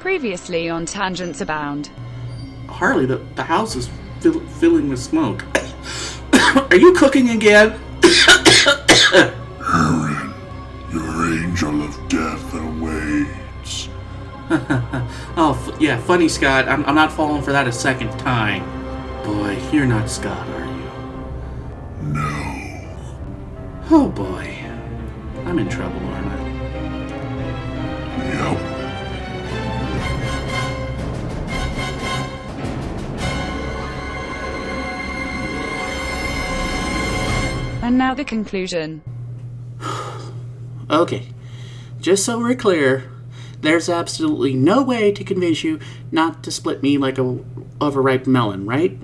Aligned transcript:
Previously 0.00 0.68
on 0.70 0.86
Tangents 0.86 1.40
Abound. 1.40 1.90
Harley, 2.68 3.06
the, 3.06 3.16
the 3.34 3.42
house 3.42 3.74
is 3.76 3.90
fill, 4.20 4.40
filling 4.40 4.88
with 4.88 5.00
smoke. 5.00 5.44
Are 6.70 6.76
you 6.76 6.92
cooking 6.92 7.30
again? 7.30 7.78
Aaron, 9.60 10.32
your 10.92 11.34
angel 11.34 11.82
of 11.82 12.08
death 12.08 12.54
awaits. 12.54 13.88
Oh, 15.40 15.52
f- 15.68 15.80
yeah, 15.80 15.98
funny, 16.00 16.26
Scott. 16.28 16.66
I'm, 16.68 16.84
I'm 16.86 16.96
not 16.96 17.12
falling 17.12 17.42
for 17.42 17.52
that 17.52 17.68
a 17.68 17.72
second 17.72 18.10
time. 18.18 18.64
Boy, 19.22 19.56
you're 19.70 19.86
not 19.86 20.10
Scott, 20.10 20.48
are 20.48 20.64
you? 20.64 20.90
No. 22.08 22.88
Oh, 23.90 24.08
boy. 24.08 24.58
I'm 25.44 25.58
in 25.60 25.68
trouble, 25.68 26.00
aren't 26.08 26.26
I? 26.26 26.27
And 37.88 37.96
now 37.96 38.12
the 38.12 38.22
conclusion. 38.22 39.00
Okay. 40.90 41.28
Just 42.00 42.22
so 42.24 42.38
we're 42.38 42.54
clear, 42.54 43.10
there's 43.62 43.88
absolutely 43.90 44.54
no 44.54 44.82
way 44.82 45.10
to 45.12 45.22
convince 45.24 45.62
you 45.64 45.78
not 46.10 46.42
to 46.44 46.50
split 46.50 46.82
me 46.82 46.96
like 46.98 47.18
a 47.18 47.38
overripe 47.80 48.26
melon, 48.26 48.66
right? 48.66 48.98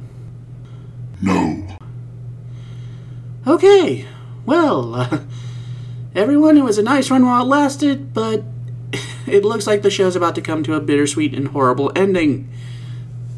No. 1.23 1.77
Okay. 3.47 4.07
Well, 4.45 4.95
uh, 4.95 5.19
everyone, 6.15 6.57
it 6.59 6.65
was 6.65 6.77
a 6.79 6.83
nice 6.83 7.11
run 7.11 7.25
while 7.25 7.43
it 7.43 7.49
lasted, 7.49 8.13
but 8.15 8.45
it 9.27 9.45
looks 9.45 9.67
like 9.67 9.81
the 9.81 9.91
show's 9.91 10.17
about 10.17 10.35
to 10.35 10.43
come 10.43 10.63
to 10.63 10.75
a 10.75 10.81
bittersweet 10.81 11.35
and 11.35 11.49
horrible 11.49 11.91
ending. 11.97 12.51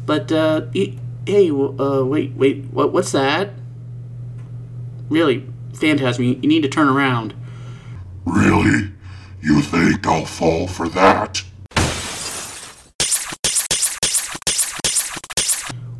But, 0.05 0.29
uh, 0.31 0.67
y- 0.75 0.97
hey, 1.25 1.47
w- 1.49 1.77
uh, 1.81 2.03
wait, 2.05 2.33
wait, 2.33 2.65
what, 2.65 2.91
what's 2.93 3.11
that? 3.13 3.51
Really, 5.09 5.47
Phantasm, 5.73 6.23
you 6.23 6.33
you 6.41 6.49
need 6.49 6.63
to 6.63 6.69
turn 6.69 6.89
around. 6.89 7.33
Really? 8.25 8.91
You 9.41 9.61
think 9.61 10.05
I'll 10.05 10.25
fall 10.25 10.67
for 10.67 10.89
that? 10.89 11.43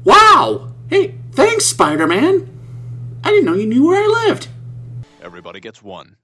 Wow! 0.03 0.73
Hey, 0.89 1.15
thanks, 1.31 1.65
Spider 1.65 2.07
Man! 2.07 2.49
I 3.23 3.29
didn't 3.29 3.45
know 3.45 3.53
you 3.53 3.65
knew 3.65 3.87
where 3.87 4.03
I 4.03 4.27
lived. 4.27 4.49
Everybody 5.21 5.61
gets 5.61 5.81
one. 5.81 6.17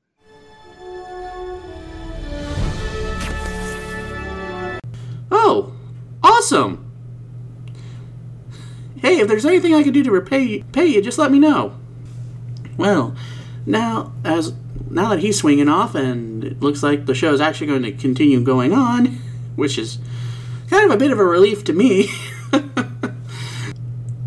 Oh, 5.32 5.74
awesome! 6.22 6.92
Hey, 8.98 9.20
if 9.20 9.28
there's 9.28 9.46
anything 9.46 9.74
I 9.74 9.84
can 9.84 9.94
do 9.94 10.04
to 10.04 10.12
repay 10.12 10.64
pay 10.64 10.86
you, 10.88 11.02
just 11.02 11.18
let 11.18 11.32
me 11.32 11.40
know. 11.40 11.78
Well, 12.78 13.16
now 13.66 14.14
as 14.24 14.54
now 14.90 15.10
that 15.10 15.20
he's 15.20 15.38
swinging 15.38 15.70
off, 15.70 15.96
and 15.96 16.44
it 16.44 16.62
looks 16.62 16.84
like 16.84 17.06
the 17.06 17.16
show 17.16 17.34
is 17.34 17.42
actually 17.42 17.68
going 17.68 17.84
to 17.84 17.92
continue 17.92 18.42
going 18.42 18.74
on, 18.74 19.06
which 19.56 19.78
is 19.78 20.00
kind 20.70 20.86
of 20.86 20.92
a 20.92 20.98
bit 20.98 21.12
of 21.12 21.20
a 21.20 21.26
relief 21.26 21.64
to 21.66 21.74
me. 21.74 22.10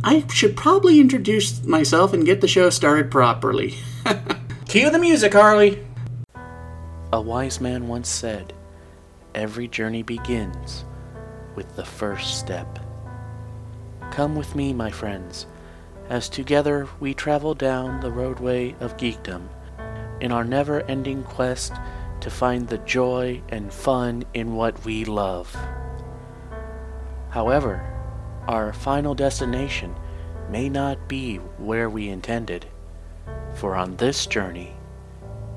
I 0.05 0.25
should 0.33 0.57
probably 0.57 1.01
introduce 1.01 1.65
myself 1.65 2.13
and 2.13 2.25
get 2.25 2.41
the 2.41 2.47
show 2.47 2.71
started 2.71 3.11
properly. 3.11 3.75
Cue 4.69 4.89
the 4.91 5.01
music, 5.01 5.33
Harley. 5.33 5.85
A 7.13 7.21
wise 7.21 7.61
man 7.61 7.89
once 7.89 8.09
said, 8.09 8.53
Every 9.35 9.67
journey 9.69 10.03
begins 10.03 10.85
with 11.57 11.75
the 11.75 11.85
first 11.85 12.39
step. 12.39 12.79
Come 14.13 14.37
with 14.37 14.55
me, 14.55 14.73
my 14.73 14.91
friends, 14.91 15.47
as 16.09 16.29
together 16.29 16.89
we 17.01 17.13
travel 17.13 17.55
down 17.55 18.01
the 18.01 18.11
roadway 18.11 18.75
of 18.81 18.97
geekdom 18.97 19.49
in 20.21 20.33
our 20.33 20.45
never 20.45 20.83
ending 20.83 21.23
quest 21.25 21.73
to 22.21 22.31
find 22.31 22.69
the 22.69 22.79
joy 22.79 23.43
and 23.49 23.73
fun 23.73 24.25
in 24.33 24.55
what 24.55 24.85
we 24.85 25.05
love. 25.05 25.55
However, 27.31 27.85
our 28.49 28.73
final 28.73 29.15
destination 29.15 29.95
may 30.51 30.69
not 30.69 31.09
be 31.09 31.37
where 31.59 31.91
we 31.91 32.09
intended, 32.09 32.67
for 33.55 33.75
on 33.75 33.97
this 33.97 34.27
journey, 34.27 34.73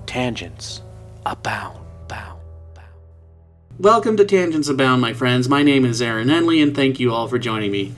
tangents 0.07 0.81
abound, 1.25 1.85
bound, 2.07 2.41
bound. 2.73 2.87
Welcome 3.77 4.17
to 4.17 4.25
Tangents 4.25 4.67
Abound, 4.67 4.99
my 4.99 5.13
friends. 5.13 5.47
My 5.47 5.63
name 5.63 5.85
is 5.85 6.01
Aaron 6.01 6.29
Enley, 6.29 6.61
and 6.61 6.75
thank 6.75 6.99
you 6.99 7.13
all 7.13 7.27
for 7.27 7.37
joining 7.37 7.71
me. 7.71 7.93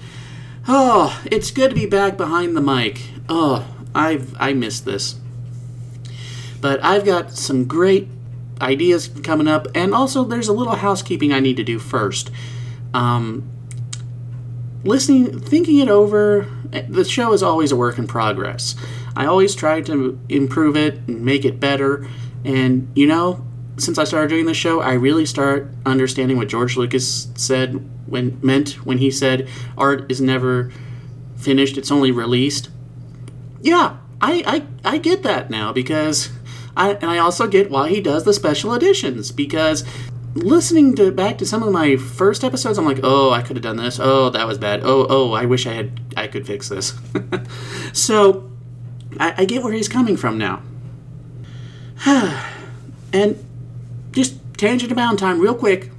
Oh, 0.67 1.21
it's 1.25 1.51
good 1.51 1.69
to 1.69 1.75
be 1.75 1.85
back 1.85 2.17
behind 2.17 2.55
the 2.55 2.61
mic. 2.61 3.01
Oh, 3.27 3.67
I've 3.95 4.35
I 4.39 4.53
missed 4.53 4.85
this. 4.85 5.15
But 6.59 6.83
I've 6.83 7.03
got 7.03 7.31
some 7.31 7.65
great 7.65 8.07
ideas 8.61 9.09
coming 9.23 9.47
up, 9.47 9.67
and 9.73 9.93
also 9.93 10.23
there's 10.23 10.47
a 10.47 10.53
little 10.53 10.75
housekeeping 10.75 11.33
I 11.33 11.39
need 11.39 11.57
to 11.57 11.63
do 11.63 11.79
first. 11.79 12.29
Um, 12.93 13.49
listening, 14.83 15.39
thinking 15.39 15.79
it 15.79 15.89
over, 15.89 16.47
the 16.87 17.03
show 17.03 17.33
is 17.33 17.41
always 17.41 17.71
a 17.71 17.75
work 17.75 17.97
in 17.97 18.07
progress. 18.07 18.75
I 19.15 19.25
always 19.25 19.55
try 19.55 19.81
to 19.81 20.19
improve 20.29 20.77
it 20.77 20.99
and 21.07 21.25
make 21.25 21.43
it 21.43 21.59
better. 21.59 22.07
And, 22.45 22.91
you 22.95 23.07
know, 23.07 23.45
since 23.81 23.97
I 23.97 24.03
started 24.03 24.29
doing 24.29 24.45
the 24.45 24.53
show, 24.53 24.81
I 24.81 24.93
really 24.93 25.25
start 25.25 25.69
understanding 25.85 26.37
what 26.37 26.47
George 26.47 26.77
Lucas 26.77 27.29
said 27.35 27.89
when 28.05 28.39
meant 28.41 28.85
when 28.85 28.97
he 28.97 29.11
said 29.11 29.47
art 29.77 30.11
is 30.11 30.21
never 30.21 30.71
finished, 31.35 31.77
it's 31.77 31.91
only 31.91 32.11
released. 32.11 32.69
Yeah, 33.61 33.97
I, 34.21 34.65
I, 34.83 34.93
I 34.93 34.97
get 34.97 35.23
that 35.23 35.49
now 35.49 35.73
because 35.73 36.29
I 36.75 36.93
and 36.93 37.05
I 37.05 37.17
also 37.17 37.47
get 37.47 37.69
why 37.69 37.89
he 37.89 38.01
does 38.01 38.23
the 38.23 38.33
special 38.33 38.73
editions 38.73 39.31
because 39.31 39.83
listening 40.33 40.95
to 40.95 41.11
back 41.11 41.37
to 41.39 41.45
some 41.45 41.63
of 41.63 41.71
my 41.71 41.97
first 41.97 42.43
episodes, 42.43 42.77
I'm 42.77 42.85
like, 42.85 42.99
oh, 43.03 43.31
I 43.31 43.41
could 43.41 43.55
have 43.55 43.63
done 43.63 43.77
this. 43.77 43.99
Oh, 43.99 44.29
that 44.29 44.47
was 44.47 44.57
bad. 44.57 44.81
Oh, 44.83 45.07
oh, 45.09 45.33
I 45.33 45.45
wish 45.45 45.65
I 45.65 45.73
had 45.73 45.99
I 46.15 46.27
could 46.27 46.45
fix 46.45 46.69
this. 46.69 46.93
so 47.93 48.49
I, 49.19 49.33
I 49.39 49.45
get 49.45 49.63
where 49.63 49.73
he's 49.73 49.89
coming 49.89 50.17
from 50.17 50.37
now. 50.37 50.61
and 53.13 53.43
tangent 54.61 54.91
about 54.91 55.17
time, 55.17 55.39
real 55.39 55.55
quick. 55.55 55.89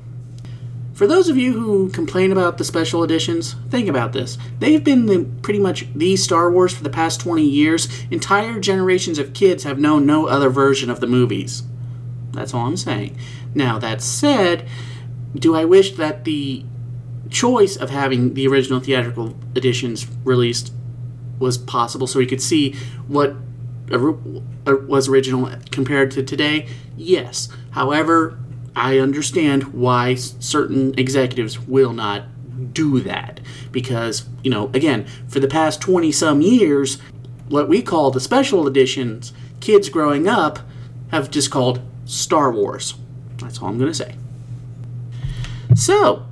For 0.95 1.09
those 1.09 1.29
of 1.29 1.37
you 1.37 1.55
who 1.55 1.89
complain 1.89 2.31
about 2.31 2.59
the 2.59 2.65
special 2.65 3.03
editions, 3.03 3.57
think 3.71 3.89
about 3.89 4.13
this. 4.13 4.39
They've 4.61 4.85
been 4.85 5.07
the, 5.07 5.25
pretty 5.43 5.59
much 5.59 5.93
the 5.95 6.15
Star 6.15 6.49
Wars 6.49 6.73
for 6.73 6.85
the 6.85 6.91
past 6.91 7.21
20 7.21 7.43
years. 7.43 7.89
Entire 8.09 8.61
generations 8.61 9.19
of 9.19 9.35
kids 9.35 9.65
have 9.65 9.81
known 9.81 10.07
no 10.07 10.29
other 10.29 10.49
version 10.49 10.91
of 10.91 11.01
the 11.01 11.09
movies. 11.09 11.65
That's 12.31 12.55
all 12.55 12.67
I'm 12.67 12.77
saying. 12.77 13.19
Now, 13.53 13.81
that 13.81 14.01
said, 14.01 14.69
do 15.35 15.57
I 15.57 15.65
wish 15.65 15.97
that 15.97 16.25
the 16.25 16.65
choice 17.31 17.77
of 17.77 17.91
having 17.91 18.35
the 18.35 18.47
original 18.47 18.79
theatrical 18.79 19.37
editions 19.57 20.07
released 20.23 20.73
was 21.41 21.59
possible 21.59 22.07
so 22.07 22.21
we 22.21 22.27
could 22.27 22.41
see 22.41 22.77
what 23.09 23.35
or 23.91 24.21
uh, 24.69 24.77
was 24.87 25.09
original 25.09 25.51
compared 25.73 26.13
to 26.13 26.23
today? 26.23 26.69
Yes. 26.97 27.49
However, 27.73 28.39
I 28.75 28.99
understand 28.99 29.75
why 29.75 30.15
certain 30.15 30.99
executives 30.99 31.59
will 31.61 31.93
not 31.93 32.25
do 32.73 33.01
that 33.01 33.41
because, 33.71 34.29
you 34.43 34.51
know, 34.51 34.71
again, 34.75 35.07
for 35.29 35.41
the 35.41 35.49
past 35.49 35.81
20 35.81 36.13
some 36.13 36.41
years, 36.41 36.99
what 37.49 37.69
we 37.69 37.83
call 37.83 38.11
the 38.11 38.21
special 38.21 38.67
editions, 38.67 39.33
kids 39.61 39.89
growing 39.89 40.29
up 40.29 40.61
have 41.11 41.31
just 41.31 41.51
called 41.51 41.81
Star 42.05 42.51
Wars. 42.51 42.95
That's 43.39 43.61
all 43.61 43.69
I'm 43.69 43.79
going 43.79 43.91
to 43.91 43.95
say. 43.95 44.17
So, 45.75 46.27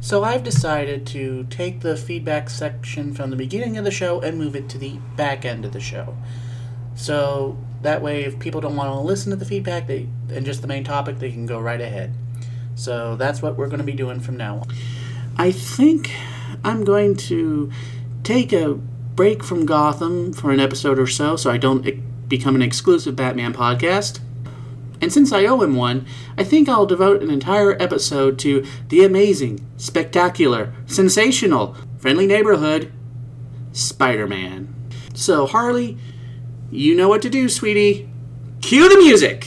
so 0.00 0.24
I've 0.24 0.42
decided 0.42 1.06
to 1.08 1.46
take 1.50 1.80
the 1.80 1.96
feedback 1.96 2.50
section 2.50 3.12
from 3.12 3.30
the 3.30 3.36
beginning 3.36 3.76
of 3.76 3.84
the 3.84 3.90
show 3.90 4.20
and 4.20 4.38
move 4.38 4.54
it 4.54 4.68
to 4.70 4.78
the 4.78 4.98
back 5.16 5.44
end 5.44 5.64
of 5.64 5.72
the 5.72 5.80
show. 5.80 6.16
So 6.94 7.56
that 7.82 8.02
way, 8.02 8.24
if 8.24 8.38
people 8.38 8.60
don't 8.60 8.76
want 8.76 8.92
to 8.92 8.98
listen 8.98 9.30
to 9.30 9.36
the 9.36 9.44
feedback 9.44 9.86
they, 9.86 10.08
and 10.30 10.44
just 10.44 10.62
the 10.62 10.68
main 10.68 10.84
topic, 10.84 11.18
they 11.18 11.30
can 11.30 11.46
go 11.46 11.60
right 11.60 11.80
ahead. 11.80 12.14
So 12.74 13.16
that's 13.16 13.42
what 13.42 13.56
we're 13.56 13.66
going 13.66 13.78
to 13.78 13.84
be 13.84 13.92
doing 13.92 14.20
from 14.20 14.36
now 14.36 14.58
on. 14.58 14.68
I 15.36 15.52
think 15.52 16.12
I'm 16.64 16.84
going 16.84 17.16
to 17.16 17.70
take 18.22 18.52
a 18.52 18.74
break 18.74 19.42
from 19.42 19.66
Gotham 19.66 20.32
for 20.32 20.50
an 20.50 20.60
episode 20.60 20.98
or 20.98 21.06
so, 21.06 21.36
so 21.36 21.50
I 21.50 21.58
don't 21.58 22.28
become 22.28 22.54
an 22.54 22.62
exclusive 22.62 23.16
Batman 23.16 23.52
podcast. 23.52 24.20
And 25.00 25.12
since 25.12 25.32
I 25.32 25.44
owe 25.44 25.62
him 25.62 25.76
one, 25.76 26.06
I 26.36 26.44
think 26.44 26.68
I'll 26.68 26.86
devote 26.86 27.22
an 27.22 27.30
entire 27.30 27.80
episode 27.80 28.38
to 28.40 28.66
the 28.88 29.04
amazing, 29.04 29.64
spectacular, 29.76 30.74
sensational, 30.86 31.76
friendly 31.98 32.26
neighborhood, 32.26 32.92
Spider 33.72 34.26
Man. 34.26 34.74
So, 35.14 35.46
Harley, 35.46 35.98
you 36.70 36.94
know 36.94 37.08
what 37.08 37.22
to 37.22 37.30
do, 37.30 37.48
sweetie. 37.48 38.06
Cue 38.60 38.90
the 38.90 38.98
music! 38.98 39.44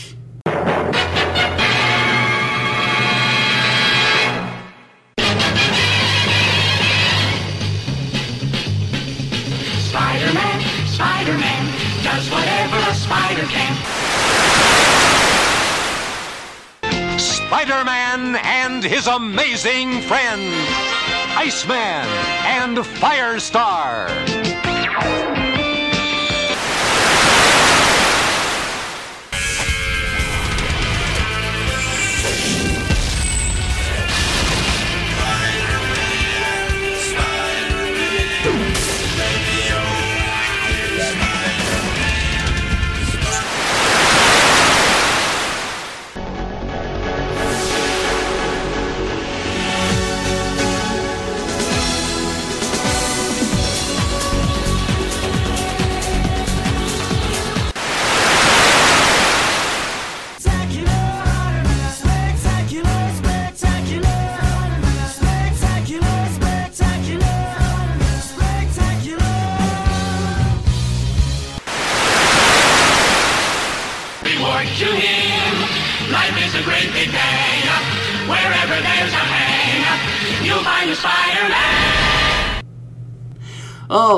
Spider-Man, 9.90 10.62
Spider-Man 10.88 12.04
does 12.04 12.28
whatever 12.32 12.78
a 12.90 12.96
spider 12.96 13.46
can. 13.46 13.76
Spider-Man 17.20 18.38
and 18.44 18.84
his 18.84 19.06
amazing 19.06 20.02
friends, 20.02 20.56
Iceman 21.38 22.08
and 22.48 22.78
Firestar. 22.78 24.10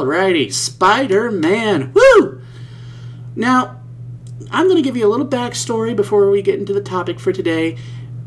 Alrighty, 0.04 0.52
Spider 0.52 1.32
Man. 1.32 1.94
Woo! 1.94 2.42
Now, 3.38 3.80
I'm 4.52 4.66
going 4.66 4.76
to 4.76 4.82
give 4.82 4.98
you 4.98 5.08
a 5.08 5.10
little 5.10 5.26
backstory 5.26 5.96
before 5.96 6.30
we 6.30 6.42
get 6.42 6.60
into 6.60 6.74
the 6.74 6.82
topic 6.82 7.22
for 7.22 7.32
today, 7.32 7.78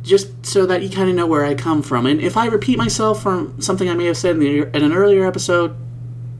just 0.03 0.47
so 0.47 0.65
that 0.65 0.83
you 0.83 0.89
kind 0.89 1.11
of 1.11 1.15
know 1.15 1.27
where 1.27 1.45
I 1.45 1.55
come 1.55 1.83
from. 1.83 2.07
And 2.07 2.19
if 2.19 2.35
I 2.35 2.47
repeat 2.47 2.79
myself 2.79 3.23
from 3.23 3.61
something 3.61 3.91
I 3.91 3.95
may 3.95 4.07
have 4.07 4.17
said 4.17 4.37
in, 4.37 4.41
the, 4.41 4.59
in 4.75 4.83
an 4.83 4.93
earlier 4.95 5.27
episode, 5.27 5.77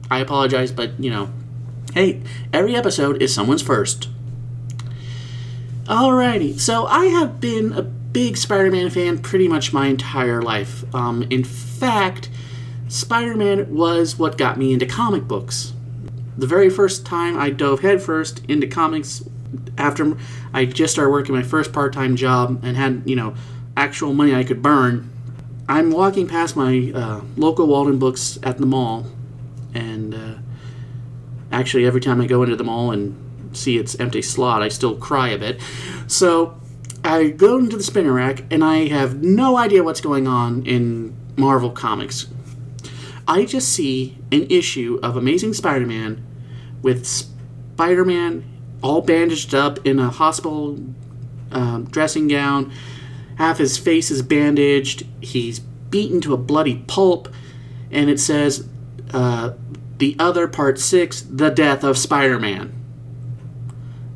I 0.09 0.19
apologize, 0.19 0.71
but 0.71 0.99
you 0.99 1.11
know, 1.11 1.29
hey, 1.93 2.23
every 2.51 2.75
episode 2.75 3.21
is 3.21 3.31
someone's 3.31 3.61
first. 3.61 4.09
Alrighty, 5.83 6.59
so 6.59 6.87
I 6.87 7.05
have 7.05 7.39
been 7.39 7.73
a 7.73 7.83
big 7.83 8.37
Spider 8.37 8.71
Man 8.71 8.89
fan 8.89 9.19
pretty 9.19 9.47
much 9.47 9.71
my 9.71 9.85
entire 9.85 10.41
life. 10.41 10.83
Um, 10.95 11.27
in 11.29 11.43
fact, 11.43 12.29
Spider 12.87 13.35
Man 13.35 13.75
was 13.75 14.17
what 14.17 14.37
got 14.37 14.57
me 14.57 14.73
into 14.73 14.85
comic 14.85 15.27
books. 15.27 15.73
The 16.37 16.47
very 16.47 16.69
first 16.69 17.05
time 17.05 17.37
I 17.37 17.49
dove 17.49 17.81
headfirst 17.81 18.45
into 18.47 18.67
comics 18.67 19.23
after 19.77 20.17
I 20.53 20.65
just 20.65 20.93
started 20.93 21.11
working 21.11 21.35
my 21.35 21.43
first 21.43 21.73
part 21.73 21.93
time 21.93 22.15
job 22.15 22.63
and 22.63 22.77
had, 22.77 23.03
you 23.05 23.15
know, 23.15 23.35
actual 23.75 24.13
money 24.13 24.33
I 24.33 24.43
could 24.43 24.61
burn, 24.61 25.09
I'm 25.69 25.91
walking 25.91 26.27
past 26.27 26.55
my 26.55 26.91
uh, 26.95 27.21
local 27.35 27.67
Waldenbooks 27.67 28.39
at 28.45 28.57
the 28.57 28.65
mall, 28.65 29.05
and 29.73 30.15
uh, 30.15 30.35
actually, 31.51 31.85
every 31.85 31.99
time 31.99 32.21
I 32.21 32.27
go 32.27 32.41
into 32.43 32.55
the 32.55 32.63
mall 32.63 32.91
and 32.91 33.15
see 33.55 33.77
its 33.77 33.99
empty 33.99 34.21
slot, 34.21 34.61
I 34.61 34.69
still 34.69 34.95
cry 34.95 35.29
a 35.29 35.37
bit. 35.37 35.59
So 36.07 36.57
I 37.03 37.29
go 37.29 37.57
into 37.57 37.75
the 37.75 37.83
spinner 37.83 38.13
rack, 38.13 38.43
and 38.49 38.63
I 38.63 38.87
have 38.87 39.21
no 39.21 39.57
idea 39.57 39.83
what's 39.83 40.01
going 40.01 40.25
on 40.25 40.65
in 40.65 41.15
Marvel 41.35 41.71
Comics. 41.71 42.27
I 43.27 43.45
just 43.45 43.69
see 43.69 44.17
an 44.31 44.47
issue 44.49 44.99
of 45.03 45.17
Amazing 45.17 45.53
Spider 45.53 45.85
Man 45.85 46.25
with 46.81 47.05
Spider 47.05 48.05
Man 48.05 48.43
all 48.81 49.01
bandaged 49.01 49.53
up 49.53 49.85
in 49.85 49.99
a 49.99 50.09
hospital 50.09 50.79
um, 51.51 51.85
dressing 51.85 52.27
gown. 52.27 52.71
Half 53.35 53.57
his 53.57 53.77
face 53.77 54.09
is 54.09 54.21
bandaged. 54.21 55.05
He's 55.21 55.59
beaten 55.59 56.21
to 56.21 56.33
a 56.33 56.37
bloody 56.37 56.83
pulp. 56.87 57.27
And 57.91 58.09
it 58.09 58.19
says, 58.19 58.67
uh, 59.13 59.53
the 59.97 60.15
other 60.19 60.47
part 60.47 60.79
six, 60.79 61.21
The 61.21 61.49
Death 61.49 61.83
of 61.83 61.97
Spider 61.97 62.39
Man. 62.39 62.73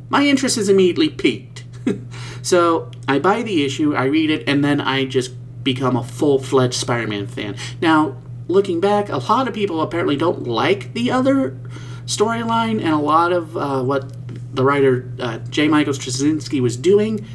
My 0.10 0.26
interest 0.26 0.58
is 0.58 0.70
immediately 0.70 1.10
piqued. 1.10 1.64
so 2.42 2.92
I 3.08 3.20
buy 3.20 3.42
the 3.42 3.64
issue, 3.64 3.96
I 3.96 4.06
read 4.06 4.30
it, 4.30 4.48
and 4.48 4.64
then 4.64 4.82
I 4.82 5.06
just 5.06 5.32
become 5.64 5.96
a 5.96 6.04
full 6.04 6.40
fledged 6.40 6.76
Spider 6.76 7.08
Man 7.08 7.28
fan. 7.28 7.56
Now, 7.82 8.18
looking 8.52 8.80
back, 8.80 9.10
a 9.10 9.18
lot 9.18 9.48
of 9.48 9.54
people 9.54 9.82
apparently 9.82 10.16
don't 10.16 10.46
like 10.46 10.94
the 10.94 11.12
other 11.12 11.60
storyline, 12.06 12.80
and 12.80 12.90
a 12.90 12.98
lot 12.98 13.32
of 13.32 13.56
uh, 13.58 13.82
what 13.84 14.12
the 14.56 14.64
writer 14.64 15.12
uh, 15.20 15.38
J. 15.50 15.68
Michael 15.68 15.94
Straczynski 15.94 16.62
was 16.62 16.78
doing. 16.78 17.26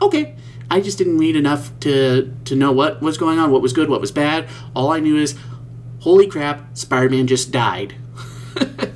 Okay, 0.00 0.36
I 0.70 0.80
just 0.80 0.98
didn't 0.98 1.18
read 1.18 1.36
enough 1.36 1.78
to 1.80 2.34
to 2.44 2.54
know 2.54 2.72
what 2.72 3.00
was 3.00 3.18
going 3.18 3.38
on, 3.38 3.50
what 3.50 3.62
was 3.62 3.72
good, 3.72 3.88
what 3.88 4.00
was 4.00 4.12
bad. 4.12 4.48
All 4.74 4.92
I 4.92 5.00
knew 5.00 5.16
is, 5.16 5.34
holy 6.00 6.26
crap, 6.26 6.76
Spider-Man 6.76 7.26
just 7.26 7.50
died. 7.50 7.94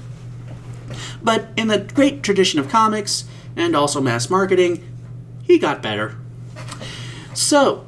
but 1.22 1.48
in 1.56 1.68
the 1.68 1.78
great 1.78 2.22
tradition 2.22 2.60
of 2.60 2.68
comics 2.68 3.24
and 3.56 3.74
also 3.74 4.00
mass 4.00 4.28
marketing, 4.28 4.86
he 5.42 5.58
got 5.58 5.82
better. 5.82 6.16
So, 7.34 7.86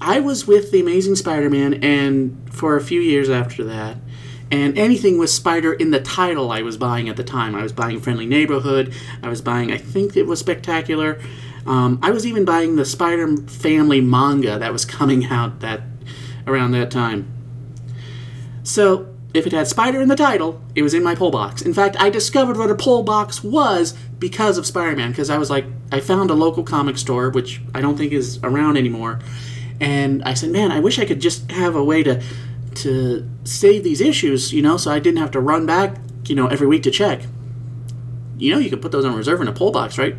I 0.00 0.20
was 0.20 0.46
with 0.46 0.70
the 0.70 0.80
Amazing 0.80 1.16
Spider-Man, 1.16 1.82
and 1.82 2.52
for 2.52 2.76
a 2.76 2.80
few 2.80 3.00
years 3.00 3.30
after 3.30 3.64
that, 3.64 3.96
and 4.50 4.78
anything 4.78 5.18
with 5.18 5.30
Spider 5.30 5.72
in 5.72 5.90
the 5.90 6.00
title 6.00 6.52
I 6.52 6.62
was 6.62 6.76
buying 6.76 7.08
at 7.08 7.16
the 7.16 7.24
time. 7.24 7.54
I 7.54 7.62
was 7.62 7.72
buying 7.72 8.00
Friendly 8.00 8.26
Neighborhood. 8.26 8.94
I 9.22 9.28
was 9.28 9.40
buying, 9.40 9.72
I 9.72 9.78
think 9.78 10.16
it 10.16 10.24
was 10.24 10.38
Spectacular. 10.38 11.20
Um, 11.66 11.98
I 12.00 12.10
was 12.10 12.24
even 12.24 12.44
buying 12.44 12.76
the 12.76 12.84
Spider 12.84 13.36
Family 13.36 14.00
manga 14.00 14.58
that 14.58 14.72
was 14.72 14.84
coming 14.84 15.26
out 15.26 15.60
that 15.60 15.80
around 16.46 16.70
that 16.72 16.92
time. 16.92 17.28
So 18.62 19.12
if 19.34 19.46
it 19.46 19.52
had 19.52 19.66
Spider 19.66 20.00
in 20.00 20.08
the 20.08 20.16
title, 20.16 20.62
it 20.76 20.82
was 20.82 20.94
in 20.94 21.02
my 21.02 21.16
pull 21.16 21.32
box. 21.32 21.62
In 21.62 21.74
fact, 21.74 21.96
I 21.98 22.08
discovered 22.08 22.56
what 22.56 22.70
a 22.70 22.76
pull 22.76 23.02
box 23.02 23.42
was 23.42 23.94
because 24.18 24.58
of 24.58 24.66
Spider-Man. 24.66 25.10
Because 25.10 25.28
I 25.28 25.38
was 25.38 25.50
like, 25.50 25.66
I 25.90 25.98
found 26.00 26.30
a 26.30 26.34
local 26.34 26.62
comic 26.62 26.98
store, 26.98 27.30
which 27.30 27.60
I 27.74 27.80
don't 27.80 27.96
think 27.96 28.12
is 28.12 28.38
around 28.44 28.76
anymore, 28.76 29.18
and 29.80 30.22
I 30.24 30.34
said, 30.34 30.50
man, 30.50 30.72
I 30.72 30.80
wish 30.80 30.98
I 30.98 31.04
could 31.04 31.20
just 31.20 31.50
have 31.50 31.74
a 31.74 31.84
way 31.84 32.02
to 32.02 32.22
to 32.76 33.26
save 33.44 33.84
these 33.84 34.00
issues, 34.00 34.52
you 34.52 34.60
know, 34.60 34.76
so 34.76 34.90
I 34.90 34.98
didn't 34.98 35.18
have 35.18 35.30
to 35.30 35.40
run 35.40 35.64
back, 35.64 35.96
you 36.26 36.34
know, 36.34 36.46
every 36.46 36.66
week 36.66 36.82
to 36.82 36.90
check. 36.90 37.22
You 38.36 38.52
know, 38.52 38.58
you 38.58 38.68
could 38.68 38.82
put 38.82 38.92
those 38.92 39.04
on 39.04 39.14
reserve 39.14 39.40
in 39.40 39.48
a 39.48 39.52
pull 39.52 39.72
box, 39.72 39.96
right? 39.96 40.14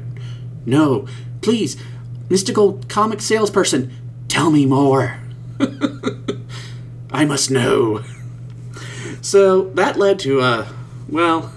No, 0.65 1.07
please, 1.41 1.77
mystical 2.29 2.81
comic 2.87 3.21
salesperson, 3.21 3.91
tell 4.27 4.49
me 4.49 4.65
more. 4.65 5.19
I 7.11 7.25
must 7.25 7.51
know. 7.51 8.03
So 9.21 9.69
that 9.71 9.97
led 9.97 10.19
to, 10.19 10.41
uh, 10.41 10.67
well, 11.07 11.53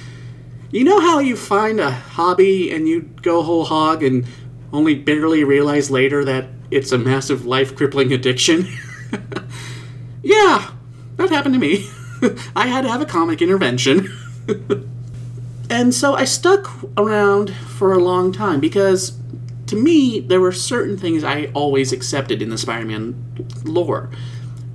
you 0.70 0.84
know 0.84 1.00
how 1.00 1.18
you 1.18 1.36
find 1.36 1.80
a 1.80 1.90
hobby 1.90 2.70
and 2.70 2.88
you 2.88 3.02
go 3.22 3.42
whole 3.42 3.64
hog 3.64 4.02
and 4.02 4.26
only 4.72 4.94
bitterly 4.94 5.44
realize 5.44 5.90
later 5.90 6.24
that 6.24 6.46
it's 6.70 6.92
a 6.92 6.98
massive 6.98 7.46
life 7.46 7.74
crippling 7.74 8.12
addiction? 8.12 8.66
yeah, 10.22 10.70
that 11.16 11.30
happened 11.30 11.54
to 11.54 11.60
me. 11.60 11.88
I 12.56 12.66
had 12.66 12.82
to 12.82 12.88
have 12.88 13.00
a 13.00 13.06
comic 13.06 13.40
intervention. 13.40 14.16
and 15.70 15.94
so 15.94 16.14
I 16.14 16.24
stuck 16.24 16.70
around 16.96 17.54
for 17.54 17.92
a 17.92 17.98
long 17.98 18.32
time 18.32 18.60
because 18.60 19.18
to 19.66 19.76
me, 19.76 20.18
there 20.18 20.40
were 20.40 20.50
certain 20.50 20.96
things 20.96 21.22
I 21.22 21.46
always 21.54 21.92
accepted 21.92 22.42
in 22.42 22.50
the 22.50 22.58
Spider 22.58 22.86
Man 22.86 23.46
lore. 23.64 24.10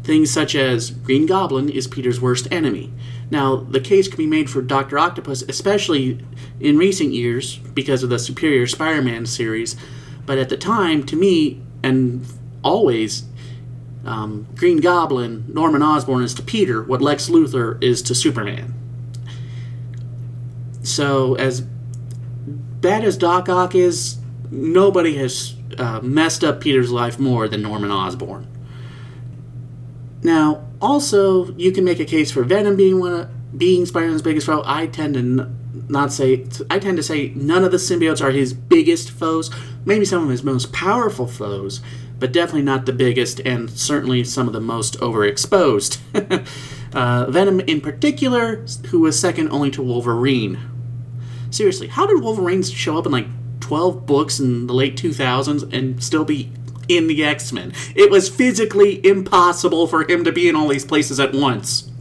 Things 0.03 0.31
such 0.31 0.55
as 0.55 0.91
Green 0.91 1.25
Goblin 1.25 1.67
is 1.67 1.85
Peter's 1.85 2.21
worst 2.21 2.47
enemy. 2.49 2.93
Now, 3.29 3.57
the 3.57 3.81
case 3.81 4.07
can 4.07 4.17
be 4.17 4.27
made 4.27 4.49
for 4.49 4.61
Dr. 4.61 4.97
Octopus, 4.97 5.41
especially 5.49 6.23
in 6.59 6.77
recent 6.77 7.11
years 7.11 7.57
because 7.57 8.03
of 8.03 8.09
the 8.09 8.19
Superior 8.19 8.67
Spider 8.67 9.01
Man 9.01 9.25
series, 9.25 9.75
but 10.25 10.37
at 10.37 10.47
the 10.49 10.55
time, 10.57 11.03
to 11.07 11.15
me, 11.15 11.61
and 11.85 12.25
always, 12.63 13.25
um, 14.05 14.47
Green 14.55 14.77
Goblin, 14.77 15.45
Norman 15.47 15.83
Osborn 15.83 16.23
is 16.23 16.33
to 16.33 16.41
Peter 16.41 16.81
what 16.83 17.01
Lex 17.01 17.29
Luthor 17.29 17.81
is 17.83 18.01
to 18.03 18.15
Superman. 18.15 18.73
So, 20.81 21.35
as 21.35 21.61
bad 21.61 23.03
as 23.03 23.17
Doc 23.17 23.49
Ock 23.49 23.75
is, 23.75 24.17
nobody 24.51 25.15
has 25.17 25.55
uh, 25.77 25.99
messed 26.01 26.43
up 26.43 26.59
Peter's 26.59 26.91
life 26.91 27.19
more 27.19 27.47
than 27.47 27.61
Norman 27.61 27.91
Osborn. 27.91 28.47
Now, 30.23 30.65
also, 30.81 31.51
you 31.55 31.71
can 31.71 31.83
make 31.83 31.99
a 31.99 32.05
case 32.05 32.31
for 32.31 32.43
Venom 32.43 32.75
being 32.75 32.99
one 32.99 33.13
of, 33.13 33.57
being 33.57 33.85
Spider-Man's 33.85 34.21
biggest 34.21 34.47
foe. 34.47 34.63
I 34.65 34.87
tend 34.87 35.13
to 35.13 35.19
n- 35.19 35.85
not 35.87 36.11
say. 36.11 36.45
I 36.69 36.79
tend 36.79 36.97
to 36.97 37.03
say 37.03 37.29
none 37.35 37.63
of 37.63 37.71
the 37.71 37.77
symbiotes 37.77 38.23
are 38.23 38.31
his 38.31 38.53
biggest 38.53 39.11
foes, 39.11 39.51
maybe 39.85 40.03
some 40.03 40.23
of 40.23 40.29
his 40.29 40.43
most 40.43 40.73
powerful 40.73 41.27
foes, 41.27 41.81
but 42.19 42.33
definitely 42.33 42.63
not 42.63 42.85
the 42.85 42.93
biggest, 42.93 43.39
and 43.41 43.69
certainly 43.69 44.23
some 44.23 44.47
of 44.47 44.53
the 44.53 44.61
most 44.61 44.99
overexposed. 44.99 45.99
uh, 46.93 47.29
Venom, 47.29 47.59
in 47.61 47.81
particular, 47.81 48.65
who 48.87 49.01
was 49.01 49.19
second 49.19 49.49
only 49.49 49.69
to 49.71 49.81
Wolverine. 49.81 50.59
Seriously, 51.51 51.87
how 51.87 52.05
did 52.05 52.21
Wolverine 52.21 52.63
show 52.63 52.97
up 52.97 53.05
in 53.05 53.11
like 53.11 53.27
12 53.59 54.05
books 54.05 54.39
in 54.39 54.67
the 54.67 54.73
late 54.73 54.95
2000s 54.95 55.71
and 55.73 56.03
still 56.03 56.25
be 56.25 56.51
in 56.87 57.07
the 57.07 57.23
X 57.23 57.51
Men? 57.51 57.73
It 57.95 58.09
was 58.09 58.29
physically 58.29 59.05
impossible 59.05 59.87
for 59.87 60.09
him 60.09 60.23
to 60.23 60.31
be 60.31 60.49
in 60.49 60.55
all 60.55 60.67
these 60.67 60.85
places 60.85 61.19
at 61.19 61.33
once. 61.33 61.91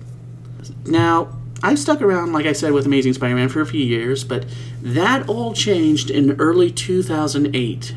Now, 0.87 1.37
I 1.65 1.77
stuck 1.77 2.03
around, 2.03 2.35
like 2.35 2.45
I 2.45 2.53
said, 2.53 2.73
with 2.73 2.85
Amazing 2.85 3.15
Spider 3.15 3.37
Man 3.37 3.49
for 3.49 3.63
a 3.63 3.67
few 3.67 3.83
years, 3.83 4.23
but 4.23 4.45
that 4.83 5.27
all 5.31 5.55
changed 5.55 6.11
in 6.11 6.39
early 6.39 6.71
2008. 6.71 7.95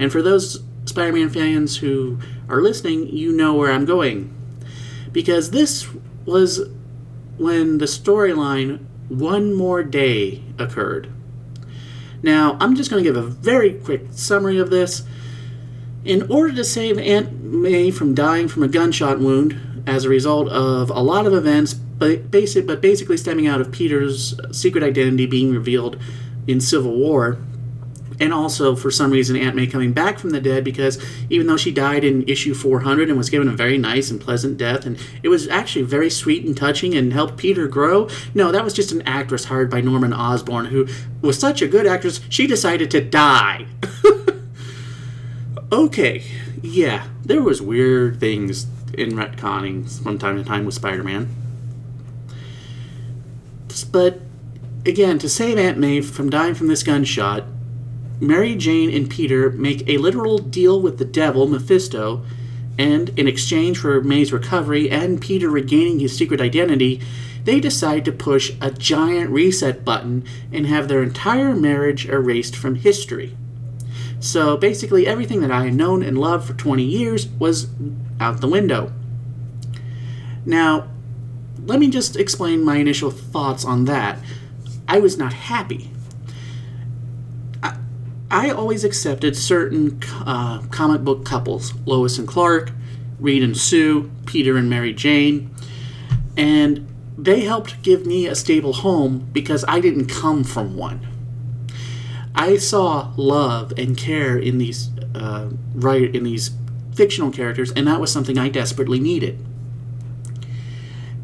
And 0.00 0.10
for 0.10 0.20
those 0.20 0.64
Spider 0.84 1.12
Man 1.12 1.30
fans 1.30 1.76
who 1.76 2.18
are 2.48 2.60
listening, 2.60 3.06
you 3.06 3.30
know 3.30 3.54
where 3.54 3.70
I'm 3.70 3.84
going. 3.84 4.34
Because 5.12 5.52
this 5.52 5.88
was 6.24 6.68
when 7.38 7.78
the 7.78 7.84
storyline 7.84 8.84
One 9.08 9.54
More 9.54 9.84
Day 9.84 10.42
occurred. 10.58 11.08
Now, 12.20 12.56
I'm 12.60 12.74
just 12.74 12.90
going 12.90 13.02
to 13.02 13.08
give 13.08 13.16
a 13.16 13.28
very 13.28 13.74
quick 13.74 14.08
summary 14.10 14.58
of 14.58 14.70
this. 14.70 15.04
In 16.04 16.28
order 16.28 16.52
to 16.52 16.64
save 16.64 16.98
Aunt 16.98 17.44
May 17.44 17.92
from 17.92 18.12
dying 18.12 18.48
from 18.48 18.64
a 18.64 18.68
gunshot 18.68 19.20
wound 19.20 19.84
as 19.86 20.04
a 20.04 20.08
result 20.08 20.48
of 20.48 20.90
a 20.90 21.00
lot 21.00 21.26
of 21.26 21.32
events, 21.32 21.76
but, 21.98 22.30
basic, 22.30 22.66
but 22.66 22.80
basically 22.80 23.16
stemming 23.16 23.46
out 23.46 23.60
of 23.60 23.72
Peter's 23.72 24.38
secret 24.52 24.82
identity 24.82 25.26
being 25.26 25.52
revealed 25.52 25.98
in 26.46 26.60
Civil 26.60 26.96
War, 26.96 27.38
and 28.20 28.32
also 28.32 28.74
for 28.74 28.90
some 28.90 29.10
reason 29.10 29.36
Aunt 29.36 29.56
May 29.56 29.66
coming 29.66 29.92
back 29.92 30.18
from 30.18 30.30
the 30.30 30.40
dead 30.40 30.64
because 30.64 31.02
even 31.28 31.46
though 31.46 31.56
she 31.56 31.70
died 31.70 32.04
in 32.04 32.26
issue 32.28 32.54
400 32.54 33.08
and 33.08 33.18
was 33.18 33.30
given 33.30 33.48
a 33.48 33.52
very 33.52 33.78
nice 33.78 34.10
and 34.10 34.20
pleasant 34.20 34.56
death 34.56 34.86
and 34.86 34.98
it 35.22 35.28
was 35.28 35.48
actually 35.48 35.82
very 35.82 36.10
sweet 36.10 36.44
and 36.44 36.56
touching 36.56 36.94
and 36.94 37.12
helped 37.12 37.36
Peter 37.36 37.66
grow, 37.66 38.08
no, 38.34 38.50
that 38.50 38.64
was 38.64 38.72
just 38.72 38.92
an 38.92 39.02
actress 39.02 39.46
hired 39.46 39.70
by 39.70 39.80
Norman 39.80 40.12
Osborn 40.12 40.66
who 40.66 40.86
was 41.20 41.38
such 41.38 41.62
a 41.62 41.68
good 41.68 41.86
actress 41.86 42.20
she 42.28 42.46
decided 42.46 42.90
to 42.90 43.00
die. 43.00 43.66
okay, 45.72 46.24
yeah, 46.62 47.06
there 47.24 47.42
was 47.42 47.60
weird 47.60 48.18
things 48.18 48.66
in 48.94 49.10
retconning 49.10 50.02
from 50.02 50.18
time 50.18 50.36
to 50.36 50.44
time 50.44 50.64
with 50.64 50.74
Spider-Man. 50.74 51.45
But 53.84 54.20
again, 54.84 55.18
to 55.18 55.28
save 55.28 55.58
Aunt 55.58 55.78
May 55.78 56.00
from 56.00 56.30
dying 56.30 56.54
from 56.54 56.68
this 56.68 56.82
gunshot, 56.82 57.44
Mary 58.20 58.54
Jane 58.54 58.90
and 58.90 59.10
Peter 59.10 59.50
make 59.50 59.86
a 59.88 59.98
literal 59.98 60.38
deal 60.38 60.80
with 60.80 60.98
the 60.98 61.04
devil, 61.04 61.46
Mephisto, 61.46 62.24
and 62.78 63.10
in 63.10 63.28
exchange 63.28 63.78
for 63.78 64.00
May's 64.02 64.32
recovery 64.32 64.90
and 64.90 65.20
Peter 65.20 65.50
regaining 65.50 65.98
his 65.98 66.16
secret 66.16 66.40
identity, 66.40 67.00
they 67.44 67.60
decide 67.60 68.04
to 68.04 68.12
push 68.12 68.52
a 68.60 68.70
giant 68.70 69.30
reset 69.30 69.84
button 69.84 70.24
and 70.52 70.66
have 70.66 70.88
their 70.88 71.02
entire 71.02 71.54
marriage 71.54 72.06
erased 72.06 72.56
from 72.56 72.76
history. 72.76 73.36
So 74.18 74.56
basically, 74.56 75.06
everything 75.06 75.40
that 75.40 75.50
I 75.50 75.64
had 75.64 75.74
known 75.74 76.02
and 76.02 76.18
loved 76.18 76.46
for 76.46 76.54
20 76.54 76.82
years 76.82 77.28
was 77.28 77.68
out 78.18 78.40
the 78.40 78.48
window. 78.48 78.92
Now, 80.44 80.88
let 81.66 81.80
me 81.80 81.90
just 81.90 82.16
explain 82.16 82.64
my 82.64 82.76
initial 82.76 83.10
thoughts 83.10 83.64
on 83.64 83.84
that. 83.86 84.18
I 84.88 85.00
was 85.00 85.18
not 85.18 85.32
happy. 85.32 85.90
I, 87.62 87.76
I 88.30 88.50
always 88.50 88.84
accepted 88.84 89.36
certain 89.36 90.00
uh, 90.24 90.62
comic 90.70 91.02
book 91.02 91.24
couples 91.24 91.74
Lois 91.84 92.18
and 92.18 92.28
Clark, 92.28 92.70
Reed 93.18 93.42
and 93.42 93.56
Sue, 93.56 94.10
Peter 94.26 94.56
and 94.56 94.70
Mary 94.70 94.92
Jane, 94.92 95.50
and 96.36 96.86
they 97.18 97.40
helped 97.40 97.82
give 97.82 98.06
me 98.06 98.26
a 98.26 98.34
stable 98.34 98.74
home 98.74 99.28
because 99.32 99.64
I 99.66 99.80
didn't 99.80 100.06
come 100.06 100.44
from 100.44 100.76
one. 100.76 101.06
I 102.34 102.58
saw 102.58 103.12
love 103.16 103.72
and 103.78 103.96
care 103.96 104.36
in 104.36 104.58
these 104.58 104.90
uh, 105.14 105.50
right 105.74 106.14
in 106.14 106.22
these 106.22 106.50
fictional 106.94 107.30
characters, 107.32 107.72
and 107.72 107.86
that 107.88 108.00
was 108.00 108.12
something 108.12 108.38
I 108.38 108.50
desperately 108.50 109.00
needed. 109.00 109.44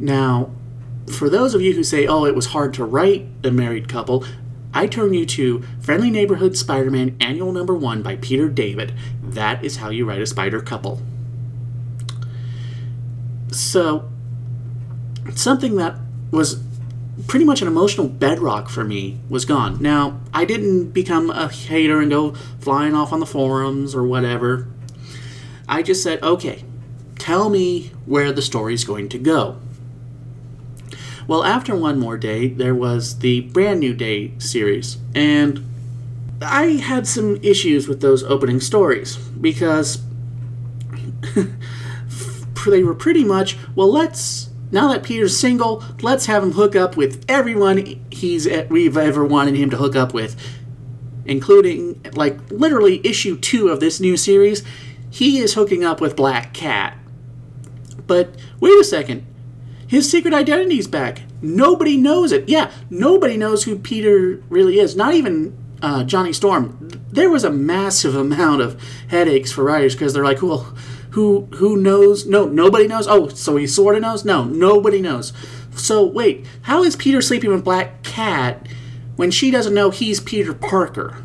Now, 0.02 0.50
for 1.06 1.30
those 1.30 1.54
of 1.54 1.62
you 1.62 1.74
who 1.74 1.84
say, 1.84 2.08
oh, 2.08 2.24
it 2.24 2.34
was 2.34 2.46
hard 2.46 2.74
to 2.74 2.84
write 2.84 3.28
a 3.44 3.52
married 3.52 3.88
couple, 3.88 4.24
I 4.74 4.88
turn 4.88 5.14
you 5.14 5.24
to 5.26 5.62
Friendly 5.80 6.10
Neighborhood 6.10 6.56
Spider 6.56 6.90
Man 6.90 7.16
Annual 7.20 7.52
Number 7.52 7.74
One 7.74 8.02
by 8.02 8.16
Peter 8.16 8.48
David. 8.48 8.94
That 9.22 9.64
is 9.64 9.76
how 9.76 9.90
you 9.90 10.04
write 10.04 10.20
a 10.20 10.26
spider 10.26 10.60
couple. 10.60 11.00
So, 13.52 14.10
something 15.36 15.76
that 15.76 15.96
was 16.32 16.60
pretty 17.28 17.44
much 17.44 17.62
an 17.62 17.68
emotional 17.68 18.08
bedrock 18.08 18.68
for 18.68 18.82
me 18.82 19.20
was 19.28 19.44
gone. 19.44 19.80
Now, 19.80 20.18
I 20.34 20.44
didn't 20.44 20.88
become 20.88 21.30
a 21.30 21.48
hater 21.48 22.00
and 22.00 22.10
go 22.10 22.32
flying 22.58 22.94
off 22.94 23.12
on 23.12 23.20
the 23.20 23.26
forums 23.26 23.94
or 23.94 24.02
whatever. 24.02 24.66
I 25.68 25.82
just 25.82 26.02
said, 26.02 26.20
okay, 26.24 26.64
tell 27.20 27.50
me 27.50 27.92
where 28.04 28.32
the 28.32 28.42
story's 28.42 28.82
going 28.82 29.08
to 29.10 29.18
go. 29.18 29.60
Well, 31.28 31.44
after 31.44 31.74
One 31.74 31.98
More 31.98 32.18
Day, 32.18 32.48
there 32.48 32.74
was 32.74 33.18
the 33.20 33.42
Brand 33.42 33.80
New 33.80 33.94
Day 33.94 34.32
series, 34.38 34.98
and 35.14 35.64
I 36.40 36.64
had 36.64 37.06
some 37.06 37.36
issues 37.42 37.86
with 37.86 38.00
those 38.00 38.22
opening 38.24 38.60
stories 38.60 39.16
because 39.16 40.02
they 42.66 42.82
were 42.82 42.94
pretty 42.94 43.24
much, 43.24 43.56
well, 43.74 43.90
let's 43.90 44.50
now 44.72 44.90
that 44.90 45.02
Peter's 45.02 45.36
single, 45.36 45.84
let's 46.00 46.26
have 46.26 46.42
him 46.42 46.52
hook 46.52 46.74
up 46.74 46.96
with 46.96 47.24
everyone 47.28 48.00
he's 48.10 48.48
we've 48.68 48.96
ever 48.96 49.24
wanted 49.24 49.54
him 49.54 49.70
to 49.70 49.76
hook 49.76 49.94
up 49.94 50.14
with, 50.14 50.34
including 51.26 52.00
like 52.14 52.38
literally 52.50 53.06
issue 53.06 53.38
two 53.38 53.68
of 53.68 53.80
this 53.80 54.00
new 54.00 54.16
series. 54.16 54.62
He 55.10 55.38
is 55.38 55.54
hooking 55.54 55.84
up 55.84 56.00
with 56.00 56.16
Black 56.16 56.54
Cat. 56.54 56.96
But 58.06 58.34
wait 58.60 58.80
a 58.80 58.84
second, 58.84 59.26
his 59.92 60.10
secret 60.10 60.32
identity's 60.32 60.86
back. 60.86 61.20
Nobody 61.42 61.98
knows 61.98 62.32
it. 62.32 62.48
Yeah, 62.48 62.70
nobody 62.88 63.36
knows 63.36 63.64
who 63.64 63.78
Peter 63.78 64.42
really 64.48 64.80
is. 64.80 64.96
Not 64.96 65.12
even 65.12 65.54
uh, 65.82 66.02
Johnny 66.04 66.32
Storm. 66.32 66.78
There 67.10 67.28
was 67.28 67.44
a 67.44 67.50
massive 67.50 68.14
amount 68.26 68.62
of 68.62 68.80
headaches 69.08 69.52
for 69.52 69.64
writers 69.64 69.94
because 69.94 70.14
they're 70.14 70.24
like, 70.24 70.40
well, 70.40 70.74
who 71.10 71.46
who 71.56 71.76
knows? 71.76 72.24
No, 72.24 72.46
nobody 72.46 72.88
knows. 72.88 73.06
Oh, 73.06 73.28
so 73.28 73.58
he 73.58 73.66
sort 73.66 73.94
of 73.94 74.00
knows? 74.00 74.24
No, 74.24 74.44
nobody 74.44 75.02
knows. 75.02 75.34
So 75.76 76.02
wait, 76.02 76.46
how 76.62 76.82
is 76.82 76.96
Peter 76.96 77.20
sleeping 77.20 77.50
with 77.52 77.62
Black 77.62 78.02
Cat 78.02 78.66
when 79.16 79.30
she 79.30 79.50
doesn't 79.50 79.74
know 79.74 79.90
he's 79.90 80.20
Peter 80.20 80.54
Parker? 80.54 81.21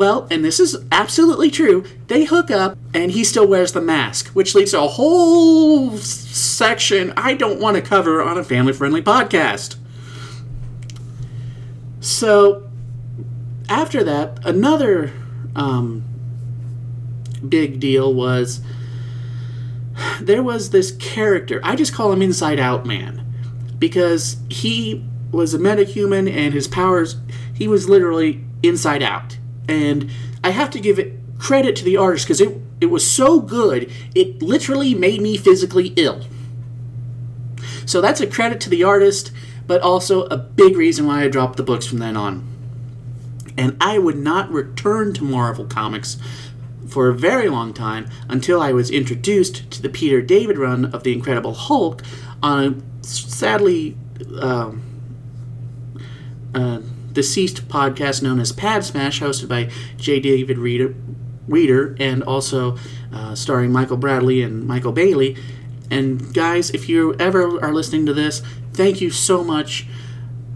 Well, 0.00 0.26
and 0.30 0.42
this 0.42 0.58
is 0.58 0.78
absolutely 0.90 1.50
true. 1.50 1.84
They 2.06 2.24
hook 2.24 2.50
up, 2.50 2.78
and 2.94 3.12
he 3.12 3.22
still 3.22 3.46
wears 3.46 3.74
the 3.74 3.82
mask, 3.82 4.28
which 4.28 4.54
leads 4.54 4.70
to 4.70 4.80
a 4.80 4.88
whole 4.88 5.94
section 5.98 7.12
I 7.18 7.34
don't 7.34 7.60
want 7.60 7.76
to 7.76 7.82
cover 7.82 8.22
on 8.22 8.38
a 8.38 8.42
family 8.42 8.72
friendly 8.72 9.02
podcast. 9.02 9.76
So, 12.00 12.70
after 13.68 14.02
that, 14.02 14.38
another 14.42 15.12
um, 15.54 16.02
big 17.46 17.78
deal 17.78 18.14
was 18.14 18.62
there 20.18 20.42
was 20.42 20.70
this 20.70 20.92
character. 20.92 21.60
I 21.62 21.76
just 21.76 21.92
call 21.92 22.10
him 22.10 22.22
Inside 22.22 22.58
Out 22.58 22.86
Man 22.86 23.22
because 23.78 24.38
he 24.48 25.04
was 25.30 25.52
a 25.52 25.58
metahuman 25.58 26.34
and 26.34 26.54
his 26.54 26.66
powers, 26.66 27.16
he 27.52 27.68
was 27.68 27.86
literally 27.86 28.42
inside 28.62 29.02
out. 29.02 29.36
And 29.70 30.10
I 30.42 30.50
have 30.50 30.70
to 30.70 30.80
give 30.80 30.98
it 30.98 31.14
credit 31.38 31.76
to 31.76 31.84
the 31.84 31.96
artist 31.96 32.26
because 32.26 32.40
it, 32.40 32.60
it 32.80 32.86
was 32.86 33.08
so 33.10 33.40
good, 33.40 33.90
it 34.14 34.42
literally 34.42 34.94
made 34.94 35.22
me 35.22 35.36
physically 35.36 35.94
ill. 35.96 36.22
So 37.86 38.00
that's 38.00 38.20
a 38.20 38.26
credit 38.26 38.60
to 38.62 38.70
the 38.70 38.84
artist, 38.84 39.32
but 39.66 39.80
also 39.80 40.24
a 40.26 40.36
big 40.36 40.76
reason 40.76 41.06
why 41.06 41.22
I 41.22 41.28
dropped 41.28 41.56
the 41.56 41.62
books 41.62 41.86
from 41.86 41.98
then 41.98 42.16
on. 42.16 42.46
And 43.56 43.76
I 43.80 43.98
would 43.98 44.18
not 44.18 44.50
return 44.50 45.12
to 45.14 45.24
Marvel 45.24 45.64
Comics 45.64 46.18
for 46.88 47.08
a 47.08 47.14
very 47.14 47.48
long 47.48 47.72
time 47.72 48.08
until 48.28 48.60
I 48.60 48.72
was 48.72 48.90
introduced 48.90 49.70
to 49.70 49.82
the 49.82 49.88
Peter 49.88 50.20
David 50.20 50.58
run 50.58 50.86
of 50.86 51.04
The 51.04 51.12
Incredible 51.12 51.54
Hulk 51.54 52.02
on 52.42 52.82
a 53.02 53.06
sadly 53.06 53.96
uh, 54.40 54.72
uh, 56.54 56.80
deceased 57.12 57.68
podcast 57.68 58.22
known 58.22 58.40
as 58.40 58.52
Pad 58.52 58.84
Smash, 58.84 59.20
hosted 59.20 59.48
by 59.48 59.70
J. 59.96 60.20
David 60.20 60.58
Reader, 60.58 60.94
Reader 61.48 61.96
and 61.98 62.22
also 62.22 62.76
uh, 63.12 63.34
starring 63.34 63.72
Michael 63.72 63.96
Bradley 63.96 64.42
and 64.42 64.66
Michael 64.66 64.92
Bailey. 64.92 65.36
And 65.90 66.32
guys, 66.32 66.70
if 66.70 66.88
you 66.88 67.14
ever 67.18 67.62
are 67.64 67.74
listening 67.74 68.06
to 68.06 68.14
this, 68.14 68.42
thank 68.72 69.00
you 69.00 69.10
so 69.10 69.42
much. 69.42 69.86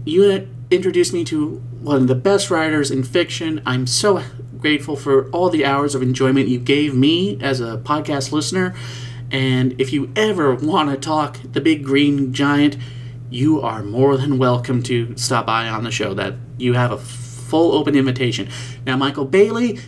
You 0.05 0.47
introduced 0.71 1.13
me 1.13 1.25
to 1.25 1.57
one 1.81 1.97
of 1.97 2.07
the 2.07 2.15
best 2.15 2.49
writers 2.49 2.89
in 2.91 3.03
fiction. 3.03 3.61
I'm 3.65 3.85
so 3.85 4.23
grateful 4.59 4.95
for 4.95 5.29
all 5.31 5.49
the 5.49 5.65
hours 5.65 5.93
of 5.93 6.01
enjoyment 6.01 6.47
you 6.47 6.59
gave 6.59 6.95
me 6.95 7.39
as 7.41 7.59
a 7.59 7.77
podcast 7.77 8.31
listener. 8.31 8.73
And 9.31 9.79
if 9.79 9.91
you 9.91 10.11
ever 10.15 10.55
want 10.55 10.89
to 10.89 10.97
talk 10.97 11.39
the 11.43 11.61
big 11.61 11.83
green 11.83 12.33
giant, 12.33 12.77
you 13.29 13.61
are 13.61 13.83
more 13.83 14.17
than 14.17 14.37
welcome 14.37 14.81
to 14.83 15.15
stop 15.17 15.45
by 15.45 15.67
on 15.67 15.83
the 15.83 15.91
show. 15.91 16.13
That 16.13 16.35
you 16.57 16.73
have 16.73 16.91
a 16.91 16.97
full 16.97 17.73
open 17.73 17.95
invitation. 17.95 18.49
Now, 18.85 18.97
Michael 18.97 19.25
Bailey, 19.25 19.79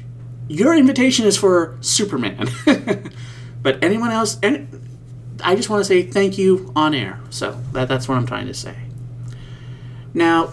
your 0.47 0.75
invitation 0.75 1.25
is 1.25 1.37
for 1.37 1.77
Superman. 1.81 2.49
but 3.61 3.83
anyone 3.83 4.11
else, 4.11 4.37
and 4.41 4.67
I 5.43 5.55
just 5.55 5.69
want 5.69 5.81
to 5.81 5.85
say 5.85 6.03
thank 6.03 6.37
you 6.37 6.71
on 6.75 6.93
air. 6.93 7.19
So 7.29 7.61
that, 7.73 7.87
that's 7.87 8.07
what 8.07 8.17
I'm 8.17 8.25
trying 8.25 8.47
to 8.47 8.53
say. 8.53 8.75
Now, 10.13 10.51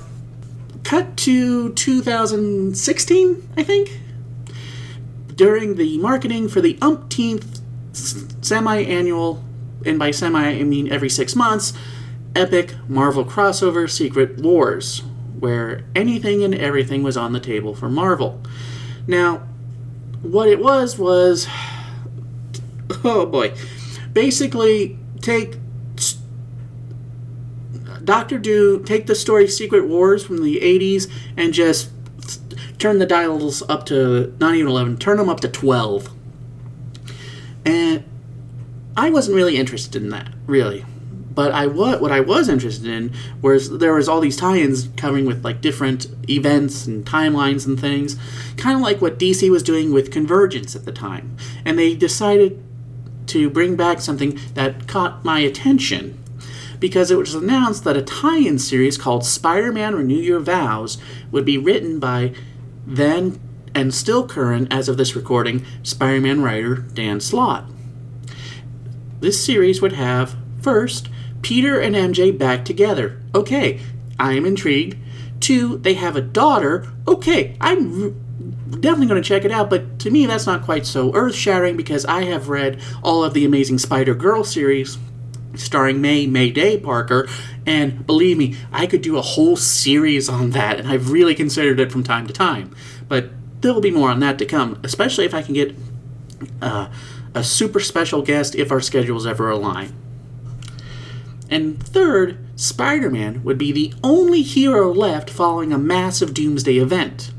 cut 0.83 1.16
to 1.18 1.73
2016, 1.73 3.49
I 3.56 3.62
think. 3.62 4.00
During 5.35 5.76
the 5.76 5.99
marketing 5.99 6.49
for 6.49 6.61
the 6.61 6.78
umpteenth 6.80 7.61
semi 7.92 8.83
annual, 8.83 9.42
and 9.85 9.99
by 9.99 10.11
semi 10.11 10.49
I 10.49 10.62
mean 10.62 10.92
every 10.92 11.09
six 11.09 11.35
months, 11.35 11.73
epic 12.37 12.75
Marvel 12.88 13.25
crossover 13.25 13.90
Secret 13.90 14.38
Wars, 14.38 15.02
where 15.38 15.84
anything 15.94 16.42
and 16.42 16.54
everything 16.54 17.02
was 17.02 17.16
on 17.16 17.32
the 17.32 17.40
table 17.40 17.74
for 17.74 17.88
Marvel. 17.88 18.40
Now, 19.06 19.46
what 20.22 20.48
it 20.48 20.60
was 20.60 20.98
was. 20.98 21.46
Oh 23.02 23.26
boy. 23.26 23.54
Basically, 24.12 24.98
take 25.20 25.56
Doctor 28.04 28.38
Doom, 28.38 28.84
take 28.84 29.06
the 29.06 29.14
story 29.14 29.48
Secret 29.48 29.86
Wars 29.86 30.24
from 30.24 30.42
the 30.42 30.60
80s 30.60 31.10
and 31.36 31.52
just 31.52 31.90
turn 32.78 32.98
the 32.98 33.06
dials 33.06 33.62
up 33.68 33.86
to 33.86 34.34
not 34.38 34.54
even 34.54 34.70
11, 34.70 34.98
turn 34.98 35.16
them 35.16 35.28
up 35.28 35.40
to 35.40 35.48
12. 35.48 36.10
And 37.64 38.04
I 38.96 39.10
wasn't 39.10 39.36
really 39.36 39.56
interested 39.56 40.02
in 40.02 40.10
that, 40.10 40.32
really. 40.46 40.84
But 41.34 41.52
I 41.52 41.66
what 41.66 42.00
what 42.00 42.12
I 42.12 42.20
was 42.20 42.48
interested 42.48 42.86
in 42.86 43.12
was 43.42 43.78
there 43.78 43.94
was 43.94 44.08
all 44.08 44.20
these 44.20 44.36
tie-ins 44.36 44.88
covering 44.96 45.26
with 45.26 45.44
like 45.44 45.60
different 45.60 46.06
events 46.28 46.86
and 46.86 47.04
timelines 47.04 47.66
and 47.66 47.78
things, 47.78 48.16
kind 48.56 48.76
of 48.76 48.82
like 48.82 49.00
what 49.00 49.18
DC 49.18 49.50
was 49.50 49.62
doing 49.62 49.92
with 49.92 50.12
Convergence 50.12 50.76
at 50.76 50.84
the 50.84 50.92
time. 50.92 51.36
And 51.64 51.78
they 51.78 51.94
decided 51.94 52.62
to 53.26 53.50
bring 53.50 53.74
back 53.74 54.00
something 54.00 54.38
that 54.54 54.86
caught 54.86 55.24
my 55.24 55.40
attention 55.40 56.22
because 56.78 57.10
it 57.10 57.18
was 57.18 57.34
announced 57.34 57.84
that 57.84 57.96
a 57.96 58.02
tie-in 58.02 58.58
series 58.58 58.98
called 58.98 59.24
Spider-Man 59.24 59.94
Renew 59.94 60.16
Your 60.16 60.40
Vows 60.40 60.98
would 61.30 61.44
be 61.44 61.56
written 61.56 61.98
by 61.98 62.34
then 62.86 63.40
and 63.74 63.94
still 63.94 64.26
current 64.26 64.72
as 64.72 64.88
of 64.88 64.96
this 64.96 65.16
recording 65.16 65.64
Spider-Man 65.82 66.42
writer 66.42 66.76
Dan 66.76 67.20
Slott. 67.20 67.64
This 69.20 69.42
series 69.42 69.80
would 69.80 69.94
have 69.94 70.36
first 70.60 71.08
Peter 71.44 71.78
and 71.78 71.94
MJ 71.94 72.36
back 72.36 72.64
together. 72.64 73.20
Okay, 73.34 73.78
I 74.18 74.32
am 74.32 74.46
intrigued. 74.46 74.96
Two, 75.40 75.76
they 75.76 75.92
have 75.92 76.16
a 76.16 76.22
daughter. 76.22 76.86
Okay, 77.06 77.54
I'm 77.60 78.02
r- 78.02 78.10
definitely 78.80 79.08
going 79.08 79.22
to 79.22 79.28
check 79.28 79.44
it 79.44 79.52
out, 79.52 79.68
but 79.68 79.98
to 80.00 80.10
me, 80.10 80.24
that's 80.24 80.46
not 80.46 80.64
quite 80.64 80.86
so 80.86 81.14
earth 81.14 81.34
shattering 81.34 81.76
because 81.76 82.06
I 82.06 82.24
have 82.24 82.48
read 82.48 82.80
all 83.02 83.22
of 83.22 83.34
the 83.34 83.44
Amazing 83.44 83.78
Spider 83.78 84.14
Girl 84.14 84.42
series 84.42 84.96
starring 85.54 86.00
May 86.00 86.26
Mayday 86.26 86.78
Parker, 86.78 87.28
and 87.66 88.06
believe 88.06 88.38
me, 88.38 88.56
I 88.73 88.86
could 88.86 89.02
do 89.02 89.19
a 89.19 89.23
whole 89.23 89.56
series 89.56 90.30
on 90.30 90.50
that, 90.50 90.80
and 90.80 90.88
I've 90.88 91.10
really 91.10 91.34
considered 91.34 91.78
it 91.78 91.92
from 91.92 92.02
time 92.02 92.26
to 92.26 92.32
time. 92.32 92.75
But 93.06 93.30
there 93.60 93.75
will 93.75 93.82
be 93.82 93.90
more 93.90 94.08
on 94.08 94.21
that 94.21 94.38
to 94.38 94.47
come, 94.47 94.80
especially 94.82 95.26
if 95.26 95.34
I 95.34 95.42
can 95.42 95.52
get 95.52 95.76
uh, 96.62 96.88
a 97.34 97.45
super 97.45 97.80
special 97.80 98.23
guest 98.23 98.54
if 98.54 98.73
our 98.73 98.80
schedules 98.80 99.26
ever 99.26 99.50
align. 99.50 99.92
And 101.54 101.80
third, 101.80 102.38
Spider 102.56 103.08
Man 103.08 103.45
would 103.45 103.58
be 103.58 103.71
the 103.71 103.95
only 104.02 104.43
hero 104.43 104.93
left 104.93 105.30
following 105.30 105.73
a 105.73 105.78
massive 105.78 106.34
doomsday 106.34 106.78
event. 106.78 107.30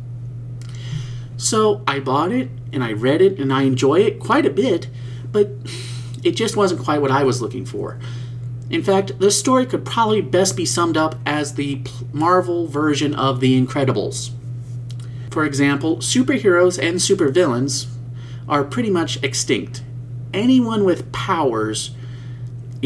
So 1.36 1.84
I 1.86 2.00
bought 2.00 2.32
it 2.32 2.50
and 2.72 2.82
I 2.82 2.94
read 2.94 3.22
it 3.22 3.38
and 3.38 3.52
I 3.52 3.64
enjoy 3.64 4.00
it 4.00 4.22
quite 4.22 4.46
a 4.46 4.50
bit, 4.50 4.88
but 5.34 5.50
it 6.24 6.32
just 6.32 6.56
wasn't 6.56 6.80
quite 6.80 7.02
what 7.02 7.12
I 7.12 7.26
was 7.26 7.42
looking 7.42 7.66
for. 7.66 8.00
In 8.70 8.82
fact, 8.82 9.20
this 9.20 9.38
story 9.38 9.66
could 9.66 9.84
probably 9.84 10.22
best 10.22 10.56
be 10.56 10.66
summed 10.66 10.96
up 10.96 11.16
as 11.26 11.56
the 11.56 11.82
Marvel 12.14 12.68
version 12.68 13.14
of 13.14 13.42
The 13.42 13.62
Incredibles. 13.62 14.30
For 15.30 15.44
example, 15.44 15.98
superheroes 15.98 16.82
and 16.82 17.00
supervillains 17.00 17.88
are 18.48 18.64
pretty 18.64 18.90
much 18.90 19.22
extinct. 19.22 19.84
Anyone 20.34 20.86
with 20.86 21.12
powers 21.12 21.92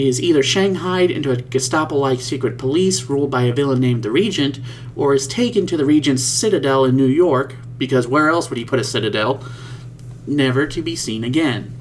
is 0.07 0.21
either 0.21 0.43
shanghaied 0.43 1.11
into 1.11 1.31
a 1.31 1.41
Gestapo 1.41 1.95
like 1.95 2.21
secret 2.21 2.57
police 2.57 3.03
ruled 3.03 3.31
by 3.31 3.43
a 3.43 3.53
villain 3.53 3.79
named 3.79 4.03
the 4.03 4.11
Regent, 4.11 4.59
or 4.95 5.13
is 5.13 5.27
taken 5.27 5.65
to 5.67 5.77
the 5.77 5.85
Regent's 5.85 6.23
citadel 6.23 6.85
in 6.85 6.95
New 6.95 7.07
York, 7.07 7.55
because 7.77 8.07
where 8.07 8.29
else 8.29 8.49
would 8.49 8.57
he 8.57 8.65
put 8.65 8.79
a 8.79 8.83
citadel? 8.83 9.43
Never 10.27 10.67
to 10.67 10.81
be 10.81 10.95
seen 10.95 11.23
again. 11.23 11.75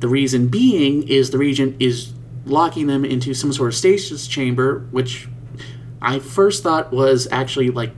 The 0.00 0.08
reason 0.08 0.48
being 0.48 1.06
is 1.06 1.30
the 1.30 1.38
Regent 1.38 1.76
is 1.80 2.12
locking 2.46 2.86
them 2.86 3.04
into 3.04 3.34
some 3.34 3.52
sort 3.52 3.68
of 3.68 3.74
stasis 3.74 4.26
chamber, 4.26 4.86
which 4.90 5.28
I 6.02 6.18
first 6.18 6.62
thought 6.62 6.92
was 6.92 7.28
actually 7.30 7.70
like 7.70 7.92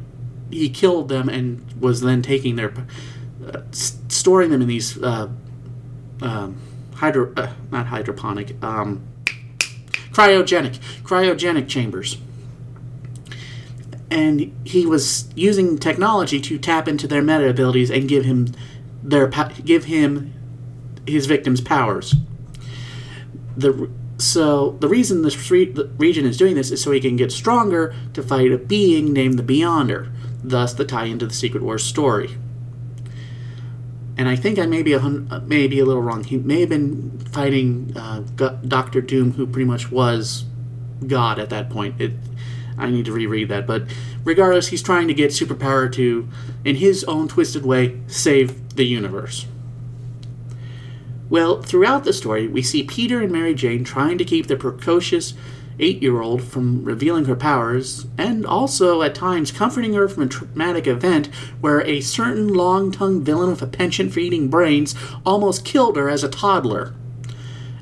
he 0.50 0.68
killed 0.68 1.08
them 1.08 1.28
and 1.28 1.64
was 1.80 2.00
then 2.00 2.20
taking 2.20 2.56
their, 2.56 2.74
uh, 3.46 3.62
storing 3.72 4.50
them 4.50 4.60
in 4.60 4.68
these 4.68 5.00
uh, 5.02 5.28
um, 6.20 6.56
hydro, 7.02 7.32
uh, 7.36 7.52
not 7.72 7.88
hydroponic, 7.88 8.62
um, 8.62 9.02
cryogenic, 10.12 10.78
cryogenic 11.02 11.68
chambers. 11.68 12.18
And 14.08 14.54
he 14.64 14.86
was 14.86 15.28
using 15.34 15.78
technology 15.78 16.40
to 16.40 16.58
tap 16.58 16.86
into 16.86 17.08
their 17.08 17.20
meta 17.20 17.48
abilities 17.48 17.90
and 17.90 18.08
give 18.08 18.24
him 18.24 18.54
their 19.02 19.26
give 19.26 19.86
him 19.86 20.32
his 21.04 21.26
victims' 21.26 21.60
powers. 21.60 22.14
The 23.56 23.90
so 24.18 24.76
the 24.78 24.86
reason 24.86 25.22
this 25.22 25.50
re- 25.50 25.64
the 25.64 25.86
Regent 25.98 26.28
is 26.28 26.36
doing 26.36 26.54
this 26.54 26.70
is 26.70 26.80
so 26.82 26.92
he 26.92 27.00
can 27.00 27.16
get 27.16 27.32
stronger 27.32 27.92
to 28.14 28.22
fight 28.22 28.52
a 28.52 28.58
being 28.58 29.12
named 29.12 29.40
the 29.40 29.42
Beyonder. 29.42 30.12
Thus, 30.44 30.72
the 30.74 30.84
tie 30.84 31.06
into 31.06 31.26
the 31.26 31.34
Secret 31.34 31.64
Wars 31.64 31.82
story. 31.82 32.36
And 34.16 34.28
I 34.28 34.36
think 34.36 34.58
I 34.58 34.66
may 34.66 34.82
be 34.82 34.92
a 34.92 34.98
uh, 34.98 35.40
may 35.46 35.66
be 35.66 35.78
a 35.78 35.84
little 35.84 36.02
wrong. 36.02 36.24
He 36.24 36.36
may 36.36 36.60
have 36.60 36.68
been 36.68 37.18
fighting 37.30 37.92
uh, 37.96 38.20
Doctor 38.20 39.00
Doom, 39.00 39.32
who 39.32 39.46
pretty 39.46 39.64
much 39.64 39.90
was 39.90 40.44
God 41.06 41.38
at 41.38 41.50
that 41.50 41.70
point. 41.70 42.00
It, 42.00 42.12
I 42.76 42.90
need 42.90 43.04
to 43.06 43.12
reread 43.12 43.48
that, 43.48 43.66
but 43.66 43.84
regardless, 44.24 44.68
he's 44.68 44.82
trying 44.82 45.08
to 45.08 45.14
get 45.14 45.30
superpower 45.30 45.92
to, 45.92 46.28
in 46.64 46.76
his 46.76 47.04
own 47.04 47.28
twisted 47.28 47.66
way, 47.66 48.00
save 48.06 48.76
the 48.76 48.84
universe. 48.84 49.46
Well, 51.28 51.62
throughout 51.62 52.04
the 52.04 52.12
story, 52.12 52.46
we 52.46 52.62
see 52.62 52.82
Peter 52.82 53.22
and 53.22 53.32
Mary 53.32 53.54
Jane 53.54 53.84
trying 53.84 54.18
to 54.18 54.24
keep 54.24 54.46
the 54.48 54.56
precocious 54.56 55.34
eight 55.78 56.02
year 56.02 56.20
old 56.20 56.42
from 56.42 56.84
revealing 56.84 57.24
her 57.24 57.36
powers, 57.36 58.06
and 58.18 58.46
also 58.46 59.02
at 59.02 59.14
times 59.14 59.50
comforting 59.50 59.94
her 59.94 60.08
from 60.08 60.24
a 60.24 60.28
traumatic 60.28 60.86
event 60.86 61.26
where 61.60 61.82
a 61.82 62.00
certain 62.00 62.48
long 62.48 62.90
tongued 62.90 63.24
villain 63.24 63.50
with 63.50 63.62
a 63.62 63.66
penchant 63.66 64.12
for 64.12 64.20
eating 64.20 64.48
brains 64.48 64.94
almost 65.24 65.64
killed 65.64 65.96
her 65.96 66.08
as 66.08 66.22
a 66.22 66.28
toddler. 66.28 66.94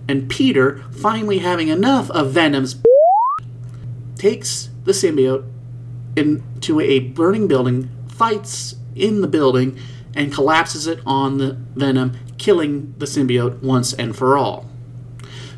And 0.09 0.29
Peter, 0.29 0.83
finally 0.90 1.38
having 1.38 1.68
enough 1.68 2.11
of 2.11 2.33
Venom's, 2.33 2.76
takes 4.16 4.70
the 4.85 4.92
symbiote 4.92 5.44
into 6.16 6.81
a 6.81 7.00
burning 7.00 7.46
building, 7.46 7.90
fights 8.09 8.76
in 8.94 9.20
the 9.20 9.29
building, 9.29 9.79
and 10.14 10.33
collapses 10.33 10.87
it 10.87 11.00
on 11.07 11.38
the 11.38 11.53
Venom, 11.74 12.16
killing 12.38 12.94
the 12.98 13.07
symbiote 13.07 13.62
once 13.62 13.92
and 13.92 14.16
for 14.16 14.37
all. 14.37 14.69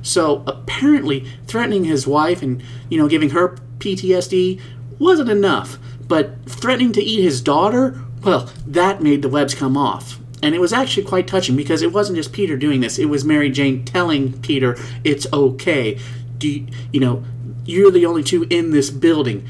So 0.02 0.42
apparently, 0.46 1.26
threatening 1.46 1.84
his 1.84 2.06
wife 2.06 2.42
and 2.42 2.62
you 2.88 2.98
know 2.98 3.08
giving 3.08 3.30
her 3.30 3.56
PTSD 3.78 4.60
wasn't 4.98 5.30
enough, 5.30 5.78
but 6.06 6.44
threatening 6.46 6.92
to 6.92 7.02
eat 7.02 7.22
his 7.22 7.40
daughter, 7.40 8.00
well, 8.22 8.50
that 8.66 9.02
made 9.02 9.22
the 9.22 9.28
webs 9.28 9.54
come 9.54 9.76
off. 9.76 10.18
And 10.42 10.54
it 10.54 10.60
was 10.60 10.72
actually 10.72 11.04
quite 11.04 11.28
touching 11.28 11.56
because 11.56 11.82
it 11.82 11.92
wasn't 11.92 12.16
just 12.16 12.32
Peter 12.32 12.56
doing 12.56 12.80
this; 12.80 12.98
it 12.98 13.06
was 13.06 13.24
Mary 13.24 13.50
Jane 13.50 13.84
telling 13.84 14.40
Peter 14.40 14.76
it's 15.04 15.26
okay. 15.32 15.98
Do 16.38 16.48
you, 16.48 16.66
you 16.92 17.00
know 17.00 17.24
you're 17.64 17.90
the 17.90 18.06
only 18.06 18.22
two 18.22 18.46
in 18.50 18.70
this 18.70 18.90
building? 18.90 19.48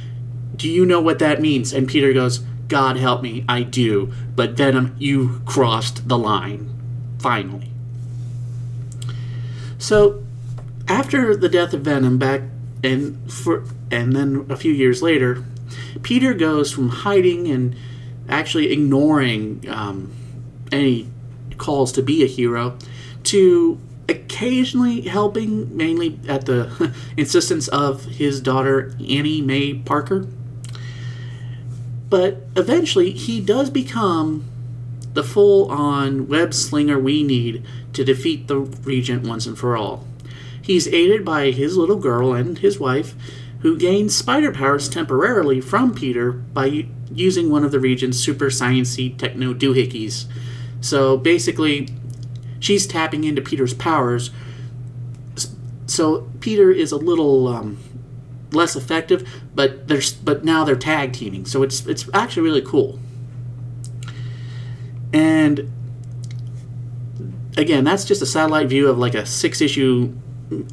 Do 0.55 0.69
you 0.69 0.85
know 0.85 1.01
what 1.01 1.19
that 1.19 1.41
means? 1.41 1.73
And 1.73 1.89
Peter 1.89 2.13
goes, 2.13 2.41
God 2.69 2.97
help 2.97 3.23
me, 3.23 3.45
I 3.49 3.63
do. 3.63 4.13
But 4.35 4.53
Venom, 4.53 4.87
um, 4.87 4.97
you 4.99 5.41
crossed 5.45 6.09
the 6.09 6.17
line. 6.17 6.69
Finally. 7.19 7.71
So, 9.79 10.23
after 10.89 11.37
the 11.37 11.49
death 11.49 11.73
of 11.75 11.83
Venom 11.83 12.19
back 12.19 12.43
and 12.83 13.31
for 13.33 13.65
and 13.91 14.15
then 14.15 14.47
a 14.49 14.57
few 14.57 14.73
years 14.73 15.03
later, 15.03 15.45
Peter 16.03 16.35
goes 16.35 16.73
from 16.73 16.89
hiding 16.89 17.49
and 17.49 17.77
actually 18.29 18.73
ignoring 18.73 19.65
um, 19.69 20.13
any 20.71 21.09
calls 21.59 21.93
to 21.93 22.03
be 22.03 22.25
a 22.25 22.27
hero 22.27 22.77
to 23.25 23.79
occasionally 24.09 25.03
helping, 25.03 25.75
mainly 25.77 26.19
at 26.29 26.47
the 26.47 26.95
insistence 27.17 27.69
of 27.69 28.05
his 28.05 28.41
daughter 28.41 28.95
Annie 28.99 29.41
May 29.41 29.75
Parker. 29.75 30.27
But 32.09 32.43
eventually, 32.57 33.13
he 33.13 33.41
does 33.41 33.71
become 33.71 34.45
the 35.15 35.23
full 35.23 35.71
on 35.71 36.29
web 36.29 36.53
slinger 36.55 36.99
we 36.99 37.23
need 37.23 37.65
to 37.93 38.05
defeat 38.05 38.49
the 38.49 38.57
Regent 38.59 39.27
once 39.27 39.47
and 39.47 39.59
for 39.59 39.77
all. 39.77 40.07
He's 40.63 40.89
aided 40.89 41.25
by 41.25 41.51
his 41.51 41.77
little 41.77 41.99
girl 41.99 42.33
and 42.33 42.59
his 42.59 42.79
wife, 42.79 43.15
who 43.61 43.77
gain 43.77 44.09
spider 44.09 44.53
powers 44.53 44.89
temporarily 44.89 45.61
from 45.61 45.95
Peter 45.95 46.33
by 46.33 46.87
using 47.13 47.51
one 47.51 47.65
of 47.65 47.73
the 47.73 47.81
Regent's 47.81 48.19
super 48.19 48.47
sciencey 48.47 49.17
techno 49.17 49.53
doohickeys. 49.53 50.27
So 50.81 51.17
basically, 51.17 51.89
she's 52.59 52.87
tapping 52.87 53.25
into 53.25 53.43
Peter's 53.43 53.75
powers. 53.75 54.31
So 55.87 56.31
Peter 56.41 56.71
is 56.71 56.93
a 56.93 56.97
little 56.97 57.49
um, 57.49 57.79
less 58.53 58.77
effective, 58.77 59.29
but 59.55 59.89
there's 59.89 60.13
but 60.13 60.45
now 60.45 60.65
they're 60.65 60.77
tag 60.77 61.13
teaming, 61.13 61.45
so 61.45 61.63
it's 61.63 61.87
it's 61.87 62.09
actually 62.15 62.43
really 62.43 62.63
cool. 62.63 62.99
And 65.13 65.71
again, 67.57 67.85
that's 67.85 68.05
just 68.05 68.23
a 68.23 68.27
satellite 68.27 68.69
view 68.69 68.89
of 68.89 68.99
like 68.99 69.15
a 69.15 69.27
six 69.27 69.61
issue 69.61 70.15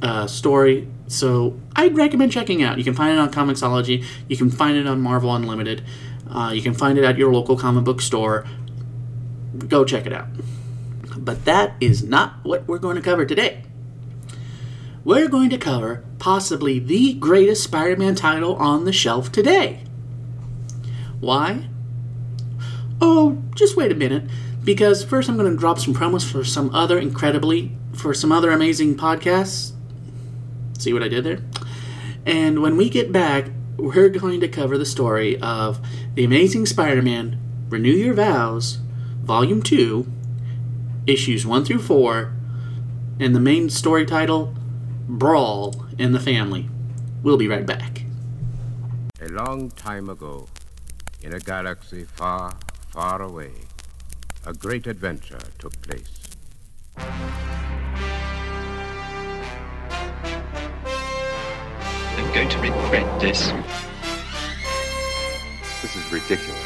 uh, 0.01 0.27
story. 0.27 0.87
So 1.07 1.59
I'd 1.75 1.95
recommend 1.95 2.31
checking 2.31 2.61
out. 2.63 2.77
You 2.77 2.83
can 2.83 2.93
find 2.93 3.13
it 3.13 3.19
on 3.19 3.31
Comixology. 3.31 4.05
You 4.27 4.37
can 4.37 4.49
find 4.49 4.77
it 4.77 4.87
on 4.87 5.01
Marvel 5.01 5.33
Unlimited. 5.33 5.83
Uh, 6.29 6.51
you 6.53 6.61
can 6.61 6.73
find 6.73 6.97
it 6.97 7.03
at 7.03 7.17
your 7.17 7.31
local 7.31 7.57
comic 7.57 7.83
book 7.83 8.01
store. 8.01 8.45
Go 9.67 9.83
check 9.85 10.05
it 10.05 10.13
out. 10.13 10.27
But 11.17 11.45
that 11.45 11.73
is 11.79 12.03
not 12.03 12.35
what 12.43 12.67
we're 12.67 12.77
going 12.77 12.95
to 12.95 13.01
cover 13.01 13.25
today. 13.25 13.63
We're 15.03 15.27
going 15.27 15.49
to 15.49 15.57
cover 15.57 16.03
possibly 16.19 16.77
the 16.77 17.13
greatest 17.13 17.63
Spider 17.63 17.95
Man 17.95 18.15
title 18.15 18.55
on 18.55 18.85
the 18.85 18.93
shelf 18.93 19.31
today. 19.31 19.83
Why? 21.19 21.67
Oh, 23.01 23.41
just 23.55 23.75
wait 23.75 23.91
a 23.91 23.95
minute, 23.95 24.23
because 24.63 25.03
first 25.03 25.29
I'm 25.29 25.37
going 25.37 25.51
to 25.51 25.57
drop 25.57 25.79
some 25.79 25.93
promos 25.93 26.29
for 26.29 26.43
some 26.43 26.73
other 26.75 26.99
incredibly, 26.99 27.71
for 27.99 28.13
some 28.13 28.31
other 28.31 28.51
amazing 28.51 28.95
podcasts. 28.95 29.73
See 30.77 30.93
what 30.93 31.03
I 31.03 31.09
did 31.09 31.25
there? 31.25 31.39
And 32.25 32.61
when 32.61 32.77
we 32.77 32.89
get 32.89 33.11
back, 33.11 33.49
we're 33.77 34.09
going 34.09 34.39
to 34.39 34.47
cover 34.47 34.77
the 34.77 34.85
story 34.85 35.39
of 35.41 35.79
The 36.15 36.23
Amazing 36.23 36.65
Spider 36.65 37.01
Man 37.01 37.39
Renew 37.69 37.91
Your 37.91 38.13
Vows, 38.13 38.79
Volume 39.23 39.61
2, 39.61 40.05
issues 41.07 41.45
1 41.45 41.65
through 41.65 41.79
4, 41.79 42.33
and 43.19 43.35
the 43.35 43.39
main 43.39 43.69
story 43.69 44.05
title, 44.05 44.55
Brawl 45.07 45.85
in 45.97 46.13
the 46.13 46.19
Family. 46.19 46.69
We'll 47.21 47.37
be 47.37 47.47
right 47.47 47.65
back. 47.65 48.03
A 49.21 49.27
long 49.27 49.71
time 49.71 50.09
ago, 50.09 50.47
in 51.21 51.33
a 51.33 51.39
galaxy 51.39 52.05
far, 52.05 52.55
far 52.89 53.21
away, 53.21 53.51
a 54.45 54.53
great 54.53 54.87
adventure 54.87 55.39
took 55.57 55.81
place. 55.81 56.15
I'm 62.17 62.33
going 62.33 62.49
to 62.49 62.59
regret 62.59 63.19
this. 63.19 63.51
This 65.81 65.95
is 65.95 66.11
ridiculous. 66.11 66.59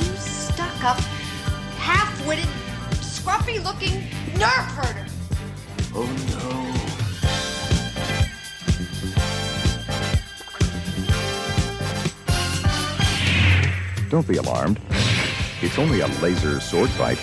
You 0.00 0.16
stuck 0.16 0.84
up, 0.84 1.00
half 1.78 2.26
witted, 2.26 2.48
scruffy 3.00 3.62
looking 3.64 4.02
nerf 4.34 4.66
herder. 4.76 5.09
Oh 5.92 6.06
no. 6.28 6.36
Don't 14.08 14.26
be 14.26 14.36
alarmed. 14.36 14.80
It's 15.62 15.78
only 15.78 16.00
a 16.00 16.06
laser 16.20 16.58
sword 16.60 16.90
fight. 16.90 17.18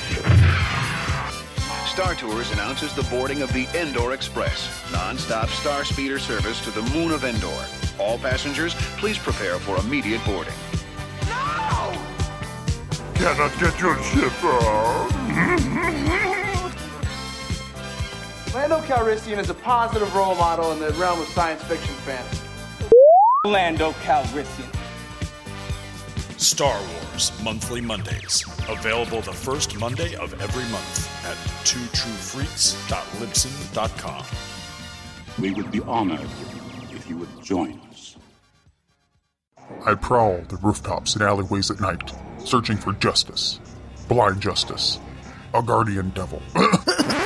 Star 1.85 2.15
Tours 2.15 2.51
announces 2.51 2.93
the 2.93 3.03
boarding 3.03 3.41
of 3.41 3.51
the 3.53 3.67
Endor 3.73 4.13
Express, 4.13 4.69
non-stop 4.91 5.49
star 5.49 5.83
speeder 5.83 6.19
service 6.19 6.61
to 6.61 6.69
the 6.71 6.83
moon 6.93 7.11
of 7.11 7.23
Endor. 7.23 7.65
All 7.99 8.19
passengers, 8.19 8.75
please 8.97 9.17
prepare 9.17 9.57
for 9.59 9.77
immediate 9.77 10.23
boarding. 10.25 10.53
No! 11.25 11.97
Cannot 13.15 13.57
get 13.59 13.79
your 13.79 13.97
ship 14.03 14.31
out. 14.43 16.43
Lando 18.57 18.79
Calrissian 18.79 19.37
is 19.37 19.51
a 19.51 19.53
positive 19.53 20.11
role 20.15 20.33
model 20.33 20.71
in 20.71 20.79
the 20.79 20.89
realm 20.93 21.21
of 21.21 21.27
science 21.27 21.61
fiction 21.65 21.93
fans. 21.97 22.41
Lando 23.45 23.91
Calrissian. 24.01 24.65
Star 26.39 26.81
Wars 26.81 27.31
Monthly 27.43 27.81
Mondays. 27.81 28.43
Available 28.67 29.21
the 29.21 29.31
first 29.31 29.77
Monday 29.77 30.15
of 30.15 30.33
every 30.41 30.63
month 30.71 31.07
at 31.23 31.37
twotruefreaks.libsyn.com. 31.67 34.25
We 35.39 35.51
would 35.51 35.69
be 35.69 35.81
honored 35.81 36.27
if 36.89 37.07
you 37.07 37.17
would 37.17 37.43
join 37.43 37.79
us. 37.91 38.17
I 39.85 39.93
prowl 39.93 40.41
the 40.49 40.57
rooftops 40.57 41.13
and 41.13 41.21
alleyways 41.21 41.69
at 41.69 41.79
night, 41.79 42.11
searching 42.43 42.77
for 42.77 42.93
justice. 42.93 43.59
Blind 44.07 44.41
justice. 44.41 44.97
A 45.53 45.61
guardian 45.61 46.09
devil. 46.09 46.41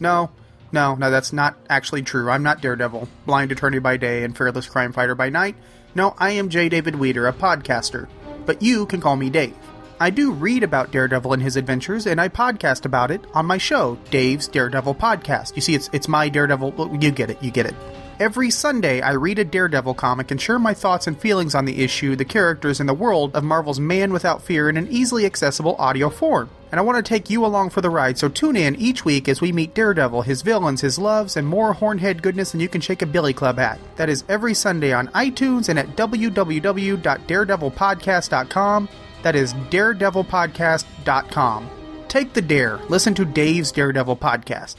no, 0.00 0.30
no, 0.72 0.94
no, 0.94 1.10
that's 1.10 1.32
not 1.32 1.56
actually 1.68 2.02
true. 2.02 2.30
I'm 2.30 2.42
not 2.42 2.60
Daredevil, 2.60 3.08
blind 3.26 3.52
attorney 3.52 3.78
by 3.78 3.96
day 3.96 4.24
and 4.24 4.36
fearless 4.36 4.66
crime 4.66 4.92
fighter 4.92 5.14
by 5.14 5.30
night. 5.30 5.56
No, 5.94 6.14
I 6.18 6.30
am 6.30 6.48
J. 6.48 6.68
David 6.68 6.96
Weeder, 6.96 7.28
a 7.28 7.32
podcaster. 7.32 8.08
But 8.46 8.62
you 8.62 8.86
can 8.86 9.00
call 9.00 9.16
me 9.16 9.30
Dave. 9.30 9.56
I 10.00 10.10
do 10.10 10.32
read 10.32 10.64
about 10.64 10.90
Daredevil 10.90 11.32
and 11.32 11.42
his 11.42 11.56
adventures, 11.56 12.06
and 12.06 12.20
I 12.20 12.28
podcast 12.28 12.84
about 12.84 13.10
it 13.10 13.24
on 13.32 13.46
my 13.46 13.58
show, 13.58 13.96
Dave's 14.10 14.48
Daredevil 14.48 14.96
Podcast. 14.96 15.54
You 15.54 15.62
see, 15.62 15.74
it's 15.74 15.88
it's 15.92 16.08
my 16.08 16.28
Daredevil. 16.28 16.98
You 17.00 17.10
get 17.10 17.30
it. 17.30 17.42
You 17.42 17.50
get 17.50 17.66
it. 17.66 17.74
Every 18.20 18.50
Sunday, 18.50 19.00
I 19.00 19.12
read 19.12 19.38
a 19.40 19.44
Daredevil 19.44 19.94
comic 19.94 20.30
and 20.30 20.40
share 20.40 20.60
my 20.60 20.72
thoughts 20.72 21.08
and 21.08 21.20
feelings 21.20 21.52
on 21.52 21.64
the 21.64 21.82
issue, 21.82 22.14
the 22.14 22.24
characters, 22.24 22.78
and 22.78 22.88
the 22.88 22.94
world 22.94 23.34
of 23.34 23.42
Marvel's 23.42 23.80
Man 23.80 24.12
Without 24.12 24.40
Fear 24.40 24.68
in 24.68 24.76
an 24.76 24.86
easily 24.88 25.26
accessible 25.26 25.74
audio 25.80 26.10
form. 26.10 26.48
And 26.70 26.78
I 26.78 26.84
want 26.84 27.04
to 27.04 27.08
take 27.08 27.28
you 27.28 27.44
along 27.44 27.70
for 27.70 27.80
the 27.80 27.90
ride, 27.90 28.16
so 28.16 28.28
tune 28.28 28.54
in 28.54 28.76
each 28.76 29.04
week 29.04 29.28
as 29.28 29.40
we 29.40 29.50
meet 29.50 29.74
Daredevil, 29.74 30.22
his 30.22 30.42
villains, 30.42 30.80
his 30.80 30.96
loves, 30.96 31.36
and 31.36 31.44
more 31.44 31.72
hornhead 31.72 32.22
goodness 32.22 32.52
than 32.52 32.60
you 32.60 32.68
can 32.68 32.80
shake 32.80 33.02
a 33.02 33.06
billy 33.06 33.32
club 33.32 33.58
at. 33.58 33.80
That 33.96 34.08
is 34.08 34.22
every 34.28 34.54
Sunday 34.54 34.92
on 34.92 35.08
iTunes 35.08 35.68
and 35.68 35.76
at 35.76 35.96
www.daredevilpodcast.com. 35.96 38.88
That 39.22 39.34
is 39.34 39.54
daredevilpodcast.com. 39.54 41.70
Take 42.06 42.32
the 42.32 42.42
dare. 42.42 42.76
Listen 42.88 43.14
to 43.14 43.24
Dave's 43.24 43.72
Daredevil 43.72 44.18
podcast. 44.18 44.76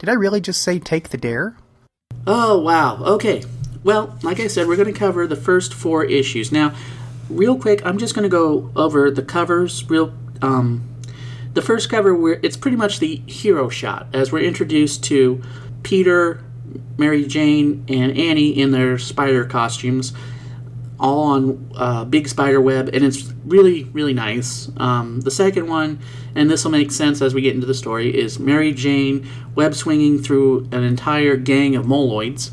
Did 0.00 0.08
I 0.08 0.14
really 0.14 0.40
just 0.40 0.62
say 0.62 0.80
take 0.80 1.10
the 1.10 1.16
dare? 1.16 1.54
Oh, 2.26 2.58
wow. 2.60 3.02
Okay. 3.04 3.42
Well, 3.82 4.18
like 4.22 4.40
I 4.40 4.46
said, 4.46 4.66
we're 4.66 4.76
going 4.76 4.92
to 4.92 4.98
cover 4.98 5.26
the 5.26 5.36
first 5.36 5.72
four 5.72 6.04
issues. 6.04 6.52
Now, 6.52 6.74
real 7.28 7.58
quick, 7.58 7.84
I'm 7.84 7.98
just 7.98 8.14
going 8.14 8.24
to 8.24 8.28
go 8.28 8.70
over 8.76 9.10
the 9.10 9.22
covers 9.22 9.88
real 9.88 10.12
um 10.42 10.86
the 11.52 11.62
first 11.62 11.90
cover 11.90 12.14
where 12.14 12.38
it's 12.42 12.56
pretty 12.56 12.76
much 12.76 13.00
the 13.00 13.16
hero 13.26 13.68
shot 13.68 14.06
as 14.12 14.30
we're 14.30 14.40
introduced 14.40 15.02
to 15.04 15.42
Peter, 15.82 16.42
Mary 16.96 17.26
Jane, 17.26 17.84
and 17.88 18.16
Annie 18.16 18.50
in 18.50 18.70
their 18.70 18.98
spider 18.98 19.44
costumes, 19.44 20.12
all 21.00 21.22
on 21.24 21.72
uh, 21.74 22.04
big 22.04 22.28
spider 22.28 22.60
web, 22.60 22.90
and 22.92 23.04
it's 23.04 23.32
really 23.44 23.84
really 23.84 24.14
nice. 24.14 24.70
Um, 24.76 25.20
the 25.22 25.30
second 25.30 25.66
one, 25.68 25.98
and 26.34 26.50
this 26.50 26.64
will 26.64 26.70
make 26.70 26.92
sense 26.92 27.22
as 27.22 27.34
we 27.34 27.40
get 27.40 27.54
into 27.54 27.66
the 27.66 27.74
story, 27.74 28.16
is 28.16 28.38
Mary 28.38 28.72
Jane 28.72 29.26
web 29.54 29.74
swinging 29.74 30.22
through 30.22 30.68
an 30.70 30.84
entire 30.84 31.36
gang 31.36 31.74
of 31.74 31.86
moloids. 31.86 32.50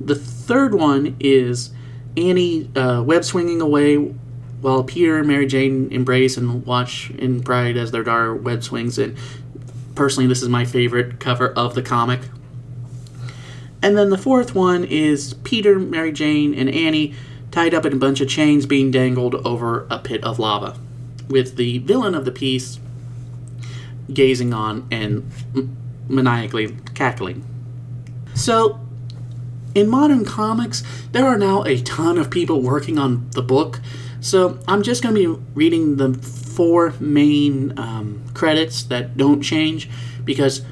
The 0.00 0.14
third 0.14 0.74
one 0.74 1.16
is 1.20 1.70
Annie 2.16 2.70
uh, 2.76 3.02
web 3.02 3.24
swinging 3.24 3.60
away 3.60 3.96
while 3.96 4.84
Peter 4.84 5.18
and 5.18 5.26
Mary 5.26 5.46
Jane 5.46 5.90
embrace 5.90 6.36
and 6.36 6.64
watch 6.64 7.10
in 7.10 7.42
pride 7.42 7.76
as 7.76 7.90
their 7.90 8.04
daughter 8.04 8.34
web 8.34 8.62
swings. 8.62 8.96
And 8.96 9.16
personally, 9.94 10.28
this 10.28 10.40
is 10.40 10.48
my 10.48 10.64
favorite 10.64 11.18
cover 11.18 11.52
of 11.52 11.74
the 11.74 11.82
comic. 11.82 12.20
And 13.82 13.98
then 13.98 14.10
the 14.10 14.18
fourth 14.18 14.54
one 14.54 14.84
is 14.84 15.34
Peter, 15.42 15.78
Mary 15.78 16.12
Jane, 16.12 16.54
and 16.54 16.70
Annie 16.70 17.14
tied 17.50 17.74
up 17.74 17.84
in 17.84 17.92
a 17.92 17.96
bunch 17.96 18.20
of 18.20 18.28
chains 18.28 18.64
being 18.64 18.90
dangled 18.90 19.34
over 19.46 19.86
a 19.90 19.98
pit 19.98 20.22
of 20.22 20.38
lava, 20.38 20.78
with 21.28 21.56
the 21.56 21.78
villain 21.78 22.14
of 22.14 22.24
the 22.24 22.30
piece 22.30 22.78
gazing 24.12 24.54
on 24.54 24.86
and 24.90 25.30
maniacally 26.08 26.76
cackling. 26.94 27.44
So, 28.34 28.80
in 29.74 29.88
modern 29.88 30.24
comics, 30.24 30.82
there 31.12 31.26
are 31.26 31.38
now 31.38 31.64
a 31.64 31.80
ton 31.82 32.18
of 32.18 32.30
people 32.30 32.62
working 32.62 32.98
on 32.98 33.28
the 33.30 33.42
book, 33.42 33.80
so 34.20 34.58
I'm 34.68 34.82
just 34.82 35.02
going 35.02 35.14
to 35.14 35.36
be 35.36 35.42
reading 35.54 35.96
the 35.96 36.14
four 36.14 36.94
main 37.00 37.78
um, 37.78 38.22
credits 38.34 38.84
that 38.84 39.16
don't 39.16 39.42
change 39.42 39.90
because, 40.24 40.62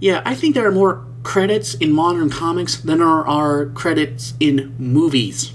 yeah, 0.00 0.22
I 0.24 0.34
think 0.34 0.54
there 0.54 0.66
are 0.66 0.72
more 0.72 1.04
credits 1.24 1.74
in 1.74 1.92
modern 1.92 2.30
comics 2.30 2.76
than 2.76 2.98
there 2.98 3.08
are 3.08 3.66
credits 3.66 4.34
in 4.38 4.74
movies. 4.78 5.52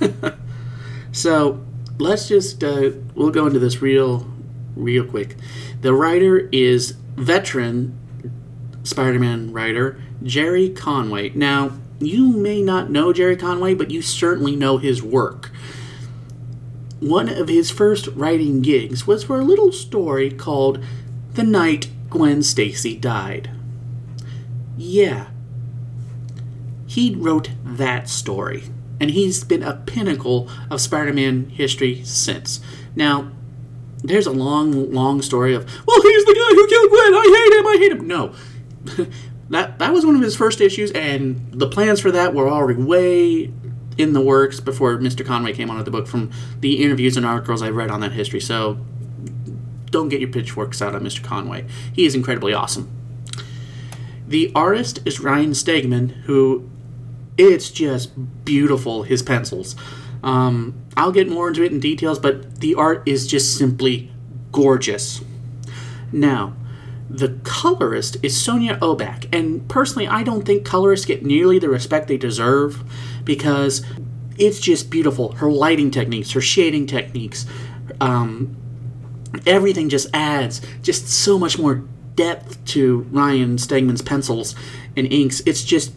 so 1.12 1.62
let's 1.98 2.28
just 2.28 2.64
uh, 2.64 2.90
we'll 3.14 3.30
go 3.30 3.46
into 3.46 3.58
this 3.58 3.82
real 3.82 4.26
real 4.74 5.04
quick. 5.04 5.36
The 5.82 5.92
writer 5.92 6.48
is 6.52 6.92
veteran 7.16 7.98
Spider-Man 8.84 9.52
writer 9.52 10.00
Gerry 10.22 10.70
Conway. 10.70 11.30
Now, 11.30 11.72
you 11.98 12.28
may 12.28 12.62
not 12.62 12.90
know 12.90 13.12
Gerry 13.12 13.36
Conway, 13.36 13.74
but 13.74 13.90
you 13.90 14.00
certainly 14.00 14.54
know 14.54 14.78
his 14.78 15.02
work. 15.02 15.50
One 17.00 17.28
of 17.28 17.48
his 17.48 17.70
first 17.70 18.06
writing 18.08 18.62
gigs 18.62 19.06
was 19.06 19.24
for 19.24 19.40
a 19.40 19.44
little 19.44 19.72
story 19.72 20.30
called 20.30 20.82
The 21.34 21.42
Night 21.42 21.88
Gwen 22.08 22.42
Stacy 22.42 22.96
Died. 22.96 23.50
Yeah. 24.76 25.28
He 26.86 27.14
wrote 27.14 27.50
that 27.64 28.08
story, 28.08 28.64
and 29.00 29.10
he's 29.10 29.42
been 29.44 29.62
a 29.62 29.74
pinnacle 29.74 30.48
of 30.70 30.80
Spider 30.80 31.12
Man 31.12 31.50
history 31.50 32.02
since. 32.04 32.60
Now, 32.94 33.30
there's 34.04 34.26
a 34.26 34.32
long, 34.32 34.92
long 34.92 35.20
story 35.22 35.54
of, 35.54 35.64
well, 35.86 36.02
he's 36.02 36.24
the 36.24 36.34
guy 36.34 36.54
who 36.54 36.66
killed 36.68 36.90
Gwen. 36.90 37.14
I 37.14 37.22
hate 37.36 37.58
him. 37.58 37.66
I 37.66 37.76
hate 37.78 37.92
him. 37.92 38.06
No. 38.06 38.34
that 39.50 39.78
that 39.78 39.92
was 39.92 40.06
one 40.06 40.14
of 40.14 40.22
his 40.22 40.36
first 40.36 40.60
issues, 40.60 40.92
and 40.92 41.52
the 41.52 41.68
plans 41.68 42.00
for 42.00 42.10
that 42.12 42.34
were 42.34 42.48
already 42.48 42.80
way 42.80 43.52
in 43.98 44.12
the 44.12 44.20
works 44.20 44.60
before 44.60 44.98
Mr. 44.98 45.24
Conway 45.24 45.54
came 45.54 45.70
onto 45.70 45.82
the 45.82 45.90
book 45.90 46.06
from 46.06 46.30
the 46.60 46.82
interviews 46.84 47.16
and 47.16 47.24
articles 47.24 47.62
I've 47.62 47.74
read 47.76 47.90
on 47.90 48.00
that 48.00 48.12
history. 48.12 48.40
So 48.40 48.78
don't 49.90 50.08
get 50.08 50.20
your 50.20 50.30
pitchforks 50.30 50.82
out 50.82 50.94
on 50.94 51.02
Mr. 51.02 51.22
Conway. 51.22 51.66
He 51.92 52.04
is 52.04 52.14
incredibly 52.14 52.52
awesome. 52.52 52.90
The 54.26 54.50
artist 54.54 55.00
is 55.04 55.20
Ryan 55.20 55.52
Stegman, 55.52 56.10
who 56.22 56.68
it's 57.38 57.70
just 57.70 58.44
beautiful, 58.44 59.04
his 59.04 59.22
pencils. 59.22 59.76
Um, 60.22 60.74
I'll 60.96 61.12
get 61.12 61.28
more 61.28 61.48
into 61.48 61.62
it 61.62 61.72
in 61.72 61.80
details, 61.80 62.18
but 62.18 62.60
the 62.60 62.74
art 62.74 63.02
is 63.06 63.26
just 63.26 63.56
simply 63.56 64.10
gorgeous. 64.52 65.22
Now, 66.10 66.54
the 67.08 67.38
colorist 67.44 68.16
is 68.22 68.40
Sonia 68.40 68.78
Oback, 68.78 69.28
and 69.32 69.68
personally, 69.68 70.08
I 70.08 70.24
don't 70.24 70.42
think 70.42 70.64
colorists 70.64 71.06
get 71.06 71.24
nearly 71.24 71.58
the 71.58 71.68
respect 71.68 72.08
they 72.08 72.16
deserve 72.16 72.82
because 73.24 73.84
it's 74.38 74.58
just 74.58 74.90
beautiful. 74.90 75.32
Her 75.32 75.50
lighting 75.50 75.90
techniques, 75.90 76.32
her 76.32 76.40
shading 76.40 76.86
techniques, 76.86 77.46
um, 78.00 78.56
everything 79.46 79.88
just 79.88 80.08
adds 80.12 80.60
just 80.82 81.08
so 81.08 81.38
much 81.38 81.58
more 81.58 81.84
depth 82.16 82.64
to 82.66 83.00
Ryan 83.10 83.56
Stegman's 83.56 84.02
pencils 84.02 84.54
and 84.96 85.10
inks. 85.12 85.40
It's 85.46 85.62
just 85.62 85.92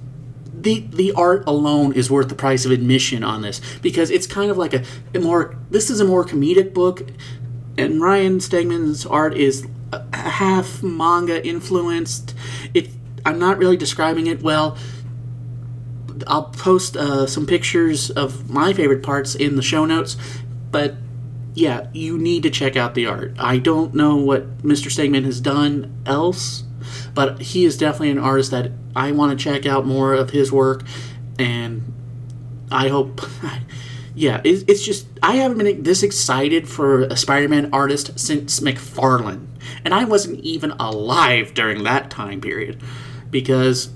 the 0.53 0.82
the 0.91 1.13
art 1.13 1.43
alone 1.47 1.93
is 1.93 2.12
worth 2.12 2.29
the 2.29 2.36
price 2.36 2.65
of 2.65 2.71
admission 2.71 3.23
on 3.23 3.41
this 3.41 3.62
because 3.82 4.12
it's 4.12 4.27
kind 4.27 4.51
of 4.51 4.58
like 4.58 4.73
a, 4.73 4.84
a 5.15 5.19
more 5.19 5.55
this 5.71 5.89
is 5.89 5.99
a 5.99 6.05
more 6.05 6.25
comedic 6.25 6.73
book 6.73 7.03
and 7.77 8.01
Ryan 8.01 8.39
Stegman's 8.39 9.05
art 9.05 9.36
is 9.38 9.67
a 9.93 10.17
half 10.17 10.84
manga 10.84 11.45
influenced. 11.45 12.36
It 12.73 12.89
I'm 13.25 13.39
not 13.39 13.58
really 13.58 13.77
describing 13.77 14.27
it 14.27 14.41
well. 14.41 14.77
I'll 16.27 16.43
post 16.43 16.97
uh, 16.97 17.25
some 17.27 17.45
pictures 17.45 18.10
of 18.10 18.49
my 18.49 18.73
favorite 18.73 19.03
parts 19.03 19.36
in 19.36 19.55
the 19.55 19.62
show 19.62 19.86
notes, 19.86 20.17
but 20.71 20.95
yeah, 21.60 21.88
you 21.93 22.17
need 22.17 22.43
to 22.43 22.50
check 22.50 22.76
out 22.78 22.95
the 22.95 23.06
art. 23.06 23.36
I 23.38 23.58
don't 23.58 23.93
know 23.93 24.15
what 24.15 24.60
Mr. 24.60 24.88
Stegman 24.88 25.26
has 25.26 25.41
done 25.41 26.02
else, 26.06 26.63
but 27.13 27.41
he 27.41 27.65
is 27.65 27.78
definitely 27.78 28.12
an 28.12 28.19
artist 28.19 28.52
that 28.52 28.72
I 28.95 29.12
want 29.12 29.38
to 29.38 29.43
check 29.43 29.65
out 29.65 29.86
more 29.86 30.13
of 30.13 30.30
his 30.30 30.52
work, 30.52 30.84
and 31.38 31.93
I 32.72 32.88
hope. 32.88 33.22
yeah, 34.15 34.41
it's 34.43 34.84
just 34.84 35.08
I 35.22 35.36
haven't 35.36 35.58
been 35.58 35.84
this 35.84 36.02
excited 36.02 36.67
for 36.67 37.02
a 37.04 37.17
Spider-Man 37.17 37.72
artist 37.74 38.17
since 38.17 38.62
McFarlane, 38.62 39.48
and 39.84 39.93
I 39.93 40.06
wasn't 40.06 40.39
even 40.39 40.72
alive 40.72 41.54
during 41.54 41.84
that 41.84 42.10
time 42.10 42.39
period 42.39 42.82
because 43.30 43.89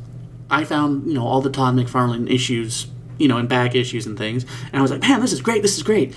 I 0.50 0.66
found 0.66 1.08
you 1.08 1.14
know 1.14 1.26
all 1.26 1.42
the 1.42 1.50
Todd 1.50 1.76
McFarlane 1.76 2.30
issues, 2.30 2.88
you 3.18 3.30
know, 3.30 3.38
and 3.38 3.48
back 3.48 3.74
issues 3.74 4.06
and 4.06 4.18
things, 4.18 4.46
and 4.66 4.80
I 4.80 4.82
was 4.82 4.92
like, 4.92 5.02
man, 5.02 5.22
this 5.22 5.32
is 5.32 5.42
great, 5.42 5.62
this 5.62 5.78
is 5.78 5.84
great. 5.84 6.14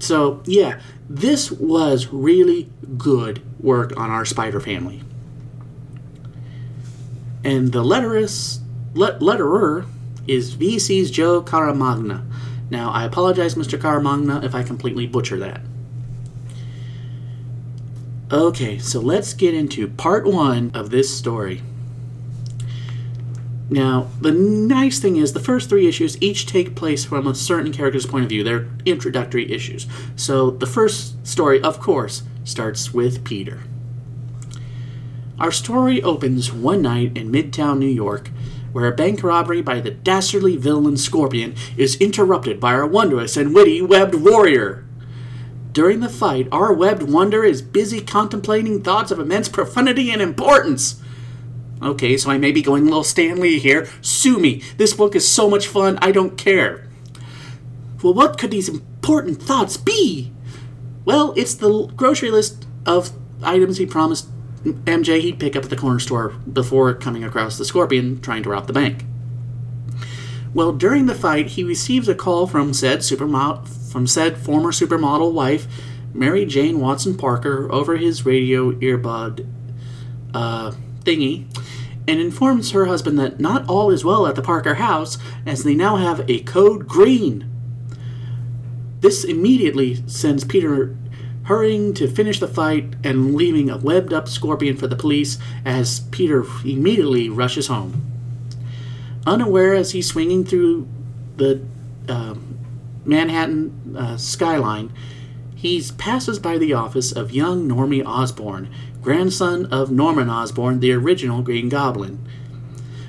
So 0.00 0.42
yeah, 0.44 0.80
this 1.08 1.50
was 1.52 2.08
really 2.08 2.70
good 2.98 3.42
work 3.62 3.96
on 3.96 4.10
our 4.10 4.24
Spider 4.24 4.58
family, 4.58 5.02
and 7.44 7.72
the 7.72 7.84
letterist, 7.84 8.60
let, 8.94 9.20
letterer 9.20 9.86
is 10.26 10.56
VC's 10.56 11.10
Joe 11.10 11.42
Caramagna. 11.42 12.24
Now, 12.70 12.90
I 12.90 13.04
apologize, 13.04 13.54
Mr. 13.56 13.78
Caramagna, 13.78 14.44
if 14.44 14.54
I 14.54 14.62
completely 14.62 15.06
butcher 15.06 15.38
that. 15.38 15.60
Okay, 18.32 18.78
so 18.78 19.00
let's 19.00 19.34
get 19.34 19.54
into 19.54 19.88
part 19.88 20.24
one 20.24 20.70
of 20.72 20.90
this 20.90 21.16
story. 21.16 21.62
Now, 23.70 24.08
the 24.20 24.32
nice 24.32 24.98
thing 24.98 25.16
is, 25.16 25.32
the 25.32 25.40
first 25.40 25.68
three 25.68 25.86
issues 25.86 26.20
each 26.20 26.44
take 26.44 26.74
place 26.74 27.04
from 27.04 27.26
a 27.26 27.34
certain 27.34 27.72
character's 27.72 28.04
point 28.04 28.24
of 28.24 28.28
view. 28.28 28.42
They're 28.42 28.68
introductory 28.84 29.50
issues. 29.50 29.86
So, 30.16 30.50
the 30.50 30.66
first 30.66 31.24
story, 31.26 31.62
of 31.62 31.78
course, 31.78 32.24
starts 32.42 32.92
with 32.92 33.24
Peter. 33.24 33.62
Our 35.38 35.52
story 35.52 36.02
opens 36.02 36.52
one 36.52 36.82
night 36.82 37.16
in 37.16 37.30
Midtown 37.30 37.78
New 37.78 37.86
York 37.86 38.30
where 38.72 38.86
a 38.86 38.94
bank 38.94 39.22
robbery 39.22 39.62
by 39.62 39.80
the 39.80 39.90
dastardly 39.90 40.56
villain 40.56 40.96
Scorpion 40.96 41.54
is 41.76 41.96
interrupted 41.96 42.60
by 42.60 42.72
our 42.72 42.86
wondrous 42.86 43.36
and 43.36 43.54
witty 43.54 43.82
webbed 43.82 44.14
warrior. 44.14 44.84
During 45.72 46.00
the 46.00 46.08
fight, 46.08 46.48
our 46.50 46.72
webbed 46.72 47.04
wonder 47.04 47.44
is 47.44 47.62
busy 47.62 48.00
contemplating 48.00 48.82
thoughts 48.82 49.10
of 49.10 49.20
immense 49.20 49.48
profundity 49.48 50.10
and 50.10 50.20
importance. 50.20 51.00
Okay, 51.82 52.16
so 52.16 52.30
I 52.30 52.36
may 52.36 52.52
be 52.52 52.60
going 52.60 52.82
a 52.82 52.86
little 52.86 53.04
Stanley 53.04 53.58
here. 53.58 53.88
Sue 54.02 54.38
me. 54.38 54.62
This 54.76 54.92
book 54.92 55.14
is 55.14 55.26
so 55.26 55.48
much 55.48 55.66
fun, 55.66 55.98
I 56.02 56.12
don't 56.12 56.36
care. 56.36 56.86
Well, 58.02 58.12
what 58.14 58.38
could 58.38 58.50
these 58.50 58.68
important 58.68 59.42
thoughts 59.42 59.76
be? 59.76 60.32
Well, 61.04 61.32
it's 61.36 61.54
the 61.54 61.86
grocery 61.96 62.30
list 62.30 62.66
of 62.84 63.10
items 63.42 63.78
he 63.78 63.86
promised 63.86 64.28
MJ 64.64 65.20
he'd 65.20 65.40
pick 65.40 65.56
up 65.56 65.64
at 65.64 65.70
the 65.70 65.76
corner 65.76 65.98
store 65.98 66.30
before 66.52 66.92
coming 66.94 67.24
across 67.24 67.56
the 67.56 67.64
Scorpion 67.64 68.20
trying 68.20 68.42
to 68.42 68.50
rob 68.50 68.66
the 68.66 68.74
bank. 68.74 69.04
Well, 70.52 70.72
during 70.72 71.06
the 71.06 71.14
fight, 71.14 71.48
he 71.48 71.64
receives 71.64 72.08
a 72.08 72.14
call 72.14 72.46
from 72.46 72.74
said 72.74 72.98
supermodel, 72.98 73.68
from 73.90 74.06
said 74.06 74.36
former 74.36 74.72
supermodel 74.72 75.32
wife, 75.32 75.66
Mary 76.12 76.44
Jane 76.44 76.80
Watson 76.80 77.16
Parker, 77.16 77.70
over 77.72 77.96
his 77.96 78.26
radio 78.26 78.72
earbud 78.72 79.46
uh, 80.34 80.72
thingy, 81.04 81.44
and 82.08 82.20
informs 82.20 82.72
her 82.72 82.86
husband 82.86 83.18
that 83.18 83.40
not 83.40 83.68
all 83.68 83.90
is 83.90 84.04
well 84.04 84.26
at 84.26 84.34
the 84.34 84.42
Parker 84.42 84.74
house, 84.74 85.18
as 85.46 85.64
they 85.64 85.74
now 85.74 85.96
have 85.96 86.28
a 86.28 86.40
code 86.40 86.88
green. 86.88 87.48
This 89.00 89.24
immediately 89.24 90.02
sends 90.06 90.44
Peter 90.44 90.96
hurrying 91.44 91.94
to 91.94 92.06
finish 92.06 92.38
the 92.38 92.46
fight 92.46 92.94
and 93.02 93.34
leaving 93.34 93.70
a 93.70 93.76
webbed 93.76 94.12
up 94.12 94.28
scorpion 94.28 94.76
for 94.76 94.86
the 94.86 94.96
police 94.96 95.38
as 95.64 96.00
Peter 96.10 96.44
immediately 96.64 97.28
rushes 97.28 97.66
home. 97.66 98.06
Unaware 99.26 99.74
as 99.74 99.92
he's 99.92 100.06
swinging 100.06 100.44
through 100.44 100.86
the 101.36 101.60
uh, 102.08 102.34
Manhattan 103.04 103.96
uh, 103.98 104.16
skyline, 104.16 104.92
he 105.60 105.84
passes 105.98 106.38
by 106.38 106.56
the 106.56 106.72
office 106.72 107.12
of 107.12 107.32
young 107.32 107.68
Normie 107.68 108.02
Osborn, 108.02 108.70
grandson 109.02 109.66
of 109.66 109.90
Norman 109.90 110.30
Osborn, 110.30 110.80
the 110.80 110.92
original 110.92 111.42
Green 111.42 111.68
Goblin. 111.68 112.18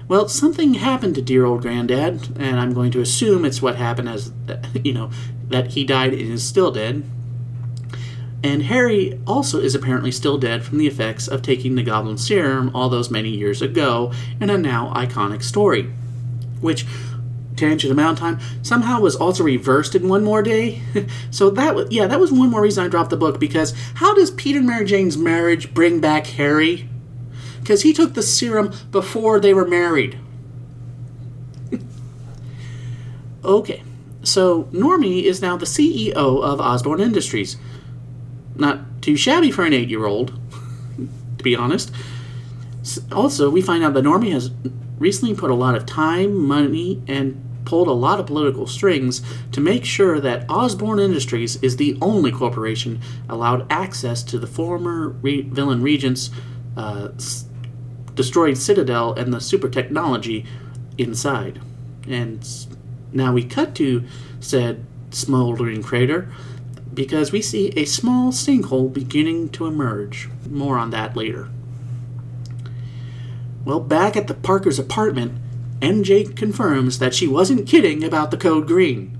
Well, 0.09 0.27
something 0.27 0.73
happened 0.73 1.15
to 1.15 1.21
dear 1.21 1.45
old 1.45 1.61
granddad, 1.61 2.37
and 2.37 2.59
I'm 2.59 2.73
going 2.73 2.91
to 2.91 2.99
assume 2.99 3.45
it's 3.45 3.61
what 3.61 3.77
happened 3.77 4.09
as, 4.09 4.33
you 4.83 4.91
know, 4.91 5.11
that 5.47 5.67
he 5.67 5.85
died 5.85 6.11
and 6.11 6.33
is 6.33 6.45
still 6.45 6.73
dead, 6.73 7.03
and 8.43 8.63
Harry 8.63 9.17
also 9.25 9.61
is 9.61 9.73
apparently 9.73 10.11
still 10.11 10.37
dead 10.37 10.65
from 10.65 10.77
the 10.77 10.87
effects 10.87 11.29
of 11.29 11.41
taking 11.41 11.75
the 11.75 11.83
Goblin 11.83 12.17
Serum 12.17 12.69
all 12.75 12.89
those 12.89 13.09
many 13.09 13.29
years 13.29 13.61
ago 13.61 14.11
in 14.41 14.49
a 14.49 14.57
now 14.57 14.91
iconic 14.93 15.41
story. 15.41 15.83
Which, 16.59 16.85
Tangent 17.61 17.91
Amount 17.91 18.17
of 18.17 18.19
Time 18.19 18.39
somehow 18.63 18.99
was 18.99 19.15
also 19.15 19.43
reversed 19.43 19.93
in 19.93 20.09
One 20.09 20.23
More 20.23 20.41
Day. 20.41 20.81
so 21.31 21.51
that 21.51 21.75
was, 21.75 21.91
yeah, 21.91 22.07
that 22.07 22.19
was 22.19 22.31
one 22.31 22.49
more 22.49 22.61
reason 22.61 22.83
I 22.83 22.87
dropped 22.87 23.11
the 23.11 23.17
book 23.17 23.39
because 23.39 23.73
how 23.95 24.15
does 24.15 24.31
Peter 24.31 24.57
and 24.57 24.67
Mary 24.67 24.85
Jane's 24.85 25.15
marriage 25.15 25.73
bring 25.73 25.99
back 25.99 26.25
Harry? 26.27 26.89
Because 27.59 27.83
he 27.83 27.93
took 27.93 28.15
the 28.15 28.23
serum 28.23 28.73
before 28.89 29.39
they 29.39 29.53
were 29.53 29.67
married. 29.67 30.17
okay, 33.45 33.83
so 34.23 34.63
Normie 34.65 35.23
is 35.23 35.41
now 35.41 35.55
the 35.55 35.67
CEO 35.67 36.15
of 36.15 36.59
Osborn 36.59 36.99
Industries. 36.99 37.57
Not 38.55 39.03
too 39.03 39.15
shabby 39.15 39.51
for 39.51 39.65
an 39.65 39.73
eight 39.73 39.89
year 39.89 40.07
old, 40.07 40.39
to 41.37 41.43
be 41.43 41.55
honest. 41.55 41.93
Also, 43.11 43.51
we 43.51 43.61
find 43.61 43.83
out 43.83 43.93
that 43.93 44.03
Normie 44.03 44.31
has 44.31 44.49
recently 44.97 45.35
put 45.35 45.51
a 45.51 45.55
lot 45.55 45.75
of 45.75 45.85
time, 45.85 46.35
money, 46.35 47.03
and 47.07 47.50
pulled 47.65 47.87
a 47.87 47.91
lot 47.93 48.19
of 48.19 48.25
political 48.25 48.67
strings 48.67 49.21
to 49.51 49.61
make 49.61 49.85
sure 49.85 50.19
that 50.19 50.49
Osborn 50.49 50.99
Industries 50.99 51.61
is 51.61 51.77
the 51.77 51.97
only 52.01 52.31
corporation 52.31 52.99
allowed 53.29 53.71
access 53.71 54.23
to 54.23 54.39
the 54.39 54.47
former 54.47 55.09
re- 55.09 55.41
villain 55.41 55.81
Regent's 55.81 56.29
uh, 56.75 57.09
s- 57.15 57.45
destroyed 58.15 58.57
citadel 58.57 59.13
and 59.13 59.33
the 59.33 59.39
super 59.39 59.69
technology 59.69 60.45
inside. 60.97 61.59
And 62.07 62.47
now 63.11 63.33
we 63.33 63.43
cut 63.43 63.75
to 63.75 64.03
said 64.39 64.85
smoldering 65.11 65.83
crater 65.83 66.29
because 66.93 67.31
we 67.31 67.41
see 67.41 67.69
a 67.69 67.85
small 67.85 68.31
sinkhole 68.31 68.91
beginning 68.91 69.49
to 69.49 69.65
emerge. 69.65 70.29
More 70.49 70.77
on 70.77 70.89
that 70.91 71.15
later. 71.15 71.49
Well, 73.63 73.79
back 73.79 74.17
at 74.17 74.27
the 74.27 74.33
Parker's 74.33 74.79
apartment, 74.79 75.33
MJ 75.81 76.35
confirms 76.35 76.99
that 76.99 77.13
she 77.13 77.27
wasn't 77.27 77.67
kidding 77.67 78.03
about 78.03 78.31
the 78.31 78.37
code 78.37 78.67
green. 78.67 79.17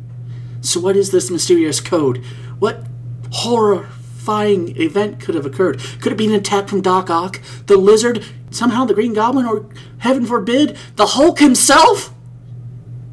So, 0.61 0.79
what 0.79 0.95
is 0.95 1.11
this 1.11 1.31
mysterious 1.31 1.79
code? 1.79 2.23
What 2.59 2.85
horrifying 3.31 4.79
event 4.79 5.19
could 5.19 5.35
have 5.35 5.45
occurred? 5.45 5.81
Could 5.99 6.13
it 6.13 6.17
be 6.17 6.27
an 6.27 6.33
attack 6.33 6.67
from 6.67 6.81
Doc 6.81 7.09
Ock, 7.09 7.41
the 7.65 7.77
lizard, 7.77 8.23
somehow 8.51 8.85
the 8.85 8.93
Green 8.93 9.13
Goblin, 9.13 9.45
or 9.45 9.67
heaven 9.99 10.25
forbid, 10.25 10.77
the 10.95 11.07
Hulk 11.07 11.39
himself? 11.39 12.13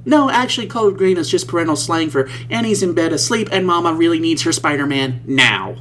No, 0.05 0.31
actually, 0.31 0.67
code 0.67 0.97
green 0.97 1.19
is 1.19 1.31
just 1.31 1.49
parental 1.49 1.77
slang 1.77 2.09
for 2.09 2.31
Annie's 2.49 2.83
in 2.83 2.95
bed 2.95 3.13
asleep 3.13 3.49
and 3.53 3.67
Mama 3.67 3.93
really 3.93 4.19
needs 4.19 4.43
her 4.43 4.53
Spider 4.53 4.87
Man 4.87 5.23
now. 5.27 5.77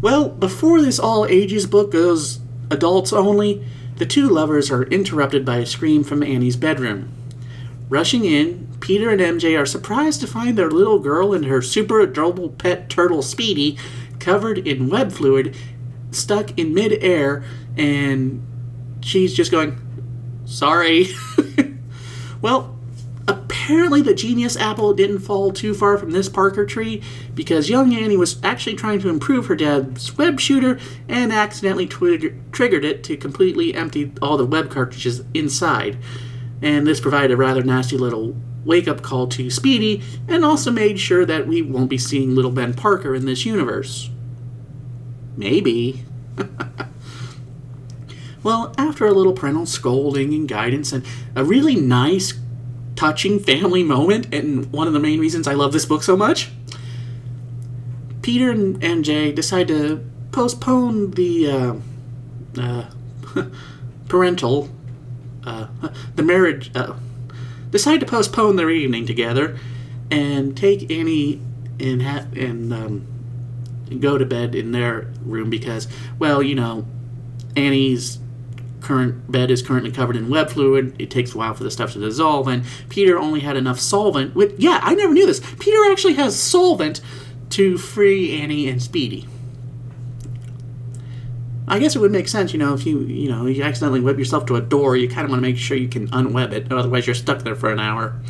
Well, 0.00 0.28
before 0.28 0.82
this 0.82 0.98
all 0.98 1.24
ages 1.26 1.66
book 1.66 1.92
goes 1.92 2.40
adults 2.70 3.12
only, 3.12 3.64
the 3.96 4.06
two 4.06 4.28
lovers 4.28 4.70
are 4.70 4.84
interrupted 4.84 5.44
by 5.44 5.58
a 5.58 5.66
scream 5.66 6.04
from 6.04 6.22
Annie's 6.22 6.56
bedroom. 6.56 7.12
Rushing 7.88 8.24
in, 8.24 8.68
Peter 8.80 9.10
and 9.10 9.20
MJ 9.20 9.58
are 9.58 9.66
surprised 9.66 10.20
to 10.20 10.26
find 10.26 10.58
their 10.58 10.70
little 10.70 10.98
girl 10.98 11.32
and 11.32 11.44
her 11.44 11.62
super 11.62 12.00
adorable 12.00 12.48
pet 12.48 12.88
turtle 12.88 13.22
Speedy 13.22 13.78
covered 14.18 14.58
in 14.58 14.88
web 14.88 15.12
fluid, 15.12 15.54
stuck 16.10 16.58
in 16.58 16.74
mid-air, 16.74 17.44
and 17.76 18.44
she's 19.00 19.34
just 19.34 19.50
going, 19.50 19.78
Sorry. 20.44 21.08
well, 22.40 22.73
apparently 23.26 24.02
the 24.02 24.14
genius 24.14 24.56
apple 24.56 24.92
didn't 24.92 25.20
fall 25.20 25.50
too 25.50 25.74
far 25.74 25.96
from 25.96 26.10
this 26.10 26.28
Parker 26.28 26.66
tree 26.66 27.02
because 27.34 27.70
young 27.70 27.94
Annie 27.94 28.16
was 28.16 28.42
actually 28.42 28.76
trying 28.76 29.00
to 29.00 29.08
improve 29.08 29.46
her 29.46 29.56
dad's 29.56 30.16
web 30.18 30.38
shooter 30.38 30.78
and 31.08 31.32
accidentally 31.32 31.86
triggered 31.86 32.84
it 32.84 33.02
to 33.04 33.16
completely 33.16 33.74
empty 33.74 34.12
all 34.20 34.36
the 34.36 34.44
web 34.44 34.70
cartridges 34.70 35.24
inside. 35.32 35.96
And 36.60 36.86
this 36.86 37.00
provided 37.00 37.32
a 37.32 37.36
rather 37.36 37.62
nasty 37.62 37.96
little 37.96 38.36
wake 38.64 38.88
up 38.88 39.02
call 39.02 39.26
to 39.28 39.50
Speedy 39.50 40.02
and 40.28 40.44
also 40.44 40.70
made 40.70 40.98
sure 40.98 41.24
that 41.24 41.46
we 41.46 41.62
won't 41.62 41.90
be 41.90 41.98
seeing 41.98 42.34
little 42.34 42.50
Ben 42.50 42.74
Parker 42.74 43.14
in 43.14 43.26
this 43.26 43.44
universe. 43.44 44.10
Maybe. 45.36 46.04
well, 48.42 48.74
after 48.78 49.06
a 49.06 49.12
little 49.12 49.32
parental 49.32 49.66
scolding 49.66 50.32
and 50.32 50.48
guidance 50.48 50.92
and 50.92 51.04
a 51.34 51.44
really 51.44 51.76
nice 51.76 52.32
touching 52.96 53.38
family 53.38 53.82
moment, 53.82 54.32
and 54.32 54.70
one 54.72 54.86
of 54.86 54.92
the 54.92 55.00
main 55.00 55.20
reasons 55.20 55.46
I 55.46 55.54
love 55.54 55.72
this 55.72 55.86
book 55.86 56.02
so 56.02 56.16
much. 56.16 56.50
Peter 58.22 58.50
and 58.50 58.80
MJ 58.80 59.34
decide 59.34 59.68
to 59.68 60.04
postpone 60.32 61.12
the 61.12 61.50
uh, 61.50 61.74
uh, 62.58 62.84
parental, 64.08 64.70
uh, 65.44 65.66
the 66.16 66.22
marriage, 66.22 66.70
uh, 66.74 66.94
decide 67.70 68.00
to 68.00 68.06
postpone 68.06 68.56
their 68.56 68.70
evening 68.70 69.06
together 69.06 69.58
and 70.10 70.56
take 70.56 70.90
Annie 70.90 71.40
and 71.78 72.02
ha- 72.02 72.26
and 72.34 72.72
um, 72.72 73.06
go 74.00 74.16
to 74.16 74.24
bed 74.24 74.54
in 74.54 74.72
their 74.72 75.12
room 75.24 75.50
because, 75.50 75.88
well, 76.18 76.42
you 76.42 76.54
know, 76.54 76.86
Annie's 77.56 78.18
current 78.84 79.30
bed 79.30 79.50
is 79.50 79.62
currently 79.62 79.90
covered 79.90 80.16
in 80.16 80.28
web 80.28 80.50
fluid. 80.50 80.94
It 80.98 81.10
takes 81.10 81.34
a 81.34 81.38
while 81.38 81.54
for 81.54 81.64
the 81.64 81.70
stuff 81.70 81.92
to 81.94 81.98
dissolve, 81.98 82.46
and 82.46 82.64
Peter 82.88 83.18
only 83.18 83.40
had 83.40 83.56
enough 83.56 83.80
solvent. 83.80 84.34
With 84.34 84.58
yeah, 84.58 84.80
I 84.82 84.94
never 84.94 85.12
knew 85.12 85.26
this. 85.26 85.40
Peter 85.58 85.90
actually 85.90 86.14
has 86.14 86.38
solvent 86.38 87.00
to 87.50 87.78
free 87.78 88.40
Annie 88.40 88.68
and 88.68 88.82
Speedy. 88.82 89.26
I 91.66 91.78
guess 91.78 91.96
it 91.96 92.00
would 92.00 92.12
make 92.12 92.28
sense, 92.28 92.52
you 92.52 92.58
know, 92.58 92.74
if 92.74 92.84
you 92.84 93.00
you 93.00 93.28
know 93.28 93.46
you 93.46 93.62
accidentally 93.62 94.00
web 94.00 94.18
yourself 94.18 94.44
to 94.46 94.56
a 94.56 94.60
door, 94.60 94.96
you 94.96 95.08
kind 95.08 95.24
of 95.24 95.30
want 95.30 95.42
to 95.42 95.48
make 95.48 95.56
sure 95.56 95.76
you 95.76 95.88
can 95.88 96.08
unweb 96.08 96.52
it, 96.52 96.70
otherwise 96.70 97.06
you're 97.06 97.14
stuck 97.14 97.42
there 97.42 97.56
for 97.56 97.72
an 97.72 97.80
hour. 97.80 98.20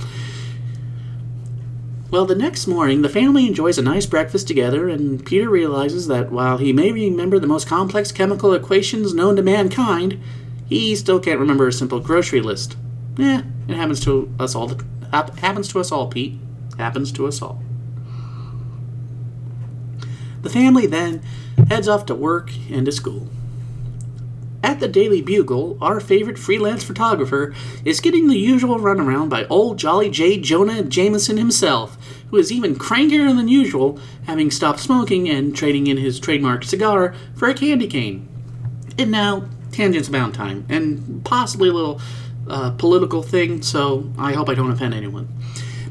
Well, 2.14 2.26
the 2.26 2.36
next 2.36 2.68
morning, 2.68 3.02
the 3.02 3.08
family 3.08 3.44
enjoys 3.44 3.76
a 3.76 3.82
nice 3.82 4.06
breakfast 4.06 4.46
together, 4.46 4.88
and 4.88 5.26
Peter 5.26 5.50
realizes 5.50 6.06
that 6.06 6.30
while 6.30 6.58
he 6.58 6.72
may 6.72 6.92
remember 6.92 7.40
the 7.40 7.48
most 7.48 7.66
complex 7.66 8.12
chemical 8.12 8.54
equations 8.54 9.14
known 9.14 9.34
to 9.34 9.42
mankind, 9.42 10.20
he 10.66 10.94
still 10.96 11.20
can't 11.20 11.40
remember 11.40 11.68
a 11.68 11.72
simple 11.72 12.00
grocery 12.00 12.40
list. 12.40 12.76
Eh, 13.18 13.42
it 13.68 13.76
happens 13.76 14.00
to 14.00 14.32
us 14.38 14.54
all. 14.54 14.72
Hap- 15.12 15.38
happens 15.38 15.68
to 15.68 15.80
us 15.80 15.92
all, 15.92 16.08
Pete. 16.08 16.38
Happens 16.78 17.12
to 17.12 17.26
us 17.26 17.40
all. 17.40 17.62
The 20.42 20.50
family 20.50 20.86
then 20.86 21.22
heads 21.68 21.88
off 21.88 22.06
to 22.06 22.14
work 22.14 22.50
and 22.70 22.84
to 22.86 22.92
school. 22.92 23.28
At 24.62 24.80
the 24.80 24.88
Daily 24.88 25.20
Bugle, 25.20 25.76
our 25.80 26.00
favorite 26.00 26.38
freelance 26.38 26.82
photographer 26.82 27.54
is 27.84 28.00
getting 28.00 28.28
the 28.28 28.38
usual 28.38 28.78
runaround 28.78 29.28
by 29.28 29.44
old 29.46 29.78
Jolly 29.78 30.08
J. 30.08 30.38
Jonah 30.38 30.82
Jameson 30.82 31.36
himself, 31.36 31.98
who 32.30 32.38
is 32.38 32.50
even 32.50 32.74
crankier 32.74 33.34
than 33.36 33.46
usual, 33.46 33.98
having 34.26 34.50
stopped 34.50 34.80
smoking 34.80 35.28
and 35.28 35.54
trading 35.54 35.86
in 35.86 35.98
his 35.98 36.18
trademark 36.18 36.64
cigar 36.64 37.14
for 37.34 37.48
a 37.48 37.54
candy 37.54 37.86
cane. 37.86 38.26
And 38.98 39.10
now, 39.10 39.44
tangents 39.74 40.08
about 40.08 40.34
time, 40.34 40.64
and 40.68 41.24
possibly 41.24 41.68
a 41.68 41.72
little 41.72 42.00
uh, 42.48 42.70
political 42.72 43.22
thing, 43.22 43.62
so 43.62 44.10
I 44.18 44.32
hope 44.32 44.48
I 44.48 44.54
don't 44.54 44.70
offend 44.70 44.94
anyone. 44.94 45.28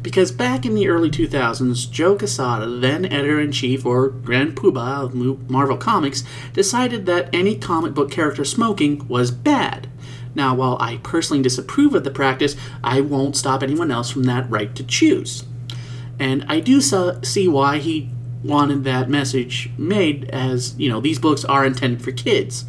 Because 0.01 0.33
back 0.33 0.65
in 0.65 0.75
the 0.75 0.89
early 0.89 1.09
2000s, 1.09 1.89
Joe 1.89 2.17
Quesada, 2.17 2.67
then 2.67 3.05
editor 3.05 3.39
in 3.39 3.53
chief 3.53 3.85
or 3.85 4.09
Grand 4.09 4.55
Poobah 4.55 5.03
of 5.03 5.15
Marvel 5.49 5.77
Comics, 5.77 6.23
decided 6.51 7.05
that 7.05 7.29
any 7.33 7.55
comic 7.55 7.93
book 7.93 8.11
character 8.11 8.43
smoking 8.43 9.07
was 9.07 9.31
bad. 9.31 9.87
Now, 10.35 10.55
while 10.55 10.77
I 10.79 10.97
personally 10.97 11.41
disapprove 11.41 11.95
of 11.95 12.03
the 12.03 12.11
practice, 12.11 12.55
I 12.83 12.99
won't 13.01 13.37
stop 13.37 13.63
anyone 13.63 13.91
else 13.91 14.09
from 14.09 14.23
that 14.23 14.49
right 14.49 14.75
to 14.75 14.83
choose. 14.83 15.45
And 16.19 16.43
I 16.49 16.59
do 16.59 16.81
so- 16.81 17.19
see 17.23 17.47
why 17.47 17.77
he 17.77 18.09
wanted 18.43 18.83
that 18.83 19.09
message 19.09 19.69
made 19.77 20.29
as, 20.29 20.75
you 20.77 20.89
know, 20.89 20.99
these 20.99 21.19
books 21.19 21.45
are 21.45 21.65
intended 21.65 22.01
for 22.01 22.11
kids. 22.11 22.65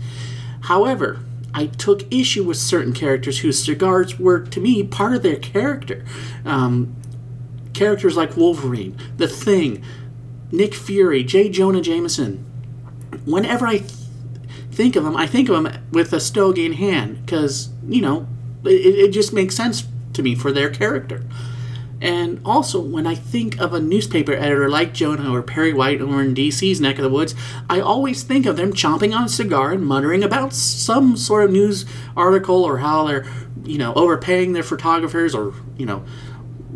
However, 0.64 1.20
I 1.52 1.66
took 1.66 2.10
issue 2.12 2.42
with 2.42 2.56
certain 2.56 2.94
characters 2.94 3.40
whose 3.40 3.62
cigars 3.62 4.18
were, 4.18 4.40
to 4.40 4.60
me, 4.60 4.82
part 4.82 5.14
of 5.14 5.22
their 5.22 5.36
character. 5.36 6.04
Um, 6.44 6.96
characters 7.74 8.16
like 8.16 8.36
Wolverine, 8.36 8.96
The 9.18 9.28
Thing, 9.28 9.84
Nick 10.50 10.74
Fury, 10.74 11.22
J. 11.22 11.50
Jonah 11.50 11.82
Jameson. 11.82 12.46
Whenever 13.26 13.66
I 13.66 13.78
th- 13.78 13.92
think 14.70 14.96
of 14.96 15.04
them, 15.04 15.16
I 15.16 15.26
think 15.26 15.50
of 15.50 15.62
them 15.62 15.84
with 15.92 16.12
a 16.14 16.20
stogie 16.20 16.64
in 16.64 16.72
hand 16.72 17.24
because, 17.24 17.68
you 17.86 18.00
know, 18.00 18.26
it, 18.64 18.70
it 18.70 19.08
just 19.10 19.32
makes 19.32 19.54
sense 19.54 19.86
to 20.14 20.22
me 20.22 20.34
for 20.34 20.50
their 20.50 20.70
character. 20.70 21.24
And 22.04 22.42
also, 22.44 22.82
when 22.82 23.06
I 23.06 23.14
think 23.14 23.58
of 23.58 23.72
a 23.72 23.80
newspaper 23.80 24.34
editor 24.34 24.68
like 24.68 24.92
Jonah 24.92 25.32
or 25.32 25.42
Perry 25.42 25.72
White 25.72 26.02
or 26.02 26.20
in 26.20 26.34
DC's 26.34 26.78
neck 26.78 26.98
of 26.98 27.02
the 27.02 27.08
woods, 27.08 27.34
I 27.70 27.80
always 27.80 28.22
think 28.22 28.44
of 28.44 28.58
them 28.58 28.74
chomping 28.74 29.16
on 29.16 29.24
a 29.24 29.28
cigar 29.30 29.72
and 29.72 29.86
muttering 29.86 30.22
about 30.22 30.52
some 30.52 31.16
sort 31.16 31.46
of 31.46 31.50
news 31.50 31.86
article 32.14 32.62
or 32.62 32.76
how 32.76 33.06
they're, 33.06 33.24
you 33.64 33.78
know, 33.78 33.94
overpaying 33.94 34.52
their 34.52 34.62
photographers 34.62 35.34
or, 35.34 35.54
you 35.78 35.86
know, 35.86 36.04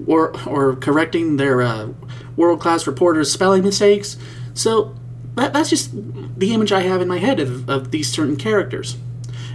or 0.06 0.34
or 0.48 0.76
correcting 0.76 1.36
their 1.36 1.60
uh, 1.60 1.88
world 2.34 2.58
class 2.62 2.86
reporters' 2.86 3.30
spelling 3.30 3.62
mistakes. 3.62 4.16
So 4.54 4.96
that, 5.34 5.52
that's 5.52 5.68
just 5.68 5.90
the 6.38 6.54
image 6.54 6.72
I 6.72 6.80
have 6.80 7.02
in 7.02 7.08
my 7.08 7.18
head 7.18 7.38
of, 7.38 7.68
of 7.68 7.90
these 7.90 8.10
certain 8.10 8.36
characters. 8.36 8.96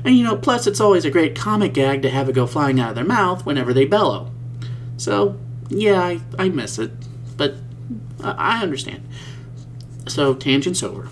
And 0.05 0.15
you 0.15 0.23
know, 0.23 0.35
plus 0.35 0.67
it's 0.67 0.79
always 0.79 1.03
a 1.03 1.09
great 1.09 1.35
comic 1.35 1.73
gag 1.73 2.03
to 2.03 2.11
have 2.11 2.29
it 2.29 2.33
go 2.33 2.45
flying 2.45 2.79
out 2.79 2.89
of 2.89 2.95
their 2.95 3.03
mouth 3.03 3.43
whenever 3.43 3.73
they 3.73 3.85
bellow. 3.85 4.29
So, 4.97 5.39
yeah, 5.73 6.01
I, 6.01 6.21
I 6.37 6.49
miss 6.49 6.79
it, 6.79 6.91
but 7.37 7.55
I, 8.23 8.31
I 8.31 8.61
understand. 8.61 9.07
So, 10.07 10.33
tangent's 10.33 10.83
over. 10.83 11.09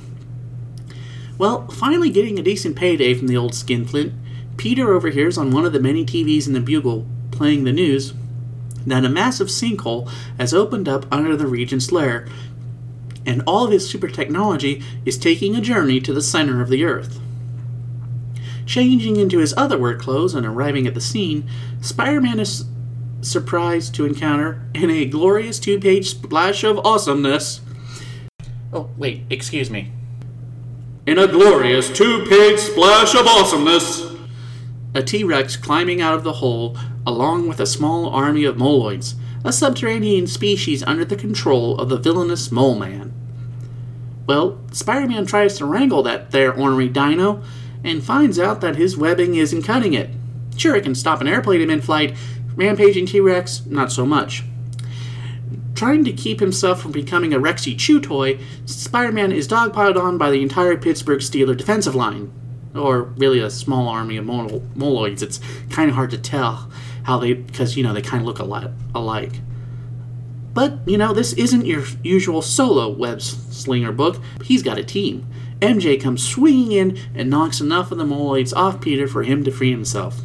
Well, 1.38 1.68
finally 1.68 2.09
getting 2.09 2.38
a 2.38 2.43
decent 2.43 2.76
payday 2.76 3.14
from 3.14 3.28
the 3.28 3.38
old 3.38 3.55
skinflint, 3.55 4.14
Peter 4.57 4.93
overhears 4.93 5.38
on 5.38 5.51
one 5.51 5.66
of 5.66 5.74
the 5.74 5.80
many 5.80 6.05
TVs 6.05 6.45
in 6.45 6.53
the 6.53 6.59
Bugle 6.59 7.07
playing 7.32 7.64
the 7.64 7.72
news 7.72 8.14
that 8.86 9.05
a 9.05 9.09
massive 9.09 9.47
sinkhole 9.47 10.09
has 10.38 10.53
opened 10.53 10.88
up 10.88 11.05
under 11.12 11.36
the 11.36 11.47
Regent's 11.47 11.91
lair, 11.91 12.28
and 13.26 13.43
all 13.45 13.66
of 13.66 13.72
his 13.72 13.89
super 13.89 14.07
technology 14.07 14.84
is 15.05 15.18
taking 15.18 15.55
a 15.55 15.62
journey 15.62 15.99
to 16.01 16.14
the 16.14 16.22
center 16.22 16.62
of 16.62 16.70
the 16.70 16.84
Earth. 16.84 17.20
Changing 18.66 19.16
into 19.18 19.39
his 19.39 19.53
other 19.57 19.78
work 19.78 19.99
clothes 19.99 20.34
and 20.34 20.45
arriving 20.45 20.88
at 20.88 20.93
the 20.93 21.01
scene, 21.01 21.47
Spider 21.82 22.22
Man 22.22 22.39
is 22.39 22.66
surprised 23.22 23.96
to 23.96 24.06
encounter, 24.06 24.68
in 24.74 24.90
a 24.90 25.06
glorious 25.06 25.60
two 25.60 25.80
page 25.80 26.10
splash 26.10 26.64
of 26.64 26.80
awesomeness. 26.86 27.62
Oh, 28.74 28.90
wait, 28.98 29.24
excuse 29.30 29.70
me. 29.70 29.92
In 31.06 31.18
a 31.18 31.28
glorious 31.28 31.90
two 31.90 32.26
page 32.26 32.60
splash 32.60 33.16
of 33.16 33.28
awesomeness! 33.28 34.12
A 34.94 35.02
T 35.02 35.24
Rex 35.24 35.56
climbing 35.56 36.02
out 36.02 36.14
of 36.14 36.24
the 36.24 36.34
hole, 36.34 36.78
along 37.06 37.48
with 37.48 37.60
a 37.60 37.66
small 37.66 38.10
army 38.10 38.44
of 38.44 38.58
moloids, 38.58 39.16
a 39.44 39.52
subterranean 39.52 40.28
species 40.28 40.84
under 40.84 41.04
the 41.04 41.16
control 41.16 41.80
of 41.80 41.90
the 41.90 41.98
villainous 41.98 42.52
Mole 42.52 42.78
Man. 42.78 43.14
Well, 44.28 44.60
Spider 44.72 45.08
Man 45.08 45.26
tries 45.26 45.58
to 45.58 45.66
wrangle 45.66 46.04
that 46.04 46.32
there 46.32 46.54
ornery 46.54 46.90
dino, 46.90 47.42
and 47.84 48.04
finds 48.04 48.38
out 48.38 48.62
that 48.62 48.76
his 48.76 48.96
webbing 48.96 49.36
isn't 49.36 49.64
cutting 49.64 49.94
it. 49.94 50.12
Sure, 50.56 50.76
it 50.76 50.84
can 50.84 50.94
stop 50.94 51.22
an 51.22 51.28
airplane 51.28 51.62
in 51.62 51.70
mid 51.70 51.84
flight, 51.84 52.16
rampaging 52.62 53.07
T 53.07 53.20
Rex, 53.20 53.66
not 53.66 53.91
so 53.91 54.05
much. 54.05 54.43
Trying 55.74 56.03
to 56.05 56.14
keep 56.14 56.39
himself 56.39 56.80
from 56.80 56.91
becoming 56.91 57.34
a 57.34 57.39
Rexy 57.39 57.76
chew 57.78 57.99
toy, 57.99 58.39
Spider 58.66 59.12
Man 59.12 59.32
is 59.32 59.47
dogpiled 59.47 59.99
on 59.99 60.20
by 60.20 60.30
the 60.30 60.43
entire 60.43 60.78
Pittsburgh 60.78 61.22
Steeler 61.22 61.57
defensive 61.57 61.95
line. 61.95 62.32
Or 62.76 63.01
really 63.01 63.39
a 63.39 63.49
small 63.49 63.88
army 63.88 64.16
of 64.18 64.26
mol- 64.26 64.62
moloids. 64.76 65.24
It's 65.24 65.39
kind 65.72 65.89
of 65.89 65.95
hard 65.95 66.12
to 66.12 66.20
tell 66.20 66.72
how 67.03 67.18
they, 67.18 67.34
because, 67.34 67.76
you 67.76 67.84
know, 67.84 67.93
they 67.93 68.01
kind 68.03 68.22
of 68.22 68.28
look 68.28 68.38
a 68.38 68.43
lot 68.43 68.70
alike. 68.93 69.41
But, 70.53 70.80
you 70.86 70.99
know, 70.99 71.14
this 71.14 71.34
isn't 71.34 71.66
your 71.66 71.84
usual 72.03 72.43
solo 72.43 72.89
web 72.89 73.22
slinger 73.22 73.91
book. 73.91 74.22
He's 74.43 74.62
got 74.62 74.78
a 74.78 74.84
team. 74.84 75.28
MJ 75.62 75.99
comes 75.99 76.28
swinging 76.28 76.72
in 76.72 76.99
and 77.16 77.30
knocks 77.30 77.59
enough 77.59 77.91
of 77.91 77.97
the 77.97 78.05
moloids 78.05 78.55
off 78.55 78.82
Peter 78.82 79.07
for 79.07 79.24
him 79.24 79.43
to 79.45 79.51
free 79.51 79.72
himself. 79.72 80.22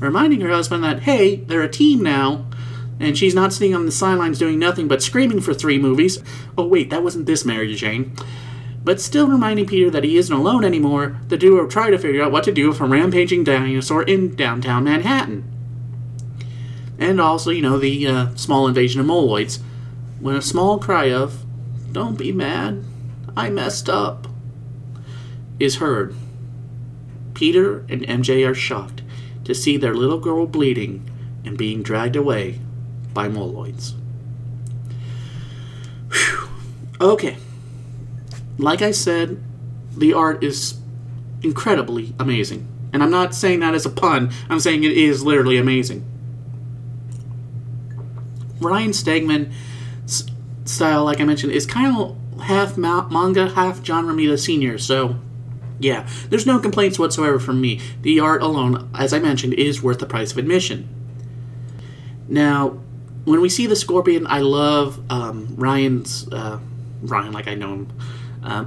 Reminding 0.00 0.40
her 0.40 0.50
husband 0.50 0.82
that, 0.82 1.02
hey, 1.02 1.36
they're 1.36 1.62
a 1.62 1.68
team 1.68 2.02
now, 2.02 2.46
and 2.98 3.16
she's 3.16 3.34
not 3.34 3.52
sitting 3.52 3.74
on 3.74 3.84
the 3.84 3.92
sidelines 3.92 4.38
doing 4.38 4.58
nothing 4.58 4.88
but 4.88 5.02
screaming 5.02 5.42
for 5.42 5.52
three 5.52 5.78
movies. 5.78 6.22
Oh, 6.56 6.66
wait, 6.66 6.88
that 6.90 7.04
wasn't 7.04 7.26
this 7.26 7.44
Mary 7.44 7.74
Jane. 7.74 8.16
But 8.82 9.00
still 9.00 9.28
reminding 9.28 9.66
Peter 9.66 9.90
that 9.90 10.04
he 10.04 10.16
isn't 10.16 10.34
alone 10.34 10.64
anymore, 10.64 11.18
the 11.28 11.36
duo 11.36 11.66
try 11.66 11.90
to 11.90 11.98
figure 11.98 12.22
out 12.22 12.32
what 12.32 12.44
to 12.44 12.52
do 12.52 12.68
with 12.68 12.80
a 12.80 12.86
rampaging 12.86 13.44
dinosaur 13.44 14.02
in 14.02 14.34
downtown 14.34 14.84
Manhattan. 14.84 15.44
And 16.98 17.20
also, 17.20 17.50
you 17.50 17.62
know, 17.62 17.78
the 17.78 18.06
uh, 18.06 18.34
small 18.36 18.66
invasion 18.66 19.00
of 19.00 19.06
moloids. 19.06 19.60
When 20.18 20.34
a 20.34 20.42
small 20.42 20.78
cry 20.78 21.10
of, 21.10 21.44
Don't 21.92 22.16
be 22.16 22.32
mad, 22.32 22.84
I 23.36 23.50
messed 23.50 23.90
up, 23.90 24.28
is 25.58 25.76
heard. 25.76 26.14
Peter 27.34 27.80
and 27.88 28.02
MJ 28.02 28.48
are 28.48 28.54
shocked 28.54 29.02
to 29.44 29.54
see 29.54 29.76
their 29.76 29.94
little 29.94 30.18
girl 30.18 30.46
bleeding 30.46 31.08
and 31.44 31.56
being 31.56 31.82
dragged 31.82 32.16
away 32.16 32.60
by 33.12 33.28
moloids. 33.28 33.94
Whew. 36.12 36.48
Okay. 37.00 37.36
Like 38.58 38.82
I 38.82 38.90
said, 38.90 39.42
the 39.96 40.12
art 40.12 40.44
is 40.44 40.78
incredibly 41.42 42.14
amazing. 42.18 42.68
And 42.92 43.02
I'm 43.02 43.10
not 43.10 43.34
saying 43.34 43.60
that 43.60 43.74
as 43.74 43.86
a 43.86 43.90
pun, 43.90 44.30
I'm 44.48 44.60
saying 44.60 44.84
it 44.84 44.92
is 44.92 45.24
literally 45.24 45.56
amazing. 45.56 46.04
Ryan 48.60 48.90
Stegman's 48.90 50.26
style, 50.64 51.04
like 51.04 51.20
I 51.20 51.24
mentioned, 51.24 51.52
is 51.52 51.66
kind 51.66 51.96
of 51.96 52.16
half 52.42 52.76
ma- 52.76 53.08
manga, 53.08 53.48
half 53.48 53.82
John 53.82 54.06
Romita 54.06 54.38
Sr., 54.38 54.76
so 54.76 55.16
yeah, 55.80 56.06
there's 56.28 56.46
no 56.46 56.58
complaints 56.58 56.98
whatsoever 56.98 57.38
from 57.38 57.60
me. 57.60 57.80
The 58.02 58.20
art 58.20 58.42
alone, 58.42 58.90
as 58.94 59.12
I 59.12 59.18
mentioned, 59.18 59.54
is 59.54 59.82
worth 59.82 59.98
the 59.98 60.06
price 60.06 60.30
of 60.30 60.38
admission. 60.38 60.88
Now, 62.28 62.78
when 63.24 63.40
we 63.40 63.48
see 63.48 63.66
the 63.66 63.76
Scorpion, 63.76 64.26
I 64.26 64.40
love 64.40 65.00
um, 65.10 65.54
Ryan's 65.56 66.28
uh, 66.32 66.60
Ryan, 67.02 67.32
like 67.32 67.48
I 67.48 67.54
know 67.54 67.72
him. 67.72 67.92
Uh, 68.42 68.64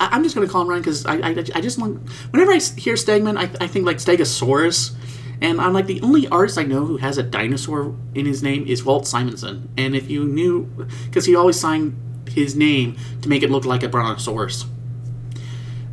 I, 0.00 0.16
am 0.16 0.22
just 0.22 0.34
gonna 0.34 0.48
call 0.48 0.62
him 0.62 0.68
Ryan 0.68 0.82
because 0.82 1.04
I, 1.04 1.16
I, 1.16 1.28
I 1.54 1.60
just 1.60 1.78
want 1.78 2.08
whenever 2.30 2.52
I 2.52 2.58
hear 2.58 2.94
Stegman, 2.94 3.36
I, 3.38 3.50
I 3.62 3.66
think 3.66 3.84
like 3.84 3.98
Stegosaurus, 3.98 4.94
and 5.42 5.60
I'm 5.60 5.74
like 5.74 5.86
the 5.86 6.00
only 6.00 6.26
artist 6.28 6.56
I 6.56 6.62
know 6.62 6.86
who 6.86 6.96
has 6.96 7.18
a 7.18 7.22
dinosaur 7.22 7.94
in 8.14 8.24
his 8.24 8.42
name 8.42 8.66
is 8.66 8.84
Walt 8.84 9.06
Simonson. 9.06 9.68
And 9.76 9.94
if 9.94 10.10
you 10.10 10.24
knew, 10.24 10.64
because 11.04 11.26
he 11.26 11.36
always 11.36 11.60
signed 11.60 11.96
his 12.32 12.54
name 12.54 12.96
to 13.22 13.28
make 13.28 13.42
it 13.42 13.50
look 13.50 13.64
like 13.64 13.82
a 13.82 13.88
brontosaurus. 13.88 14.66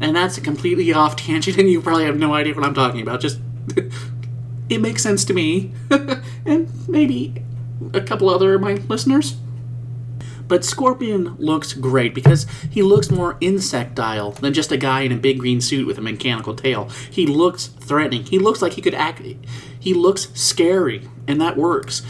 And 0.02 0.16
that's 0.16 0.38
a 0.38 0.42
completely 0.42 0.92
off 0.94 1.16
tangent, 1.16 1.58
and 1.58 1.70
you 1.70 1.82
probably 1.82 2.06
have 2.06 2.18
no 2.18 2.34
idea 2.34 2.54
what 2.54 2.64
I'm 2.64 2.74
talking 2.74 3.02
about. 3.02 3.20
Just 3.20 3.40
it 4.70 4.82
makes 4.82 5.04
sense 5.04 5.26
to 5.26 5.34
me, 5.34 5.74
and 6.46 6.70
maybe 6.88 7.44
a 7.94 8.02
couple 8.02 8.30
other 8.30 8.56
of 8.56 8.62
my 8.62 8.74
listeners. 8.74 9.36
But 10.50 10.66
Scorpion 10.66 11.36
looks 11.38 11.74
great 11.74 12.16
because 12.16 12.48
he 12.72 12.82
looks 12.82 13.12
more 13.12 13.38
insectile 13.40 14.32
than 14.32 14.52
just 14.52 14.72
a 14.72 14.78
guy 14.78 15.02
in 15.02 15.12
a 15.12 15.18
big 15.18 15.38
green 15.38 15.62
suit 15.62 15.86
with 15.86 16.00
a 16.00 16.02
mechanical 16.02 16.56
tail. 16.56 16.90
He 17.12 17.28
looks 17.28 17.68
threatening. 17.68 18.24
He 18.24 18.40
looks 18.40 18.60
like 18.60 18.74
he 18.74 18.82
could 18.82 18.96
act. 18.96 19.22
He 19.80 19.94
looks 19.94 20.30
scary, 20.34 21.08
and 21.28 21.40
that 21.40 21.56
works. 21.56 22.02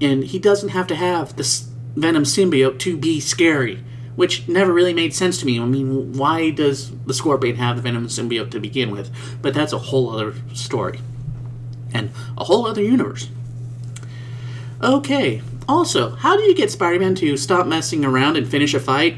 And 0.00 0.24
he 0.24 0.38
doesn't 0.38 0.70
have 0.70 0.86
to 0.86 0.94
have 0.94 1.36
this 1.36 1.68
Venom 1.96 2.24
symbiote 2.24 2.78
to 2.80 2.96
be 2.96 3.20
scary, 3.20 3.82
which 4.16 4.48
never 4.48 4.72
really 4.72 4.94
made 4.94 5.14
sense 5.14 5.38
to 5.40 5.46
me. 5.46 5.60
I 5.60 5.64
mean, 5.64 6.12
why 6.12 6.50
does 6.50 6.92
the 7.06 7.14
Scorpion 7.14 7.56
have 7.56 7.76
the 7.76 7.82
Venom 7.82 8.06
symbiote 8.06 8.50
to 8.52 8.60
begin 8.60 8.90
with? 8.90 9.10
But 9.42 9.54
that's 9.54 9.72
a 9.72 9.78
whole 9.78 10.10
other 10.10 10.34
story 10.54 11.00
and 11.92 12.10
a 12.36 12.44
whole 12.44 12.66
other 12.66 12.82
universe. 12.82 13.28
Okay, 14.82 15.42
also, 15.68 16.10
how 16.10 16.36
do 16.36 16.42
you 16.44 16.54
get 16.54 16.70
Spider 16.70 17.00
Man 17.00 17.14
to 17.16 17.36
stop 17.36 17.66
messing 17.66 18.04
around 18.04 18.36
and 18.36 18.48
finish 18.48 18.74
a 18.74 18.80
fight? 18.80 19.16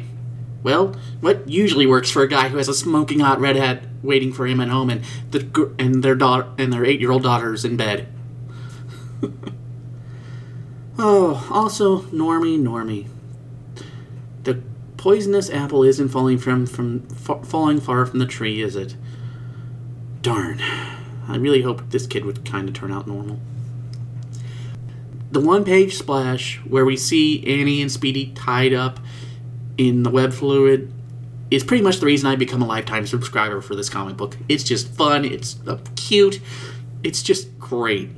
Well, 0.62 0.96
what 1.20 1.48
usually 1.48 1.86
works 1.86 2.10
for 2.10 2.22
a 2.22 2.28
guy 2.28 2.48
who 2.48 2.56
has 2.56 2.68
a 2.68 2.74
smoking 2.74 3.20
hot 3.20 3.40
redhead 3.40 3.88
waiting 4.02 4.32
for 4.32 4.46
him 4.46 4.60
at 4.60 4.68
home 4.68 4.90
and 4.90 5.02
the 5.30 5.74
and 5.78 6.02
their 6.02 6.14
daughter 6.14 6.48
and 6.58 6.72
their 6.72 6.84
eight 6.84 7.00
year 7.00 7.10
old 7.10 7.22
daughter's 7.22 7.64
in 7.64 7.76
bed. 7.76 8.08
oh, 11.00 11.48
also 11.50 12.02
Normie, 12.02 12.60
Normie. 12.60 13.08
The 14.44 14.62
poisonous 14.96 15.50
apple 15.50 15.82
isn't 15.82 16.08
falling 16.08 16.38
from 16.38 16.66
from 16.66 17.00
fa- 17.08 17.42
falling 17.42 17.80
far 17.80 18.06
from 18.06 18.18
the 18.18 18.26
tree, 18.26 18.62
is 18.62 18.76
it? 18.76 18.96
Darn. 20.22 20.60
I 21.26 21.36
really 21.36 21.62
hope 21.62 21.90
this 21.90 22.06
kid 22.06 22.24
would 22.24 22.44
kind 22.44 22.68
of 22.68 22.74
turn 22.74 22.92
out 22.92 23.06
normal. 23.06 23.40
The 25.32 25.40
one 25.40 25.64
page 25.64 25.94
splash 25.94 26.56
where 26.58 26.84
we 26.84 26.96
see 26.96 27.46
Annie 27.46 27.80
and 27.80 27.90
Speedy 27.90 28.32
tied 28.34 28.74
up 28.74 28.98
in 29.78 30.02
the 30.02 30.10
web 30.10 30.32
fluid 30.32 30.92
is 31.50 31.64
pretty 31.64 31.82
much 31.82 32.00
the 32.00 32.06
reason 32.06 32.28
I 32.28 32.36
become 32.36 32.62
a 32.62 32.66
lifetime 32.66 33.06
subscriber 33.06 33.60
for 33.60 33.74
this 33.74 33.88
comic 33.88 34.16
book. 34.16 34.36
It's 34.48 34.64
just 34.64 34.88
fun, 34.88 35.24
it's 35.24 35.56
uh, 35.66 35.78
cute, 35.96 36.40
it's 37.02 37.22
just 37.22 37.58
great. 37.58 38.10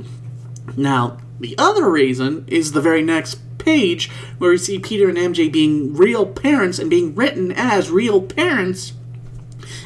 Now, 0.77 1.19
the 1.41 1.55
other 1.59 1.91
reason 1.91 2.45
is 2.49 2.73
the 2.73 2.81
very 2.81 3.03
next 3.03 3.39
page 3.59 4.11
where 4.39 4.51
we 4.51 4.59
see 4.59 4.79
Peter 4.79 5.09
and 5.09 5.19
MJ 5.19 5.51
being 5.51 5.95
real 5.95 6.27
parents 6.27 6.79
and 6.79 6.91
being 6.91 7.15
written 7.15 7.53
as 7.53 7.91
real 7.91 8.23
parents 8.23 8.93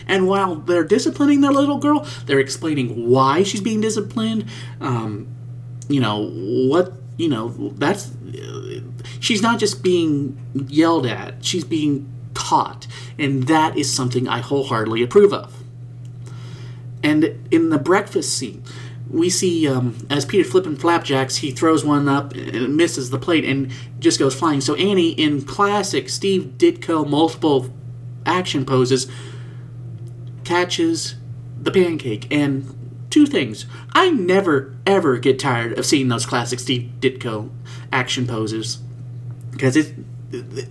and 0.06 0.28
while 0.28 0.56
they're 0.56 0.84
disciplining 0.84 1.40
their 1.40 1.52
little 1.52 1.78
girl, 1.78 2.06
they're 2.26 2.38
explaining 2.38 3.08
why 3.08 3.42
she's 3.42 3.60
being 3.60 3.80
disciplined. 3.80 4.46
Um, 4.80 5.28
you 5.88 6.00
know 6.00 6.28
what? 6.30 6.92
You 7.16 7.28
know 7.28 7.48
that's 7.76 8.12
she's 9.20 9.42
not 9.42 9.58
just 9.58 9.82
being 9.82 10.38
yelled 10.68 11.06
at; 11.06 11.44
she's 11.44 11.64
being 11.64 12.12
taught, 12.34 12.86
and 13.18 13.44
that 13.44 13.76
is 13.76 13.92
something 13.92 14.28
I 14.28 14.40
wholeheartedly 14.40 15.02
approve 15.02 15.32
of. 15.32 15.62
And 17.02 17.48
in 17.50 17.70
the 17.70 17.78
breakfast 17.78 18.36
scene, 18.36 18.64
we 19.10 19.30
see 19.30 19.68
um, 19.68 20.06
as 20.10 20.24
Peter 20.24 20.48
flipping 20.48 20.76
flapjacks, 20.76 21.36
he 21.36 21.50
throws 21.50 21.84
one 21.84 22.08
up 22.08 22.32
and 22.34 22.76
misses 22.76 23.10
the 23.10 23.18
plate 23.18 23.44
and 23.44 23.70
just 23.98 24.18
goes 24.18 24.34
flying. 24.34 24.60
So 24.60 24.74
Annie, 24.74 25.10
in 25.10 25.42
classic 25.42 26.08
Steve 26.08 26.54
Ditko 26.56 27.08
multiple 27.08 27.72
action 28.24 28.64
poses, 28.64 29.06
catches 30.44 31.14
the 31.60 31.70
pancake 31.70 32.26
and 32.32 32.72
two 33.10 33.26
things. 33.26 33.66
I 33.92 34.10
never, 34.10 34.76
ever 34.84 35.18
get 35.18 35.38
tired 35.38 35.78
of 35.78 35.86
seeing 35.86 36.08
those 36.08 36.26
classic 36.26 36.60
Steve 36.60 36.92
Ditko 37.00 37.50
action 37.92 38.26
poses. 38.26 38.78
Because 39.52 39.76
it, 39.76 39.94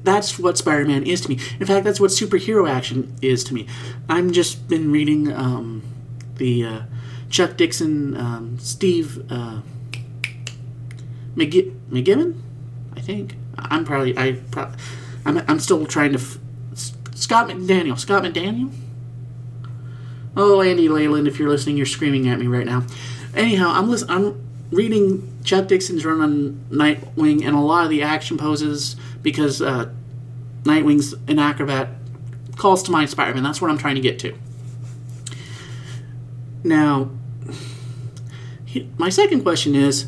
that's 0.04 0.38
what 0.38 0.58
Spider-Man 0.58 1.04
is 1.04 1.22
to 1.22 1.30
me. 1.30 1.40
In 1.60 1.66
fact, 1.66 1.86
that's 1.86 2.00
what 2.00 2.12
superhero 2.12 2.70
action 2.70 3.16
is 3.22 3.44
to 3.46 3.54
me. 3.54 3.68
I'm 4.10 4.32
just 4.32 4.68
been 4.68 4.92
reading 4.92 5.32
um, 5.32 5.82
the 6.36 6.66
uh, 6.66 6.82
Chuck 7.36 7.58
Dixon, 7.58 8.16
um, 8.16 8.58
Steve 8.60 9.30
uh, 9.30 9.60
McG- 11.36 11.76
McGibbon, 11.92 12.40
I 12.96 13.02
think. 13.02 13.36
I'm 13.58 13.84
probably 13.84 14.18
I 14.18 14.40
pro- 14.52 14.72
I'm 15.26 15.40
I'm 15.50 15.60
still 15.60 15.86
trying 15.86 16.14
to 16.14 16.20
f- 16.20 16.38
Scott 17.14 17.50
McDaniel. 17.50 18.00
Scott 18.00 18.24
McDaniel. 18.24 18.72
Oh, 20.38 20.62
Andy 20.62 20.88
Leyland, 20.88 21.28
if 21.28 21.38
you're 21.38 21.50
listening, 21.50 21.76
you're 21.76 21.86
screaming 21.86 22.30
at 22.30 22.40
me 22.40 22.48
right 22.48 22.66
now. 22.66 22.84
Anyhow, 23.34 23.70
I'm 23.74 23.90
listen- 23.90 24.10
I'm 24.10 24.42
reading 24.72 25.30
Chuck 25.44 25.68
Dixon's 25.68 26.06
run 26.06 26.22
on 26.22 26.66
Nightwing 26.72 27.46
and 27.46 27.54
a 27.54 27.60
lot 27.60 27.84
of 27.84 27.90
the 27.90 28.02
action 28.02 28.38
poses 28.38 28.96
because 29.22 29.62
uh, 29.62 29.90
Nightwing's 30.64 31.12
an 31.28 31.40
acrobat 31.40 31.90
calls 32.56 32.82
to 32.84 32.92
mind 32.92 33.10
Spider-Man. 33.10 33.44
That's 33.44 33.62
what 33.62 33.70
I'm 33.70 33.78
trying 33.78 33.96
to 33.96 34.02
get 34.02 34.20
to. 34.20 34.34
Now, 36.64 37.10
my 38.98 39.10
second 39.10 39.42
question 39.42 39.76
is: 39.76 40.08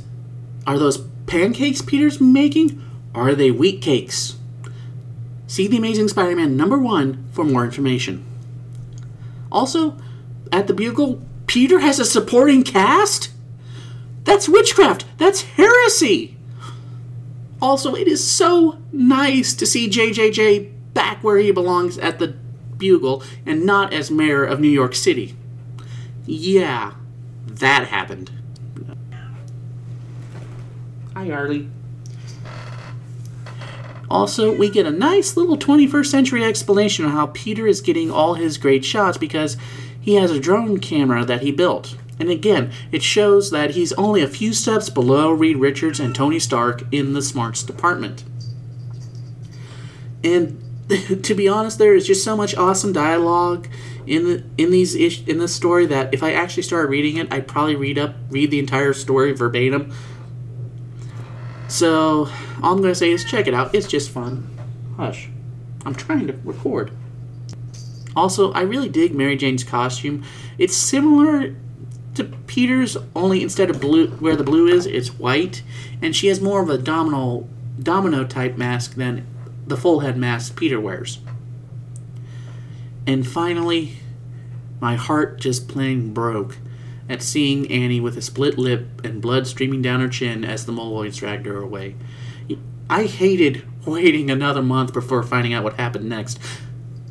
Are 0.65 0.78
those 0.78 0.97
pancakes 1.26 1.82
Peter's 1.82 2.20
making? 2.20 2.82
Are 3.13 3.36
they 3.36 3.51
wheat 3.51 3.82
cakes? 3.82 4.38
See 5.47 5.68
The 5.68 5.78
Amazing 5.78 6.09
Spider 6.09 6.36
Man 6.36 6.57
number 6.57 6.78
one 6.78 7.26
for 7.32 7.43
more 7.43 7.63
information. 7.63 8.26
Also, 9.51 9.97
at 10.51 10.68
the 10.68 10.74
Bugle, 10.74 11.22
Peter 11.47 11.80
has 11.80 11.99
a 11.99 12.05
supporting 12.05 12.63
cast? 12.63 13.32
That's 14.24 14.49
witchcraft! 14.49 15.05
That's 15.18 15.41
heresy! 15.41 16.38
Also, 17.61 17.95
it 17.95 18.07
is 18.07 18.30
so 18.30 18.78
nice 18.91 19.55
to 19.55 19.65
see 19.65 19.89
JJJ 19.89 20.93
back 20.93 21.24
where 21.24 21.38
he 21.38 21.51
belongs 21.51 21.97
at 21.97 22.20
the 22.20 22.36
Bugle 22.78 23.24
and 23.45 23.65
not 23.65 23.93
as 23.93 24.11
mayor 24.11 24.43
of 24.43 24.59
New 24.59 24.68
York 24.68 24.93
City. 24.93 25.36
Yeah, 26.26 26.93
that 27.47 27.88
happened. 27.88 28.32
Hi, 31.18 31.32
Arlie. 31.32 31.68
Also, 34.07 34.55
we 34.55 34.70
get 34.70 34.86
a 34.86 34.91
nice 34.91 35.36
little 35.36 35.57
21st 35.57 36.05
century 36.05 36.43
explanation 36.43 37.05
of 37.05 37.11
how 37.11 37.32
Peter 37.34 37.65
is 37.65 37.82
getting 37.82 38.11
all 38.11 38.36
his 38.36 38.59
great 38.59 38.86
shots 38.86 39.18
because 39.18 39.57
he 39.99 40.13
has 40.13 40.30
a 40.30 40.39
drone 40.39 40.78
camera 40.78 41.26
that 41.26 41.41
he 41.41 41.51
built. 41.51 41.97
And 42.20 42.30
again, 42.30 42.72
it 42.91 43.01
shows 43.01 43.49
that 43.49 43.72
he's 43.72 43.93
only 43.93 44.22
a 44.22 44.28
few 44.28 44.53
steps 44.53 44.91
below 44.91 45.32
Reed 45.32 45.57
Richards 45.57 45.99
and 45.99 46.13
Tony 46.13 46.38
Stark 46.38 46.84
in 46.91 47.13
the 47.13 47.24
smarts 47.24 47.63
department. 47.63 48.24
And 50.24 50.63
to 51.24 51.34
be 51.34 51.47
honest, 51.47 51.80
there 51.80 51.95
is 51.95 52.05
just 52.05 52.24
so 52.24 52.38
much 52.38 52.55
awesome 52.55 52.93
dialogue 52.93 53.68
in 54.05 54.24
the 54.26 54.43
in 54.59 54.70
these 54.70 54.93
ish, 54.93 55.28
in 55.28 55.39
this 55.39 55.55
story 55.55 55.88
that 55.88 56.13
if 56.13 56.22
I 56.22 56.34
actually 56.34 56.61
started 56.61 56.91
reading 56.91 57.18
it, 57.18 57.34
I'd 57.34 57.47
probably 57.47 57.76
read 57.76 57.97
up 57.97 58.13
read 58.30 58.51
the 58.51 58.59
entire 58.59 58.93
story 58.93 59.34
verbatim. 59.34 59.91
So 61.68 62.30
all 62.63 62.74
I'm 62.74 62.84
to 62.84 62.95
say 62.95 63.11
is 63.11 63.24
check 63.24 63.47
it 63.47 63.53
out. 63.53 63.76
It's 63.76 63.88
just 63.88 64.09
fun. 64.09 64.49
Hush. 64.95 65.30
I'm 65.86 65.95
trying 65.95 66.28
to 66.28 66.34
record. 66.43 66.91
Also, 68.15 68.51
I 68.53 68.61
really 68.61 68.89
dig 68.89 69.13
Mary 69.13 69.38
Jane's 69.38 69.63
costume. 69.63 70.24
It's 70.57 70.76
similar 70.76 71.55
to 72.15 72.24
Peter's, 72.24 72.97
only 73.15 73.43
instead 73.43 73.70
of 73.70 73.80
blue, 73.80 74.07
where 74.07 74.36
the 74.36 74.43
blue 74.43 74.68
is, 74.68 74.88
it's 74.88 75.20
white, 75.20 75.61
and 76.01 76.15
she 76.15 76.28
has 76.28 76.41
more 76.41 76.63
of 76.63 76.70
a 76.70 76.78
domino 76.78 77.47
domino 77.82 78.26
type 78.26 78.57
mask 78.57 78.95
than 78.95 79.28
the 79.68 79.78
full 79.78 79.99
head 79.99 80.18
mask 80.18 80.57
Peter 80.57 80.80
wears. 80.80 81.20
And 83.05 83.26
finally, 83.26 83.97
my 84.80 84.95
heart 84.95 85.39
just 85.39 85.68
plain 85.68 86.11
broke 86.11 86.57
at 87.10 87.22
seeing 87.22 87.72
Annie 87.72 87.99
with 87.99 88.18
a 88.18 88.22
split 88.22 88.58
lip 88.58 89.01
and 89.03 89.22
blood 89.22 89.47
streaming 89.47 89.82
down 89.82 90.01
her 90.01 90.10
chin 90.10 90.43
as 90.43 90.66
the 90.66 90.74
Moloids 90.74 91.18
dragged 91.18 91.45
her 91.45 91.62
away. 91.62 91.95
I 92.89 93.05
hated 93.05 93.68
waiting 93.86 94.30
another 94.30 94.62
month 94.62 94.93
before 94.93 95.24
finding 95.24 95.53
out 95.53 95.64
what 95.64 95.76
happened 95.76 96.08
next. 96.08 96.39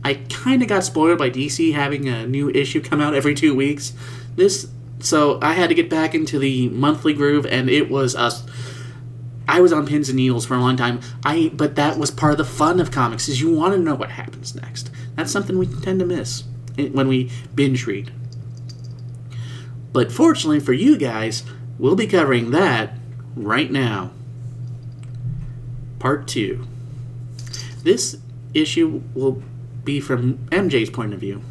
I 0.05 0.15
kind 0.31 0.63
of 0.63 0.69
got 0.69 0.85
spoiled 0.85 1.19
by 1.19 1.31
DC 1.31 1.75
having 1.75 2.09
a 2.09 2.27
new 2.27 2.49
issue 2.51 2.81
come 2.81 3.01
out 3.01 3.15
every 3.15 3.35
two 3.35 3.55
weeks. 3.55 3.93
This, 4.37 4.69
so 5.01 5.39
I 5.43 5.55
had 5.55 5.69
to 5.69 5.75
get 5.75 5.91
back 5.91 6.15
into 6.15 6.39
the 6.39 6.69
monthly 6.69 7.13
groove, 7.13 7.45
and 7.45 7.69
it 7.69 7.91
was 7.91 8.15
us. 8.15 8.47
I 9.49 9.61
was 9.61 9.73
on 9.73 9.87
pins 9.87 10.09
and 10.09 10.17
needles 10.17 10.47
for 10.47 10.55
a 10.55 10.61
long 10.61 10.77
time. 10.77 11.01
I, 11.25 11.51
but 11.55 11.77
that 11.77 11.99
was 11.99 12.11
part 12.11 12.33
of 12.33 12.39
the 12.39 12.45
fun 12.45 12.81
of 12.81 12.91
comics 12.91 13.29
is 13.29 13.41
you 13.41 13.53
want 13.53 13.75
to 13.75 13.81
know 13.81 13.95
what 13.95 14.11
happens 14.11 14.55
next. 14.55 14.91
That's 15.15 15.31
something 15.31 15.59
we 15.59 15.67
tend 15.67 16.01
to 16.01 16.07
miss 16.07 16.45
eh, 16.79 16.89
when 16.89 17.09
we 17.09 17.31
binge 17.55 17.87
read. 17.87 18.13
But 19.93 20.13
fortunately 20.13 20.61
for 20.61 20.73
you 20.73 20.97
guys, 20.97 21.43
we'll 21.79 21.97
be 21.97 22.07
covering 22.07 22.51
that 22.51 22.95
right 23.35 23.71
now. 23.71 24.11
Part 25.99 26.29
2. 26.29 26.67
This 27.83 28.19
issue 28.53 29.03
will 29.15 29.43
be 29.85 30.01
from 30.01 30.39
MJ's 30.49 30.91
point 30.91 31.15
of 31.15 31.21
view. 31.21 31.43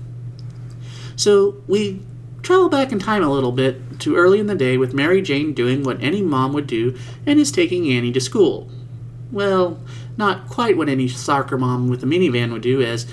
So 1.16 1.64
we 1.68 2.02
travel 2.44 2.70
back 2.70 2.92
in 2.92 3.00
time 3.00 3.24
a 3.24 3.32
little 3.32 3.52
bit 3.52 4.00
to 4.02 4.16
early 4.16 4.40
in 4.40 4.48
the 4.48 4.56
day 4.56 4.78
with 4.78 4.94
Mary 4.94 5.22
Jane 5.22 5.54
doing 5.54 5.84
what 5.84 6.02
any 6.02 6.22
mom 6.22 6.54
would 6.54 6.68
do 6.68 6.96
and 7.26 7.40
is 7.40 7.52
taking 7.52 7.90
Annie 7.90 8.12
to 8.12 8.22
school. 8.22 8.70
Well, 9.32 9.80
not 10.18 10.48
quite 10.48 10.78
what 10.78 10.90
any 10.90 11.08
soccer 11.08 11.58
mom 11.58 11.90
with 11.90 12.04
a 12.04 12.06
minivan 12.06 12.52
would 12.52 12.62
do, 12.62 12.82
as 12.82 13.08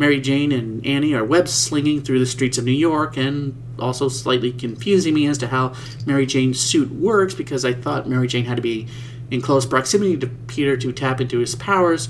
Mary 0.00 0.18
Jane 0.18 0.50
and 0.50 0.84
Annie 0.86 1.12
are 1.12 1.22
web 1.22 1.46
slinging 1.46 2.00
through 2.00 2.20
the 2.20 2.26
streets 2.26 2.56
of 2.56 2.64
New 2.64 2.72
York 2.72 3.18
and 3.18 3.54
also 3.78 4.08
slightly 4.08 4.50
confusing 4.50 5.12
me 5.12 5.26
as 5.26 5.36
to 5.36 5.48
how 5.48 5.74
Mary 6.06 6.24
Jane's 6.24 6.58
suit 6.58 6.90
works 6.90 7.34
because 7.34 7.66
I 7.66 7.74
thought 7.74 8.08
Mary 8.08 8.26
Jane 8.26 8.46
had 8.46 8.56
to 8.56 8.62
be 8.62 8.88
in 9.30 9.42
close 9.42 9.66
proximity 9.66 10.16
to 10.16 10.26
Peter 10.26 10.74
to 10.78 10.90
tap 10.90 11.20
into 11.20 11.38
his 11.38 11.54
powers, 11.54 12.08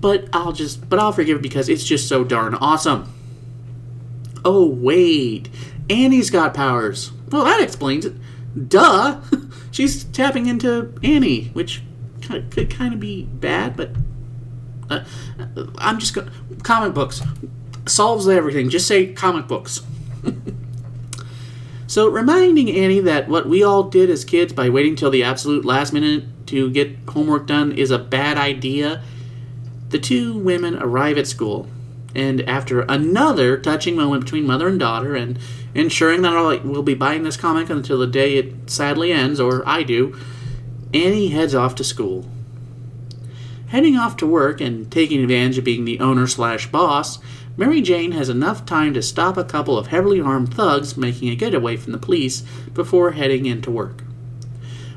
but 0.00 0.28
I'll 0.32 0.52
just 0.52 0.88
but 0.88 1.00
I'll 1.00 1.10
forgive 1.10 1.38
it 1.38 1.42
because 1.42 1.68
it's 1.68 1.82
just 1.82 2.08
so 2.08 2.22
darn 2.22 2.54
awesome. 2.54 3.12
Oh 4.44 4.64
wait, 4.64 5.48
Annie's 5.90 6.30
got 6.30 6.54
powers. 6.54 7.10
Well, 7.28 7.44
that 7.44 7.60
explains 7.60 8.04
it. 8.04 8.14
Duh. 8.68 9.20
She's 9.72 10.04
tapping 10.04 10.46
into 10.46 10.94
Annie, 11.02 11.46
which 11.54 11.82
could 12.20 12.70
kind 12.70 12.94
of 12.94 13.00
be 13.00 13.24
bad, 13.24 13.76
but 13.76 13.90
uh, 14.92 15.66
I'm 15.78 15.98
just 15.98 16.14
going 16.14 16.30
comic 16.62 16.94
books 16.94 17.22
solves 17.86 18.28
everything. 18.28 18.70
Just 18.70 18.86
say 18.86 19.12
comic 19.12 19.48
books. 19.48 19.82
so 21.86 22.08
reminding 22.08 22.70
Annie 22.70 23.00
that 23.00 23.28
what 23.28 23.48
we 23.48 23.62
all 23.62 23.84
did 23.84 24.10
as 24.10 24.24
kids 24.24 24.52
by 24.52 24.68
waiting 24.68 24.96
till 24.96 25.10
the 25.10 25.22
absolute 25.22 25.64
last 25.64 25.92
minute 25.92 26.24
to 26.46 26.70
get 26.70 26.96
homework 27.08 27.46
done 27.46 27.72
is 27.72 27.90
a 27.90 27.98
bad 27.98 28.38
idea. 28.38 29.02
The 29.88 29.98
two 29.98 30.36
women 30.38 30.76
arrive 30.76 31.18
at 31.18 31.26
school, 31.26 31.68
and 32.14 32.40
after 32.42 32.82
another 32.82 33.58
touching 33.58 33.96
moment 33.96 34.24
between 34.24 34.46
mother 34.46 34.68
and 34.68 34.78
daughter, 34.80 35.14
and 35.14 35.38
ensuring 35.74 36.22
that 36.22 36.36
I 36.36 36.56
will 36.56 36.82
be 36.82 36.94
buying 36.94 37.24
this 37.24 37.36
comic 37.36 37.68
until 37.68 37.98
the 37.98 38.06
day 38.06 38.36
it 38.36 38.70
sadly 38.70 39.12
ends, 39.12 39.38
or 39.38 39.66
I 39.68 39.82
do, 39.82 40.16
Annie 40.94 41.28
heads 41.28 41.54
off 41.54 41.74
to 41.76 41.84
school. 41.84 42.26
Heading 43.72 43.96
off 43.96 44.18
to 44.18 44.26
work 44.26 44.60
and 44.60 44.92
taking 44.92 45.22
advantage 45.22 45.56
of 45.56 45.64
being 45.64 45.86
the 45.86 45.98
owner 45.98 46.26
slash 46.26 46.70
boss, 46.70 47.20
Mary 47.56 47.80
Jane 47.80 48.12
has 48.12 48.28
enough 48.28 48.66
time 48.66 48.92
to 48.92 49.00
stop 49.00 49.38
a 49.38 49.44
couple 49.44 49.78
of 49.78 49.86
heavily 49.86 50.20
armed 50.20 50.52
thugs 50.52 50.94
making 50.94 51.30
a 51.30 51.34
getaway 51.34 51.78
from 51.78 51.92
the 51.92 51.98
police 51.98 52.42
before 52.74 53.12
heading 53.12 53.46
into 53.46 53.70
work. 53.70 54.04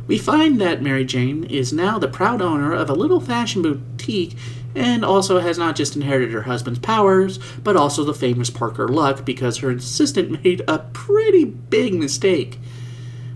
We 0.07 0.17
find 0.17 0.59
that 0.59 0.81
Mary 0.81 1.05
Jane 1.05 1.45
is 1.45 1.71
now 1.71 1.97
the 1.97 2.09
proud 2.09 2.41
owner 2.41 2.73
of 2.73 2.89
a 2.89 2.93
little 2.93 3.21
fashion 3.21 3.61
boutique 3.61 4.35
and 4.75 5.05
also 5.05 5.39
has 5.39 5.57
not 5.57 5.77
just 5.77 5.95
inherited 5.95 6.33
her 6.33 6.41
husband's 6.41 6.79
powers, 6.79 7.39
but 7.63 7.77
also 7.77 8.03
the 8.03 8.13
famous 8.13 8.49
Parker 8.49 8.89
luck 8.89 9.23
because 9.23 9.59
her 9.59 9.71
assistant 9.71 10.31
made 10.43 10.61
a 10.67 10.79
pretty 10.79 11.45
big 11.45 11.93
mistake. 11.93 12.59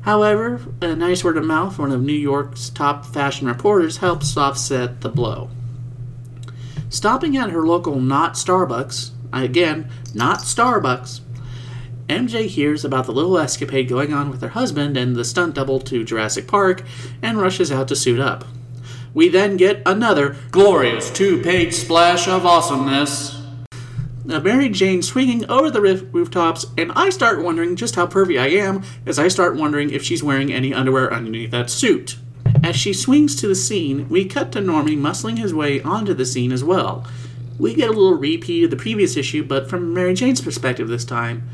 However, 0.09 0.59
a 0.81 0.95
nice 0.95 1.23
word 1.23 1.37
of 1.37 1.45
mouth 1.45 1.75
from 1.75 1.89
one 1.89 1.91
of 1.91 2.01
New 2.01 2.13
York's 2.13 2.71
top 2.71 3.05
fashion 3.05 3.45
reporters 3.45 3.97
helps 3.97 4.35
offset 4.35 5.01
the 5.01 5.09
blow. 5.09 5.51
Stopping 6.89 7.37
at 7.37 7.51
her 7.51 7.61
local 7.61 7.99
not 7.99 8.33
Starbucks, 8.33 9.11
again, 9.31 9.87
not 10.15 10.39
Starbucks, 10.39 11.19
MJ 12.07 12.47
hears 12.47 12.83
about 12.83 13.05
the 13.05 13.11
little 13.11 13.37
escapade 13.37 13.87
going 13.87 14.11
on 14.11 14.31
with 14.31 14.41
her 14.41 14.49
husband 14.49 14.97
and 14.97 15.15
the 15.15 15.23
stunt 15.23 15.53
double 15.53 15.79
to 15.81 16.03
Jurassic 16.03 16.47
Park 16.47 16.83
and 17.21 17.39
rushes 17.39 17.71
out 17.71 17.87
to 17.89 17.95
suit 17.95 18.19
up. 18.19 18.45
We 19.13 19.29
then 19.29 19.57
get 19.57 19.83
another 19.85 20.35
glorious 20.49 21.11
two 21.11 21.39
page 21.43 21.75
splash 21.75 22.27
of 22.27 22.47
awesomeness. 22.47 23.38
Uh, 24.27 24.39
Mary 24.39 24.69
Jane 24.69 25.01
swinging 25.01 25.49
over 25.49 25.69
the 25.69 25.81
roof- 25.81 26.05
rooftops, 26.11 26.65
and 26.77 26.91
I 26.93 27.09
start 27.09 27.43
wondering 27.43 27.75
just 27.75 27.95
how 27.95 28.07
pervy 28.07 28.39
I 28.39 28.47
am 28.47 28.83
as 29.05 29.19
I 29.19 29.27
start 29.27 29.55
wondering 29.55 29.91
if 29.91 30.03
she's 30.03 30.23
wearing 30.23 30.51
any 30.51 30.73
underwear 30.73 31.13
underneath 31.13 31.51
that 31.51 31.69
suit. 31.69 32.17
As 32.63 32.75
she 32.75 32.93
swings 32.93 33.35
to 33.37 33.47
the 33.47 33.55
scene, 33.55 34.09
we 34.09 34.25
cut 34.25 34.51
to 34.51 34.59
Normie 34.59 34.97
muscling 34.97 35.37
his 35.37 35.53
way 35.53 35.81
onto 35.81 36.13
the 36.13 36.25
scene 36.25 36.51
as 36.51 36.63
well. 36.63 37.05
We 37.57 37.73
get 37.73 37.89
a 37.89 37.93
little 37.93 38.15
repeat 38.15 38.63
of 38.63 38.71
the 38.71 38.77
previous 38.77 39.15
issue, 39.15 39.43
but 39.43 39.69
from 39.69 39.93
Mary 39.93 40.13
Jane's 40.13 40.41
perspective 40.41 40.87
this 40.87 41.05
time. 41.05 41.47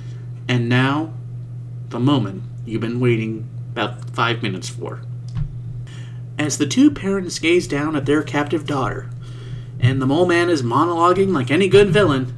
And 0.47 0.69
now, 0.69 1.13
the 1.89 1.99
moment 1.99 2.43
you've 2.65 2.81
been 2.81 2.99
waiting 2.99 3.47
about 3.71 4.09
five 4.11 4.41
minutes 4.41 4.69
for. 4.69 5.01
As 6.37 6.57
the 6.57 6.67
two 6.67 6.91
parents 6.91 7.39
gaze 7.39 7.67
down 7.67 7.95
at 7.95 8.05
their 8.05 8.23
captive 8.23 8.65
daughter, 8.65 9.09
and 9.79 10.01
the 10.01 10.05
mole 10.05 10.25
man 10.25 10.49
is 10.49 10.63
monologuing 10.63 11.33
like 11.33 11.51
any 11.51 11.67
good 11.67 11.89
villain, 11.89 12.33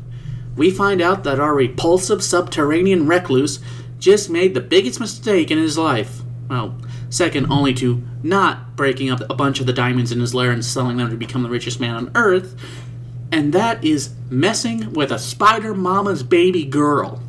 we 0.58 0.72
find 0.72 1.02
out 1.02 1.24
that 1.24 1.40
our 1.40 1.54
repulsive 1.54 2.24
subterranean 2.24 3.08
recluse 3.08 3.60
just 4.00 4.30
made 4.30 4.54
the 4.54 4.62
biggest 4.62 5.00
mistake 5.00 5.50
in 5.52 5.58
his 5.58 5.78
life. 5.78 6.22
Well, 6.50 6.78
second 7.10 7.52
only 7.52 7.74
to 7.76 8.04
not 8.24 8.76
breaking 8.76 9.10
up 9.10 9.22
a 9.30 9.36
bunch 9.36 9.60
of 9.60 9.66
the 9.66 9.74
diamonds 9.74 10.12
in 10.12 10.20
his 10.20 10.34
lair 10.34 10.52
and 10.52 10.66
selling 10.66 10.98
them 10.98 11.10
to 11.10 11.16
become 11.16 11.44
the 11.44 11.50
richest 11.50 11.80
man 11.80 11.96
on 11.96 12.12
earth, 12.16 12.56
and 13.32 13.54
that 13.54 13.84
is 13.84 14.14
messing 14.30 14.94
with 14.94 15.12
a 15.12 15.20
spider 15.20 15.74
mama's 15.74 16.24
baby 16.24 16.66
girl. 16.66 17.22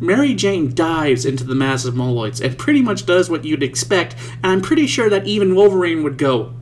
Mary 0.00 0.34
Jane 0.34 0.74
dives 0.74 1.24
into 1.24 1.44
the 1.44 1.54
massive 1.54 1.94
moloids 1.94 2.44
and 2.44 2.58
pretty 2.58 2.82
much 2.82 3.06
does 3.06 3.30
what 3.30 3.44
you'd 3.44 3.62
expect, 3.62 4.14
and 4.42 4.46
I'm 4.46 4.60
pretty 4.60 4.86
sure 4.86 5.08
that 5.08 5.26
even 5.26 5.54
Wolverine 5.54 6.02
would 6.02 6.18
go, 6.18 6.52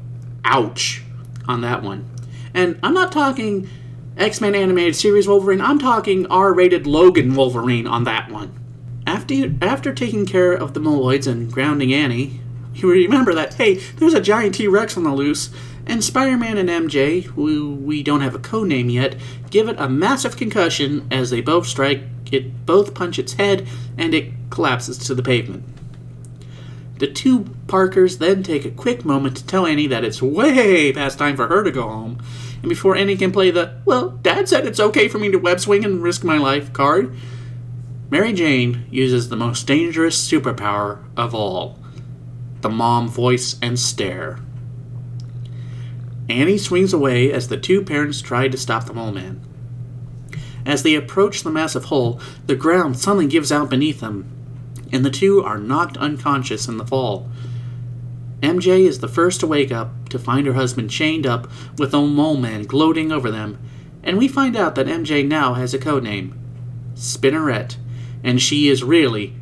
ouch, 0.45 1.03
on 1.49 1.61
that 1.63 1.83
one. 1.83 2.09
And 2.55 2.79
I'm 2.83 2.95
not 2.95 3.11
talking 3.11 3.69
X 4.17 4.41
Men 4.41 4.55
animated 4.55 4.95
series 4.95 5.27
Wolverine, 5.27 5.61
I'm 5.61 5.79
talking 5.79 6.27
R 6.27 6.53
rated 6.53 6.87
Logan 6.87 7.35
Wolverine 7.35 7.87
on 7.87 8.05
that 8.05 8.31
one. 8.31 8.59
After, 9.07 9.55
after 9.63 9.95
taking 9.95 10.27
care 10.27 10.53
of 10.53 10.75
the 10.75 10.81
moloids 10.81 11.27
and 11.27 11.51
grounding 11.51 11.95
Annie, 11.95 12.41
you 12.75 12.91
remember 12.91 13.35
that, 13.35 13.55
hey, 13.55 13.75
there's 13.97 14.15
a 14.15 14.21
giant 14.21 14.55
T 14.55 14.69
Rex 14.69 14.97
on 14.97 15.05
the 15.05 15.15
loose, 15.15 15.51
and 15.87 16.05
Spider 16.05 16.37
Man 16.37 16.59
and 16.59 16.69
MJ, 16.69 17.25
who 17.25 17.75
we 17.75 18.03
don't 18.03 18.21
have 18.21 18.35
a 18.35 18.39
code 18.39 18.69
name 18.69 18.91
yet, 18.91 19.17
give 19.51 19.69
it 19.69 19.77
a 19.79 19.89
massive 19.89 20.37
concussion 20.37 21.07
as 21.11 21.31
they 21.31 21.41
both 21.41 21.67
strike, 21.67 22.03
it 22.31 22.67
both 22.67 22.95
punch 22.95 23.19
its 23.19 23.35
head, 23.35 23.67
and 23.97 24.15
it 24.15 24.33
collapses 24.51 24.99
to 24.99 25.15
the 25.15 25.23
pavement. 25.23 25.65
The 26.99 27.11
two 27.11 27.47
Parkers 27.67 28.19
then 28.19 28.43
take 28.43 28.65
a 28.65 28.71
quick 28.71 29.05
moment 29.05 29.39
to 29.39 29.47
tell 29.47 29.67
Annie 29.67 29.87
that 29.89 30.05
it's 30.05 30.23
way 30.23 30.93
past 30.93 31.19
time 31.19 31.37
for 31.37 31.49
her 31.49 31.65
to 31.65 31.71
go 31.71 31.89
home, 31.89 32.23
and 32.63 32.69
before 32.69 32.97
Annie 32.97 33.17
can 33.17 33.33
play 33.33 33.51
the, 33.51 33.81
well, 33.85 34.11
Dad 34.23 34.49
said 34.49 34.67
it's 34.67 34.81
okay 34.81 35.09
for 35.09 35.19
me 35.19 35.31
to 35.31 35.39
web 35.39 35.59
swing 35.61 35.85
and 35.85 36.03
risk 36.03 36.23
my 36.23 36.39
life 36.39 36.73
card, 36.73 37.15
Mary 38.09 38.33
Jane 38.33 38.87
uses 38.91 39.29
the 39.29 39.37
most 39.37 39.67
dangerous 39.67 40.31
superpower 40.31 41.05
of 41.17 41.35
all 41.35 41.79
the 42.61 42.71
mom 42.71 43.09
voice 43.09 43.57
and 43.61 43.77
stare. 43.77 44.39
Annie 46.29 46.59
swings 46.59 46.93
away 46.93 47.33
as 47.33 47.49
the 47.49 47.57
two 47.57 47.83
parents 47.83 48.23
try 48.23 48.47
to 48.47 48.57
stop 48.57 48.85
the 48.85 48.95
mole 48.95 49.11
man. 49.11 49.41
As 50.65 50.85
they 50.85 50.95
approach 50.95 51.43
the 51.43 51.51
massive 51.51 51.87
hole, 51.87 52.21
the 52.47 52.55
ground 52.55 52.97
suddenly 52.97 53.27
gives 53.27 53.51
out 53.51 53.69
beneath 53.69 53.99
them, 53.99 54.31
and 54.93 55.05
the 55.05 55.11
two 55.11 55.43
are 55.43 55.59
knocked 55.59 55.97
unconscious 55.97 56.69
in 56.69 56.77
the 56.77 56.87
fall. 56.87 57.29
MJ 58.43 58.87
is 58.87 58.99
the 58.99 59.09
first 59.09 59.41
to 59.41 59.47
wake 59.47 59.71
up 59.71 60.09
to 60.09 60.19
find 60.19 60.47
her 60.47 60.55
husband 60.55 60.91
chained 60.91 61.27
up 61.27 61.49
with 61.79 61.95
a 61.95 62.03
mole 62.03 62.37
man 62.37 62.65
gloating 62.65 63.13
over 63.13 63.31
them, 63.31 63.59
and 64.03 64.19
we 64.19 64.27
find 64.27 64.57
out 64.57 64.75
that 64.75 64.87
MJ 64.87 65.27
now 65.27 65.55
has 65.55 65.73
a 65.73 65.79
code 65.79 66.03
name 66.03 66.39
Spinneret, 66.95 67.77
and 68.25 68.43
she 68.43 68.69
is 68.69 68.83
really 68.83 69.35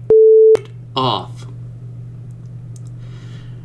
off. 0.96 1.46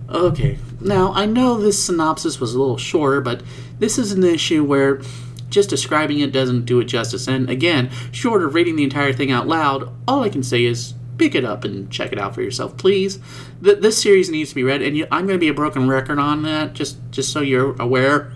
Okay, 0.09 0.57
now 0.79 1.11
I 1.13 1.25
know 1.25 1.57
this 1.57 1.83
synopsis 1.83 2.39
was 2.39 2.53
a 2.53 2.59
little 2.59 2.77
shorter, 2.77 3.19
but 3.19 3.43
this 3.79 3.97
is 3.97 4.13
an 4.13 4.23
issue 4.23 4.63
where 4.63 5.01
just 5.49 5.69
describing 5.69 6.19
it 6.19 6.31
doesn't 6.31 6.65
do 6.65 6.79
it 6.79 6.85
justice. 6.85 7.27
And 7.27 7.49
again, 7.49 7.89
short 8.11 8.43
of 8.43 8.53
reading 8.53 8.77
the 8.77 8.83
entire 8.83 9.13
thing 9.13 9.31
out 9.31 9.47
loud, 9.47 9.89
all 10.07 10.23
I 10.23 10.29
can 10.29 10.43
say 10.43 10.63
is 10.63 10.93
pick 11.17 11.35
it 11.35 11.45
up 11.45 11.63
and 11.63 11.89
check 11.89 12.11
it 12.11 12.19
out 12.19 12.35
for 12.35 12.41
yourself, 12.41 12.77
please. 12.77 13.19
Th- 13.63 13.79
this 13.79 14.01
series 14.01 14.29
needs 14.29 14.49
to 14.49 14.55
be 14.55 14.63
read, 14.63 14.81
and 14.81 14.97
you, 14.97 15.07
I'm 15.11 15.25
going 15.25 15.37
to 15.37 15.43
be 15.43 15.49
a 15.49 15.53
broken 15.53 15.87
record 15.87 16.19
on 16.19 16.43
that, 16.43 16.73
just 16.73 16.97
just 17.11 17.31
so 17.31 17.41
you're 17.41 17.75
aware. 17.81 18.33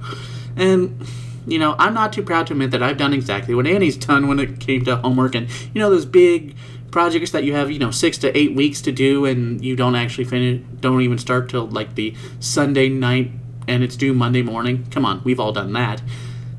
and 0.56 1.04
you 1.46 1.58
know, 1.58 1.74
I'm 1.78 1.94
not 1.94 2.12
too 2.12 2.22
proud 2.22 2.46
to 2.48 2.52
admit 2.52 2.70
that 2.72 2.82
I've 2.82 2.96
done 2.96 3.12
exactly 3.12 3.54
what 3.54 3.66
Annie's 3.66 3.96
done 3.96 4.28
when 4.28 4.38
it 4.38 4.60
came 4.60 4.84
to 4.84 4.96
homework, 4.96 5.34
and 5.34 5.48
you 5.74 5.80
know 5.80 5.90
those 5.90 6.06
big 6.06 6.56
projects 6.90 7.30
that 7.30 7.44
you 7.44 7.54
have 7.54 7.70
you 7.70 7.78
know 7.78 7.90
six 7.90 8.18
to 8.18 8.36
eight 8.36 8.54
weeks 8.54 8.80
to 8.82 8.92
do, 8.92 9.24
and 9.24 9.64
you 9.64 9.76
don't 9.76 9.94
actually 9.94 10.24
finish, 10.24 10.62
don't 10.80 11.00
even 11.02 11.18
start 11.18 11.48
till 11.48 11.66
like 11.66 11.94
the 11.94 12.14
Sunday 12.38 12.88
night, 12.88 13.30
and 13.66 13.82
it's 13.82 13.96
due 13.96 14.12
Monday 14.12 14.42
morning. 14.42 14.86
Come 14.90 15.04
on, 15.04 15.22
we've 15.24 15.40
all 15.40 15.52
done 15.52 15.72
that. 15.72 16.02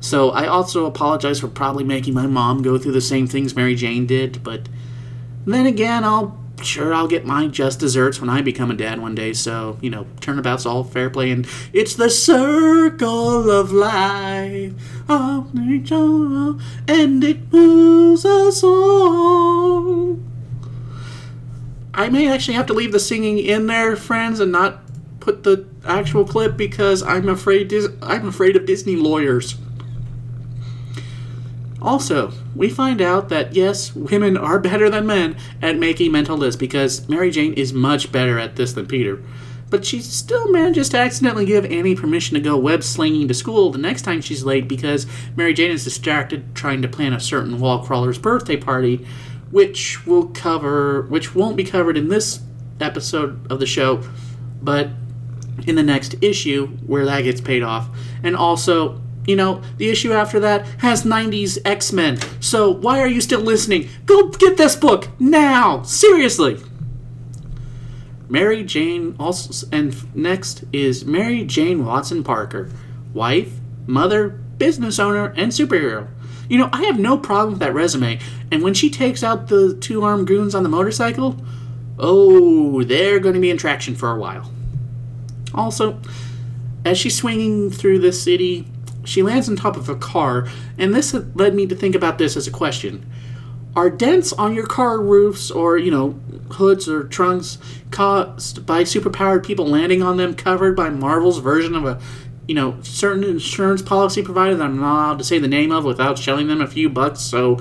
So 0.00 0.30
I 0.30 0.48
also 0.48 0.86
apologize 0.86 1.38
for 1.38 1.46
probably 1.46 1.84
making 1.84 2.12
my 2.12 2.26
mom 2.26 2.60
go 2.60 2.76
through 2.76 2.90
the 2.90 3.00
same 3.00 3.28
things 3.28 3.54
Mary 3.54 3.76
Jane 3.76 4.04
did, 4.04 4.42
but 4.42 4.68
then 5.46 5.66
again, 5.66 6.04
I'll 6.04 6.38
sure 6.62 6.94
I'll 6.94 7.08
get 7.08 7.26
my 7.26 7.48
just 7.48 7.80
desserts 7.80 8.20
when 8.20 8.30
I 8.30 8.40
become 8.40 8.70
a 8.70 8.74
dad 8.74 9.00
one 9.00 9.14
day. 9.14 9.32
So 9.32 9.78
you 9.80 9.90
know, 9.90 10.06
turnabout's 10.20 10.66
all 10.66 10.84
fair 10.84 11.10
play, 11.10 11.30
and 11.30 11.46
it's 11.72 11.94
the 11.94 12.10
circle 12.10 13.50
of 13.50 13.72
life, 13.72 14.72
and 15.08 17.24
it 17.24 17.52
moves 17.52 18.24
us 18.24 18.62
all. 18.62 20.18
I 21.94 22.08
may 22.08 22.30
actually 22.30 22.54
have 22.54 22.66
to 22.66 22.72
leave 22.72 22.92
the 22.92 23.00
singing 23.00 23.38
in 23.38 23.66
there, 23.66 23.96
friends, 23.96 24.40
and 24.40 24.50
not 24.50 24.80
put 25.20 25.44
the 25.44 25.66
actual 25.84 26.24
clip 26.24 26.56
because 26.56 27.02
I'm 27.02 27.28
afraid 27.28 27.68
Dis- 27.68 27.88
I'm 28.00 28.28
afraid 28.28 28.56
of 28.56 28.66
Disney 28.66 28.96
lawyers. 28.96 29.56
Also, 31.82 32.32
we 32.54 32.70
find 32.70 33.02
out 33.02 33.28
that 33.28 33.54
yes, 33.54 33.94
women 33.94 34.36
are 34.36 34.60
better 34.60 34.88
than 34.88 35.04
men 35.06 35.36
at 35.60 35.76
making 35.76 36.12
mental 36.12 36.36
lists 36.36 36.58
because 36.58 37.08
Mary 37.08 37.30
Jane 37.30 37.52
is 37.54 37.72
much 37.72 38.12
better 38.12 38.38
at 38.38 38.54
this 38.54 38.72
than 38.72 38.86
Peter. 38.86 39.20
But 39.68 39.84
she 39.84 40.00
still 40.00 40.52
manages 40.52 40.90
to 40.90 40.98
accidentally 40.98 41.44
give 41.44 41.64
Annie 41.64 41.96
permission 41.96 42.34
to 42.34 42.40
go 42.40 42.56
web 42.56 42.84
slinging 42.84 43.26
to 43.26 43.34
school 43.34 43.72
the 43.72 43.78
next 43.78 44.02
time 44.02 44.20
she's 44.20 44.44
late 44.44 44.68
because 44.68 45.06
Mary 45.34 45.54
Jane 45.54 45.72
is 45.72 45.82
distracted 45.82 46.54
trying 46.54 46.82
to 46.82 46.88
plan 46.88 47.12
a 47.12 47.18
certain 47.18 47.58
wall 47.58 47.84
crawler's 47.84 48.18
birthday 48.18 48.56
party, 48.56 49.04
which 49.50 50.06
will 50.06 50.28
cover 50.28 51.02
which 51.02 51.34
won't 51.34 51.56
be 51.56 51.64
covered 51.64 51.96
in 51.96 52.08
this 52.08 52.40
episode 52.80 53.50
of 53.50 53.58
the 53.58 53.66
show, 53.66 54.02
but 54.62 54.90
in 55.66 55.74
the 55.74 55.82
next 55.82 56.14
issue 56.22 56.68
where 56.86 57.06
that 57.06 57.22
gets 57.22 57.40
paid 57.40 57.62
off. 57.62 57.88
And 58.22 58.36
also, 58.36 59.00
you 59.26 59.36
know, 59.36 59.62
the 59.76 59.88
issue 59.88 60.12
after 60.12 60.40
that 60.40 60.66
has 60.78 61.04
90s 61.04 61.58
X 61.64 61.92
Men. 61.92 62.18
So 62.40 62.70
why 62.70 63.00
are 63.00 63.08
you 63.08 63.20
still 63.20 63.40
listening? 63.40 63.88
Go 64.06 64.28
get 64.28 64.56
this 64.56 64.76
book 64.76 65.08
now! 65.18 65.82
Seriously! 65.82 66.60
Mary 68.28 68.64
Jane 68.64 69.14
also, 69.18 69.66
and 69.70 70.16
next 70.16 70.64
is 70.72 71.04
Mary 71.04 71.44
Jane 71.44 71.84
Watson 71.84 72.24
Parker, 72.24 72.70
wife, 73.12 73.52
mother, 73.86 74.30
business 74.56 74.98
owner, 74.98 75.34
and 75.36 75.52
superhero. 75.52 76.08
You 76.48 76.58
know, 76.58 76.70
I 76.72 76.84
have 76.84 76.98
no 76.98 77.18
problem 77.18 77.50
with 77.50 77.60
that 77.60 77.74
resume, 77.74 78.18
and 78.50 78.62
when 78.62 78.74
she 78.74 78.88
takes 78.88 79.22
out 79.22 79.48
the 79.48 79.76
two 79.76 80.02
armed 80.02 80.26
goons 80.26 80.54
on 80.54 80.62
the 80.62 80.68
motorcycle, 80.68 81.36
oh, 81.98 82.82
they're 82.82 83.20
going 83.20 83.34
to 83.34 83.40
be 83.40 83.50
in 83.50 83.58
traction 83.58 83.94
for 83.94 84.10
a 84.10 84.18
while. 84.18 84.50
Also, 85.54 86.00
as 86.84 86.98
she's 86.98 87.16
swinging 87.16 87.70
through 87.70 87.98
the 87.98 88.12
city, 88.12 88.66
she 89.04 89.22
lands 89.22 89.48
on 89.48 89.56
top 89.56 89.76
of 89.76 89.88
a 89.88 89.96
car, 89.96 90.48
and 90.78 90.94
this 90.94 91.14
led 91.34 91.54
me 91.54 91.66
to 91.66 91.74
think 91.74 91.94
about 91.94 92.18
this 92.18 92.36
as 92.36 92.46
a 92.46 92.50
question. 92.50 93.04
Are 93.74 93.88
dents 93.88 94.32
on 94.34 94.54
your 94.54 94.66
car 94.66 95.00
roofs 95.00 95.50
or, 95.50 95.78
you 95.78 95.90
know, 95.90 96.20
hoods 96.52 96.88
or 96.88 97.04
trunks 97.04 97.58
caused 97.90 98.66
by 98.66 98.82
superpowered 98.82 99.44
people 99.44 99.66
landing 99.66 100.02
on 100.02 100.18
them 100.18 100.34
covered 100.34 100.76
by 100.76 100.90
Marvel's 100.90 101.38
version 101.38 101.74
of 101.74 101.86
a, 101.86 102.00
you 102.46 102.54
know, 102.54 102.76
certain 102.82 103.24
insurance 103.24 103.80
policy 103.80 104.22
provider 104.22 104.54
that 104.56 104.64
I'm 104.64 104.78
not 104.78 104.92
allowed 104.92 105.18
to 105.18 105.24
say 105.24 105.38
the 105.38 105.48
name 105.48 105.72
of 105.72 105.84
without 105.84 106.18
shelling 106.18 106.48
them 106.48 106.60
a 106.60 106.66
few 106.66 106.90
bucks? 106.90 107.20
So 107.20 107.60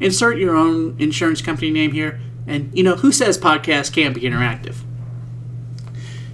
insert 0.00 0.38
your 0.38 0.56
own 0.56 0.96
insurance 0.98 1.40
company 1.40 1.70
name 1.70 1.92
here. 1.92 2.20
And, 2.48 2.76
you 2.76 2.82
know, 2.82 2.96
who 2.96 3.12
says 3.12 3.38
podcasts 3.38 3.92
can't 3.92 4.14
be 4.14 4.22
interactive? 4.22 4.76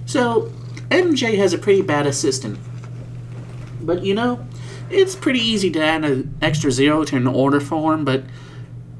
So, 0.05 0.51
MJ 0.89 1.37
has 1.37 1.53
a 1.53 1.57
pretty 1.57 1.81
bad 1.81 2.05
assistant. 2.05 2.59
But, 3.85 4.03
you 4.03 4.13
know, 4.13 4.45
it's 4.89 5.15
pretty 5.15 5.39
easy 5.39 5.69
to 5.71 5.83
add 5.83 6.05
an 6.05 6.35
extra 6.41 6.71
zero 6.71 7.03
to 7.05 7.15
an 7.15 7.27
order 7.27 7.59
form, 7.59 8.05
but 8.05 8.23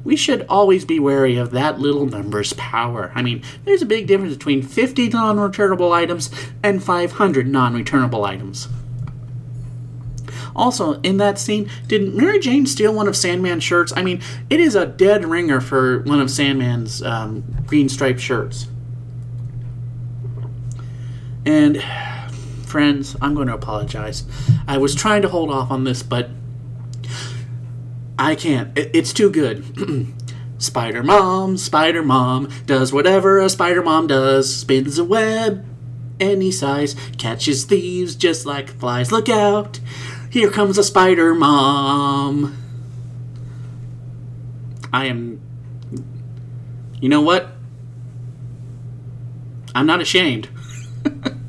we 0.04 0.16
should 0.16 0.46
always 0.50 0.86
be 0.86 1.00
wary 1.00 1.38
of 1.38 1.52
that 1.52 1.80
little 1.80 2.06
number's 2.06 2.54
power. 2.54 3.12
I 3.16 3.22
mean, 3.22 3.42
there's 3.64 3.82
a 3.82 3.86
big 3.86 4.08
difference 4.08 4.34
between 4.34 4.62
50 4.62 5.10
non 5.10 5.40
returnable 5.40 5.94
items 5.94 6.30
and 6.62 6.84
500 6.84 7.48
non 7.48 7.74
returnable 7.74 8.26
items. 8.26 8.68
Also, 10.56 11.00
in 11.02 11.18
that 11.18 11.40
scene, 11.40 11.70
did 11.88 12.14
Mary 12.14 12.40
Jane 12.40 12.66
steal 12.66 12.94
one 12.94 13.08
of 13.08 13.16
Sandman's 13.16 13.64
shirts? 13.64 13.92
I 13.96 14.04
mean, 14.04 14.22
it 14.50 14.60
is 14.60 14.76
a 14.76 14.86
dead 14.86 15.26
ringer 15.26 15.60
for 15.60 16.02
one 16.02 16.20
of 16.20 16.30
Sandman's 16.30 17.02
um, 17.02 17.44
green 17.66 17.90
striped 17.90 18.20
shirts. 18.20 18.68
And, 21.46 21.84
friends, 22.74 23.16
I'm 23.22 23.36
going 23.36 23.50
to 23.50 23.54
apologize. 23.54 24.24
I 24.68 24.80
was 24.80 24.96
trying 24.96 25.22
to 25.22 25.30
hold 25.30 25.52
off 25.52 25.70
on 25.70 25.84
this, 25.84 26.02
but 26.02 26.32
I 28.18 28.34
can't. 28.34 28.76
It, 28.76 28.90
it's 28.96 29.14
too 29.14 29.30
good. 29.30 29.64
Spider 30.58 31.04
Mom, 31.04 31.56
Spider 31.58 32.02
Mom 32.02 32.50
does 32.66 32.92
whatever 32.92 33.40
a 33.40 33.48
Spider 33.48 33.84
Mom 33.84 34.08
does, 34.08 34.56
spins 34.56 34.98
a 34.98 35.04
web 35.04 35.64
any 36.20 36.50
size, 36.50 36.96
catches 37.20 37.64
thieves 37.66 38.16
just 38.16 38.44
like 38.44 38.70
flies. 38.70 39.12
Look 39.12 39.30
out! 39.30 39.80
Here 40.32 40.50
comes 40.50 40.80
a 40.80 40.84
Spider 40.84 41.36
Mom. 41.36 42.58
I 44.92 45.06
am. 45.06 45.40
You 47.00 47.10
know 47.10 47.22
what? 47.22 47.50
I'm 49.76 49.86
not 49.86 50.02
ashamed. 50.02 50.50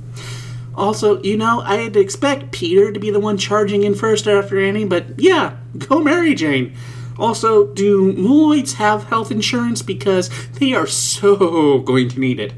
also, 0.76 1.22
you 1.22 1.36
know, 1.36 1.60
I'd 1.60 1.96
expect 1.96 2.50
Peter 2.50 2.90
to 2.92 2.98
be 2.98 3.10
the 3.10 3.20
one 3.20 3.38
charging 3.38 3.84
in 3.84 3.94
first 3.94 4.26
after 4.26 4.60
Annie, 4.60 4.84
but 4.84 5.18
yeah, 5.18 5.56
go 5.78 6.00
Mary 6.00 6.34
Jane. 6.34 6.74
Also, 7.16 7.68
do 7.68 8.12
Moloids 8.12 8.74
have 8.74 9.04
health 9.04 9.30
insurance? 9.30 9.82
Because 9.82 10.30
they 10.54 10.72
are 10.72 10.86
so 10.86 11.78
going 11.86 12.08
to 12.08 12.18
need 12.18 12.40
it. 12.40 12.52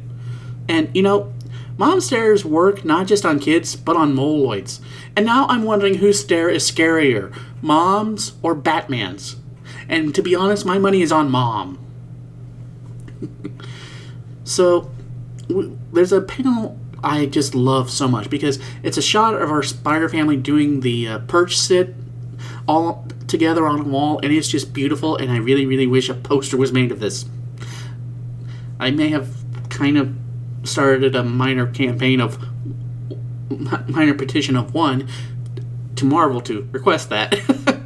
And, 0.69 0.89
you 0.95 1.03
know, 1.03 1.33
mom 1.77 2.01
stares 2.01 2.45
work 2.45 2.85
not 2.85 3.07
just 3.07 3.27
on 3.27 3.39
kids, 3.39 3.77
but 3.77 3.97
on 3.97 4.15
Moloids. 4.15 4.81
And 5.15 5.27
now 5.27 5.47
I'm 5.49 5.65
wondering 5.65 5.97
whose 5.97 6.21
stare 6.21 6.49
is 6.49 6.69
scarier, 6.71 7.37
mom's 7.61 8.33
or 8.43 8.55
Batman's? 8.55 9.37
And 9.89 10.15
to 10.15 10.23
be 10.23 10.35
honest, 10.35 10.65
my 10.65 10.79
money 10.79 11.03
is 11.03 11.13
on 11.13 11.31
mom. 11.31 11.79
so, 14.45 14.91
w- 15.49 15.79
there's 15.93 16.13
a 16.13 16.23
panel 16.23 16.79
I 17.03 17.27
just 17.27 17.55
love 17.55 17.91
so 17.91 18.09
much 18.09 18.31
because 18.31 18.59
it's 18.83 18.97
a 18.97 19.03
shot 19.03 19.35
of 19.35 19.51
our 19.51 19.63
spider 19.63 20.09
family 20.09 20.37
doing 20.37 20.81
the 20.81 21.09
uh, 21.09 21.19
perch 21.21 21.57
sit 21.57 21.95
all 22.69 23.07
together 23.29 23.67
on 23.67 23.81
a 23.81 23.85
wall, 23.85 24.21
and 24.23 24.33
it's 24.33 24.49
just 24.49 24.73
beautiful. 24.73 25.17
And 25.17 25.31
I 25.31 25.39
really, 25.39 25.67
really 25.67 25.87
wish 25.87 26.09
a 26.09 26.15
poster 26.15 26.57
was 26.57 26.73
made 26.73 26.93
of 26.93 27.01
this. 27.01 27.27
I 28.79 28.91
may 28.91 29.09
have 29.09 29.35
kind 29.69 29.99
of 29.99 30.15
started 30.65 31.15
a 31.15 31.23
minor 31.23 31.67
campaign 31.67 32.21
of 32.21 32.39
minor 33.89 34.15
petition 34.15 34.57
of 34.57 34.75
one 34.75 35.09
to 35.97 36.05
Marvel 36.05 36.41
to 36.43 36.69
request 36.73 37.09
that. 37.11 37.39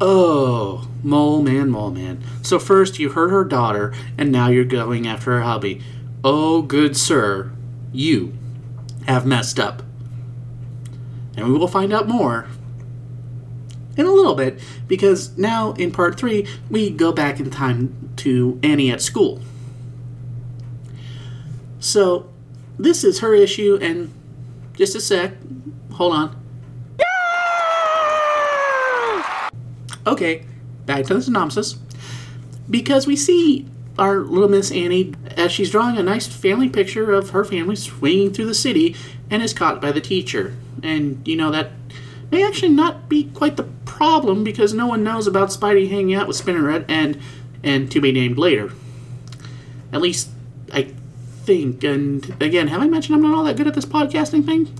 oh, 0.00 0.88
mole 1.02 1.42
man, 1.42 1.70
mole 1.70 1.90
man. 1.90 2.22
So 2.42 2.58
first 2.58 2.98
you 2.98 3.10
hurt 3.10 3.30
her 3.30 3.44
daughter, 3.44 3.92
and 4.16 4.30
now 4.30 4.48
you're 4.48 4.64
going 4.64 5.06
after 5.06 5.32
her 5.32 5.42
hubby. 5.42 5.82
Oh, 6.24 6.62
good 6.62 6.96
sir, 6.96 7.50
you 7.92 8.32
have 9.06 9.26
messed 9.26 9.58
up. 9.60 9.82
And 11.36 11.46
we 11.46 11.58
will 11.58 11.68
find 11.68 11.92
out 11.92 12.08
more 12.08 12.46
in 13.96 14.06
a 14.06 14.12
little 14.12 14.34
bit 14.34 14.58
because 14.88 15.36
now 15.36 15.72
in 15.72 15.90
part 15.90 16.18
three 16.18 16.46
we 16.70 16.90
go 16.90 17.12
back 17.12 17.40
in 17.40 17.50
time 17.50 18.12
to 18.16 18.58
Annie 18.62 18.90
at 18.90 19.00
school. 19.00 19.40
So 21.80 22.30
this 22.78 23.04
is 23.04 23.20
her 23.20 23.34
issue, 23.34 23.78
and 23.82 24.12
just 24.74 24.94
a 24.94 25.00
sec, 25.00 25.32
hold 25.92 26.12
on. 26.12 26.36
Okay, 30.06 30.44
back 30.86 31.06
to 31.06 31.14
the 31.14 31.22
synopsis. 31.22 31.76
Because 32.70 33.06
we 33.06 33.16
see 33.16 33.66
our 33.98 34.20
little 34.20 34.48
Miss 34.48 34.70
Annie 34.70 35.14
as 35.36 35.52
she's 35.52 35.70
drawing 35.70 35.98
a 35.98 36.02
nice 36.02 36.26
family 36.26 36.68
picture 36.68 37.12
of 37.12 37.30
her 37.30 37.44
family 37.44 37.76
swinging 37.76 38.32
through 38.32 38.46
the 38.46 38.54
city 38.54 38.96
and 39.30 39.42
is 39.42 39.52
caught 39.52 39.80
by 39.80 39.92
the 39.92 40.00
teacher. 40.00 40.54
And 40.82 41.26
you 41.26 41.36
know 41.36 41.50
that 41.50 41.72
may 42.30 42.46
actually 42.46 42.70
not 42.70 43.08
be 43.08 43.24
quite 43.34 43.56
the 43.56 43.68
problem 43.84 44.42
because 44.42 44.72
no 44.72 44.86
one 44.86 45.04
knows 45.04 45.26
about 45.26 45.50
Spidey 45.50 45.90
hanging 45.90 46.14
out 46.14 46.26
with 46.26 46.42
Spinneret 46.42 46.84
and 46.88 47.18
and 47.62 47.90
to 47.92 48.00
be 48.00 48.12
named 48.12 48.38
later. 48.38 48.72
At 49.92 50.00
least 50.00 50.30
I 50.72 50.92
think. 51.44 51.84
And 51.84 52.34
again, 52.42 52.68
have 52.68 52.80
I 52.80 52.88
mentioned 52.88 53.16
I'm 53.16 53.22
not 53.22 53.36
all 53.36 53.44
that 53.44 53.56
good 53.56 53.66
at 53.66 53.74
this 53.74 53.84
podcasting 53.84 54.44
thing? 54.44 54.74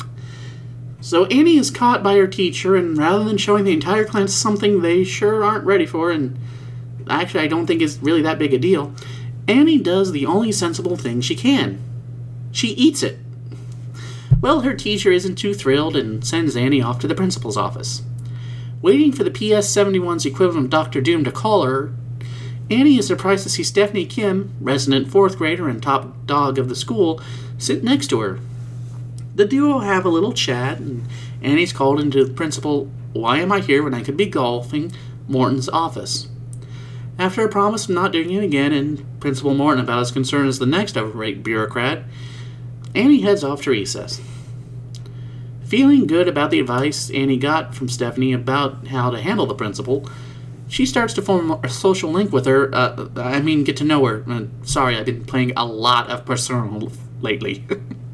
So 1.01 1.27
Annie 1.27 1.57
is 1.57 1.71
caught 1.71 2.03
by 2.03 2.15
her 2.15 2.29
teacher, 2.29 2.77
and 2.77 2.97
rather 2.97 3.25
than 3.25 3.37
showing 3.37 3.65
the 3.65 3.73
entire 3.73 4.05
class 4.05 4.33
something 4.33 4.81
they 4.81 5.03
sure 5.03 5.43
aren't 5.43 5.65
ready 5.65 5.85
for, 5.85 6.13
and 6.13 6.39
actually 7.09 7.41
I 7.41 7.47
don't 7.49 7.67
think 7.67 7.83
is 7.83 7.99
really 8.01 8.23
that 8.23 8.39
big 8.39 8.55
a 8.55 8.59
deal, 8.59 8.95
Annie 9.49 9.79
does 9.79 10.13
the 10.13 10.27
only 10.27 10.53
sensible 10.53 10.97
thing 10.97 11.21
she 11.21 11.35
can. 11.35 11.81
She 12.53 12.69
eats 12.69 13.03
it. 13.03 13.19
Well, 14.41 14.61
her 14.61 14.75
teacher 14.75 15.13
isn't 15.13 15.37
too 15.37 15.55
thrilled 15.55 15.97
and 15.97 16.25
sends 16.25 16.57
Annie 16.57 16.83
off 16.83 16.99
to 17.01 17.09
the 17.09 17.15
principal's 17.15 17.57
office. 17.57 18.03
Waiting 18.81 19.13
for 19.13 19.23
the 19.23 19.31
PS 19.31 19.69
71's 19.75 20.27
equivalent 20.27 20.67
of 20.67 20.71
Doctor 20.71 21.01
Doom 21.01 21.23
to 21.25 21.31
call 21.31 21.63
her, 21.63 21.93
Annie 22.71 22.99
is 22.99 23.07
surprised 23.07 23.45
to 23.45 23.51
see 23.51 23.63
Stephanie 23.63 24.07
Kim, 24.07 24.53
resident 24.61 25.09
fourth 25.09 25.39
grader 25.39 25.69
and 25.69 25.83
top 25.83 26.27
dog 26.27 26.59
of 26.59 26.69
the 26.69 26.75
school, 26.75 27.21
sit 27.59 27.85
next 27.85 28.09
to 28.09 28.21
her. 28.21 28.41
The 29.35 29.45
duo 29.45 29.79
have 29.79 30.05
a 30.05 30.11
little 30.11 30.33
chat, 30.33 30.79
and 30.79 31.07
Annie's 31.41 31.73
called 31.73 32.01
into 32.01 32.25
the 32.25 32.33
principal, 32.33 32.91
Why 33.13 33.39
am 33.39 33.53
I 33.53 33.61
here 33.61 33.83
when 33.83 33.95
I 33.95 34.03
could 34.03 34.17
be 34.17 34.27
golfing? 34.27 34.93
Morton's 35.29 35.69
office. 35.69 36.29
After 37.23 37.45
a 37.45 37.49
promise 37.49 37.85
of 37.85 37.91
not 37.91 38.11
doing 38.11 38.33
it 38.33 38.43
again, 38.43 38.73
and 38.73 39.21
Principal 39.21 39.55
Morton 39.55 39.85
about 39.85 40.01
as 40.01 40.11
concerned 40.11 40.49
as 40.49 40.59
the 40.59 40.67
next 40.67 40.97
overrated 40.97 41.45
bureaucrat, 41.45 42.03
Annie 42.97 43.21
heads 43.21 43.45
off 43.45 43.63
to 43.63 43.71
recess. 43.71 44.21
Feeling 45.65 46.09
good 46.09 46.27
about 46.27 46.51
the 46.51 46.59
advice 46.59 47.11
Annie 47.11 47.37
got 47.37 47.77
from 47.77 47.89
Stephanie 47.89 48.33
about 48.33 48.89
how 48.89 49.09
to 49.09 49.21
handle 49.21 49.47
the 49.47 49.55
principal, 49.55 50.11
she 50.67 50.85
starts 50.85 51.15
to 51.15 51.23
form 51.23 51.53
a 51.63 51.69
social 51.69 52.11
link 52.11 52.33
with 52.33 52.45
her. 52.45 52.75
Uh, 52.75 53.07
I 53.15 53.41
mean, 53.41 53.63
get 53.63 53.77
to 53.77 53.85
know 53.85 54.05
her. 54.05 54.25
Uh, 54.29 54.47
sorry, 54.65 54.97
I've 54.97 55.07
been 55.07 55.25
playing 55.25 55.53
a 55.57 55.65
lot 55.65 56.11
of 56.11 56.25
Persona 56.25 56.89
lately. 57.21 57.65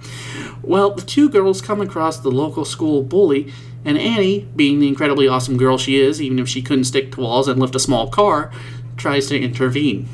well, 0.63 0.91
the 0.91 1.01
two 1.01 1.31
girls 1.31 1.63
come 1.63 1.81
across 1.81 2.19
the 2.19 2.31
local 2.31 2.67
school 2.67 3.03
bully, 3.03 3.55
and 3.87 3.97
Annie, 3.97 4.47
being 4.55 4.81
the 4.81 4.89
incredibly 4.89 5.27
awesome 5.27 5.57
girl 5.57 5.79
she 5.79 5.99
is, 5.99 6.21
even 6.21 6.39
if 6.39 6.47
she 6.47 6.61
couldn't 6.61 6.85
stick 6.85 7.13
to 7.13 7.21
walls 7.21 7.49
and 7.49 7.59
lift 7.59 7.75
a 7.75 7.81
small 7.81 8.11
car, 8.11 8.53
tries 8.99 9.29
to 9.29 9.41
intervene. 9.41 10.09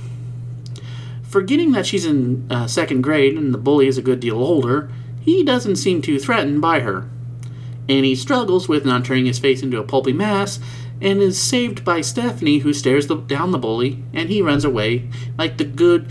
Forgetting 1.22 1.72
that 1.72 1.86
she's 1.86 2.06
in 2.06 2.46
uh, 2.50 2.68
second 2.68 3.02
grade 3.02 3.36
and 3.36 3.52
the 3.52 3.58
bully 3.58 3.88
is 3.88 3.98
a 3.98 4.02
good 4.02 4.20
deal 4.20 4.36
older, 4.36 4.88
he 5.20 5.42
doesn't 5.42 5.76
seem 5.76 6.00
too 6.00 6.18
threatened 6.18 6.60
by 6.60 6.80
her. 6.80 7.08
Annie 7.88 8.14
struggles 8.14 8.68
with 8.68 8.84
not 8.84 9.04
turning 9.04 9.26
his 9.26 9.38
face 9.38 9.62
into 9.62 9.80
a 9.80 9.84
pulpy 9.84 10.12
mass 10.12 10.60
and 11.00 11.20
is 11.20 11.40
saved 11.40 11.84
by 11.84 12.00
Stephanie, 12.00 12.58
who 12.58 12.72
stares 12.72 13.08
the, 13.08 13.16
down 13.16 13.50
the 13.50 13.58
bully, 13.58 14.02
and 14.12 14.28
he 14.28 14.40
runs 14.40 14.64
away 14.64 15.08
like 15.36 15.58
the 15.58 15.64
good, 15.64 16.08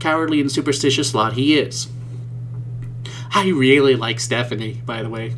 cowardly, 0.00 0.40
and 0.40 0.50
superstitious 0.50 1.14
lot 1.14 1.34
he 1.34 1.58
is. 1.58 1.88
I 3.32 3.48
really 3.48 3.96
like 3.96 4.18
Stephanie, 4.18 4.80
by 4.86 5.02
the 5.02 5.10
way. 5.10 5.34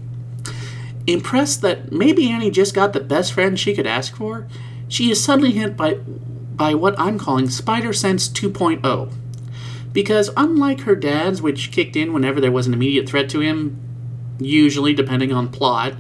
Impressed 1.07 1.63
that 1.63 1.93
maybe 1.93 2.31
Annie 2.31 2.51
just 2.51 2.75
got 2.75 2.93
the 2.93 3.01
best 3.01 3.33
friend 3.33 3.59
she 3.59 3.75
could 3.75 3.87
ask 3.87 4.15
for, 4.15 4.47
she 4.89 5.11
is 5.11 5.23
suddenly 5.23 5.53
hit 5.53 5.77
by, 5.77 5.99
by 6.57 6.75
what 6.75 6.99
I'm 6.99 7.19
calling 7.19 7.49
Spider 7.49 7.93
Sense 7.93 8.29
2.0. 8.29 9.13
Because 9.93 10.31
unlike 10.37 10.81
her 10.81 10.97
dad's, 10.97 11.43
which 11.43 11.71
kicked 11.71 11.97
in 11.97 12.13
whenever 12.13 12.41
there 12.41 12.53
was 12.53 12.67
an 12.67 12.75
immediate 12.75 13.09
threat 13.09 13.29
to 13.31 13.41
him, 13.41 13.79
usually 14.39 14.95
depending 14.95 15.33
on 15.33 15.49
plot, 15.49 15.95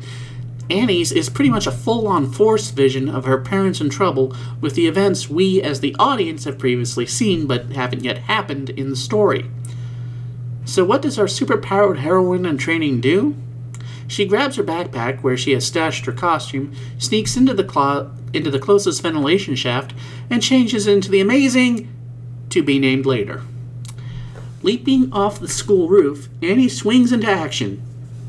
Annie's 0.68 1.12
is 1.12 1.30
pretty 1.30 1.50
much 1.50 1.66
a 1.66 1.72
full 1.72 2.08
on 2.08 2.30
force 2.30 2.70
vision 2.70 3.08
of 3.08 3.24
her 3.24 3.40
parents 3.40 3.80
in 3.80 3.88
trouble 3.88 4.34
with 4.60 4.74
the 4.74 4.88
events 4.88 5.30
we 5.30 5.62
as 5.62 5.80
the 5.80 5.94
audience 5.98 6.44
have 6.44 6.58
previously 6.58 7.06
seen 7.06 7.46
but 7.46 7.66
haven't 7.72 8.02
yet 8.02 8.18
happened 8.18 8.70
in 8.70 8.90
the 8.90 8.96
story. 8.96 9.48
So, 10.64 10.84
what 10.84 11.02
does 11.02 11.18
our 11.18 11.26
superpowered 11.26 11.98
heroine 11.98 12.44
in 12.44 12.58
training 12.58 13.00
do? 13.00 13.36
She 14.08 14.24
grabs 14.24 14.56
her 14.56 14.62
backpack 14.62 15.22
where 15.22 15.36
she 15.36 15.52
has 15.52 15.66
stashed 15.66 16.06
her 16.06 16.12
costume, 16.12 16.74
sneaks 16.98 17.36
into 17.36 17.54
the 17.54 17.64
clo- 17.64 18.12
into 18.32 18.50
the 18.50 18.58
closest 18.58 19.02
ventilation 19.02 19.54
shaft, 19.54 19.94
and 20.30 20.42
changes 20.42 20.86
into 20.86 21.10
the 21.10 21.20
amazing 21.20 21.92
to 22.50 22.62
be 22.62 22.78
named 22.78 23.06
later. 23.06 23.42
Leaping 24.62 25.12
off 25.12 25.40
the 25.40 25.48
school 25.48 25.88
roof, 25.88 26.28
Annie 26.42 26.68
swings 26.68 27.12
into 27.12 27.30
action, 27.30 27.82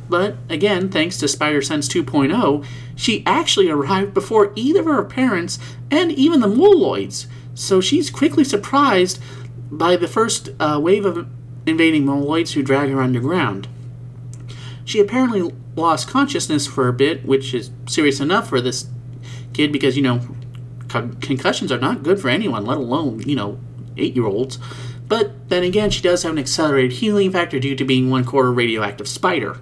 but 0.10 0.36
again, 0.50 0.90
thanks 0.90 1.18
to 1.18 1.28
Spider 1.28 1.62
Sense 1.62 1.88
2.0, 1.88 2.66
she 2.96 3.24
actually 3.26 3.70
arrived 3.70 4.14
before 4.14 4.54
either 4.56 4.82
of 4.82 4.86
her 4.86 5.04
parents 5.04 5.60
and 5.92 6.12
even 6.12 6.40
the 6.40 6.48
Moloids. 6.48 7.28
So 7.54 7.82
she's 7.82 8.10
quickly 8.10 8.44
surprised 8.44 9.20
by 9.70 9.96
the 9.96 10.08
first 10.08 10.50
uh, 10.60 10.80
wave 10.82 11.06
of 11.06 11.28
invading 11.66 12.06
Moloids 12.06 12.54
who 12.54 12.64
drag 12.64 12.90
her 12.90 13.02
underground. 13.02 13.68
She 14.86 15.00
apparently 15.00 15.52
lost 15.78 16.10
consciousness 16.10 16.68
for 16.68 16.88
a 16.88 16.94
bit, 16.94 17.26
which 17.26 17.54
is 17.54 17.72
serious 17.88 18.20
enough 18.20 18.50
for 18.50 18.60
this 18.60 18.88
kid 19.54 19.72
because, 19.72 19.96
you 19.96 20.04
know, 20.04 20.22
con- 20.88 21.14
concussions 21.16 21.72
are 21.72 21.80
not 21.80 22.04
good 22.04 22.20
for 22.20 22.30
anyone, 22.30 22.66
let 22.66 22.78
alone, 22.78 23.22
you 23.22 23.36
know, 23.36 23.60
eight 23.98 24.16
year 24.16 24.26
olds. 24.26 24.60
But 25.08 25.50
then 25.50 25.64
again, 25.64 25.90
she 25.90 26.02
does 26.02 26.24
have 26.24 26.34
an 26.34 26.40
accelerated 26.40 26.94
healing 26.94 27.32
factor 27.32 27.60
due 27.60 27.76
to 27.76 27.86
being 27.86 28.10
one 28.10 28.26
quarter 28.26 28.52
radioactive 28.52 29.08
spider. 29.08 29.60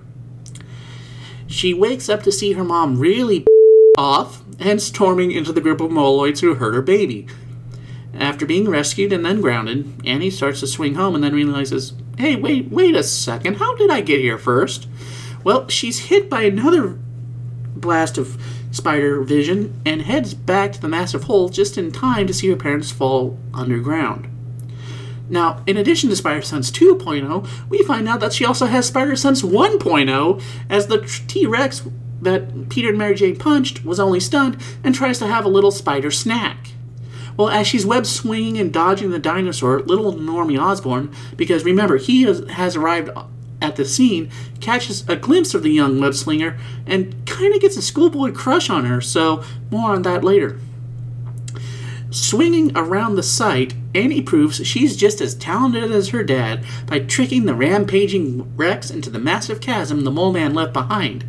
She 1.48 1.74
wakes 1.74 2.10
up 2.10 2.24
to 2.24 2.32
see 2.32 2.54
her 2.54 2.64
mom 2.64 2.98
really 2.98 3.46
off 3.98 4.42
and 4.60 4.82
storming 4.82 5.32
into 5.32 5.52
the 5.52 5.62
group 5.62 5.82
of 5.82 5.92
moloids 5.92 6.40
who 6.40 6.56
hurt 6.56 6.74
her 6.74 6.82
baby. 6.82 7.28
After 8.18 8.46
being 8.46 8.70
rescued 8.70 9.12
and 9.12 9.26
then 9.26 9.42
grounded, 9.42 10.02
Annie 10.06 10.30
starts 10.30 10.62
to 10.62 10.68
swing 10.68 10.96
home 10.96 11.16
and 11.16 11.24
then 11.24 11.34
realizes, 11.34 11.94
hey, 12.18 12.36
wait, 12.36 12.70
wait 12.70 12.96
a 12.96 13.04
second, 13.04 13.58
how 13.58 13.76
did 13.76 13.92
I 13.92 14.02
get 14.02 14.22
here 14.22 14.38
first? 14.38 14.88
Well, 15.46 15.68
she's 15.70 16.00
hit 16.06 16.28
by 16.28 16.42
another 16.42 16.98
blast 17.76 18.18
of 18.18 18.42
spider 18.72 19.22
vision 19.22 19.80
and 19.86 20.02
heads 20.02 20.34
back 20.34 20.74
to 20.74 20.82
the 20.82 20.88
massive 20.88 21.26
hole 21.26 21.50
just 21.50 21.78
in 21.78 21.92
time 21.92 22.26
to 22.26 22.34
see 22.34 22.50
her 22.50 22.56
parents 22.56 22.92
fall 22.92 23.38
underground. 23.54 24.28
Now, 25.30 25.64
in 25.68 25.78
addition 25.78 26.10
to 26.10 26.16
Spider 26.16 26.42
Sense 26.42 26.72
2.0, 26.72 27.48
we 27.70 27.84
find 27.84 28.10
out 28.10 28.22
that 28.22 28.34
she 28.34 28.44
also 28.44 28.66
has 28.66 28.88
Spider 28.88 29.16
Sense 29.16 29.44
1.0, 29.44 30.42
as 30.70 30.88
the 30.88 31.00
T 31.28 31.46
Rex 31.46 31.88
that 32.22 32.70
Peter 32.70 32.90
and 32.90 32.98
Mary 32.98 33.14
Jane 33.14 33.36
punched 33.36 33.86
was 33.86 34.00
only 34.00 34.20
stunned 34.20 34.58
and 34.84 34.96
tries 34.96 35.20
to 35.20 35.28
have 35.28 35.46
a 35.46 35.50
little 35.50 35.72
spider 35.72 36.10
snack. 36.10 36.70
Well, 37.38 37.50
as 37.50 37.68
she's 37.68 37.86
web 37.86 38.08
swinging 38.08 38.58
and 38.58 38.74
dodging 38.74 39.12
the 39.12 39.20
dinosaur, 39.20 39.82
little 39.82 40.14
Normie 40.14 40.60
Osborn, 40.60 41.14
because 41.36 41.64
remember, 41.64 41.98
he 41.98 42.24
has, 42.24 42.48
has 42.50 42.76
arrived 42.76 43.10
at 43.62 43.76
the 43.76 43.86
scene, 43.86 44.30
catches 44.60 45.08
a 45.08 45.16
glimpse 45.16 45.54
of 45.54 45.64
the 45.64 45.72
young 45.72 46.00
web 46.00 46.14
slinger 46.14 46.58
and 46.86 47.26
kind 47.26 47.54
of 47.54 47.62
gets 47.62 47.78
a 47.78 47.82
schoolboy 47.82 48.32
crush 48.32 48.70
on 48.70 48.86
her, 48.86 49.02
so 49.02 49.44
more 49.72 49.92
on 49.92 50.02
that 50.04 50.24
later. 50.24 50.60
Swinging 52.12 52.72
around 52.78 53.16
the 53.16 53.24
site, 53.24 53.74
Annie 53.94 54.22
proves 54.22 54.66
she's 54.66 54.96
just 54.96 55.20
as 55.20 55.36
talented 55.36 55.92
as 55.92 56.10
her 56.10 56.24
dad 56.24 56.64
by 56.86 57.00
tricking 57.00 57.46
the 57.46 57.54
rampaging 57.54 58.56
Rex 58.56 58.90
into 58.90 59.10
the 59.10 59.20
massive 59.20 59.60
chasm 59.60 60.06
the 60.06 60.12
mole 60.12 60.32
man 60.32 60.54
left 60.54 60.72
behind. 60.72 61.26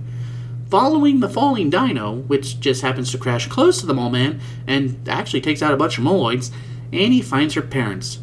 Following 0.71 1.21
the 1.21 1.29
falling 1.29 1.71
dino, 1.71 2.17
which 2.29 2.61
just 2.61 2.83
happens 2.83 3.11
to 3.11 3.19
crash 3.19 3.49
close 3.49 3.81
to 3.81 3.87
the 3.87 3.95
mole 3.95 4.11
man 4.11 4.41
and 4.67 5.09
actually 5.09 5.41
takes 5.41 5.63
out 5.63 5.75
a 5.75 5.77
bunch 5.77 5.99
of 5.99 6.05
moloids, 6.05 6.53
Annie 6.93 7.23
finds 7.23 7.55
her 7.55 7.63
parents. 7.63 8.19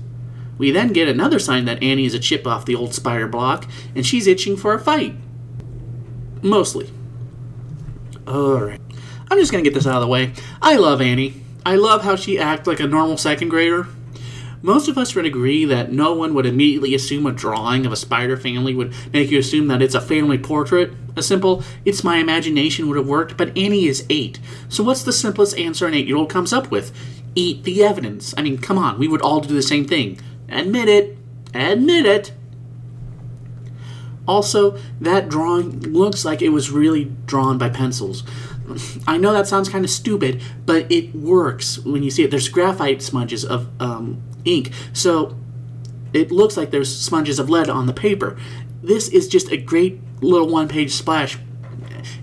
We 0.57 0.71
then 0.71 0.93
get 0.93 1.07
another 1.07 1.39
sign 1.39 1.65
that 1.65 1.81
Annie 1.81 2.05
is 2.05 2.13
a 2.13 2.19
chip 2.19 2.45
off 2.45 2.65
the 2.65 2.75
old 2.75 2.93
spider 2.93 3.27
block 3.27 3.67
and 3.95 4.05
she's 4.05 4.27
itching 4.27 4.57
for 4.57 4.73
a 4.73 4.79
fight. 4.79 5.15
Mostly. 6.41 6.91
Alright. 8.27 8.81
I'm 9.29 9.39
just 9.39 9.51
gonna 9.51 9.63
get 9.63 9.73
this 9.73 9.87
out 9.87 9.95
of 9.95 10.01
the 10.01 10.07
way. 10.07 10.33
I 10.61 10.75
love 10.75 11.01
Annie. 11.01 11.41
I 11.65 11.75
love 11.75 12.03
how 12.03 12.15
she 12.15 12.37
acts 12.37 12.67
like 12.67 12.79
a 12.79 12.87
normal 12.87 13.17
second 13.17 13.49
grader. 13.49 13.87
Most 14.61 14.87
of 14.87 14.97
us 14.97 15.13
would 15.13 15.25
agree 15.25 15.65
that 15.65 15.91
no 15.91 16.13
one 16.13 16.33
would 16.33 16.45
immediately 16.45 16.95
assume 16.95 17.25
a 17.25 17.33
drawing 17.33 17.85
of 17.85 17.91
a 17.91 17.97
spider 17.97 18.37
family 18.37 18.73
would 18.73 18.93
make 19.11 19.29
you 19.29 19.37
assume 19.37 19.67
that 19.67 19.81
it's 19.81 19.93
a 19.93 19.99
family 19.99 20.37
portrait. 20.37 20.93
A 21.17 21.21
simple, 21.21 21.63
it's 21.83 22.03
my 22.03 22.15
imagination 22.17 22.87
would 22.87 22.95
have 22.95 23.07
worked, 23.07 23.35
but 23.35 23.49
Annie 23.57 23.87
is 23.87 24.05
eight. 24.09 24.39
So 24.69 24.81
what's 24.81 25.03
the 25.03 25.11
simplest 25.11 25.57
answer 25.57 25.85
an 25.85 25.93
eight 25.93 26.07
year 26.07 26.15
old 26.15 26.29
comes 26.29 26.53
up 26.53 26.71
with? 26.71 26.93
Eat 27.35 27.65
the 27.65 27.83
evidence. 27.83 28.33
I 28.37 28.41
mean, 28.41 28.57
come 28.57 28.77
on, 28.77 28.97
we 28.97 29.09
would 29.09 29.21
all 29.21 29.41
do 29.41 29.53
the 29.53 29.61
same 29.61 29.85
thing. 29.85 30.19
Admit 30.53 30.87
it. 30.87 31.17
Admit 31.53 32.05
it. 32.05 32.33
Also, 34.27 34.77
that 35.01 35.27
drawing 35.27 35.81
looks 35.81 36.23
like 36.23 36.41
it 36.41 36.49
was 36.49 36.71
really 36.71 37.11
drawn 37.25 37.57
by 37.57 37.69
pencils. 37.69 38.23
I 39.05 39.17
know 39.17 39.33
that 39.33 39.47
sounds 39.47 39.67
kind 39.67 39.83
of 39.83 39.91
stupid, 39.91 40.41
but 40.65 40.89
it 40.89 41.13
works 41.13 41.79
when 41.79 42.03
you 42.03 42.09
see 42.09 42.23
it. 42.23 42.31
There's 42.31 42.47
graphite 42.47 43.01
smudges 43.01 43.43
of 43.43 43.69
um, 43.81 44.21
ink, 44.45 44.71
so 44.93 45.37
it 46.13 46.31
looks 46.31 46.55
like 46.55 46.71
there's 46.71 46.95
smudges 46.95 47.39
of 47.39 47.49
lead 47.49 47.69
on 47.69 47.85
the 47.85 47.93
paper. 47.93 48.37
This 48.81 49.09
is 49.09 49.27
just 49.27 49.51
a 49.51 49.57
great 49.57 49.99
little 50.21 50.47
one 50.47 50.69
page 50.69 50.93
splash. 50.93 51.37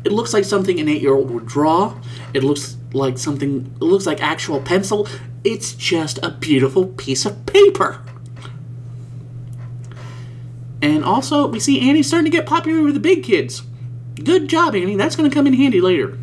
It 0.05 0.13
looks 0.13 0.33
like 0.33 0.45
something 0.45 0.81
an 0.81 0.89
eight 0.89 1.03
year 1.03 1.15
old 1.15 1.31
would 1.31 1.47
draw. 1.47 2.01
It 2.33 2.43
looks 2.43 2.79
like 2.95 3.19
something, 3.19 3.75
it 3.77 3.83
looks 3.83 4.07
like 4.07 4.23
actual 4.23 4.61
pencil. 4.61 5.07
It's 5.45 5.75
just 5.75 6.19
a 6.23 6.31
beautiful 6.31 6.87
piece 6.87 7.27
of 7.27 7.45
paper. 7.45 8.03
And 10.83 11.05
also, 11.05 11.47
we 11.47 11.61
see 11.61 11.89
Annie 11.89 12.03
starting 12.03 12.31
to 12.31 12.37
get 12.37 12.47
popular 12.47 12.83
with 12.83 12.95
the 12.95 13.01
big 13.01 13.23
kids. 13.23 13.63
Good 14.23 14.49
job, 14.49 14.75
Annie. 14.75 14.97
That's 14.97 15.17
going 15.17 15.29
to 15.29 15.35
come 15.35 15.47
in 15.47 15.55
handy 15.55 15.81
later. 15.81 16.19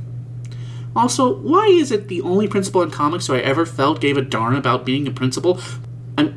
Also, 0.95 1.37
why 1.37 1.67
is 1.67 1.91
it 1.91 2.07
the 2.07 2.21
only 2.21 2.47
principal 2.47 2.81
in 2.81 2.89
comics 2.89 3.27
who 3.27 3.35
I 3.35 3.39
ever 3.39 3.65
felt 3.65 4.01
gave 4.01 4.17
a 4.17 4.21
darn 4.21 4.55
about 4.55 4.85
being 4.85 5.07
a 5.07 5.11
principal 5.11 5.59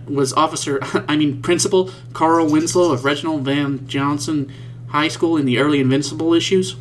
was 0.06 0.32
Officer, 0.34 0.78
I 1.08 1.16
mean, 1.16 1.40
Principal 1.40 1.90
Carl 2.12 2.50
Winslow 2.50 2.92
of 2.92 3.04
Reginald 3.04 3.44
VelJohnson 3.44 4.50
High 4.88 5.08
School 5.08 5.36
in 5.36 5.46
the 5.46 5.58
early 5.58 5.80
Invincible 5.80 6.34
issues? 6.34 6.76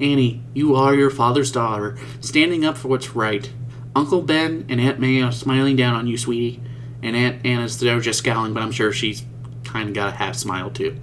Annie, 0.00 0.42
you 0.52 0.74
are 0.74 0.94
your 0.94 1.10
father's 1.10 1.52
daughter, 1.52 1.96
standing 2.20 2.64
up 2.64 2.76
for 2.76 2.88
what's 2.88 3.14
right. 3.14 3.50
Uncle 3.94 4.22
Ben 4.22 4.66
and 4.68 4.80
Aunt 4.80 4.98
May 4.98 5.22
are 5.22 5.32
smiling 5.32 5.76
down 5.76 5.94
on 5.94 6.06
you, 6.06 6.18
sweetie. 6.18 6.60
And 7.02 7.14
Aunt 7.14 7.44
Anna's 7.46 7.78
there 7.78 8.00
just 8.00 8.18
scowling, 8.18 8.52
but 8.52 8.62
I'm 8.62 8.72
sure 8.72 8.92
she's 8.92 9.22
kind 9.72 9.88
of 9.88 9.94
got 9.94 10.12
a 10.12 10.16
half 10.16 10.36
smile 10.36 10.70
too. 10.70 10.96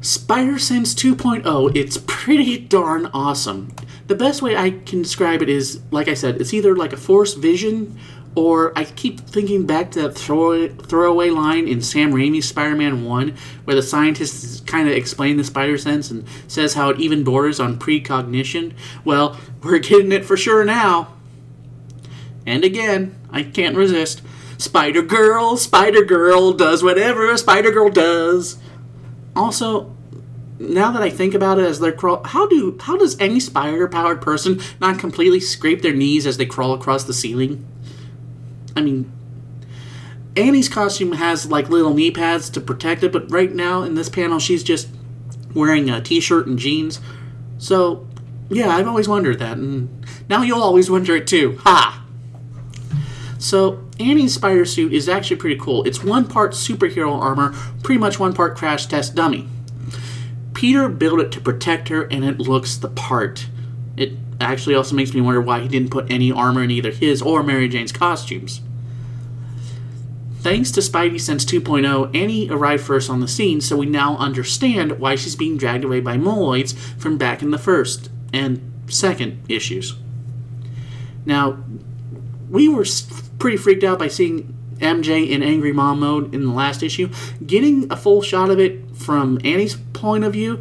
Spider 0.00 0.58
Sense 0.58 0.94
2.0, 0.94 1.74
it's 1.74 1.98
pretty 2.06 2.58
darn 2.58 3.06
awesome. 3.06 3.74
The 4.06 4.14
best 4.14 4.42
way 4.42 4.56
I 4.56 4.70
can 4.70 5.02
describe 5.02 5.42
it 5.42 5.48
is, 5.48 5.80
like 5.90 6.08
I 6.08 6.14
said, 6.14 6.40
it's 6.40 6.54
either 6.54 6.76
like 6.76 6.92
a 6.92 6.96
force 6.96 7.34
vision, 7.34 7.98
or 8.36 8.76
I 8.78 8.84
keep 8.84 9.20
thinking 9.20 9.66
back 9.66 9.90
to 9.92 10.02
that 10.02 10.12
throw, 10.12 10.68
throwaway 10.68 11.30
line 11.30 11.66
in 11.66 11.80
Sam 11.80 12.12
Raimi's 12.12 12.46
Spider 12.46 12.76
Man 12.76 13.04
1, 13.04 13.34
where 13.64 13.74
the 13.74 13.82
scientist 13.82 14.66
kind 14.66 14.88
of 14.88 14.94
explain 14.94 15.38
the 15.38 15.44
spider 15.44 15.78
sense 15.78 16.10
and 16.10 16.24
says 16.46 16.74
how 16.74 16.90
it 16.90 17.00
even 17.00 17.24
borders 17.24 17.58
on 17.58 17.78
precognition. 17.78 18.74
Well, 19.04 19.40
we're 19.62 19.78
getting 19.78 20.12
it 20.12 20.26
for 20.26 20.36
sure 20.36 20.64
now. 20.64 21.14
And 22.44 22.62
again, 22.62 23.16
I 23.30 23.42
can't 23.42 23.74
resist. 23.74 24.22
Spider 24.58 25.02
Girl, 25.02 25.56
Spider 25.56 26.04
Girl 26.04 26.52
does 26.52 26.82
whatever 26.82 27.30
a 27.30 27.38
Spider 27.38 27.70
Girl 27.70 27.90
does. 27.90 28.58
Also, 29.34 29.94
now 30.58 30.90
that 30.92 31.02
I 31.02 31.10
think 31.10 31.34
about 31.34 31.58
it, 31.58 31.64
as 31.64 31.80
they're 31.80 31.92
crawl, 31.92 32.22
how 32.24 32.46
do 32.46 32.78
how 32.80 32.96
does 32.96 33.18
any 33.20 33.40
spider-powered 33.40 34.22
person 34.22 34.60
not 34.80 34.98
completely 34.98 35.40
scrape 35.40 35.82
their 35.82 35.94
knees 35.94 36.26
as 36.26 36.38
they 36.38 36.46
crawl 36.46 36.72
across 36.72 37.04
the 37.04 37.12
ceiling? 37.12 37.66
I 38.74 38.80
mean, 38.80 39.12
Annie's 40.36 40.68
costume 40.68 41.12
has 41.12 41.50
like 41.50 41.68
little 41.68 41.94
knee 41.94 42.10
pads 42.10 42.48
to 42.50 42.60
protect 42.60 43.02
it, 43.02 43.12
but 43.12 43.30
right 43.30 43.52
now 43.52 43.82
in 43.82 43.94
this 43.94 44.08
panel, 44.08 44.38
she's 44.38 44.62
just 44.62 44.88
wearing 45.54 45.90
a 45.90 46.00
t-shirt 46.00 46.46
and 46.46 46.58
jeans. 46.58 47.00
So, 47.58 48.06
yeah, 48.48 48.68
I've 48.68 48.88
always 48.88 49.08
wondered 49.08 49.38
that, 49.38 49.56
and 49.56 50.06
now 50.28 50.42
you'll 50.42 50.62
always 50.62 50.90
wonder 50.90 51.16
it 51.16 51.26
too. 51.26 51.58
Ha! 51.62 52.04
So, 53.38 53.85
Annie's 53.98 54.34
spider 54.34 54.64
suit 54.64 54.92
is 54.92 55.08
actually 55.08 55.36
pretty 55.36 55.58
cool. 55.58 55.84
It's 55.84 56.04
one 56.04 56.26
part 56.26 56.52
superhero 56.52 57.12
armor, 57.18 57.54
pretty 57.82 57.98
much 57.98 58.18
one 58.18 58.34
part 58.34 58.56
crash 58.56 58.86
test 58.86 59.14
dummy. 59.14 59.48
Peter 60.54 60.88
built 60.88 61.20
it 61.20 61.32
to 61.32 61.40
protect 61.40 61.88
her, 61.88 62.04
and 62.04 62.24
it 62.24 62.38
looks 62.38 62.76
the 62.76 62.88
part. 62.88 63.48
It 63.96 64.12
actually 64.40 64.74
also 64.74 64.94
makes 64.94 65.14
me 65.14 65.20
wonder 65.20 65.40
why 65.40 65.60
he 65.60 65.68
didn't 65.68 65.90
put 65.90 66.10
any 66.10 66.30
armor 66.30 66.62
in 66.62 66.70
either 66.70 66.90
his 66.90 67.22
or 67.22 67.42
Mary 67.42 67.68
Jane's 67.68 67.92
costumes. 67.92 68.60
Thanks 70.40 70.70
to 70.72 70.80
Spidey 70.80 71.20
Sense 71.20 71.44
2.0, 71.44 72.14
Annie 72.14 72.48
arrived 72.48 72.84
first 72.84 73.10
on 73.10 73.20
the 73.20 73.26
scene, 73.26 73.60
so 73.60 73.76
we 73.76 73.86
now 73.86 74.16
understand 74.18 75.00
why 75.00 75.16
she's 75.16 75.34
being 75.34 75.56
dragged 75.56 75.84
away 75.84 76.00
by 76.00 76.16
moloids 76.16 76.76
from 76.96 77.18
back 77.18 77.42
in 77.42 77.50
the 77.50 77.58
first 77.58 78.10
and 78.32 78.72
second 78.88 79.42
issues. 79.48 79.96
Now, 81.24 81.64
we 82.50 82.68
were 82.68 82.86
pretty 83.38 83.56
freaked 83.56 83.84
out 83.84 83.98
by 83.98 84.08
seeing 84.08 84.54
MJ 84.78 85.28
in 85.28 85.42
angry 85.42 85.72
mom 85.72 86.00
mode 86.00 86.34
in 86.34 86.44
the 86.44 86.52
last 86.52 86.82
issue. 86.82 87.08
Getting 87.44 87.90
a 87.90 87.96
full 87.96 88.22
shot 88.22 88.50
of 88.50 88.60
it 88.60 88.96
from 88.96 89.38
Annie's 89.44 89.76
point 89.92 90.24
of 90.24 90.32
view 90.32 90.60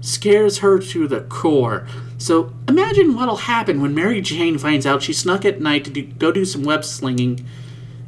scares 0.00 0.58
her 0.58 0.78
to 0.78 1.06
the 1.06 1.20
core. 1.22 1.86
So 2.18 2.52
imagine 2.68 3.14
what'll 3.14 3.36
happen 3.36 3.80
when 3.80 3.94
Mary 3.94 4.20
Jane 4.20 4.58
finds 4.58 4.86
out 4.86 5.02
she 5.02 5.12
snuck 5.12 5.44
at 5.44 5.60
night 5.60 5.84
to 5.84 5.90
do, 5.90 6.02
go 6.02 6.32
do 6.32 6.44
some 6.44 6.64
web 6.64 6.84
slinging 6.84 7.46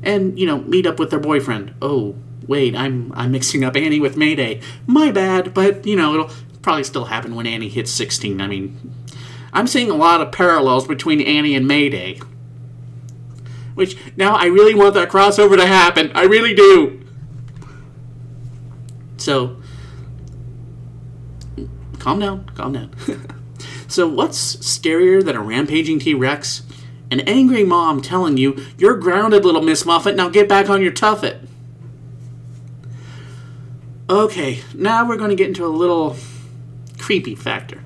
and, 0.03 0.39
you 0.39 0.47
know, 0.47 0.59
meet 0.59 0.87
up 0.87 0.99
with 0.99 1.13
her 1.13 1.19
boyfriend. 1.19 1.75
Oh, 1.81 2.17
wait, 2.47 2.77
I'm 2.77 3.13
I'm 3.15 3.33
mixing 3.33 3.65
up 3.65 3.77
Annie 3.77 4.01
with 4.01 4.17
Mayday. 4.17 4.61
My 4.87 5.11
bad, 5.11 5.55
but 5.55 5.87
you 5.87 5.97
know, 5.97 6.15
it'll 6.15 6.31
probably 6.63 6.85
still 6.85 7.07
happen 7.07 7.35
when 7.35 7.47
Annie 7.47 7.69
hits 7.69 7.91
16. 7.91 8.41
I 8.41 8.47
mean, 8.47 8.95
I'm 9.53 9.67
seeing 9.67 9.91
a 9.91 9.95
lot 9.95 10.21
of 10.21 10.33
parallels 10.33 10.87
between 10.87 11.21
Annie 11.21 11.55
and 11.55 11.67
Mayday. 11.67 12.21
Which 13.75 13.97
now 14.17 14.35
I 14.35 14.47
really 14.47 14.75
want 14.75 14.95
that 14.95 15.11
crossover 15.11 15.57
to 15.57 15.67
happen. 15.67 16.13
I 16.15 16.25
really 16.25 16.55
do. 16.55 17.01
So 19.17 19.57
calm 22.05 22.21
down, 22.21 22.45
calm 22.55 22.75
down. 22.75 22.91
so, 23.89 24.07
what's 24.07 24.57
scarier 24.57 25.25
than 25.25 25.37
a 25.37 25.43
rampaging 25.43 25.99
T 25.99 26.13
Rex? 26.13 26.63
An 27.11 27.21
angry 27.21 27.65
mom 27.65 28.03
telling 28.03 28.37
you, 28.37 28.63
You're 28.77 28.97
grounded, 28.97 29.45
little 29.45 29.63
Miss 29.63 29.87
Muffet, 29.87 30.15
now 30.15 30.29
get 30.29 30.49
back 30.49 30.69
on 30.69 30.83
your 30.83 30.93
tuffet. 30.93 31.49
Okay, 34.11 34.61
now 34.75 35.09
we're 35.09 35.17
going 35.17 35.31
to 35.31 35.37
get 35.37 35.49
into 35.49 35.65
a 35.65 35.69
little 35.69 36.17
creepy 36.99 37.35
factor. 37.35 37.83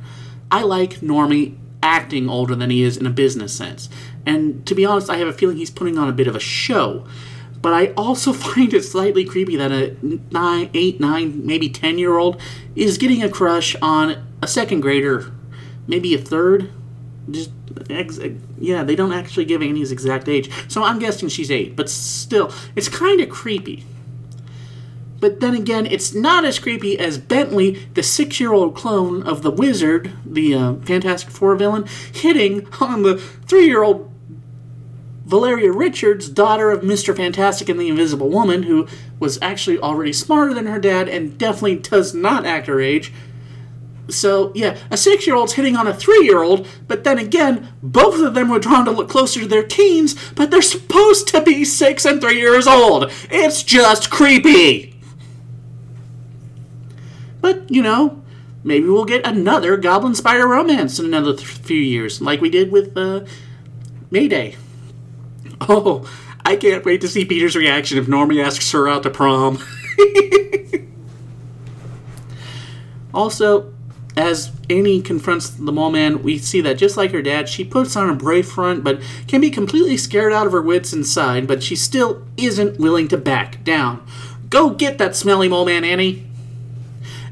I 0.50 0.62
like 0.62 1.00
Normie 1.00 1.56
acting 1.80 2.28
older 2.28 2.56
than 2.56 2.70
he 2.70 2.82
is 2.82 2.96
in 2.96 3.06
a 3.06 3.10
business 3.10 3.54
sense. 3.54 3.88
And 4.26 4.66
to 4.66 4.74
be 4.74 4.84
honest, 4.84 5.10
I 5.10 5.16
have 5.16 5.28
a 5.28 5.32
feeling 5.32 5.56
he's 5.56 5.70
putting 5.70 5.98
on 5.98 6.08
a 6.08 6.12
bit 6.12 6.26
of 6.26 6.36
a 6.36 6.40
show. 6.40 7.06
But 7.60 7.74
I 7.74 7.92
also 7.96 8.32
find 8.34 8.72
it 8.72 8.82
slightly 8.82 9.24
creepy 9.24 9.56
that 9.56 9.72
a 9.72 9.96
nine, 10.30 10.70
eight, 10.74 11.00
nine, 11.00 11.46
maybe 11.46 11.68
10 11.68 11.98
year 11.98 12.16
old 12.16 12.40
is 12.76 12.98
getting 12.98 13.22
a 13.22 13.28
crush 13.28 13.74
on 13.82 14.24
a 14.42 14.46
second 14.46 14.80
grader, 14.80 15.32
maybe 15.86 16.14
a 16.14 16.18
third. 16.18 16.70
Just, 17.30 17.50
ex- 17.90 18.20
yeah, 18.58 18.84
they 18.84 18.96
don't 18.96 19.12
actually 19.12 19.44
give 19.44 19.62
Annie's 19.62 19.92
exact 19.92 20.28
age. 20.28 20.50
So 20.68 20.82
I'm 20.82 20.98
guessing 20.98 21.28
she's 21.28 21.50
eight. 21.50 21.76
But 21.76 21.90
still, 21.90 22.52
it's 22.76 22.88
kind 22.88 23.20
of 23.20 23.28
creepy. 23.28 23.84
But 25.20 25.40
then 25.40 25.54
again, 25.54 25.86
it's 25.86 26.14
not 26.14 26.44
as 26.44 26.58
creepy 26.58 26.98
as 26.98 27.18
Bentley, 27.18 27.86
the 27.94 28.02
six 28.02 28.38
year 28.38 28.52
old 28.52 28.76
clone 28.76 29.22
of 29.24 29.42
the 29.42 29.50
Wizard, 29.50 30.12
the 30.24 30.54
uh, 30.54 30.74
Fantastic 30.74 31.30
Four 31.30 31.56
villain, 31.56 31.86
hitting 32.12 32.68
on 32.80 33.02
the 33.02 33.18
three 33.18 33.66
year 33.66 33.82
old 33.82 34.07
Valeria 35.28 35.70
Richards, 35.70 36.26
daughter 36.26 36.70
of 36.70 36.80
Mr. 36.80 37.14
Fantastic 37.14 37.68
and 37.68 37.78
the 37.78 37.90
Invisible 37.90 38.30
Woman, 38.30 38.62
who 38.62 38.88
was 39.20 39.38
actually 39.42 39.78
already 39.78 40.12
smarter 40.12 40.54
than 40.54 40.64
her 40.64 40.78
dad 40.78 41.06
and 41.06 41.36
definitely 41.36 41.76
does 41.76 42.14
not 42.14 42.46
act 42.46 42.66
her 42.66 42.80
age. 42.80 43.12
So, 44.08 44.52
yeah, 44.54 44.78
a 44.90 44.96
six 44.96 45.26
year 45.26 45.36
old's 45.36 45.52
hitting 45.52 45.76
on 45.76 45.86
a 45.86 45.92
three 45.92 46.24
year 46.24 46.42
old, 46.42 46.66
but 46.86 47.04
then 47.04 47.18
again, 47.18 47.68
both 47.82 48.18
of 48.18 48.32
them 48.32 48.48
were 48.48 48.58
drawn 48.58 48.86
to 48.86 48.90
look 48.90 49.10
closer 49.10 49.40
to 49.40 49.46
their 49.46 49.62
teens, 49.62 50.16
but 50.34 50.50
they're 50.50 50.62
supposed 50.62 51.28
to 51.28 51.42
be 51.42 51.62
six 51.62 52.06
and 52.06 52.22
three 52.22 52.40
years 52.40 52.66
old. 52.66 53.12
It's 53.30 53.62
just 53.62 54.08
creepy. 54.08 54.98
But, 57.42 57.70
you 57.70 57.82
know, 57.82 58.22
maybe 58.64 58.88
we'll 58.88 59.04
get 59.04 59.26
another 59.26 59.76
Goblin 59.76 60.14
Spider 60.14 60.48
romance 60.48 60.98
in 60.98 61.04
another 61.04 61.34
th- 61.34 61.46
few 61.46 61.76
years, 61.76 62.22
like 62.22 62.40
we 62.40 62.48
did 62.48 62.72
with 62.72 62.96
uh, 62.96 63.26
Mayday. 64.10 64.56
Oh, 65.68 66.08
I 66.44 66.56
can't 66.56 66.84
wait 66.84 67.00
to 67.02 67.08
see 67.08 67.24
Peter's 67.24 67.56
reaction 67.56 67.98
if 67.98 68.06
Normie 68.06 68.42
asks 68.42 68.70
her 68.72 68.88
out 68.88 69.02
to 69.02 69.10
prom. 69.10 69.62
also, 73.14 73.72
as 74.16 74.50
Annie 74.70 75.02
confronts 75.02 75.50
the 75.50 75.72
mole 75.72 75.90
man, 75.90 76.22
we 76.22 76.38
see 76.38 76.60
that 76.62 76.78
just 76.78 76.96
like 76.96 77.12
her 77.12 77.22
dad, 77.22 77.48
she 77.48 77.64
puts 77.64 77.96
on 77.96 78.08
a 78.08 78.14
brave 78.14 78.46
front 78.46 78.82
but 78.82 79.00
can 79.26 79.40
be 79.40 79.50
completely 79.50 79.96
scared 79.96 80.32
out 80.32 80.46
of 80.46 80.52
her 80.52 80.62
wits 80.62 80.92
inside, 80.92 81.46
but 81.46 81.62
she 81.62 81.76
still 81.76 82.24
isn't 82.36 82.78
willing 82.78 83.08
to 83.08 83.16
back 83.16 83.62
down. 83.64 84.04
Go 84.48 84.70
get 84.70 84.98
that 84.98 85.14
smelly 85.14 85.48
mole 85.48 85.66
man, 85.66 85.84
Annie! 85.84 86.24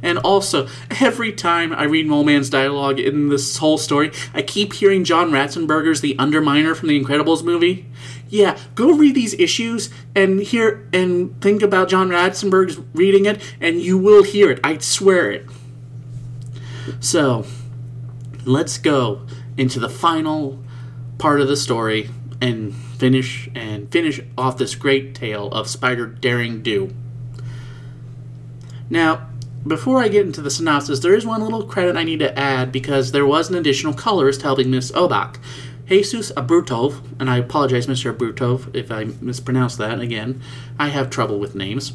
And 0.02 0.18
also, 0.18 0.68
every 1.00 1.32
time 1.32 1.72
I 1.72 1.84
read 1.84 2.06
Mole 2.06 2.22
Man's 2.22 2.50
dialogue 2.50 3.00
in 3.00 3.28
this 3.28 3.56
whole 3.56 3.78
story, 3.78 4.12
I 4.34 4.42
keep 4.42 4.74
hearing 4.74 5.04
John 5.04 5.30
Ratzenberger's 5.30 6.00
The 6.00 6.14
Underminer 6.16 6.76
from 6.76 6.88
the 6.88 7.02
Incredibles 7.02 7.42
movie. 7.42 7.86
Yeah, 8.28 8.58
go 8.74 8.92
read 8.92 9.14
these 9.14 9.34
issues 9.34 9.90
and 10.14 10.40
hear 10.40 10.88
and 10.92 11.40
think 11.40 11.62
about 11.62 11.88
John 11.88 12.08
Ratzenberg's 12.08 12.78
reading 12.92 13.24
it, 13.26 13.40
and 13.60 13.80
you 13.80 13.96
will 13.96 14.24
hear 14.24 14.50
it. 14.50 14.60
I 14.64 14.78
swear 14.78 15.30
it. 15.30 15.46
So, 17.00 17.44
let's 18.44 18.78
go 18.78 19.26
into 19.56 19.78
the 19.78 19.88
final 19.88 20.62
part 21.18 21.40
of 21.40 21.48
the 21.48 21.56
story 21.56 22.10
and 22.40 22.74
finish 22.74 23.48
and 23.54 23.90
finish 23.90 24.20
off 24.36 24.58
this 24.58 24.74
great 24.74 25.14
tale 25.14 25.48
of 25.48 25.68
Spider 25.68 26.06
Daring 26.06 26.62
Do. 26.62 26.92
Now, 28.90 29.28
before 29.66 30.00
I 30.00 30.08
get 30.08 30.26
into 30.26 30.42
the 30.42 30.50
synopsis, 30.50 31.00
there 31.00 31.14
is 31.14 31.26
one 31.26 31.42
little 31.42 31.64
credit 31.64 31.96
I 31.96 32.04
need 32.04 32.20
to 32.20 32.38
add 32.38 32.70
because 32.70 33.10
there 33.10 33.26
was 33.26 33.48
an 33.48 33.56
additional 33.56 33.94
colorist 33.94 34.42
helping 34.42 34.70
Miss 34.70 34.92
Obach. 34.92 35.38
Jesus 35.86 36.32
Aburtov, 36.32 37.00
and 37.20 37.30
I 37.30 37.38
apologize, 37.38 37.86
Mr. 37.86 38.12
Aburtov, 38.12 38.74
if 38.74 38.90
I 38.90 39.04
mispronounce 39.20 39.76
that 39.76 40.00
again. 40.00 40.42
I 40.78 40.88
have 40.88 41.10
trouble 41.10 41.38
with 41.38 41.54
names. 41.54 41.92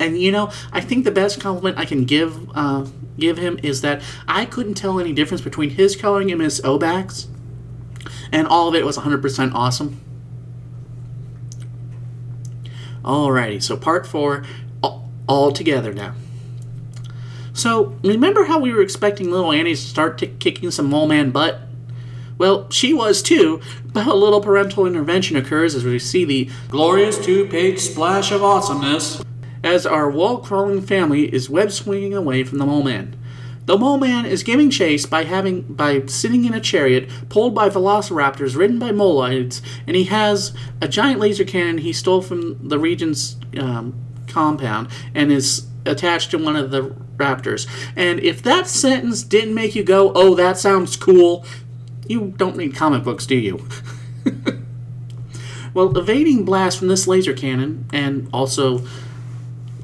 And 0.00 0.20
you 0.20 0.32
know, 0.32 0.50
I 0.72 0.80
think 0.80 1.04
the 1.04 1.12
best 1.12 1.40
compliment 1.40 1.78
I 1.78 1.84
can 1.84 2.04
give 2.04 2.48
uh, 2.56 2.86
give 3.18 3.38
him 3.38 3.60
is 3.62 3.80
that 3.82 4.02
I 4.26 4.44
couldn't 4.44 4.74
tell 4.74 4.98
any 4.98 5.12
difference 5.12 5.42
between 5.42 5.70
his 5.70 5.94
coloring 5.94 6.32
and 6.32 6.40
Miss 6.40 6.60
Obach's, 6.62 7.28
and 8.32 8.46
all 8.48 8.68
of 8.68 8.74
it 8.74 8.84
was 8.84 8.98
100% 8.98 9.54
awesome. 9.54 10.00
Alrighty, 13.04 13.62
so 13.62 13.76
part 13.76 14.06
four, 14.06 14.44
all, 14.82 15.08
all 15.28 15.52
together 15.52 15.92
now. 15.92 16.14
So, 17.52 17.96
remember 18.02 18.44
how 18.44 18.58
we 18.58 18.72
were 18.72 18.82
expecting 18.82 19.30
little 19.30 19.52
Annie 19.52 19.74
to 19.74 19.80
start 19.80 20.18
t- 20.18 20.26
kicking 20.40 20.72
some 20.72 20.86
mole 20.86 21.06
man 21.06 21.30
butt? 21.30 21.60
Well, 22.38 22.68
she 22.70 22.92
was 22.92 23.22
too, 23.22 23.60
but 23.92 24.06
a 24.06 24.14
little 24.14 24.40
parental 24.40 24.86
intervention 24.86 25.36
occurs 25.36 25.74
as 25.74 25.84
we 25.84 25.98
see 25.98 26.24
the 26.24 26.50
glorious 26.68 27.18
two 27.18 27.46
page 27.46 27.80
splash 27.80 28.32
of 28.32 28.42
awesomeness 28.42 29.22
as 29.62 29.86
our 29.86 30.10
wall 30.10 30.38
crawling 30.38 30.82
family 30.82 31.32
is 31.34 31.48
web 31.48 31.72
swinging 31.72 32.14
away 32.14 32.44
from 32.44 32.58
the 32.58 32.66
mole 32.66 32.82
man. 32.82 33.16
The 33.66 33.78
mole 33.78 33.96
man 33.96 34.26
is 34.26 34.42
giving 34.42 34.68
chase 34.68 35.06
by 35.06 35.24
having 35.24 35.62
by 35.62 36.04
sitting 36.06 36.44
in 36.44 36.52
a 36.52 36.60
chariot 36.60 37.08
pulled 37.30 37.54
by 37.54 37.70
velociraptors 37.70 38.56
ridden 38.56 38.78
by 38.78 38.90
moloids, 38.90 39.62
and 39.86 39.96
he 39.96 40.04
has 40.04 40.52
a 40.82 40.88
giant 40.88 41.18
laser 41.18 41.44
cannon 41.44 41.78
he 41.78 41.92
stole 41.92 42.20
from 42.20 42.68
the 42.68 42.78
Regent's 42.78 43.36
um, 43.58 43.94
compound 44.28 44.88
and 45.14 45.32
is 45.32 45.66
attached 45.86 46.30
to 46.32 46.38
one 46.38 46.56
of 46.56 46.70
the 46.70 46.94
raptors. 47.16 47.66
And 47.96 48.20
if 48.20 48.42
that 48.42 48.66
sentence 48.66 49.22
didn't 49.22 49.54
make 49.54 49.74
you 49.74 49.82
go, 49.82 50.12
"Oh, 50.14 50.34
that 50.34 50.58
sounds 50.58 50.94
cool," 50.96 51.46
you 52.06 52.34
don't 52.36 52.56
read 52.56 52.74
comic 52.74 53.04
books, 53.04 53.26
do 53.26 53.36
you? 53.36 53.66
well, 55.74 55.96
evading 55.96 56.44
blasts 56.44 56.78
from 56.78 56.88
this 56.88 57.06
laser 57.06 57.34
cannon, 57.34 57.86
and 57.92 58.28
also 58.32 58.86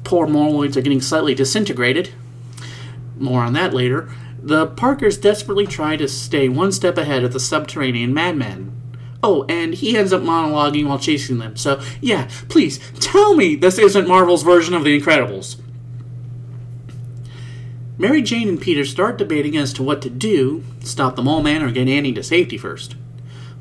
poor 0.03 0.27
moloids 0.27 0.75
are 0.75 0.81
getting 0.81 1.01
slightly 1.01 1.33
disintegrated. 1.33 2.09
More 3.17 3.41
on 3.43 3.53
that 3.53 3.73
later. 3.73 4.09
The 4.41 4.67
Parkers 4.67 5.17
desperately 5.17 5.67
try 5.67 5.95
to 5.97 6.07
stay 6.07 6.49
one 6.49 6.71
step 6.71 6.97
ahead 6.97 7.23
of 7.23 7.33
the 7.33 7.39
subterranean 7.39 8.13
madman. 8.13 8.75
Oh, 9.23 9.45
and 9.47 9.75
he 9.75 9.95
ends 9.95 10.11
up 10.11 10.21
monologuing 10.21 10.87
while 10.87 10.97
chasing 10.97 11.37
them. 11.37 11.55
So, 11.55 11.79
yeah, 12.01 12.27
please 12.49 12.79
tell 12.99 13.35
me 13.35 13.55
this 13.55 13.77
isn't 13.77 14.07
Marvel's 14.07 14.41
version 14.41 14.73
of 14.73 14.83
The 14.83 14.99
Incredibles. 14.99 15.61
Mary 18.01 18.23
Jane 18.23 18.49
and 18.49 18.59
Peter 18.59 18.83
start 18.83 19.19
debating 19.19 19.55
as 19.55 19.71
to 19.73 19.83
what 19.83 20.01
to 20.01 20.09
do 20.09 20.63
stop 20.79 21.15
the 21.15 21.21
mole 21.21 21.43
man 21.43 21.61
or 21.61 21.69
get 21.69 21.87
Annie 21.87 22.11
to 22.13 22.23
safety 22.23 22.57
first. 22.57 22.95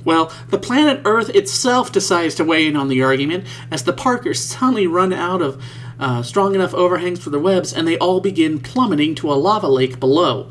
Well, 0.03 0.32
the 0.49 0.57
planet 0.57 1.03
Earth 1.05 1.28
itself 1.28 1.93
decides 1.93 2.36
to 2.36 2.45
weigh 2.45 2.66
in 2.66 2.74
on 2.74 2.88
the 2.88 3.03
argument 3.03 3.45
as 3.70 3.84
the 3.84 3.93
Parkers 3.93 4.41
suddenly 4.41 4.86
run 4.86 5.12
out 5.12 5.43
of 5.43 5.62
uh, 5.99 6.22
strong 6.22 6.55
enough 6.55 6.72
overhangs 6.72 7.20
for 7.20 7.28
their 7.28 7.38
webs 7.38 7.70
and 7.70 7.86
they 7.86 7.99
all 7.99 8.22
begin 8.22 8.61
plummeting 8.61 9.14
to 9.16 9.30
a 9.30 9.34
lava 9.34 9.68
lake 9.68 10.01
below. 10.01 10.49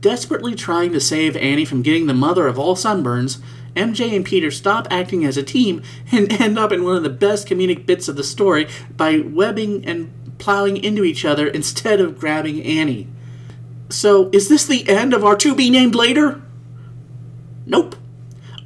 Desperately 0.00 0.56
trying 0.56 0.90
to 0.90 0.98
save 0.98 1.36
Annie 1.36 1.64
from 1.64 1.82
getting 1.82 2.08
the 2.08 2.12
mother 2.12 2.48
of 2.48 2.58
all 2.58 2.74
sunburns, 2.74 3.38
MJ 3.76 4.16
and 4.16 4.24
Peter 4.24 4.50
stop 4.50 4.88
acting 4.90 5.24
as 5.24 5.36
a 5.36 5.44
team 5.44 5.80
and 6.10 6.32
end 6.40 6.58
up 6.58 6.72
in 6.72 6.82
one 6.82 6.96
of 6.96 7.04
the 7.04 7.08
best 7.08 7.46
comedic 7.46 7.86
bits 7.86 8.08
of 8.08 8.16
the 8.16 8.24
story 8.24 8.66
by 8.96 9.20
webbing 9.20 9.86
and 9.86 10.12
plowing 10.38 10.76
into 10.76 11.04
each 11.04 11.24
other 11.24 11.48
instead 11.48 12.00
of 12.00 12.18
grabbing 12.18 12.62
Annie. 12.62 13.08
So, 13.90 14.28
is 14.32 14.48
this 14.48 14.66
the 14.66 14.88
end 14.88 15.14
of 15.14 15.24
our 15.24 15.36
to 15.36 15.54
be 15.54 15.70
named 15.70 15.94
later? 15.94 16.42
Nope. 17.66 17.96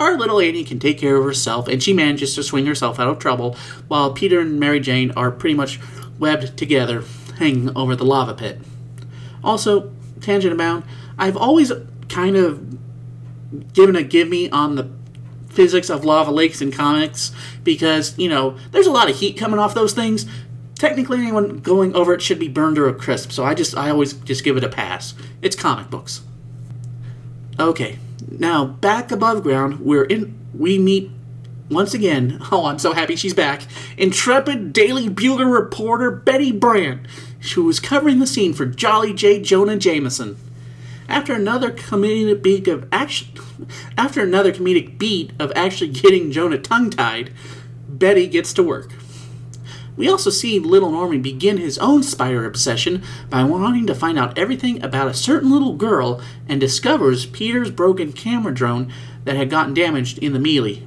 Our 0.00 0.18
little 0.18 0.40
Annie 0.40 0.64
can 0.64 0.78
take 0.78 0.98
care 0.98 1.16
of 1.16 1.24
herself, 1.24 1.68
and 1.68 1.82
she 1.82 1.92
manages 1.92 2.34
to 2.34 2.42
swing 2.42 2.66
herself 2.66 2.98
out 2.98 3.08
of 3.08 3.18
trouble, 3.18 3.56
while 3.88 4.12
Peter 4.12 4.40
and 4.40 4.58
Mary 4.58 4.80
Jane 4.80 5.12
are 5.12 5.30
pretty 5.30 5.54
much 5.54 5.78
webbed 6.18 6.56
together, 6.56 7.04
hanging 7.38 7.76
over 7.76 7.94
the 7.94 8.04
lava 8.04 8.34
pit. 8.34 8.60
Also, 9.44 9.92
tangent 10.20 10.52
abound, 10.52 10.84
I've 11.18 11.36
always 11.36 11.72
kind 12.08 12.36
of 12.36 12.78
given 13.72 13.96
a 13.96 14.02
give 14.02 14.28
me 14.28 14.50
on 14.50 14.76
the 14.76 14.90
physics 15.48 15.90
of 15.90 16.04
lava 16.04 16.30
lakes 16.30 16.62
in 16.62 16.72
comics 16.72 17.32
because, 17.62 18.18
you 18.18 18.28
know, 18.28 18.56
there's 18.70 18.86
a 18.86 18.92
lot 18.92 19.10
of 19.10 19.16
heat 19.16 19.36
coming 19.36 19.58
off 19.58 19.74
those 19.74 19.92
things. 19.92 20.26
Technically, 20.82 21.18
anyone 21.18 21.60
going 21.60 21.94
over 21.94 22.12
it 22.12 22.20
should 22.20 22.40
be 22.40 22.48
burned 22.48 22.76
or 22.76 22.88
a 22.88 22.92
crisp, 22.92 23.30
so 23.30 23.44
I 23.44 23.54
just 23.54 23.76
I 23.76 23.88
always 23.90 24.14
just 24.14 24.42
give 24.42 24.56
it 24.56 24.64
a 24.64 24.68
pass. 24.68 25.14
It's 25.40 25.54
comic 25.54 25.90
books. 25.90 26.22
Okay, 27.60 28.00
now 28.28 28.64
back 28.64 29.12
above 29.12 29.44
ground, 29.44 29.78
we're 29.78 30.02
in. 30.02 30.36
We 30.52 30.80
meet 30.80 31.12
once 31.70 31.94
again. 31.94 32.40
Oh, 32.50 32.66
I'm 32.66 32.80
so 32.80 32.94
happy 32.94 33.14
she's 33.14 33.32
back. 33.32 33.62
Intrepid 33.96 34.72
Daily 34.72 35.08
Bugle 35.08 35.44
reporter 35.44 36.10
Betty 36.10 36.50
Brant, 36.50 37.06
who 37.54 37.62
was 37.62 37.78
covering 37.78 38.18
the 38.18 38.26
scene 38.26 38.52
for 38.52 38.66
Jolly 38.66 39.14
J. 39.14 39.40
Jonah 39.40 39.76
Jameson. 39.76 40.36
After 41.08 41.32
another 41.32 41.70
comedic 41.70 42.42
beat 42.42 42.66
of 42.66 42.88
action, 42.90 43.28
after 43.96 44.20
another 44.20 44.50
comedic 44.50 44.98
beat 44.98 45.30
of 45.38 45.52
actually 45.54 45.90
getting 45.90 46.32
Jonah 46.32 46.58
tongue-tied, 46.58 47.32
Betty 47.88 48.26
gets 48.26 48.52
to 48.54 48.64
work. 48.64 48.90
We 49.96 50.08
also 50.08 50.30
see 50.30 50.58
little 50.58 50.90
Norman 50.90 51.20
begin 51.20 51.58
his 51.58 51.78
own 51.78 52.02
spider 52.02 52.46
obsession 52.46 53.02
by 53.28 53.44
wanting 53.44 53.86
to 53.86 53.94
find 53.94 54.18
out 54.18 54.36
everything 54.38 54.82
about 54.82 55.08
a 55.08 55.14
certain 55.14 55.50
little 55.50 55.74
girl 55.74 56.20
and 56.48 56.60
discovers 56.60 57.26
Peter's 57.26 57.70
broken 57.70 58.12
camera 58.12 58.54
drone 58.54 58.92
that 59.24 59.36
had 59.36 59.50
gotten 59.50 59.74
damaged 59.74 60.18
in 60.18 60.32
the 60.32 60.38
melee. 60.38 60.86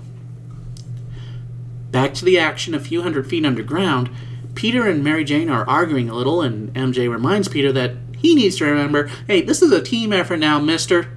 Back 1.91 2.13
to 2.15 2.25
the 2.25 2.39
action 2.39 2.73
a 2.73 2.79
few 2.79 3.03
hundred 3.03 3.27
feet 3.27 3.45
underground, 3.45 4.09
Peter 4.55 4.87
and 4.87 5.03
Mary 5.03 5.23
Jane 5.23 5.49
are 5.49 5.67
arguing 5.67 6.09
a 6.09 6.15
little, 6.15 6.41
and 6.41 6.73
MJ 6.73 7.09
reminds 7.09 7.47
Peter 7.47 7.71
that 7.73 7.95
he 8.17 8.33
needs 8.33 8.57
to 8.57 8.65
remember 8.65 9.07
hey, 9.27 9.41
this 9.41 9.61
is 9.61 9.71
a 9.71 9.83
team 9.83 10.11
effort 10.11 10.37
now, 10.37 10.59
mister. 10.59 11.09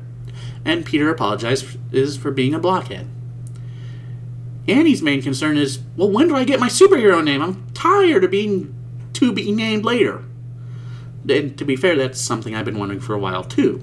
And 0.65 0.85
Peter 0.85 1.09
apologizes 1.09 2.17
for 2.17 2.31
being 2.31 2.53
a 2.53 2.59
blockhead. 2.59 3.09
Annie's 4.69 5.03
main 5.03 5.23
concern 5.23 5.57
is, 5.57 5.81
well, 5.97 6.11
when 6.11 6.29
do 6.29 6.37
I 6.37 6.45
get 6.45 6.61
my 6.61 6.69
superhero 6.69 7.25
name? 7.25 7.43
I'm 7.43 7.67
tired 7.73 8.23
of 8.23 8.31
being 8.31 8.75
to 9.15 9.33
be 9.33 9.51
named 9.51 9.85
later. 9.85 10.23
And 11.29 11.57
to 11.59 11.65
be 11.65 11.75
fair, 11.75 11.97
that's 11.97 12.21
something 12.21 12.55
I've 12.55 12.65
been 12.65 12.79
wondering 12.79 13.01
for 13.01 13.15
a 13.15 13.19
while 13.19 13.45
too. 13.45 13.83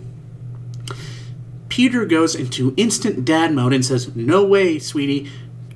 Peter 1.69 2.05
goes 2.05 2.36
into 2.36 2.73
instant 2.77 3.25
dad 3.25 3.51
mode 3.51 3.73
and 3.73 3.86
says, 3.86 4.15
No 4.15 4.45
way, 4.45 4.79
sweetie. 4.79 5.29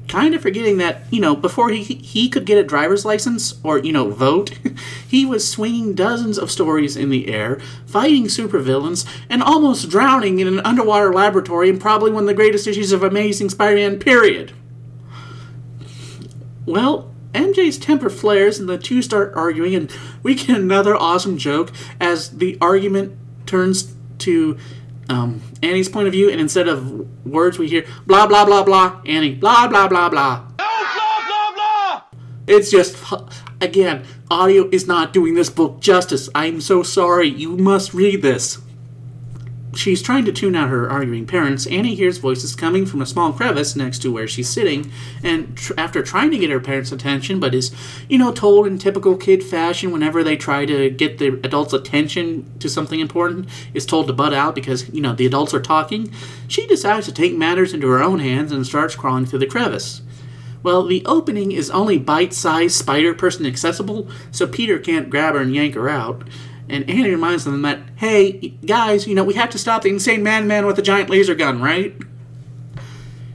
Kind 0.07 0.34
of 0.34 0.41
forgetting 0.41 0.78
that, 0.78 1.03
you 1.12 1.20
know, 1.20 1.36
before 1.36 1.70
he, 1.70 1.84
he 1.84 2.30
could 2.30 2.45
get 2.45 2.57
a 2.57 2.64
driver's 2.64 3.05
license 3.05 3.60
or, 3.64 3.78
you 3.78 3.91
know, 3.91 4.10
vote, 4.10 4.57
he 5.07 5.26
was 5.26 5.47
swinging 5.47 5.93
dozens 5.93 6.39
of 6.39 6.49
stories 6.49 6.95
in 6.95 7.10
the 7.10 7.28
air, 7.28 7.60
fighting 7.86 8.26
supervillains, 8.26 9.05
and 9.30 9.43
almost 9.43 9.89
drowning 9.89 10.39
in 10.39 10.47
an 10.47 10.62
underwater 10.62 11.14
laboratory 11.14 11.70
in 11.70 11.78
probably 11.78 12.12
one 12.12 12.24
of 12.24 12.28
the 12.28 12.34
greatest 12.34 12.66
issues 12.66 12.91
of 12.91 13.03
Amazing 13.03 13.49
Spider 13.49 13.76
Man, 13.76 13.99
period. 13.99 14.53
Well, 16.70 17.09
MJ's 17.34 17.80
temper 17.80 18.11
flares 18.11 18.59
and 18.59 18.70
the 18.70 18.78
two 18.78 19.01
start 19.01 19.34
arguing, 19.36 19.74
and 19.74 19.91
we 20.22 20.36
get 20.36 20.55
another 20.55 20.95
awesome 20.95 21.39
joke 21.39 21.72
as 21.99 22.38
the 22.38 22.59
argument 22.61 23.17
turns 23.47 23.95
to 24.20 24.55
um, 25.09 25.41
Annie's 25.63 25.89
point 25.89 26.05
of 26.05 26.13
view, 26.13 26.30
and 26.30 26.39
instead 26.39 26.67
of 26.67 27.26
words, 27.26 27.57
we 27.57 27.67
hear 27.67 27.88
blah 28.05 28.28
blah 28.28 28.45
blah 28.45 28.63
blah. 28.63 29.01
Annie, 29.07 29.34
blah 29.34 29.67
blah 29.67 29.88
blah 29.88 30.09
blah. 30.09 30.45
blah, 30.57 31.24
blah, 31.28 31.51
blah. 31.55 32.01
It's 32.45 32.70
just, 32.70 33.03
again, 33.59 34.05
audio 34.30 34.70
is 34.72 34.86
not 34.86 35.11
doing 35.11 35.34
this 35.34 35.49
book 35.49 35.80
justice. 35.80 36.30
I'm 36.36 36.61
so 36.61 36.84
sorry. 36.84 37.30
You 37.30 37.57
must 37.57 37.95
read 37.95 38.22
this. 38.22 38.59
She's 39.80 40.01
trying 40.01 40.25
to 40.25 40.34
tune 40.34 40.57
out 40.57 40.67
her 40.67 40.89
arguing 40.89 41.25
parents. 41.25 41.65
Annie 41.65 41.95
hears 41.95 42.17
voices 42.17 42.53
coming 42.53 42.86
from 42.86 43.01
a 43.01 43.05
small 43.05 43.32
crevice 43.32 43.77
next 43.77 43.99
to 43.99 44.11
where 44.11 44.27
she's 44.27 44.49
sitting, 44.49 44.91
and 45.23 45.55
tr- 45.55 45.71
after 45.77 46.03
trying 46.03 46.32
to 46.32 46.38
get 46.38 46.49
her 46.49 46.59
parents' 46.59 46.91
attention, 46.91 47.39
but 47.39 47.55
is, 47.55 47.73
you 48.09 48.17
know, 48.17 48.34
told 48.34 48.67
in 48.67 48.77
typical 48.77 49.15
kid 49.15 49.41
fashion 49.41 49.93
whenever 49.93 50.21
they 50.21 50.36
try 50.36 50.65
to 50.65 50.89
get 50.89 51.17
the 51.17 51.39
adults' 51.45 51.71
attention 51.71 52.51
to 52.59 52.67
something 52.67 52.99
important, 52.99 53.47
is 53.73 53.86
told 53.86 54.07
to 54.07 54.13
butt 54.13 54.34
out 54.34 54.53
because, 54.53 54.89
you 54.89 54.99
know, 54.99 55.13
the 55.13 55.25
adults 55.25 55.53
are 55.53 55.61
talking, 55.61 56.11
she 56.49 56.67
decides 56.67 57.05
to 57.05 57.13
take 57.13 57.38
matters 57.38 57.73
into 57.73 57.88
her 57.88 58.03
own 58.03 58.19
hands 58.19 58.51
and 58.51 58.67
starts 58.67 58.95
crawling 58.95 59.25
through 59.25 59.39
the 59.39 59.45
crevice. 59.45 60.01
Well, 60.61 60.86
the 60.86 61.05
opening 61.05 61.53
is 61.53 61.71
only 61.71 61.97
bite 61.97 62.34
sized 62.34 62.75
spider 62.75 63.13
person 63.13 63.45
accessible, 63.45 64.09
so 64.30 64.45
Peter 64.45 64.77
can't 64.77 65.09
grab 65.09 65.36
her 65.36 65.39
and 65.39 65.55
yank 65.55 65.75
her 65.75 65.88
out. 65.88 66.23
And 66.70 66.88
Annie 66.89 67.09
reminds 67.09 67.45
them 67.45 67.63
that, 67.63 67.80
hey, 67.95 68.49
guys, 68.65 69.07
you 69.07 69.15
know, 69.15 69.24
we 69.24 69.34
have 69.34 69.49
to 69.49 69.57
stop 69.57 69.82
the 69.82 69.89
insane 69.89 70.22
man 70.22 70.65
with 70.65 70.76
the 70.76 70.82
giant 70.82 71.09
laser 71.09 71.34
gun, 71.34 71.61
right? 71.61 71.95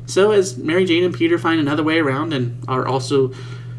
So, 0.06 0.30
as 0.30 0.56
Mary 0.56 0.84
Jane 0.84 1.02
and 1.02 1.14
Peter 1.14 1.38
find 1.38 1.58
another 1.58 1.82
way 1.82 1.98
around 1.98 2.32
and 2.32 2.62
are 2.68 2.86
also 2.86 3.32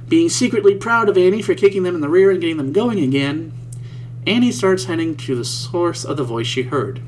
being 0.10 0.28
secretly 0.30 0.76
proud 0.76 1.08
of 1.08 1.18
Annie 1.18 1.42
for 1.42 1.56
kicking 1.56 1.84
them 1.84 1.96
in 1.96 2.02
the 2.02 2.10
rear 2.10 2.32
and 2.32 2.42
getting 2.42 2.58
them 2.58 2.74
going 2.74 3.00
again, 3.00 3.54
Annie 4.28 4.52
starts 4.52 4.86
heading 4.86 5.16
to 5.18 5.36
the 5.36 5.46
source 5.46 6.04
of 6.04 6.18
the 6.18 6.24
voice 6.24 6.48
she 6.48 6.64
heard. 6.64 7.02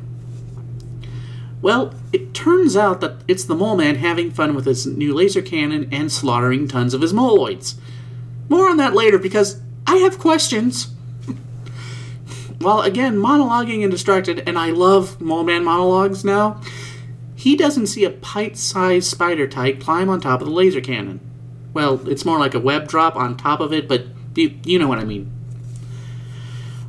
Well, 1.62 1.96
it 2.14 2.34
turns 2.34 2.78
out 2.78 3.02
that 3.02 3.18
it's 3.28 3.44
the 3.44 3.56
Mole 3.56 3.76
Man 3.76 3.96
having 3.96 4.32
fun 4.32 4.54
with 4.54 4.66
his 4.66 4.86
new 4.86 5.14
laser 5.14 5.42
cannon 5.42 5.90
and 5.92 6.12
slaughtering 6.12 6.68
tons 6.68 6.94
of 6.94 7.02
his 7.02 7.14
moloids. 7.14 7.76
More 8.48 8.70
on 8.70 8.78
that 8.78 8.94
later 8.94 9.18
because 9.18 9.60
I 9.88 9.98
have 9.98 10.20
questions. 10.20 10.94
While 12.60 12.82
again 12.82 13.18
monologuing 13.18 13.84
and 13.84 13.92
distracted, 13.92 14.44
and 14.48 14.58
I 14.58 14.72
love 14.72 15.22
Mole 15.22 15.44
Man 15.44 15.64
monologues 15.64 16.26
now, 16.26 16.62
he 17.36 17.56
doesn't 17.56 17.88
see 17.88 18.04
a 18.04 18.10
pint 18.10 18.58
sized 18.58 19.10
spider 19.10 19.48
type 19.48 19.80
climb 19.80 20.10
on 20.10 20.20
top 20.20 20.42
of 20.42 20.48
the 20.48 20.54
laser 20.54 20.82
cannon. 20.82 21.20
Well, 21.74 22.08
it's 22.10 22.26
more 22.26 22.40
like 22.40 22.56
a 22.56 22.60
web 22.60 22.88
drop 22.88 23.16
on 23.16 23.38
top 23.38 23.60
of 23.60 23.72
it, 23.72 23.88
but 23.88 24.06
you, 24.36 24.58
you 24.66 24.80
know 24.80 24.88
what 24.88 24.98
I 24.98 25.04
mean. 25.04 25.32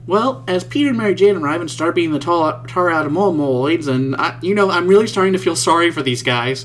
Well, 0.07 0.43
as 0.49 0.65
Peter 0.65 0.89
and 0.89 0.97
Mary 0.97 1.15
Jane 1.15 1.37
arrive 1.37 1.61
and 1.61 1.71
start 1.71 1.95
beating 1.95 2.13
the 2.13 2.19
tar, 2.19 2.65
tar 2.67 2.89
out 2.89 3.05
of 3.05 3.13
mole 3.13 3.35
moloids, 3.35 3.87
and 3.87 4.17
I, 4.17 4.39
you 4.41 4.55
know, 4.55 4.71
I'm 4.71 4.89
really 4.89 5.07
starting 5.07 5.35
to 5.35 5.39
feel 5.39 5.55
sorry 5.55 5.91
for 5.91 6.03
these 6.03 6.23
guys. 6.23 6.65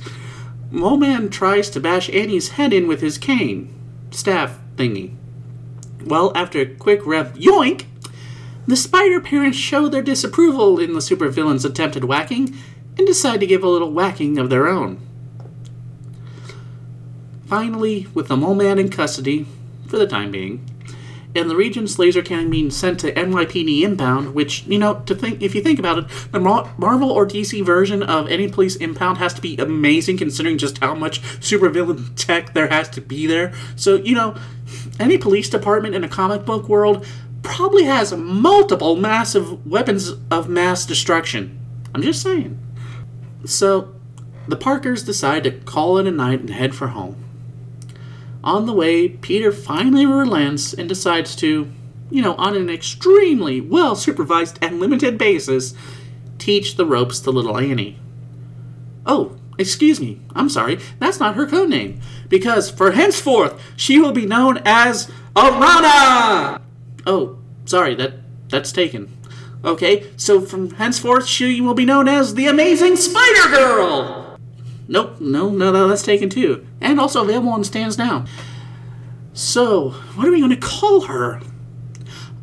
Mole 0.71 0.95
Man 0.95 1.29
tries 1.29 1.69
to 1.71 1.81
bash 1.81 2.09
Annie's 2.09 2.51
head 2.51 2.71
in 2.71 2.87
with 2.87 3.01
his 3.01 3.17
cane, 3.17 3.73
staff 4.11 4.57
thingy. 4.77 5.15
Well, 6.05 6.31
after 6.35 6.61
a 6.61 6.65
quick 6.65 7.05
rev 7.05 7.33
yoink, 7.33 7.85
the 8.67 8.75
spider 8.75 9.19
parents 9.19 9.57
show 9.57 9.87
their 9.87 10.01
disapproval 10.01 10.79
in 10.79 10.93
the 10.93 10.99
supervillain's 10.99 11.65
attempted 11.65 12.05
whacking 12.05 12.55
and 12.97 13.07
decide 13.07 13.39
to 13.39 13.47
give 13.47 13.63
a 13.63 13.69
little 13.69 13.91
whacking 13.91 14.37
of 14.37 14.49
their 14.49 14.67
own. 14.67 14.99
Finally, 17.47 18.07
with 18.13 18.27
the 18.27 18.37
Mole 18.37 18.55
Man 18.55 18.79
in 18.79 18.89
custody, 18.89 19.45
for 19.87 19.97
the 19.97 20.07
time 20.07 20.31
being, 20.31 20.67
and 21.35 21.49
the 21.49 21.55
Regent's 21.55 21.97
laser 21.97 22.21
cannon 22.21 22.49
being 22.49 22.69
sent 22.69 22.99
to 22.99 23.11
NYPD 23.11 23.81
impound, 23.81 24.35
which, 24.35 24.65
you 24.67 24.77
know, 24.77 25.01
to 25.05 25.15
think 25.15 25.41
if 25.41 25.55
you 25.55 25.61
think 25.61 25.79
about 25.79 25.97
it, 25.97 26.05
the 26.31 26.39
Marvel 26.39 27.11
or 27.11 27.25
DC 27.25 27.63
version 27.65 28.03
of 28.03 28.27
any 28.27 28.47
police 28.47 28.75
impound 28.75 29.17
has 29.17 29.33
to 29.33 29.41
be 29.41 29.57
amazing 29.57 30.17
considering 30.17 30.57
just 30.57 30.77
how 30.77 30.93
much 30.93 31.21
supervillain 31.39 32.15
tech 32.15 32.53
there 32.53 32.67
has 32.67 32.87
to 32.89 33.01
be 33.01 33.25
there. 33.25 33.51
So, 33.75 33.95
you 33.95 34.13
know, 34.13 34.35
any 34.99 35.17
police 35.17 35.49
department 35.49 35.95
in 35.95 36.03
a 36.03 36.09
comic 36.09 36.45
book 36.45 36.69
world 36.69 37.05
probably 37.43 37.83
has 37.83 38.13
multiple 38.13 38.95
massive 38.95 39.65
weapons 39.67 40.13
of 40.31 40.49
mass 40.49 40.85
destruction. 40.85 41.59
I'm 41.93 42.01
just 42.01 42.21
saying. 42.21 42.57
So, 43.45 43.93
the 44.47 44.55
Parkers 44.55 45.03
decide 45.03 45.43
to 45.43 45.51
call 45.51 45.97
it 45.97 46.07
a 46.07 46.11
night 46.11 46.39
and 46.39 46.49
head 46.49 46.73
for 46.73 46.87
home. 46.87 47.23
On 48.43 48.65
the 48.65 48.73
way, 48.73 49.07
Peter 49.07 49.51
finally 49.51 50.05
relents 50.05 50.73
and 50.73 50.89
decides 50.89 51.35
to, 51.37 51.71
you 52.09 52.21
know, 52.21 52.35
on 52.35 52.55
an 52.55 52.69
extremely 52.69 53.61
well 53.61 53.95
supervised 53.95 54.59
and 54.61 54.79
limited 54.79 55.17
basis, 55.17 55.73
teach 56.39 56.75
the 56.75 56.85
ropes 56.85 57.19
to 57.21 57.31
little 57.31 57.57
Annie. 57.57 57.99
Oh, 59.05 59.37
excuse 59.57 60.01
me, 60.01 60.19
I'm 60.35 60.49
sorry, 60.49 60.79
that's 60.99 61.19
not 61.19 61.35
her 61.35 61.47
code 61.47 61.69
name, 61.69 62.01
because 62.27 62.69
for 62.69 62.91
henceforth 62.91 63.61
she 63.77 63.99
will 63.99 64.11
be 64.11 64.25
known 64.25 64.61
as 64.65 65.11
Arana! 65.35 66.61
Oh, 67.05 67.37
sorry, 67.65 67.95
that 67.95 68.13
that's 68.49 68.71
taken. 68.71 69.11
Okay, 69.63 70.11
so 70.17 70.41
from 70.41 70.71
henceforth 70.71 71.25
she 71.25 71.61
will 71.61 71.73
be 71.73 71.85
known 71.85 72.07
as 72.07 72.35
the 72.35 72.47
Amazing 72.47 72.97
Spider 72.97 73.49
Girl. 73.49 74.37
Nope, 74.87 75.21
no, 75.21 75.49
no, 75.49 75.71
no, 75.71 75.87
that's 75.87 76.03
taken 76.03 76.29
too, 76.29 76.65
and 76.81 76.99
also 76.99 77.23
available 77.23 77.49
on 77.49 77.63
stands 77.63 77.97
now. 77.97 78.25
So, 79.33 79.91
what 80.15 80.27
are 80.27 80.31
we 80.31 80.39
going 80.39 80.51
to 80.51 80.57
call 80.57 81.01
her? 81.01 81.41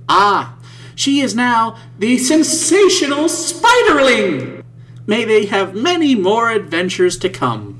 Ah, 0.08 0.56
she 0.94 1.20
is 1.20 1.34
now 1.34 1.76
the 1.98 2.18
sensational 2.18 3.24
Spiderling. 3.24 4.64
May 5.06 5.24
they 5.24 5.46
have 5.46 5.74
many 5.74 6.14
more 6.14 6.50
adventures 6.50 7.16
to 7.18 7.28
come. 7.28 7.79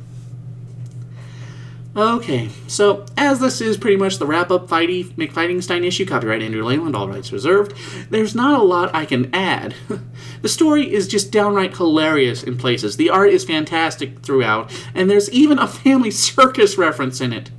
Okay, 1.97 2.49
so 2.69 3.05
as 3.17 3.41
this 3.41 3.61
is 3.61 3.77
pretty 3.77 3.97
much 3.97 4.19
the 4.19 4.27
wrap 4.27 4.53
up 4.53 4.69
Fighty 4.69 5.13
McFightingstein 5.15 5.85
issue, 5.85 6.07
copyright 6.07 6.41
Andrew 6.41 6.63
Leyland, 6.63 6.95
all 6.95 7.09
rights 7.09 7.33
reserved, 7.33 7.75
there's 8.11 8.33
not 8.33 8.61
a 8.61 8.63
lot 8.63 8.95
I 8.95 9.05
can 9.05 9.29
add. 9.35 9.75
the 10.43 10.49
story 10.49 10.93
is 10.93 11.09
just 11.09 11.33
downright 11.33 11.77
hilarious 11.77 12.45
in 12.45 12.57
places, 12.57 12.97
the 12.97 13.11
art 13.11 13.31
is 13.31 13.45
fantastic 13.45 14.21
throughout, 14.21 14.73
and 14.95 15.11
there's 15.11 15.29
even 15.33 15.59
a 15.59 15.67
family 15.67 16.11
circus 16.13 16.79
reference 16.79 17.21
in 17.21 17.33
it. 17.33 17.51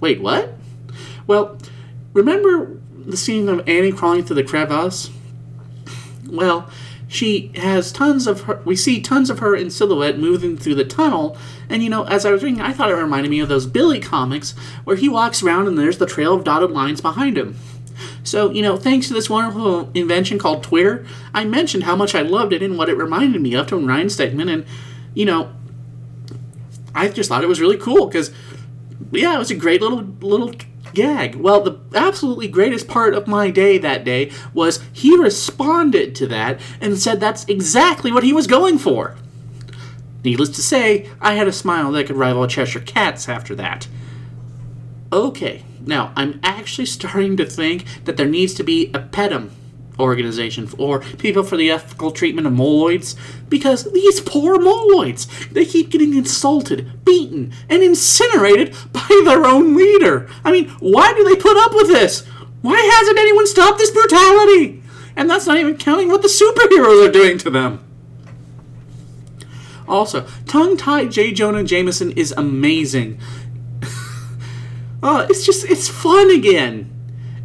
Wait, 0.00 0.20
what? 0.20 0.54
Well, 1.28 1.56
remember 2.12 2.76
the 2.92 3.16
scene 3.16 3.48
of 3.48 3.68
Annie 3.68 3.92
crawling 3.92 4.24
through 4.24 4.36
the 4.36 4.42
crevasse? 4.42 5.10
Well, 6.28 6.68
she 7.10 7.50
has 7.56 7.90
tons 7.90 8.28
of 8.28 8.42
her. 8.42 8.62
We 8.64 8.76
see 8.76 9.00
tons 9.00 9.30
of 9.30 9.40
her 9.40 9.56
in 9.56 9.68
silhouette 9.70 10.16
moving 10.16 10.56
through 10.56 10.76
the 10.76 10.84
tunnel, 10.84 11.36
and 11.68 11.82
you 11.82 11.90
know, 11.90 12.04
as 12.04 12.24
I 12.24 12.30
was 12.30 12.44
reading, 12.44 12.60
I 12.60 12.72
thought 12.72 12.88
it 12.88 12.94
reminded 12.94 13.30
me 13.30 13.40
of 13.40 13.48
those 13.48 13.66
Billy 13.66 13.98
comics 13.98 14.52
where 14.84 14.94
he 14.94 15.08
walks 15.08 15.42
around 15.42 15.66
and 15.66 15.76
there's 15.76 15.98
the 15.98 16.06
trail 16.06 16.34
of 16.34 16.44
dotted 16.44 16.70
lines 16.70 17.00
behind 17.00 17.36
him. 17.36 17.56
So, 18.22 18.52
you 18.52 18.62
know, 18.62 18.76
thanks 18.76 19.08
to 19.08 19.14
this 19.14 19.28
wonderful 19.28 19.90
invention 19.92 20.38
called 20.38 20.62
Twitter, 20.62 21.04
I 21.34 21.44
mentioned 21.44 21.82
how 21.82 21.96
much 21.96 22.14
I 22.14 22.22
loved 22.22 22.52
it 22.52 22.62
and 22.62 22.78
what 22.78 22.88
it 22.88 22.96
reminded 22.96 23.42
me 23.42 23.54
of 23.54 23.66
to 23.66 23.76
Ryan 23.76 24.06
Stegman, 24.06 24.48
and, 24.48 24.64
you 25.12 25.24
know, 25.24 25.50
I 26.94 27.08
just 27.08 27.28
thought 27.28 27.42
it 27.42 27.48
was 27.48 27.60
really 27.60 27.76
cool 27.76 28.06
because, 28.06 28.30
yeah, 29.10 29.34
it 29.34 29.38
was 29.38 29.50
a 29.50 29.56
great 29.56 29.82
little 29.82 30.02
little 30.20 30.52
gag. 30.94 31.36
Well, 31.36 31.60
the 31.62 31.78
absolutely 31.94 32.48
greatest 32.48 32.88
part 32.88 33.14
of 33.14 33.26
my 33.26 33.50
day 33.50 33.78
that 33.78 34.04
day 34.04 34.32
was 34.52 34.80
he 34.92 35.16
responded 35.16 36.14
to 36.16 36.26
that 36.28 36.60
and 36.80 36.98
said 36.98 37.20
that's 37.20 37.44
exactly 37.44 38.12
what 38.12 38.24
he 38.24 38.32
was 38.32 38.46
going 38.46 38.78
for. 38.78 39.16
Needless 40.24 40.50
to 40.50 40.62
say, 40.62 41.08
I 41.20 41.34
had 41.34 41.48
a 41.48 41.52
smile 41.52 41.92
that 41.92 42.06
could 42.06 42.16
rival 42.16 42.46
Cheshire 42.46 42.80
Cat's 42.80 43.28
after 43.28 43.54
that. 43.54 43.88
Okay, 45.12 45.64
now 45.80 46.12
I'm 46.14 46.40
actually 46.42 46.86
starting 46.86 47.36
to 47.38 47.46
think 47.46 47.84
that 48.04 48.16
there 48.16 48.26
needs 48.26 48.54
to 48.54 48.62
be 48.62 48.88
a 48.88 48.98
PETM 48.98 49.50
organization 50.00 50.68
or 50.78 51.00
people 51.00 51.42
for 51.42 51.56
the 51.56 51.70
ethical 51.70 52.10
treatment 52.10 52.46
of 52.46 52.52
moloids 52.52 53.16
because 53.48 53.90
these 53.92 54.20
poor 54.20 54.58
moloids 54.58 55.28
they 55.50 55.64
keep 55.64 55.90
getting 55.90 56.14
insulted 56.14 57.04
beaten 57.04 57.52
and 57.68 57.82
incinerated 57.82 58.74
by 58.92 59.22
their 59.24 59.44
own 59.44 59.76
leader. 59.76 60.28
I 60.44 60.52
mean 60.52 60.68
why 60.80 61.12
do 61.14 61.24
they 61.24 61.36
put 61.36 61.56
up 61.56 61.72
with 61.74 61.88
this? 61.88 62.26
Why 62.62 62.78
hasn't 62.78 63.18
anyone 63.18 63.46
stopped 63.46 63.78
this 63.78 63.90
brutality? 63.90 64.82
And 65.16 65.28
that's 65.28 65.46
not 65.46 65.58
even 65.58 65.76
counting 65.76 66.08
what 66.08 66.22
the 66.22 66.28
superheroes 66.28 67.06
are 67.06 67.12
doing 67.12 67.38
to 67.38 67.50
them. 67.50 67.84
Also 69.88 70.26
tongue-tied 70.46 71.10
j. 71.10 71.32
Jonah 71.32 71.64
jameson 71.64 72.12
is 72.12 72.32
amazing. 72.36 73.20
Oh 75.02 75.20
it's 75.30 75.44
just 75.44 75.64
it's 75.64 75.88
fun 75.88 76.30
again 76.30 76.99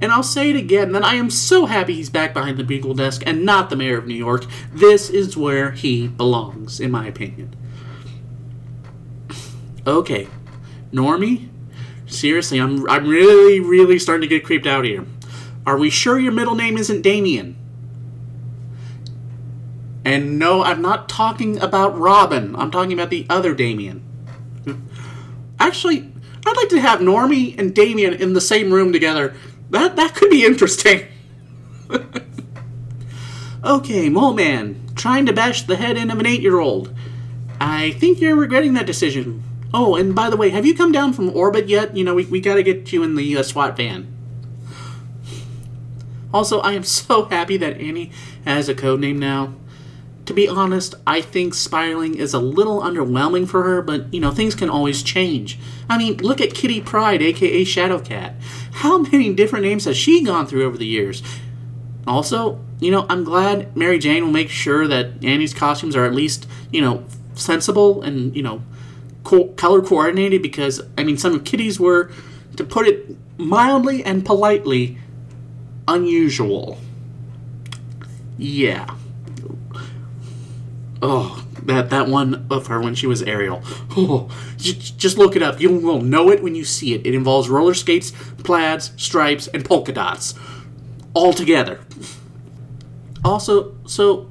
and 0.05 0.13
I'll 0.13 0.21
say 0.21 0.51
it 0.51 0.55
again 0.55 0.91
that 0.91 1.03
I 1.03 1.15
am 1.15 1.31
so 1.31 1.65
happy 1.65 1.95
he's 1.95 2.11
back 2.11 2.31
behind 2.31 2.59
the 2.59 2.63
Bugle 2.63 2.93
desk 2.93 3.23
and 3.25 3.43
not 3.43 3.71
the 3.71 3.75
mayor 3.75 3.97
of 3.97 4.05
New 4.05 4.13
York. 4.13 4.45
This 4.71 5.09
is 5.09 5.35
where 5.35 5.71
he 5.71 6.07
belongs, 6.07 6.79
in 6.79 6.91
my 6.91 7.07
opinion. 7.07 7.55
Okay, 9.87 10.27
Normie, 10.93 11.49
seriously, 12.05 12.59
I'm 12.59 12.87
I'm 12.87 13.07
really 13.07 13.59
really 13.59 13.97
starting 13.97 14.21
to 14.21 14.27
get 14.27 14.45
creeped 14.45 14.67
out 14.67 14.85
here. 14.85 15.07
Are 15.65 15.75
we 15.75 15.89
sure 15.89 16.19
your 16.19 16.31
middle 16.31 16.53
name 16.53 16.77
isn't 16.77 17.01
Damien? 17.01 17.57
And 20.05 20.37
no, 20.37 20.63
I'm 20.63 20.83
not 20.83 21.09
talking 21.09 21.59
about 21.59 21.97
Robin. 21.97 22.55
I'm 22.55 22.69
talking 22.69 22.93
about 22.93 23.09
the 23.09 23.25
other 23.27 23.55
Damien. 23.55 24.03
Actually, 25.59 26.11
I'd 26.45 26.57
like 26.57 26.69
to 26.69 26.79
have 26.79 26.99
Normie 26.99 27.57
and 27.57 27.73
Damien 27.73 28.13
in 28.13 28.33
the 28.33 28.41
same 28.41 28.71
room 28.71 28.93
together 28.93 29.35
that 29.69 29.95
that 29.95 30.15
could 30.15 30.29
be 30.29 30.45
interesting. 30.45 31.07
okay, 33.63 34.09
Mole 34.09 34.33
Man, 34.33 34.89
trying 34.95 35.25
to 35.25 35.33
bash 35.33 35.63
the 35.63 35.75
head 35.75 35.97
in 35.97 36.11
of 36.11 36.19
an 36.19 36.25
eight-year-old. 36.25 36.95
I 37.59 37.91
think 37.91 38.19
you're 38.19 38.35
regretting 38.35 38.73
that 38.73 38.85
decision. 38.85 39.43
Oh, 39.73 39.95
and 39.95 40.15
by 40.15 40.29
the 40.29 40.37
way, 40.37 40.49
have 40.49 40.65
you 40.65 40.75
come 40.75 40.91
down 40.91 41.13
from 41.13 41.35
orbit 41.35 41.67
yet? 41.67 41.95
You 41.95 42.03
know, 42.03 42.15
we, 42.15 42.25
we 42.25 42.39
gotta 42.39 42.63
get 42.63 42.91
you 42.93 43.03
in 43.03 43.15
the 43.15 43.37
uh, 43.37 43.43
SWAT 43.43 43.75
van. 43.75 44.11
Also, 46.33 46.59
I 46.59 46.73
am 46.73 46.83
so 46.83 47.25
happy 47.25 47.57
that 47.57 47.79
Annie 47.79 48.11
has 48.45 48.67
a 48.67 48.75
code 48.75 48.99
name 48.99 49.19
now. 49.19 49.53
To 50.25 50.33
be 50.33 50.47
honest, 50.47 50.95
I 51.05 51.21
think 51.21 51.53
Spiderling 51.53 52.15
is 52.15 52.33
a 52.33 52.39
little 52.39 52.81
underwhelming 52.81 53.47
for 53.47 53.63
her, 53.63 53.81
but 53.81 54.11
you 54.11 54.19
know, 54.19 54.31
things 54.31 54.55
can 54.55 54.69
always 54.69 55.03
change. 55.03 55.59
I 55.87 55.97
mean, 55.99 56.17
look 56.17 56.41
at 56.41 56.55
Kitty 56.55 56.81
Pryde, 56.81 57.21
aka 57.21 57.63
Shadowcat. 57.63 58.33
How 58.73 58.97
many 58.97 59.33
different 59.33 59.65
names 59.65 59.85
has 59.85 59.95
she 59.97 60.23
gone 60.23 60.47
through 60.47 60.65
over 60.65 60.77
the 60.77 60.85
years? 60.85 61.21
Also, 62.07 62.59
you 62.79 62.91
know, 62.91 63.05
I'm 63.09 63.23
glad 63.23 63.75
Mary 63.77 63.99
Jane 63.99 64.25
will 64.25 64.31
make 64.31 64.49
sure 64.49 64.87
that 64.87 65.23
Annie's 65.23 65.53
costumes 65.53 65.95
are 65.95 66.05
at 66.05 66.13
least, 66.13 66.47
you 66.71 66.81
know, 66.81 67.05
sensible 67.35 68.01
and, 68.01 68.35
you 68.35 68.43
know, 68.43 68.61
co- 69.23 69.49
color 69.49 69.81
coordinated 69.81 70.41
because, 70.41 70.81
I 70.97 71.03
mean, 71.03 71.17
some 71.17 71.33
of 71.33 71.43
Kitty's 71.43 71.79
were, 71.79 72.11
to 72.57 72.63
put 72.63 72.87
it 72.87 73.15
mildly 73.37 74.03
and 74.03 74.25
politely, 74.25 74.97
unusual. 75.87 76.77
Yeah. 78.37 78.95
Oh, 81.01 81.45
that 81.63 81.89
that 81.89 82.07
one 82.07 82.47
of 82.49 82.67
her 82.67 82.79
when 82.81 82.95
she 82.95 83.07
was 83.07 83.21
Ariel. 83.23 83.61
Oh, 83.97 84.29
just, 84.57 84.97
just 84.97 85.17
look 85.17 85.37
it 85.37 85.41
up. 85.41 85.61
You 85.61 85.71
will 85.71 86.01
know 86.01 86.29
it 86.29 86.43
when 86.43 86.53
you 86.53 86.65
see 86.65 86.93
it. 86.93 87.05
It 87.07 87.15
involves 87.15 87.47
roller 87.47 87.73
skates, 87.73 88.11
plaids, 88.43 88.91
stripes, 88.97 89.47
and 89.47 89.63
polka 89.63 89.93
dots, 89.93 90.33
all 91.13 91.31
together. 91.31 91.79
Also, 93.23 93.73
so 93.87 94.29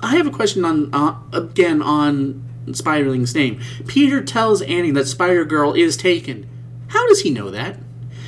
I 0.00 0.16
have 0.16 0.26
a 0.26 0.30
question 0.30 0.64
on 0.64 0.94
uh, 0.94 1.18
again 1.32 1.80
on 1.80 2.44
Spiderling's 2.66 3.34
name. 3.34 3.60
Peter 3.86 4.22
tells 4.22 4.60
Annie 4.62 4.90
that 4.90 5.06
Spider 5.06 5.44
Girl 5.44 5.72
is 5.72 5.96
taken. 5.96 6.48
How 6.88 7.06
does 7.08 7.22
he 7.22 7.30
know 7.30 7.50
that? 7.50 7.78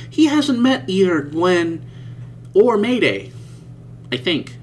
He 0.09 0.25
hasn't 0.25 0.59
met 0.59 0.89
either 0.89 1.21
Gwen 1.21 1.87
or 2.53 2.77
Mayday. 2.77 3.31
I 4.11 4.17
think. 4.17 4.57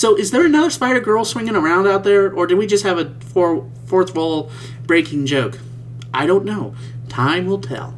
So, 0.00 0.16
is 0.16 0.30
there 0.30 0.46
another 0.46 0.70
Spider 0.70 1.00
Girl 1.00 1.26
swinging 1.26 1.54
around 1.54 1.86
out 1.86 2.04
there, 2.04 2.32
or 2.32 2.46
did 2.46 2.56
we 2.56 2.66
just 2.66 2.84
have 2.84 2.96
a 2.96 3.10
four, 3.20 3.70
fourth 3.84 4.14
wall 4.14 4.50
breaking 4.86 5.26
joke? 5.26 5.58
I 6.14 6.24
don't 6.24 6.46
know. 6.46 6.74
Time 7.10 7.46
will 7.46 7.60
tell. 7.60 7.92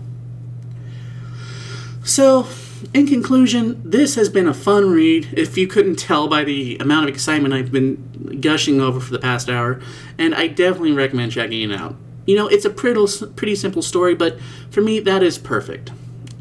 So, 2.02 2.48
in 2.92 3.06
conclusion, 3.06 3.80
this 3.88 4.16
has 4.16 4.28
been 4.28 4.48
a 4.48 4.52
fun 4.52 4.90
read, 4.90 5.28
if 5.34 5.56
you 5.56 5.68
couldn't 5.68 5.94
tell 5.94 6.26
by 6.26 6.42
the 6.42 6.76
amount 6.78 7.08
of 7.08 7.14
excitement 7.14 7.54
I've 7.54 7.70
been 7.70 8.40
gushing 8.40 8.80
over 8.80 8.98
for 8.98 9.12
the 9.12 9.20
past 9.20 9.48
hour, 9.48 9.80
and 10.18 10.34
I 10.34 10.48
definitely 10.48 10.90
recommend 10.90 11.30
checking 11.30 11.70
it 11.70 11.72
out. 11.72 11.94
You 12.26 12.34
know, 12.34 12.48
it's 12.48 12.64
a 12.64 12.70
pretty, 12.70 13.00
pretty 13.36 13.54
simple 13.54 13.80
story, 13.80 14.16
but 14.16 14.40
for 14.72 14.80
me, 14.80 14.98
that 14.98 15.22
is 15.22 15.38
perfect. 15.38 15.92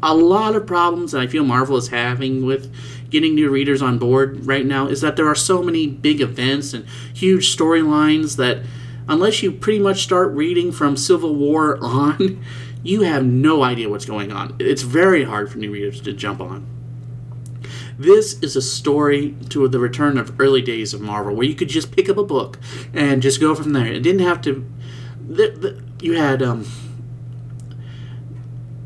A 0.02 0.16
lot 0.16 0.56
of 0.56 0.66
problems 0.66 1.12
that 1.12 1.20
I 1.20 1.28
feel 1.28 1.44
Marvel 1.44 1.76
is 1.76 1.86
having 1.86 2.44
with 2.44 2.74
getting 3.12 3.34
new 3.34 3.50
readers 3.50 3.82
on 3.82 3.98
board 3.98 4.44
right 4.46 4.64
now 4.64 4.88
is 4.88 5.02
that 5.02 5.16
there 5.16 5.28
are 5.28 5.34
so 5.34 5.62
many 5.62 5.86
big 5.86 6.20
events 6.20 6.72
and 6.72 6.86
huge 7.14 7.54
storylines 7.54 8.36
that 8.36 8.64
unless 9.06 9.42
you 9.42 9.52
pretty 9.52 9.78
much 9.78 10.02
start 10.02 10.32
reading 10.32 10.72
from 10.72 10.96
Civil 10.96 11.36
War 11.36 11.78
on, 11.82 12.42
you 12.82 13.02
have 13.02 13.24
no 13.24 13.62
idea 13.62 13.88
what's 13.88 14.06
going 14.06 14.32
on. 14.32 14.56
It's 14.58 14.82
very 14.82 15.24
hard 15.24 15.52
for 15.52 15.58
new 15.58 15.70
readers 15.70 16.00
to 16.00 16.12
jump 16.12 16.40
on. 16.40 16.66
This 17.98 18.42
is 18.42 18.56
a 18.56 18.62
story 18.62 19.36
to 19.50 19.68
the 19.68 19.78
return 19.78 20.16
of 20.16 20.40
early 20.40 20.62
days 20.62 20.94
of 20.94 21.02
Marvel, 21.02 21.36
where 21.36 21.46
you 21.46 21.54
could 21.54 21.68
just 21.68 21.94
pick 21.94 22.08
up 22.08 22.16
a 22.16 22.24
book 22.24 22.58
and 22.94 23.22
just 23.22 23.40
go 23.40 23.54
from 23.54 23.74
there. 23.74 23.86
It 23.86 24.00
didn't 24.00 24.22
have 24.22 24.40
to. 24.42 24.66
The, 25.28 25.50
the, 25.50 25.82
you 26.04 26.14
had 26.14 26.42
um, 26.42 26.66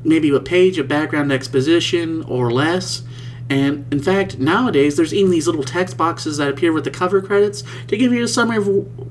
maybe 0.02 0.28
a 0.30 0.40
page 0.40 0.78
of 0.78 0.88
background 0.88 1.32
exposition 1.32 2.24
or 2.24 2.50
less, 2.50 3.02
and 3.48 3.86
in 3.92 4.02
fact, 4.02 4.38
nowadays 4.38 4.96
there's 4.96 5.14
even 5.14 5.30
these 5.30 5.46
little 5.46 5.62
text 5.62 5.96
boxes 5.96 6.36
that 6.38 6.48
appear 6.48 6.72
with 6.72 6.84
the 6.84 6.90
cover 6.90 7.22
credits 7.22 7.62
to 7.86 7.96
give 7.96 8.12
you 8.12 8.24
a 8.24 8.28
summary 8.28 8.56
of 8.56 8.66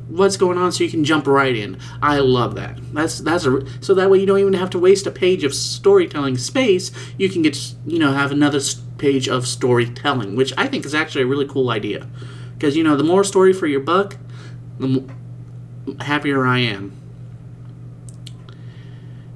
what's 0.10 0.36
going 0.36 0.57
on, 0.57 0.72
so 0.72 0.84
you 0.84 0.90
can 0.90 1.06
jump 1.06 1.26
right 1.26 1.56
in. 1.56 1.80
I 2.02 2.20
love 2.20 2.56
that. 2.56 2.78
That's 2.94 3.20
that's 3.20 3.45
a 3.45 3.66
so 3.82 3.94
that 3.94 4.10
way 4.10 4.20
you 4.20 4.26
don't 4.26 4.40
even 4.40 4.53
have 4.53 4.70
to 4.72 4.80
waste 4.80 5.07
a 5.07 5.12
page 5.12 5.44
of 5.45 5.53
storytelling 5.53 6.38
space. 6.38 6.91
You 7.18 7.30
can 7.30 7.44
get 7.44 7.57
you 7.86 7.98
know 7.98 8.12
have 8.12 8.32
another 8.32 8.60
page 8.98 9.30
of 9.30 9.48
storytelling, 9.48 10.36
which 10.36 10.53
I 10.57 10.68
think 10.68 10.86
is 10.86 10.94
actually 10.94 11.24
a 11.24 11.28
really 11.28 11.48
cool 11.48 11.70
idea. 11.70 12.07
Because 12.56 12.76
you 12.76 12.84
know 12.84 12.98
the 12.98 13.03
more 13.03 13.24
story 13.24 13.53
for 13.53 13.68
your 13.68 13.82
buck, 13.82 14.18
the 14.80 15.03
happier 16.02 16.45
I 16.45 16.60
am. 16.60 17.05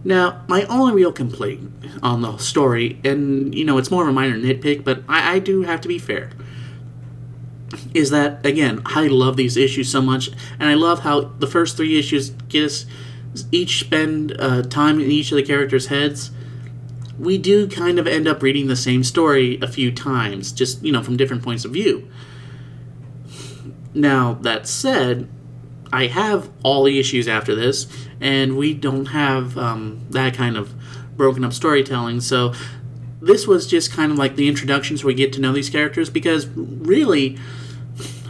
Now, 0.03 0.43
my 0.47 0.63
only 0.63 0.93
real 0.93 1.11
complaint 1.11 1.71
on 2.01 2.21
the 2.21 2.37
story, 2.37 2.99
and 3.03 3.53
you 3.53 3.65
know, 3.65 3.77
it's 3.77 3.91
more 3.91 4.03
of 4.03 4.09
a 4.09 4.13
minor 4.13 4.37
nitpick, 4.37 4.83
but 4.83 5.03
I, 5.09 5.35
I, 5.35 5.39
do 5.39 5.63
have 5.63 5.81
to 5.81 5.87
be 5.89 5.99
fair, 5.99 6.31
is 7.93 8.09
that 8.11 8.45
again, 8.45 8.81
I 8.85 9.07
love 9.07 9.35
these 9.35 9.57
issues 9.57 9.91
so 9.91 10.01
much, 10.01 10.29
and 10.57 10.69
I 10.69 10.75
love 10.75 10.99
how 10.99 11.21
the 11.21 11.47
first 11.47 11.75
three 11.75 11.99
issues 11.99 12.29
get 12.29 12.65
us 12.65 12.85
each 13.51 13.81
spend 13.81 14.35
uh, 14.39 14.63
time 14.63 14.99
in 14.99 15.11
each 15.11 15.31
of 15.31 15.35
the 15.35 15.43
characters' 15.43 15.87
heads. 15.87 16.31
We 17.17 17.37
do 17.37 17.67
kind 17.67 17.99
of 17.99 18.07
end 18.07 18.27
up 18.27 18.41
reading 18.41 18.67
the 18.67 18.77
same 18.77 19.03
story 19.03 19.59
a 19.61 19.67
few 19.67 19.91
times, 19.91 20.53
just 20.53 20.81
you 20.81 20.93
know, 20.93 21.03
from 21.03 21.17
different 21.17 21.43
points 21.43 21.65
of 21.65 21.71
view. 21.71 22.09
Now, 23.93 24.35
that 24.41 24.65
said, 24.65 25.27
I 25.91 26.07
have 26.07 26.49
all 26.63 26.83
the 26.83 26.99
issues 26.99 27.27
after 27.27 27.55
this, 27.55 27.87
and 28.21 28.57
we 28.57 28.73
don't 28.73 29.07
have 29.07 29.57
um, 29.57 30.05
that 30.09 30.33
kind 30.33 30.57
of 30.57 30.73
broken 31.15 31.43
up 31.43 31.53
storytelling. 31.53 32.21
So 32.21 32.53
this 33.21 33.47
was 33.47 33.67
just 33.67 33.91
kind 33.91 34.11
of 34.11 34.17
like 34.17 34.35
the 34.35 34.47
introductions 34.47 35.03
we 35.03 35.13
get 35.13 35.33
to 35.33 35.41
know 35.41 35.51
these 35.51 35.69
characters 35.69 36.09
because 36.09 36.47
really, 36.47 37.37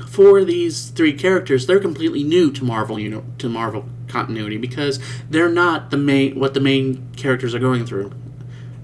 for 0.07 0.43
these 0.43 0.89
three 0.89 1.13
characters, 1.13 1.67
they're 1.67 1.79
completely 1.79 2.23
new 2.23 2.51
to 2.51 2.63
Marvel, 2.63 2.99
you 2.99 3.09
know, 3.09 3.23
to 3.37 3.47
Marvel 3.47 3.85
continuity 4.07 4.57
because 4.57 4.99
they're 5.29 5.49
not 5.49 5.91
the 5.91 5.97
main 5.97 6.39
what 6.39 6.53
the 6.53 6.59
main 6.59 7.07
characters 7.15 7.53
are 7.53 7.59
going 7.59 7.85
through. 7.85 8.11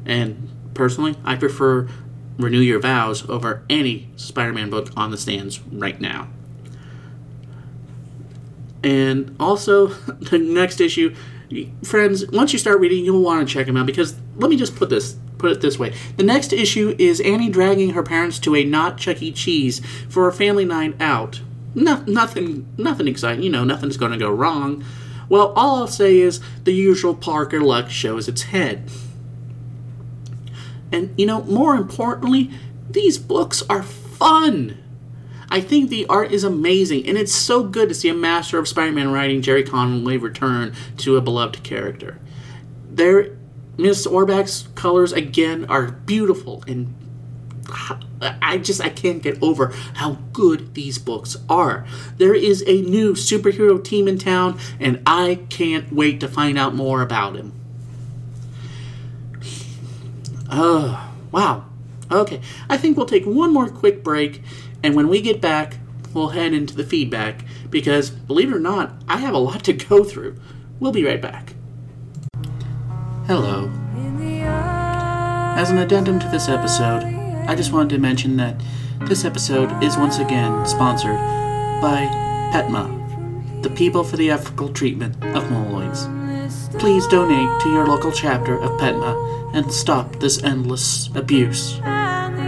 And 0.05 0.49
personally, 0.73 1.15
I 1.23 1.35
prefer 1.35 1.87
renew 2.37 2.59
your 2.59 2.79
vows 2.79 3.27
over 3.29 3.63
any 3.69 4.09
Spider 4.15 4.53
Man 4.53 4.69
book 4.69 4.91
on 4.95 5.11
the 5.11 5.17
stands 5.17 5.59
right 5.61 5.99
now. 5.99 6.27
And 8.85 9.35
also, 9.39 9.87
the 10.07 10.37
next 10.37 10.79
issue, 10.79 11.13
friends, 11.83 12.25
once 12.27 12.53
you 12.53 12.59
start 12.59 12.79
reading, 12.79 13.03
you'll 13.03 13.23
want 13.23 13.45
to 13.45 13.51
check 13.51 13.65
them 13.65 13.75
out 13.75 13.87
because 13.87 14.15
let 14.35 14.49
me 14.49 14.55
just 14.55 14.75
put 14.75 14.89
this 14.89 15.17
put 15.37 15.51
it 15.51 15.59
this 15.59 15.77
way. 15.77 15.93
The 16.15 16.23
next 16.23 16.53
issue 16.53 16.95
is 16.97 17.19
Annie 17.19 17.49
dragging 17.49 17.89
her 17.89 18.03
parents 18.03 18.39
to 18.39 18.55
a 18.55 18.63
not 18.63 18.97
Chuck 18.97 19.21
E. 19.21 19.33
Cheese 19.33 19.81
for 20.07 20.29
a 20.29 20.33
family 20.33 20.63
night 20.63 20.95
out. 21.01 21.41
No, 21.73 22.03
nothing, 22.07 22.71
nothing 22.77 23.07
exciting. 23.07 23.43
You 23.43 23.49
know, 23.49 23.65
nothing's 23.65 23.97
going 23.97 24.13
to 24.13 24.17
go 24.17 24.31
wrong. 24.31 24.85
Well, 25.27 25.51
all 25.57 25.77
I'll 25.77 25.87
say 25.87 26.19
is 26.19 26.39
the 26.63 26.71
usual 26.71 27.13
Parker 27.13 27.59
luck 27.59 27.89
shows 27.89 28.29
its 28.29 28.43
head. 28.43 28.89
And 30.91 31.13
you 31.17 31.25
know, 31.25 31.43
more 31.43 31.75
importantly, 31.75 32.51
these 32.89 33.17
books 33.17 33.61
are 33.69 33.83
fun. 33.83 34.77
I 35.49 35.61
think 35.61 35.89
the 35.89 36.05
art 36.07 36.31
is 36.31 36.43
amazing, 36.43 37.07
and 37.07 37.17
it's 37.17 37.33
so 37.33 37.63
good 37.63 37.89
to 37.89 37.95
see 37.95 38.09
a 38.09 38.13
master 38.13 38.57
of 38.57 38.67
Spider-Man 38.67 39.11
writing, 39.11 39.41
Gerry 39.41 39.63
Conway, 39.63 40.17
return 40.17 40.73
to 40.97 41.17
a 41.17 41.21
beloved 41.21 41.63
character. 41.63 42.19
There, 42.89 43.37
Miss 43.77 44.07
Orbach's 44.07 44.67
colors 44.75 45.11
again 45.11 45.65
are 45.65 45.91
beautiful, 45.91 46.63
and 46.67 46.95
I 48.21 48.57
just 48.59 48.81
I 48.81 48.89
can't 48.89 49.21
get 49.21 49.41
over 49.41 49.73
how 49.95 50.19
good 50.33 50.73
these 50.75 50.97
books 50.97 51.35
are. 51.49 51.85
There 52.17 52.35
is 52.35 52.63
a 52.67 52.81
new 52.81 53.13
superhero 53.13 53.83
team 53.83 54.07
in 54.07 54.17
town, 54.17 54.59
and 54.79 55.01
I 55.05 55.45
can't 55.49 55.91
wait 55.91 56.19
to 56.21 56.27
find 56.27 56.57
out 56.57 56.75
more 56.75 57.01
about 57.01 57.35
him. 57.35 57.53
Oh, 60.49 61.11
wow. 61.31 61.65
Okay, 62.11 62.39
I 62.69 62.77
think 62.77 62.97
we'll 62.97 63.07
take 63.07 63.25
one 63.25 63.51
more 63.51 63.67
quick 63.67 64.03
break, 64.03 64.43
and 64.85 64.93
when 64.93 65.07
we 65.07 65.19
get 65.19 65.41
back, 65.41 65.77
we'll 66.13 66.29
head 66.29 66.53
into 66.53 66.75
the 66.75 66.83
feedback 66.83 67.43
because, 67.71 68.11
believe 68.11 68.51
it 68.51 68.55
or 68.55 68.59
not, 68.59 68.93
I 69.07 69.17
have 69.17 69.33
a 69.33 69.39
lot 69.39 69.63
to 69.63 69.73
go 69.73 70.03
through. 70.03 70.35
We'll 70.79 70.91
be 70.91 71.03
right 71.03 71.19
back. 71.19 71.55
Hello. 73.25 73.71
As 75.57 75.71
an 75.71 75.79
addendum 75.79 76.19
to 76.19 76.27
this 76.27 76.47
episode, 76.49 77.03
I 77.47 77.55
just 77.55 77.73
wanted 77.73 77.95
to 77.95 77.97
mention 77.97 78.37
that 78.37 78.61
this 79.07 79.25
episode 79.25 79.83
is 79.83 79.97
once 79.97 80.19
again 80.19 80.67
sponsored 80.67 81.17
by 81.81 82.05
PETMA, 82.53 83.63
the 83.63 83.71
People 83.71 84.03
for 84.03 84.17
the 84.17 84.29
Ethical 84.29 84.69
Treatment 84.69 85.15
of 85.35 85.45
Moloids. 85.45 86.05
Please 86.77 87.07
donate 87.07 87.59
to 87.61 87.71
your 87.71 87.87
local 87.87 88.11
chapter 88.11 88.59
of 88.59 88.69
PETMA 88.79 89.55
and 89.55 89.71
stop 89.73 90.17
this 90.17 90.43
endless 90.43 91.09
abuse. 91.15 91.77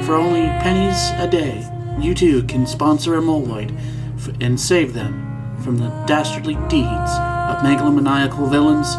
For 0.06 0.14
only 0.14 0.46
pennies 0.62 1.10
a 1.20 1.28
day, 1.28 1.68
you 2.00 2.14
too 2.14 2.44
can 2.44 2.66
sponsor 2.66 3.16
a 3.16 3.22
moloid 3.22 3.76
f- 4.18 4.30
and 4.42 4.60
save 4.60 4.94
them 4.94 5.58
from 5.64 5.78
the 5.78 5.90
dastardly 6.08 6.56
deeds 6.68 7.12
of 7.48 7.64
megalomaniacal 7.64 8.50
villains 8.50 8.96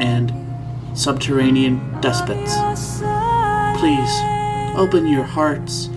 and 0.00 0.32
subterranean 0.96 2.00
despots. 2.00 2.54
Please 3.78 4.10
open 4.76 5.06
your 5.06 5.24
hearts 5.24 5.90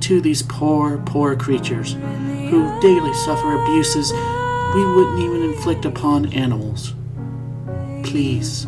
to 0.00 0.20
these 0.20 0.42
poor, 0.42 0.98
poor 1.06 1.34
creatures 1.34 1.94
who 2.50 2.80
daily 2.80 3.14
suffer 3.14 3.60
abuses 3.62 4.12
we 4.74 4.84
wouldn't 4.84 5.20
even 5.20 5.42
inflict 5.42 5.84
upon 5.84 6.32
animals. 6.32 6.94
Please 8.02 8.66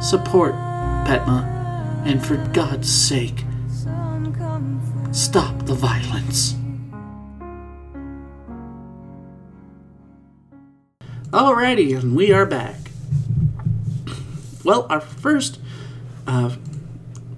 support 0.00 0.54
Petma, 1.06 2.02
and 2.04 2.24
for 2.24 2.36
God's 2.52 2.90
sake, 2.90 3.44
stop 5.12 5.66
the 5.66 5.74
violence. 5.74 6.54
Alrighty, 11.30 11.96
and 11.96 12.16
we 12.16 12.32
are 12.32 12.46
back. 12.46 12.76
Well, 14.64 14.86
our 14.90 15.00
first 15.00 15.60
uh, 16.26 16.56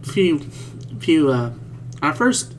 few 0.03 0.40
few 0.99 1.31
uh, 1.31 1.53
our 2.03 2.15
first 2.15 2.55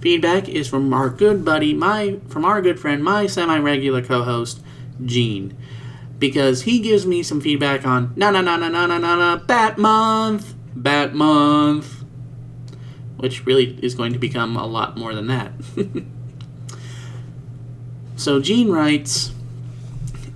feedback 0.00 0.48
is 0.48 0.68
from 0.68 0.92
our 0.94 1.10
good 1.10 1.44
buddy, 1.44 1.74
my 1.74 2.18
from 2.28 2.44
our 2.44 2.62
good 2.62 2.78
friend, 2.78 3.02
my 3.02 3.26
semi-regular 3.26 4.02
co-host, 4.02 4.62
Gene, 5.04 5.56
because 6.18 6.62
he 6.62 6.78
gives 6.78 7.04
me 7.04 7.22
some 7.22 7.40
feedback 7.40 7.86
on 7.86 8.12
na 8.16 8.30
na 8.30 8.40
na 8.40 8.56
na 8.56 8.68
na 8.68 8.86
na 8.86 8.98
na 8.98 9.36
Bat 9.36 9.78
Month, 9.78 10.54
Bat 10.74 11.14
Month, 11.14 11.95
which 13.16 13.46
really 13.46 13.78
is 13.82 13.94
going 13.94 14.12
to 14.12 14.18
become 14.18 14.56
a 14.56 14.66
lot 14.66 14.96
more 14.96 15.14
than 15.14 15.26
that. 15.26 15.52
so 18.16 18.40
Gene 18.40 18.70
writes, 18.70 19.32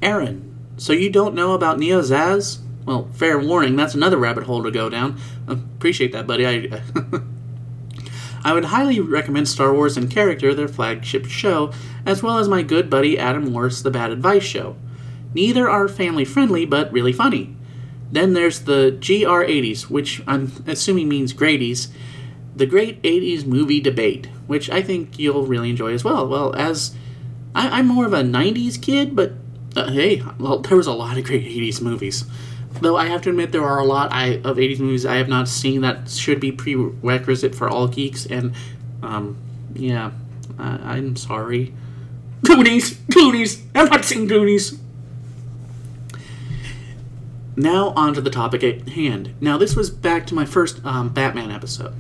Aaron, 0.03 0.57
so 0.77 0.93
you 0.93 1.11
don't 1.11 1.35
know 1.35 1.53
about 1.53 1.79
Neo 1.79 2.01
Zaz? 2.01 2.59
Well, 2.87 3.09
fair 3.13 3.39
warning, 3.39 3.77
that's 3.77 3.95
another 3.95 4.17
rabbit 4.17 4.45
hole 4.45 4.63
to 4.63 4.71
go 4.71 4.89
down. 4.89 5.21
Appreciate 5.47 6.13
that, 6.13 6.27
buddy. 6.27 6.47
I, 6.47 6.83
I 8.43 8.55
would 8.55 8.67
highly 8.67 8.99
recommend 9.01 9.49
Star 9.49 9.73
Wars 9.75 9.99
in 9.99 10.09
Character, 10.09 10.55
their 10.55 10.69
flagship 10.69 11.27
show, 11.27 11.73
as 12.07 12.23
well 12.23 12.39
as 12.39 12.49
my 12.49 12.63
good 12.63 12.89
buddy 12.89 13.19
Adam 13.19 13.53
Morris' 13.53 13.83
The 13.83 13.91
Bad 13.91 14.11
Advice 14.11 14.43
Show. 14.43 14.77
Neither 15.35 15.69
are 15.69 15.89
family 15.89 16.25
friendly, 16.25 16.65
but 16.65 16.91
really 16.93 17.13
funny. 17.13 17.55
Then 18.11 18.33
there's 18.33 18.61
the 18.61 18.97
GR80s, 18.99 19.83
which 19.91 20.23
I'm 20.27 20.53
assuming 20.67 21.09
means 21.09 21.33
Grady's, 21.33 21.89
the 22.61 22.67
Great 22.67 23.03
80s 23.03 23.47
Movie 23.47 23.81
Debate, 23.81 24.27
which 24.47 24.69
I 24.69 24.83
think 24.83 25.19
you'll 25.19 25.47
really 25.47 25.71
enjoy 25.71 25.95
as 25.95 26.05
well. 26.05 26.29
Well, 26.29 26.55
as 26.55 26.95
I, 27.55 27.81
am 27.81 27.87
more 27.87 28.05
of 28.05 28.13
a 28.13 28.23
90s 28.23 28.81
kid, 28.81 29.17
but 29.17 29.33
uh, 29.75 29.91
hey, 29.91 30.23
well, 30.39 30.59
there 30.59 30.77
was 30.77 30.87
a 30.87 30.93
lot 30.93 31.17
of 31.17 31.25
great 31.25 31.47
80s 31.47 31.81
movies. 31.81 32.27
Though 32.83 32.99
I 32.99 33.07
have 33.07 33.23
to 33.23 33.31
admit, 33.31 33.51
there 33.51 33.65
are 33.65 33.79
a 33.79 33.85
lot 33.85 34.13
I, 34.13 34.35
of 34.45 34.59
80s 34.59 34.79
movies 34.79 35.07
I 35.07 35.17
have 35.17 35.29
not 35.29 35.49
seen 35.49 35.81
that 35.81 36.11
should 36.11 36.39
be 36.39 36.53
prerequisite 36.53 37.55
for 37.55 37.67
all 37.67 37.89
geeks, 37.89 38.27
and, 38.27 38.53
um, 39.03 39.39
yeah, 39.75 40.11
I, 40.59 40.97
I'm 40.97 41.17
sorry. 41.17 41.73
Goonies! 42.45 42.93
Goonies! 43.11 43.65
I'm 43.75 43.89
not 43.89 44.05
seeing 44.05 44.27
Goonies! 44.27 44.79
Now, 47.57 47.95
on 47.97 48.13
to 48.13 48.21
the 48.21 48.31
topic 48.31 48.63
at 48.63 48.91
hand. 48.91 49.35
Now, 49.41 49.57
this 49.57 49.75
was 49.75 49.89
back 49.89 50.27
to 50.27 50.35
my 50.35 50.45
first 50.45 50.85
um, 50.85 51.09
Batman 51.09 51.51
episode. 51.51 51.95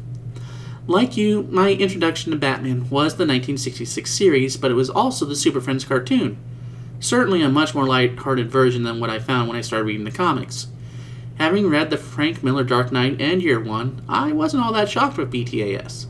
Like 0.90 1.16
you, 1.16 1.44
my 1.52 1.70
introduction 1.70 2.32
to 2.32 2.36
Batman 2.36 2.90
was 2.90 3.14
the 3.14 3.22
1966 3.22 4.10
series, 4.12 4.56
but 4.56 4.72
it 4.72 4.74
was 4.74 4.90
also 4.90 5.24
the 5.24 5.36
Super 5.36 5.60
Friends 5.60 5.84
cartoon. 5.84 6.36
Certainly 6.98 7.42
a 7.42 7.48
much 7.48 7.76
more 7.76 7.86
light-hearted 7.86 8.50
version 8.50 8.82
than 8.82 8.98
what 8.98 9.08
I 9.08 9.20
found 9.20 9.46
when 9.46 9.56
I 9.56 9.60
started 9.60 9.84
reading 9.84 10.02
the 10.02 10.10
comics. 10.10 10.66
Having 11.36 11.70
read 11.70 11.90
the 11.90 11.96
Frank 11.96 12.42
Miller 12.42 12.64
Dark 12.64 12.90
Knight 12.90 13.20
and 13.20 13.40
Year 13.40 13.60
One, 13.60 14.02
I 14.08 14.32
wasn't 14.32 14.64
all 14.64 14.72
that 14.72 14.90
shocked 14.90 15.16
with 15.16 15.32
BTAS. 15.32 16.06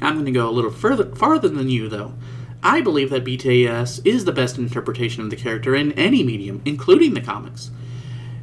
I'm 0.00 0.14
going 0.14 0.24
to 0.26 0.30
go 0.30 0.48
a 0.48 0.52
little 0.52 0.70
further 0.70 1.12
farther 1.16 1.48
than 1.48 1.68
you, 1.68 1.88
though. 1.88 2.14
I 2.62 2.80
believe 2.82 3.10
that 3.10 3.24
BTAS 3.24 4.00
is 4.06 4.26
the 4.26 4.32
best 4.32 4.58
interpretation 4.58 5.24
of 5.24 5.30
the 5.30 5.36
character 5.36 5.74
in 5.74 5.90
any 5.94 6.22
medium, 6.22 6.62
including 6.64 7.14
the 7.14 7.20
comics. 7.20 7.72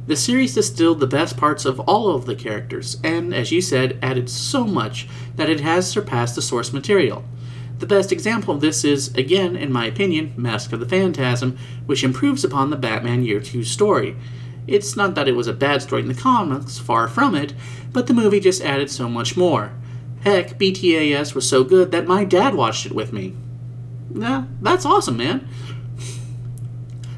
The 0.06 0.16
series 0.16 0.54
distilled 0.54 1.00
the 1.00 1.06
best 1.08 1.36
parts 1.36 1.64
of 1.64 1.80
all 1.80 2.14
of 2.14 2.26
the 2.26 2.36
characters, 2.36 2.98
and, 3.02 3.34
as 3.34 3.50
you 3.50 3.60
said, 3.60 3.98
added 4.00 4.30
so 4.30 4.64
much 4.64 5.08
that 5.34 5.50
it 5.50 5.60
has 5.60 5.90
surpassed 5.90 6.36
the 6.36 6.42
source 6.42 6.72
material. 6.72 7.24
The 7.80 7.86
best 7.86 8.12
example 8.12 8.54
of 8.54 8.60
this 8.60 8.84
is, 8.84 9.12
again, 9.16 9.56
in 9.56 9.72
my 9.72 9.84
opinion, 9.86 10.32
Mask 10.36 10.72
of 10.72 10.80
the 10.80 10.88
Phantasm, 10.88 11.58
which 11.86 12.04
improves 12.04 12.44
upon 12.44 12.70
the 12.70 12.76
Batman 12.76 13.24
Year 13.24 13.40
2 13.40 13.64
story. 13.64 14.16
It's 14.68 14.96
not 14.96 15.16
that 15.16 15.28
it 15.28 15.36
was 15.36 15.48
a 15.48 15.52
bad 15.52 15.82
story 15.82 16.02
in 16.02 16.08
the 16.08 16.14
comics, 16.14 16.78
far 16.78 17.08
from 17.08 17.34
it, 17.34 17.52
but 17.92 18.06
the 18.06 18.14
movie 18.14 18.40
just 18.40 18.62
added 18.62 18.90
so 18.90 19.08
much 19.08 19.36
more. 19.36 19.72
Heck, 20.22 20.58
BTAS 20.58 21.34
was 21.34 21.48
so 21.48 21.64
good 21.64 21.90
that 21.90 22.06
my 22.06 22.24
dad 22.24 22.54
watched 22.54 22.86
it 22.86 22.94
with 22.94 23.12
me. 23.12 23.34
Yeah, 24.14 24.44
that's 24.62 24.86
awesome, 24.86 25.16
man. 25.16 25.48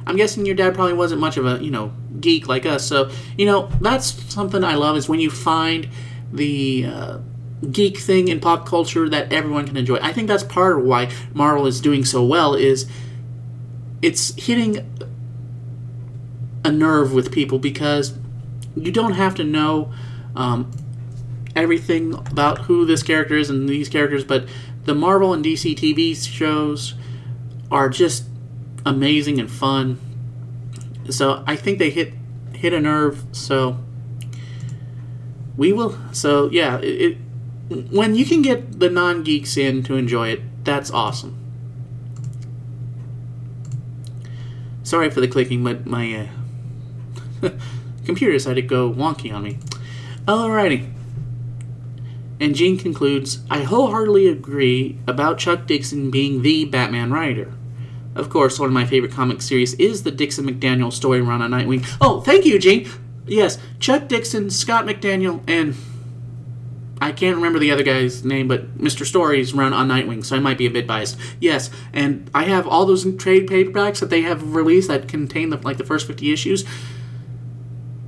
I'm 0.09 0.17
guessing 0.17 0.47
your 0.47 0.55
dad 0.55 0.75
probably 0.75 0.95
wasn't 0.95 1.21
much 1.21 1.37
of 1.37 1.47
a, 1.47 1.63
you 1.63 1.71
know, 1.71 1.93
geek 2.19 2.49
like 2.49 2.65
us, 2.65 2.85
so, 2.87 3.11
you 3.37 3.47
know, 3.47 3.69
that's 3.81 4.07
something 4.33 4.65
I 4.65 4.75
love 4.75 4.97
is 4.97 5.09
when 5.09 5.21
you 5.21 5.31
find 5.31 5.89
the 6.33 6.87
uh, 6.87 7.19
geek 7.71 7.99
thing 7.99 8.29
in 8.29 8.41
pop 8.41 8.67
culture 8.67 9.09
that 9.09 9.33
everyone 9.33 9.67
can 9.67 9.77
enjoy. 9.77 9.99
I 10.01 10.13
think 10.13 10.29
that's 10.29 10.43
part 10.43 10.79
of 10.79 10.85
why 10.85 11.11
Marvel 11.35 11.67
is 11.67 11.81
doing 11.81 12.05
so 12.05 12.25
well 12.25 12.55
is 12.55 12.89
it's 14.01 14.35
hitting 14.43 14.79
a 16.65 16.71
nerve 16.71 17.13
with 17.13 17.33
people 17.33 17.59
because 17.59 18.17
you 18.77 18.93
don't 18.93 19.15
have 19.15 19.35
to 19.37 19.45
know 19.45 19.93
um, 20.37 20.71
everything 21.57 22.15
about 22.15 22.61
who 22.61 22.85
this 22.85 23.03
character 23.03 23.37
is 23.37 23.51
and 23.51 23.69
these 23.69 23.89
characters, 23.89 24.25
but 24.25 24.47
the 24.85 24.95
Marvel 24.95 25.35
and 25.35 25.45
DC 25.45 25.77
TV 25.77 26.17
shows 26.17 26.95
are 27.71 27.89
just 27.89 28.25
amazing 28.89 29.39
and 29.39 29.51
fun. 29.51 30.01
So 31.11 31.45
I 31.47 31.57
think 31.57 31.79
they 31.79 31.91
hit 31.91 32.15
hit 32.55 32.73
a 32.73 32.81
nerve. 32.81 33.25
So 33.33 33.79
we 35.57 35.73
will. 35.73 35.97
So 36.13 36.51
yeah, 36.51 36.79
it, 36.79 37.13
it 37.13 37.19
when 37.91 38.15
you 38.15 38.25
can 38.25 38.43
get 38.43 38.81
the 38.81 38.91
non 38.91 39.23
geeks 39.23 39.57
in 39.57 39.83
to 39.85 39.95
enjoy 39.95 40.29
it, 40.29 40.65
that's 40.65 40.91
awesome. 40.91 41.37
Sorry 44.83 45.11
for 45.11 45.21
the 45.21 45.29
clicking, 45.29 45.63
but 45.63 45.85
my 45.85 46.31
uh, 47.43 47.51
computer 48.07 48.33
decided 48.33 48.63
to 48.63 48.67
go 48.67 48.91
wonky 48.91 49.33
on 49.33 49.45
me. 49.45 49.59
Alrighty. 50.25 50.91
And 52.41 52.55
Gene 52.55 52.79
concludes 52.79 53.41
I 53.51 53.65
wholeheartedly 53.65 54.29
agree 54.29 54.99
about 55.07 55.39
Chuck 55.39 55.67
Dixon 55.67 56.11
being 56.11 56.41
the 56.41 56.65
Batman 56.65 57.11
writer. 57.13 57.53
Of 58.15 58.31
course, 58.31 58.59
one 58.59 58.69
of 58.69 58.73
my 58.73 58.87
favorite 58.87 59.13
comic 59.13 59.43
series 59.43 59.75
is 59.75 60.03
the 60.03 60.11
Dixon 60.11 60.47
McDaniel 60.47 60.93
Story 60.93 61.21
run 61.21 61.43
on 61.43 61.51
Nightwing. 61.51 61.87
Oh, 62.01 62.21
thank 62.21 62.45
you, 62.45 62.59
Gene! 62.59 62.89
Yes, 63.27 63.59
Chuck 63.79 64.09
Dixon, 64.09 64.51
Scott 64.51 64.87
McDaniel, 64.87 65.43
and 65.47 65.77
I 67.01 67.13
can't 67.13 67.37
remember 67.37 67.59
the 67.59 67.71
other 67.71 67.83
guy's 67.83 68.25
name, 68.25 68.49
but 68.49 68.79
Mr. 68.79 69.05
Story's 69.05 69.55
run 69.55 69.73
on 69.73 69.89
Nightwing, 69.89 70.25
so 70.25 70.37
I 70.37 70.41
might 70.41 70.59
be 70.59 70.67
a 70.67 70.71
bit 70.71 70.87
biased. 70.87 71.19
Yes, 71.41 71.71
and 71.93 72.31
I 72.35 72.45
have 72.45 72.67
all 72.67 72.87
those 72.87 73.05
trade 73.17 73.49
paperbacks 73.49 74.01
that 74.01 74.11
they 74.11 74.23
have 74.23 74.55
released 74.55 74.89
that 74.89 75.07
contain 75.07 75.51
the, 75.51 75.59
like 75.59 75.77
the 75.77 75.85
first 75.85 76.07
50 76.07 76.33
issues. 76.33 76.65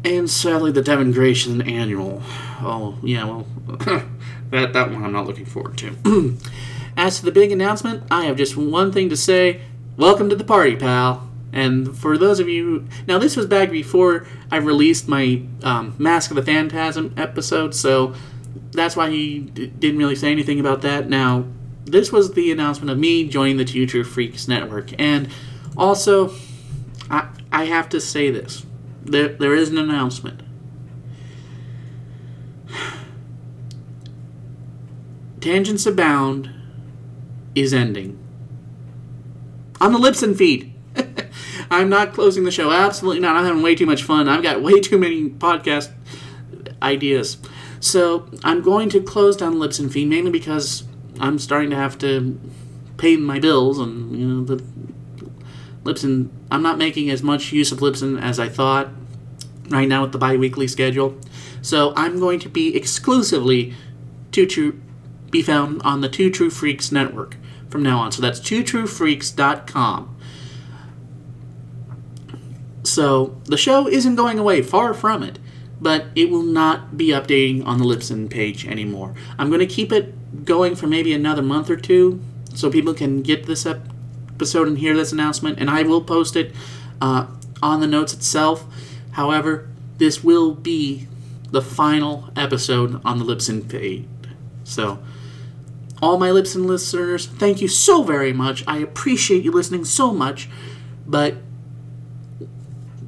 And 0.05 0.29
sadly, 0.31 0.73
the 0.73 0.83
Devin 0.83 1.13
Grayson 1.13 1.63
annual. 1.63 2.23
Oh, 2.61 2.99
yeah, 3.03 3.25
well, 3.25 3.47
that, 4.51 4.73
that 4.73 4.91
one 4.91 5.05
I'm 5.05 5.13
not 5.13 5.27
looking 5.27 5.45
forward 5.45 5.79
to. 5.79 6.39
As 6.97 7.21
to 7.21 7.25
the 7.25 7.33
big 7.33 7.53
announcement, 7.53 8.05
I 8.11 8.25
have 8.25 8.37
just 8.37 8.57
one 8.57 8.93
thing 8.93 9.09
to 9.11 9.17
say. 9.17 9.61
Welcome 10.01 10.31
to 10.31 10.37
the 10.37 10.45
party, 10.45 10.77
pal. 10.77 11.29
And 11.53 11.95
for 11.95 12.17
those 12.17 12.41
of 12.41 12.49
you, 12.49 12.89
now 13.07 13.19
this 13.19 13.37
was 13.37 13.45
back 13.45 13.71
before 13.71 14.27
I 14.51 14.57
released 14.57 15.09
my 15.09 15.43
um, 15.63 15.95
Mask 15.99 16.31
of 16.31 16.37
the 16.37 16.43
Phantasm 16.43 17.13
episode, 17.19 17.75
so 17.75 18.15
that's 18.73 18.97
why 18.97 19.11
he 19.11 19.41
d- 19.41 19.67
didn't 19.67 19.99
really 19.99 20.17
say 20.17 20.33
anything 20.33 20.59
about 20.59 20.81
that. 20.81 21.11
Now, 21.11 21.45
this 21.85 22.11
was 22.11 22.33
the 22.33 22.51
announcement 22.51 22.91
of 22.91 22.99
me 22.99 23.29
joining 23.29 23.59
the 23.59 23.65
Two 23.67 23.87
True 23.87 24.03
Freaks 24.03 24.49
Network, 24.49 24.99
and 24.99 25.29
also, 25.77 26.33
I 27.11 27.29
I 27.53 27.67
have 27.67 27.91
to 27.91 28.01
say 28.01 28.31
this: 28.31 28.65
there 29.05 29.29
there 29.29 29.55
is 29.55 29.69
an 29.69 29.77
announcement. 29.77 30.43
Tangents 35.43 35.85
Abound 35.85 36.49
is 37.55 37.75
ending 37.75 38.20
on 39.81 39.93
the 39.93 39.99
Libsyn 39.99 40.37
feed. 40.37 40.73
I'm 41.71 41.89
not 41.89 42.13
closing 42.13 42.45
the 42.45 42.51
show. 42.51 42.71
Absolutely 42.71 43.21
not. 43.21 43.37
I'm 43.37 43.45
having 43.45 43.63
way 43.63 43.75
too 43.75 43.87
much 43.87 44.03
fun. 44.03 44.29
I've 44.29 44.43
got 44.43 44.63
way 44.63 44.81
too 44.81 44.99
many 44.99 45.29
podcast 45.29 45.93
ideas. 46.83 47.39
So 47.79 48.29
I'm 48.45 48.61
going 48.61 48.89
to 48.91 49.01
close 49.01 49.37
down 49.37 49.55
Libsyn 49.55 49.91
feed 49.91 50.09
mainly 50.09 50.31
because 50.31 50.85
I'm 51.19 51.39
starting 51.39 51.71
to 51.71 51.77
have 51.77 51.99
to 51.99 52.39
pay 52.97 53.17
my 53.17 53.39
bills 53.39 53.79
and 53.79 54.17
you 54.19 54.27
know 54.27 54.45
the 54.45 54.63
Libsyn. 55.85 56.29
I'm 56.51 56.63
not 56.63 56.77
making 56.77 57.09
as 57.11 57.23
much 57.23 57.53
use 57.53 57.73
of 57.73 57.79
Libsyn 57.79 58.21
as 58.21 58.39
I 58.39 58.49
thought 58.49 58.89
right 59.69 59.89
now 59.89 60.03
with 60.03 60.13
the 60.13 60.19
bi-weekly 60.19 60.69
schedule. 60.69 61.17
So 61.63 61.93
I'm 61.97 62.19
going 62.19 62.41
to 62.41 62.49
be 62.49 62.77
exclusively 62.77 63.75
two 64.33 64.47
true 64.47 64.81
be 65.31 65.43
found 65.43 65.81
on 65.83 66.01
the 66.01 66.09
Two 66.09 66.31
True 66.31 66.51
Freaks 66.51 66.91
network 66.91 67.37
from 67.71 67.83
now 67.83 68.01
on. 68.01 68.13
So 68.13 68.21
that's 68.21 68.41
twotruefreaks.com. 68.41 70.17
So 72.83 73.41
the 73.45 73.57
show 73.57 73.89
isn't 73.89 74.17
going 74.17 74.39
away, 74.39 74.63
far 74.63 74.95
from 74.95 75.23
it, 75.23 75.39
but 75.81 76.07
it 76.15 76.31
will 76.31 76.43
not 76.43 76.97
be 76.97 77.09
updating 77.09 77.65
on 77.65 77.79
the 77.79 77.85
Libsyn 77.85 78.29
page 78.29 78.67
anymore. 78.67 79.15
I'm 79.39 79.49
going 79.49 79.61
to 79.61 79.67
keep 79.67 79.93
it 79.93 80.45
going 80.45 80.75
for 80.77 80.87
maybe 80.87 81.13
another 81.13 81.43
month 81.43 81.71
or 81.71 81.77
two 81.77 82.21
so 82.55 82.71
people 82.71 82.95
can 82.95 83.23
get 83.23 83.47
this 83.47 83.67
episode 83.67 84.67
and 84.67 84.79
hear 84.79 84.97
this 84.97 85.13
announcement, 85.13 85.59
and 85.59 85.71
I 85.71 85.83
will 85.83 86.03
post 86.03 86.37
it 86.37 86.55
uh, 87.01 87.27
on 87.63 87.81
the 87.81 87.87
notes 87.87 88.13
itself. 88.13 88.65
However, 89.13 89.69
this 89.99 90.25
will 90.25 90.55
be 90.55 91.07
the 91.51 91.63
final 91.63 92.31
episode 92.37 93.01
on 93.05 93.19
the 93.19 93.25
Libsyn 93.25 93.69
page. 93.69 94.07
So, 94.65 94.99
all 96.03 96.19
my 96.19 96.31
Libsyn 96.31 96.67
listeners, 96.67 97.27
thank 97.27 97.61
you 97.61 97.69
so 97.69 98.03
very 98.03 98.33
much. 98.33 98.65
I 98.67 98.79
appreciate 98.79 99.45
you 99.45 99.53
listening 99.53 99.85
so 99.85 100.13
much, 100.13 100.49
but 101.07 101.37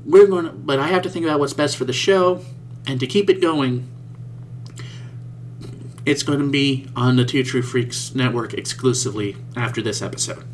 we're 0.04 0.26
going 0.26 0.44
to, 0.44 0.52
but 0.52 0.78
I 0.78 0.88
have 0.88 1.02
to 1.02 1.10
think 1.10 1.24
about 1.24 1.40
what's 1.40 1.54
best 1.54 1.76
for 1.76 1.84
the 1.84 1.92
show, 1.92 2.44
and 2.86 3.00
to 3.00 3.06
keep 3.06 3.30
it 3.30 3.40
going, 3.40 3.88
it's 6.04 6.22
going 6.22 6.40
to 6.40 6.48
be 6.48 6.88
on 6.96 7.16
the 7.16 7.24
Two 7.24 7.42
True 7.44 7.62
Freaks 7.62 8.14
network 8.14 8.52
exclusively 8.54 9.36
after 9.56 9.80
this 9.80 10.02
episode. 10.02 10.44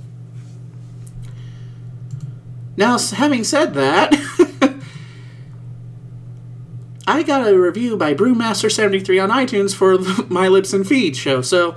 Now, 2.77 2.99
having 2.99 3.43
said 3.43 3.75
that, 3.75 4.15
I 7.09 7.23
got 7.25 7.49
a 7.49 7.59
review 7.59 7.97
by 7.97 8.15
Brewmaster73 8.15 9.25
on 9.25 9.31
iTunes 9.31 9.75
for 9.75 9.99
my 10.29 10.47
Libsyn 10.47 10.87
Feed 10.87 11.17
show, 11.17 11.43
so 11.43 11.75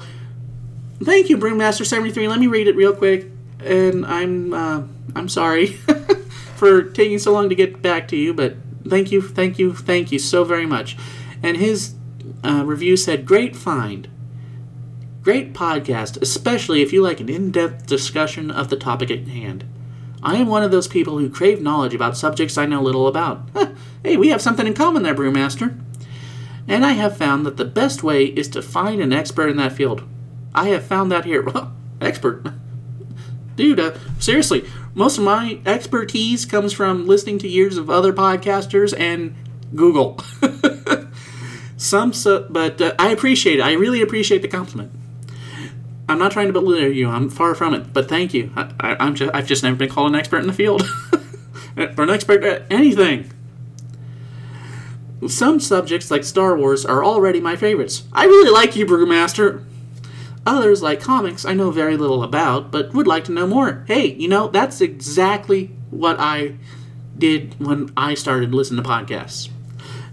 thank 1.03 1.29
you, 1.29 1.37
Brewmaster73. 1.37 2.29
Let 2.29 2.39
me 2.39 2.47
read 2.47 2.67
it 2.67 2.75
real 2.75 2.93
quick, 2.93 3.27
and 3.59 4.05
I'm 4.05 4.53
uh, 4.53 4.83
I'm 5.15 5.29
sorry 5.29 5.67
for 6.55 6.83
taking 6.83 7.19
so 7.19 7.31
long 7.33 7.49
to 7.49 7.55
get 7.55 7.81
back 7.81 8.07
to 8.09 8.17
you, 8.17 8.33
but 8.33 8.55
thank 8.87 9.11
you, 9.11 9.21
thank 9.21 9.59
you, 9.59 9.73
thank 9.73 10.11
you 10.11 10.19
so 10.19 10.43
very 10.43 10.65
much. 10.65 10.97
And 11.43 11.57
his 11.57 11.95
uh, 12.43 12.63
review 12.65 12.97
said, 12.97 13.25
"Great 13.25 13.55
find, 13.55 14.07
great 15.21 15.53
podcast, 15.53 16.21
especially 16.21 16.81
if 16.81 16.93
you 16.93 17.01
like 17.01 17.19
an 17.19 17.29
in-depth 17.29 17.85
discussion 17.87 18.51
of 18.51 18.69
the 18.69 18.77
topic 18.77 19.11
at 19.11 19.27
hand." 19.27 19.65
I 20.23 20.35
am 20.35 20.47
one 20.47 20.61
of 20.61 20.69
those 20.69 20.87
people 20.87 21.17
who 21.17 21.29
crave 21.29 21.61
knowledge 21.61 21.95
about 21.95 22.15
subjects 22.15 22.57
I 22.57 22.67
know 22.67 22.81
little 22.81 23.07
about. 23.07 23.41
hey, 24.03 24.17
we 24.17 24.29
have 24.29 24.41
something 24.41 24.67
in 24.67 24.75
common 24.75 25.01
there, 25.01 25.15
Brewmaster. 25.15 25.79
And 26.67 26.85
I 26.85 26.91
have 26.91 27.17
found 27.17 27.43
that 27.45 27.57
the 27.57 27.65
best 27.65 28.03
way 28.03 28.25
is 28.25 28.47
to 28.49 28.61
find 28.61 29.01
an 29.01 29.11
expert 29.11 29.49
in 29.49 29.57
that 29.57 29.71
field. 29.71 30.03
I 30.53 30.69
have 30.69 30.83
found 30.83 31.11
that 31.11 31.25
here. 31.25 31.45
Expert. 32.01 32.45
Dude, 33.55 33.79
uh, 33.79 33.93
seriously, 34.19 34.65
most 34.93 35.17
of 35.17 35.23
my 35.23 35.59
expertise 35.65 36.45
comes 36.45 36.73
from 36.73 37.07
listening 37.07 37.37
to 37.39 37.47
years 37.47 37.77
of 37.77 37.89
other 37.89 38.11
podcasters 38.11 38.97
and 38.97 39.35
Google. 39.75 40.19
Some, 41.77 42.13
su- 42.13 42.45
but 42.49 42.81
uh, 42.81 42.93
I 42.99 43.09
appreciate 43.09 43.59
it. 43.59 43.61
I 43.63 43.73
really 43.73 44.01
appreciate 44.01 44.41
the 44.41 44.47
compliment. 44.47 44.91
I'm 46.07 46.19
not 46.19 46.31
trying 46.31 46.47
to 46.47 46.53
belittle 46.53 46.91
you. 46.91 47.09
I'm 47.09 47.29
far 47.29 47.55
from 47.55 47.73
it. 47.73 47.93
But 47.93 48.09
thank 48.09 48.33
you. 48.33 48.51
I, 48.55 48.97
am 48.99 49.15
just, 49.15 49.33
I've 49.33 49.47
just 49.47 49.63
never 49.63 49.75
been 49.75 49.89
called 49.89 50.11
an 50.11 50.19
expert 50.19 50.39
in 50.39 50.47
the 50.47 50.53
field, 50.53 50.81
or 51.77 52.03
an 52.03 52.09
expert 52.09 52.43
at 52.43 52.69
anything. 52.69 53.31
Some 55.27 55.59
subjects, 55.59 56.11
like 56.11 56.23
Star 56.23 56.57
Wars, 56.57 56.85
are 56.85 57.03
already 57.03 57.39
my 57.39 57.55
favorites. 57.55 58.03
I 58.11 58.25
really 58.25 58.51
like 58.51 58.75
you, 58.75 58.85
Brewmaster. 58.85 59.63
Others, 60.45 60.81
like 60.81 60.99
comics, 60.99 61.45
I 61.45 61.53
know 61.53 61.69
very 61.69 61.97
little 61.97 62.23
about, 62.23 62.71
but 62.71 62.93
would 62.93 63.07
like 63.07 63.25
to 63.25 63.31
know 63.31 63.45
more. 63.45 63.83
Hey, 63.87 64.13
you 64.13 64.27
know, 64.27 64.47
that's 64.47 64.81
exactly 64.81 65.67
what 65.91 66.19
I 66.19 66.55
did 67.17 67.55
when 67.59 67.91
I 67.95 68.15
started 68.15 68.53
listening 68.53 68.83
to 68.83 68.89
podcasts. 68.89 69.49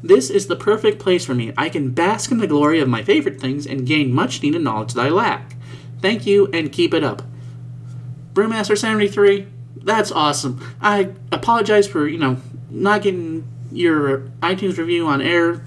This 0.03 0.31
is 0.31 0.47
the 0.47 0.57
perfect 0.57 0.99
place 1.01 1.25
for 1.25 1.35
me. 1.35 1.53
I 1.57 1.69
can 1.71 1.91
bask 1.91 2.31
in 2.31 2.39
the 2.39 2.47
glory 2.47 2.79
of 2.81 2.89
my 2.89 3.03
favorite 3.03 3.41
things 3.41 3.67
and 3.67 3.87
gain 3.87 4.13
much 4.13 4.43
needed 4.43 4.63
knowledge 4.63 4.93
that 4.95 5.07
I 5.07 5.09
lack. 5.09 5.57
Thank 6.01 6.27
you 6.27 6.49
and 6.53 6.71
keep 6.71 6.95
it 6.95 7.03
up. 7.03 7.23
Brewmaster73, 8.35 9.49
that's 9.83 10.13
awesome. 10.13 10.61
I 10.81 11.15
apologize 11.33 11.89
for, 11.89 12.07
you 12.07 12.19
know, 12.19 12.37
not 12.71 13.03
getting 13.03 13.49
your 13.73 14.21
iTunes 14.41 14.77
review 14.79 15.07
on 15.07 15.21
air 15.21 15.63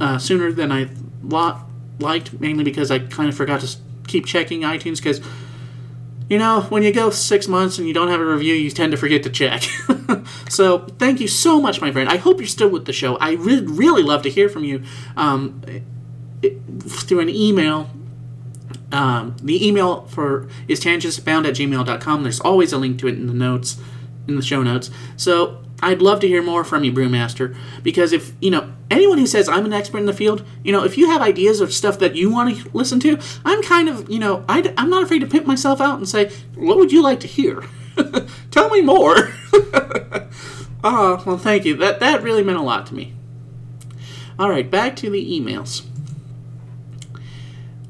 uh, 0.00 0.18
sooner 0.18 0.50
than 0.50 0.72
I 0.72 0.88
lo- 1.22 1.60
liked, 2.00 2.40
mainly 2.40 2.64
because 2.64 2.90
I 2.90 2.98
kind 2.98 3.28
of 3.28 3.36
forgot 3.36 3.60
to 3.60 3.76
keep 4.06 4.26
checking 4.26 4.62
iTunes 4.62 4.96
because, 4.96 5.20
you 6.28 6.38
know, 6.38 6.62
when 6.62 6.82
you 6.82 6.92
go 6.92 7.10
six 7.10 7.48
months 7.48 7.78
and 7.78 7.86
you 7.86 7.94
don't 7.94 8.08
have 8.08 8.20
a 8.20 8.24
review, 8.24 8.54
you 8.54 8.70
tend 8.70 8.92
to 8.92 8.98
forget 8.98 9.22
to 9.22 9.30
check. 9.30 9.62
so 10.48 10.80
thank 10.98 11.20
you 11.20 11.28
so 11.28 11.60
much, 11.60 11.80
my 11.80 11.92
friend. 11.92 12.08
I 12.08 12.16
hope 12.16 12.38
you're 12.38 12.46
still 12.46 12.70
with 12.70 12.86
the 12.86 12.92
show. 12.92 13.16
I 13.16 13.34
would 13.36 13.70
really 13.70 14.02
love 14.02 14.22
to 14.22 14.30
hear 14.30 14.48
from 14.48 14.64
you 14.64 14.82
um, 15.16 15.62
it, 16.42 16.56
through 16.82 17.20
an 17.20 17.28
email 17.28 17.90
um, 18.92 19.36
the 19.42 19.66
email 19.66 20.02
for 20.06 20.48
is 20.66 20.80
tangentsabound 20.80 21.46
at 21.46 21.54
gmail.com. 21.54 22.22
There's 22.22 22.40
always 22.40 22.72
a 22.72 22.78
link 22.78 22.98
to 23.00 23.08
it 23.08 23.14
in 23.14 23.26
the 23.26 23.34
notes, 23.34 23.80
in 24.26 24.36
the 24.36 24.42
show 24.42 24.62
notes. 24.62 24.90
So 25.16 25.62
I'd 25.82 26.02
love 26.02 26.20
to 26.20 26.28
hear 26.28 26.42
more 26.42 26.64
from 26.64 26.84
you, 26.84 26.92
Brewmaster, 26.92 27.56
because 27.82 28.12
if, 28.12 28.32
you 28.40 28.50
know, 28.50 28.72
anyone 28.90 29.18
who 29.18 29.26
says 29.26 29.48
I'm 29.48 29.64
an 29.64 29.72
expert 29.72 29.98
in 29.98 30.06
the 30.06 30.12
field, 30.12 30.44
you 30.62 30.72
know, 30.72 30.84
if 30.84 30.98
you 30.98 31.06
have 31.08 31.22
ideas 31.22 31.60
of 31.60 31.72
stuff 31.72 31.98
that 32.00 32.16
you 32.16 32.30
want 32.30 32.56
to 32.56 32.70
listen 32.72 33.00
to, 33.00 33.18
I'm 33.44 33.62
kind 33.62 33.88
of, 33.88 34.10
you 34.10 34.18
know, 34.18 34.44
I, 34.48 34.72
I'm 34.76 34.90
not 34.90 35.02
afraid 35.02 35.20
to 35.20 35.26
pimp 35.26 35.46
myself 35.46 35.80
out 35.80 35.98
and 35.98 36.08
say, 36.08 36.30
what 36.54 36.76
would 36.76 36.92
you 36.92 37.02
like 37.02 37.20
to 37.20 37.26
hear? 37.26 37.64
Tell 38.50 38.68
me 38.70 38.82
more. 38.82 39.32
oh, 40.84 41.22
well, 41.26 41.38
thank 41.38 41.64
you. 41.64 41.76
That, 41.76 42.00
that 42.00 42.22
really 42.22 42.42
meant 42.42 42.58
a 42.58 42.62
lot 42.62 42.86
to 42.86 42.94
me. 42.94 43.14
All 44.38 44.50
right, 44.50 44.70
back 44.70 44.96
to 44.96 45.10
the 45.10 45.40
emails. 45.40 45.86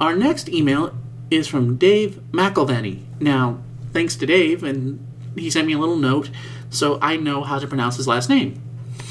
Our 0.01 0.17
next 0.17 0.49
email 0.49 0.97
is 1.31 1.47
from 1.47 1.77
Dave 1.77 2.21
McElveny. 2.33 3.03
Now, 3.21 3.61
thanks 3.93 4.17
to 4.17 4.27
Dave, 4.27 4.65
and 4.65 5.05
he 5.37 5.51
sent 5.51 5.67
me 5.67 5.75
a 5.75 5.79
little 5.79 5.97
note 5.97 6.31
so 6.71 6.99
I 7.03 7.17
know 7.17 7.43
how 7.43 7.59
to 7.59 7.67
pronounce 7.67 7.97
his 7.97 8.07
last 8.09 8.29
name. 8.29 8.63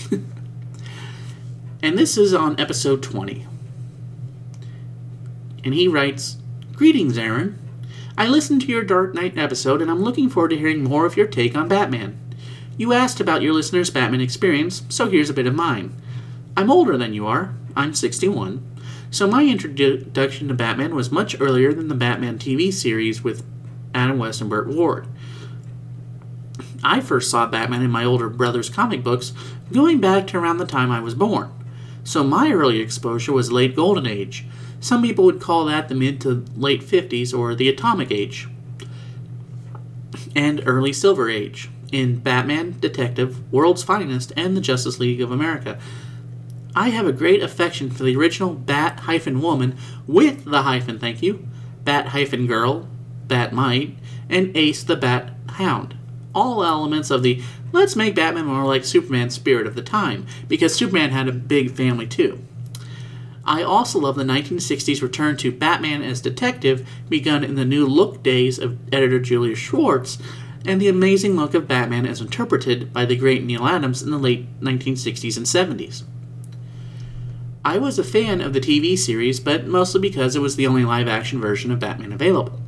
and 1.84 1.98
this 1.98 2.18
is 2.18 2.34
on 2.34 2.60
episode 2.60 3.04
20. 3.04 3.46
And 5.64 5.74
he 5.74 5.88
writes 5.88 6.38
Greetings, 6.74 7.18
Aaron. 7.18 7.60
I 8.18 8.28
listened 8.28 8.62
to 8.62 8.68
your 8.68 8.84
Dark 8.84 9.14
Knight 9.14 9.38
episode 9.38 9.82
and 9.82 9.92
I'm 9.92 10.04
looking 10.04 10.30
forward 10.30 10.50
to 10.50 10.58
hearing 10.58 10.84
more 10.84 11.06
of 11.06 11.16
your 11.18 11.28
take 11.28 11.56
on 11.56 11.68
Batman. 11.68 12.18
You 12.78 12.94
asked 12.94 13.20
about 13.20 13.42
your 13.42 13.54
listener's 13.54 13.90
Batman 13.90 14.22
experience, 14.22 14.84
so 14.88 15.10
here's 15.10 15.30
a 15.30 15.34
bit 15.34 15.48
of 15.48 15.54
mine. 15.54 15.94
I'm 16.56 16.72
older 16.72 16.98
than 16.98 17.14
you 17.14 17.28
are, 17.28 17.54
I'm 17.76 17.94
61, 17.94 18.66
so 19.12 19.28
my 19.28 19.44
introduction 19.44 20.48
to 20.48 20.54
Batman 20.54 20.96
was 20.96 21.12
much 21.12 21.40
earlier 21.42 21.74
than 21.74 21.90
the 21.90 21.96
Batman 21.96 22.38
TV 22.40 22.72
series 22.72 23.24
with 23.24 23.46
Adam 23.94 24.18
West 24.18 24.40
and 24.40 24.50
Burt 24.50 24.68
Ward. 24.68 25.08
I 26.84 27.02
first 27.02 27.30
saw 27.30 27.46
Batman 27.46 27.82
in 27.82 27.92
my 27.92 28.04
older 28.04 28.30
brother's 28.30 28.70
comic 28.70 29.04
books 29.04 29.34
going 29.72 30.00
back 30.00 30.28
to 30.28 30.38
around 30.38 30.58
the 30.58 30.66
time 30.66 30.92
I 30.92 31.00
was 31.00 31.16
born. 31.16 31.52
So 32.04 32.24
my 32.24 32.52
early 32.52 32.80
exposure 32.80 33.34
was 33.34 33.52
late 33.52 33.76
Golden 33.76 34.08
Age. 34.08 34.46
Some 34.80 35.02
people 35.02 35.26
would 35.26 35.42
call 35.42 35.66
that 35.66 35.90
the 35.90 35.96
mid 35.96 36.22
to 36.22 36.46
late 36.56 36.82
50s 36.82 37.38
or 37.38 37.54
the 37.54 37.70
Atomic 37.70 38.12
Age. 38.12 38.48
And 40.36 40.64
early 40.66 40.94
Silver 40.94 41.30
Age 41.30 41.70
in 41.92 42.20
Batman, 42.20 42.80
Detective, 42.80 43.52
World's 43.52 43.84
Finest, 43.84 44.32
and 44.38 44.56
the 44.56 44.62
Justice 44.62 45.00
League 45.00 45.22
of 45.22 45.32
America. 45.32 45.78
I 46.76 46.90
have 46.90 47.08
a 47.08 47.12
great 47.12 47.42
affection 47.42 47.90
for 47.90 48.04
the 48.04 48.16
original 48.16 48.54
Bat 48.54 49.02
hyphen 49.02 49.42
woman 49.42 49.76
with 50.08 50.46
the 50.46 50.62
hyphen, 50.62 51.00
thank 51.00 51.22
you, 51.22 51.48
Bat 51.84 52.08
hyphen 52.08 52.46
girl, 52.46 52.88
Bat 53.28 53.54
Mite, 53.54 53.98
and 54.30 54.56
Ace 54.56 54.84
the 54.84 54.96
Bat 54.96 55.34
Hound. 55.54 55.99
All 56.36 56.64
elements 56.64 57.10
of 57.10 57.24
the 57.24 57.42
let's 57.72 57.96
make 57.96 58.16
Batman 58.16 58.46
more 58.46 58.66
like 58.66 58.86
Superman 58.86 59.30
spirit 59.30 59.68
of 59.68 59.76
the 59.76 59.82
time, 59.82 60.28
because 60.48 60.76
Superman 60.76 61.10
had 61.10 61.28
a 61.28 61.34
big 61.34 61.72
family 61.72 62.08
too. 62.08 62.44
I 63.46 63.64
also 63.64 64.00
love 64.00 64.16
the 64.16 64.24
1960s 64.24 65.02
return 65.02 65.36
to 65.38 65.52
Batman 65.52 66.04
as 66.04 66.22
detective, 66.22 66.88
begun 67.10 67.44
in 67.44 67.56
the 67.56 67.66
new 67.66 67.88
look 67.88 68.22
days 68.22 68.60
of 68.60 68.78
editor 68.94 69.20
Julius 69.20 69.58
Schwartz, 69.58 70.20
and 70.66 70.80
the 70.80 70.88
amazing 70.88 71.36
look 71.36 71.56
of 71.56 71.68
Batman 71.68 72.06
as 72.06 72.22
interpreted 72.22 72.94
by 72.94 73.06
the 73.06 73.16
great 73.16 73.44
Neal 73.44 73.66
Adams 73.66 74.04
in 74.04 74.12
the 74.12 74.20
late 74.20 74.60
1960s 74.62 75.38
and 75.38 75.48
70s. 75.48 76.04
I 77.66 77.78
was 77.78 77.98
a 77.98 78.04
fan 78.04 78.40
of 78.40 78.54
the 78.54 78.62
TV 78.62 78.98
series, 78.98 79.40
but 79.40 79.66
mostly 79.66 80.00
because 80.00 80.36
it 80.36 80.42
was 80.42 80.56
the 80.56 80.68
only 80.68 80.86
live 80.86 81.08
action 81.08 81.42
version 81.42 81.72
of 81.72 81.80
Batman 81.80 82.14
available. 82.14 82.60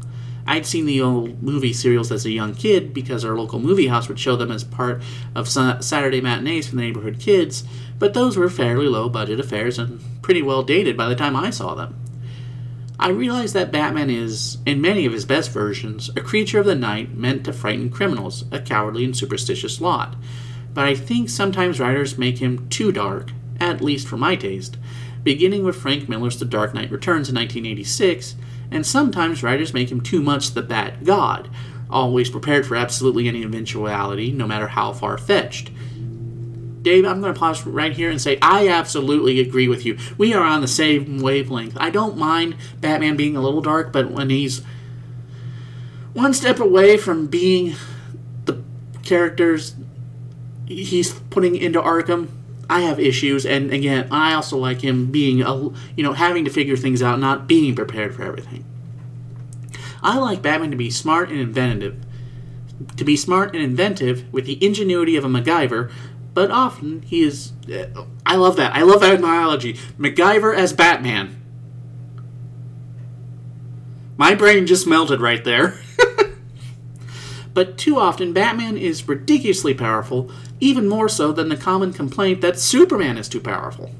I'd 0.51 0.65
seen 0.65 0.85
the 0.85 0.99
old 0.99 1.41
movie 1.41 1.71
serials 1.71 2.11
as 2.11 2.25
a 2.25 2.29
young 2.29 2.53
kid 2.53 2.93
because 2.93 3.23
our 3.23 3.37
local 3.37 3.57
movie 3.57 3.87
house 3.87 4.09
would 4.09 4.19
show 4.19 4.35
them 4.35 4.51
as 4.51 4.65
part 4.65 5.01
of 5.33 5.47
Saturday 5.47 6.19
matinees 6.19 6.67
for 6.67 6.75
the 6.75 6.81
neighborhood 6.81 7.21
kids, 7.21 7.63
but 7.97 8.13
those 8.13 8.35
were 8.35 8.49
fairly 8.49 8.87
low 8.87 9.07
budget 9.07 9.39
affairs 9.39 9.79
and 9.79 10.01
pretty 10.21 10.41
well 10.41 10.61
dated 10.61 10.97
by 10.97 11.07
the 11.07 11.15
time 11.15 11.37
I 11.37 11.51
saw 11.51 11.73
them. 11.73 11.95
I 12.99 13.11
realized 13.11 13.53
that 13.53 13.71
Batman 13.71 14.09
is, 14.09 14.57
in 14.65 14.81
many 14.81 15.05
of 15.05 15.13
his 15.13 15.23
best 15.23 15.51
versions, 15.51 16.09
a 16.17 16.21
creature 16.21 16.59
of 16.59 16.65
the 16.65 16.75
night 16.75 17.15
meant 17.15 17.45
to 17.45 17.53
frighten 17.53 17.89
criminals, 17.89 18.43
a 18.51 18.59
cowardly 18.59 19.05
and 19.05 19.15
superstitious 19.15 19.79
lot. 19.79 20.17
But 20.73 20.83
I 20.83 20.95
think 20.95 21.29
sometimes 21.29 21.79
writers 21.79 22.17
make 22.17 22.39
him 22.39 22.67
too 22.67 22.91
dark, 22.91 23.31
at 23.61 23.79
least 23.79 24.05
for 24.05 24.17
my 24.17 24.35
taste, 24.35 24.77
beginning 25.23 25.63
with 25.63 25.77
Frank 25.77 26.09
Miller's 26.09 26.37
The 26.37 26.43
Dark 26.43 26.73
Knight 26.73 26.91
Returns 26.91 27.29
in 27.29 27.35
1986, 27.35 28.35
and 28.71 28.85
sometimes 28.85 29.43
writers 29.43 29.73
make 29.73 29.91
him 29.91 30.01
too 30.01 30.21
much 30.21 30.51
the 30.51 30.61
Bat 30.61 31.03
God, 31.03 31.49
always 31.89 32.29
prepared 32.29 32.65
for 32.65 32.75
absolutely 32.75 33.27
any 33.27 33.43
eventuality, 33.43 34.31
no 34.31 34.47
matter 34.47 34.67
how 34.67 34.93
far 34.93 35.17
fetched. 35.17 35.71
Dave, 36.81 37.05
I'm 37.05 37.21
going 37.21 37.33
to 37.33 37.39
pause 37.39 37.63
right 37.65 37.91
here 37.91 38.09
and 38.09 38.19
say 38.19 38.39
I 38.41 38.67
absolutely 38.67 39.39
agree 39.39 39.67
with 39.67 39.85
you. 39.85 39.99
We 40.17 40.33
are 40.33 40.43
on 40.43 40.61
the 40.61 40.67
same 40.67 41.19
wavelength. 41.19 41.77
I 41.79 41.91
don't 41.91 42.17
mind 42.17 42.55
Batman 42.79 43.15
being 43.15 43.35
a 43.35 43.41
little 43.41 43.61
dark, 43.61 43.91
but 43.91 44.09
when 44.09 44.31
he's 44.31 44.63
one 46.13 46.33
step 46.33 46.59
away 46.59 46.97
from 46.97 47.27
being 47.27 47.75
the 48.45 48.63
characters 49.03 49.75
he's 50.67 51.13
putting 51.29 51.55
into 51.55 51.81
Arkham, 51.81 52.29
I 52.71 52.79
have 52.79 53.01
issues. 53.01 53.45
And 53.45 53.69
again, 53.71 54.07
I 54.11 54.33
also 54.33 54.57
like 54.57 54.81
him 54.81 55.11
being 55.11 55.41
a 55.41 55.53
you 55.53 56.03
know 56.03 56.13
having 56.13 56.45
to 56.45 56.51
figure 56.51 56.77
things 56.77 57.03
out, 57.03 57.19
not 57.19 57.45
being 57.45 57.75
prepared 57.75 58.15
for 58.15 58.23
everything. 58.23 58.63
I 60.01 60.17
like 60.17 60.41
Batman 60.41 60.71
to 60.71 60.77
be 60.77 60.89
smart 60.89 61.29
and 61.29 61.39
inventive. 61.39 62.03
To 62.95 63.03
be 63.03 63.17
smart 63.17 63.53
and 63.53 63.63
inventive 63.63 64.31
with 64.33 64.45
the 64.45 64.63
ingenuity 64.65 65.17
of 65.17 65.25
a 65.25 65.27
MacGyver, 65.27 65.91
but 66.33 66.49
often 66.49 67.01
he 67.01 67.23
is. 67.23 67.51
Uh, 67.69 68.05
I 68.25 68.37
love 68.37 68.55
that. 68.55 68.73
I 68.73 68.83
love 68.83 69.01
that 69.01 69.15
analogy. 69.15 69.73
MacGyver 69.99 70.55
as 70.55 70.71
Batman. 70.71 71.37
My 74.15 74.33
brain 74.33 74.65
just 74.65 74.87
melted 74.87 75.19
right 75.19 75.43
there. 75.43 75.77
but 77.53 77.77
too 77.77 77.99
often, 77.99 78.31
Batman 78.31 78.77
is 78.77 79.07
ridiculously 79.07 79.73
powerful, 79.73 80.31
even 80.61 80.87
more 80.87 81.09
so 81.09 81.33
than 81.33 81.49
the 81.49 81.57
common 81.57 81.91
complaint 81.91 82.39
that 82.39 82.59
Superman 82.59 83.17
is 83.17 83.27
too 83.27 83.41
powerful. 83.41 83.91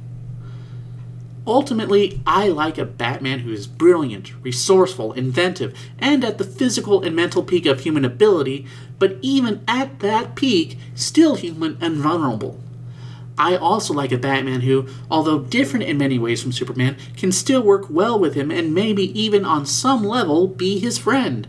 Ultimately, 1.46 2.22
I 2.26 2.50
like 2.50 2.78
a 2.78 2.86
Batman 2.86 3.40
who 3.40 3.52
is 3.52 3.66
brilliant, 3.66 4.32
resourceful, 4.44 5.12
inventive, 5.14 5.78
and 5.98 6.24
at 6.24 6.38
the 6.38 6.44
physical 6.44 7.04
and 7.04 7.16
mental 7.16 7.44
peak 7.44 7.66
of 7.66 7.80
human 7.80 8.06
ability, 8.06 8.68
but 9.00 9.18
even 9.22 9.64
at 9.68 10.00
that 10.00 10.36
peak, 10.36 10.78
still 10.94 11.36
human 11.36 11.80
and 11.82 11.98
vulnerable. 11.98 12.60
I 13.40 13.56
also 13.56 13.92
like 13.92 14.12
a 14.12 14.20
Batman 14.20 14.62
who, 14.62 14.88
although 15.10 15.40
different 15.40 15.86
in 15.86 15.98
many 15.98 16.20
ways 16.20 16.44
from 16.44 16.52
Superman, 16.52 16.96
can 17.18 17.32
still 17.32 17.64
work 17.64 17.88
well 17.90 18.20
with 18.20 18.36
him 18.36 18.52
and 18.52 18.76
maybe 18.76 19.20
even 19.20 19.44
on 19.44 19.66
some 19.66 20.04
level 20.04 20.48
be 20.48 20.78
his 20.78 21.00
friend. 21.00 21.48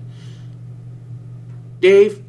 Dave, 1.80 2.24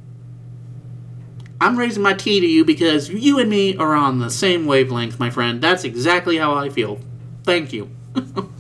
I'm 1.64 1.80
raising 1.80 2.03
my 2.03 2.14
tea 2.14 2.41
to 2.41 2.45
you 2.45 2.65
because 2.65 3.10
you 3.10 3.40
and 3.40 3.49
me 3.49 3.77
are 3.77 3.95
on 3.95 4.19
the 4.19 4.30
same 4.30 4.65
wavelength, 4.65 5.18
my 5.18 5.30
friend. 5.30 5.61
That's 5.61 5.85
exactly 5.85 6.35
how 6.35 6.53
I 6.53 6.68
feel. 6.68 6.99
Thank 7.45 7.72
you. 7.72 7.90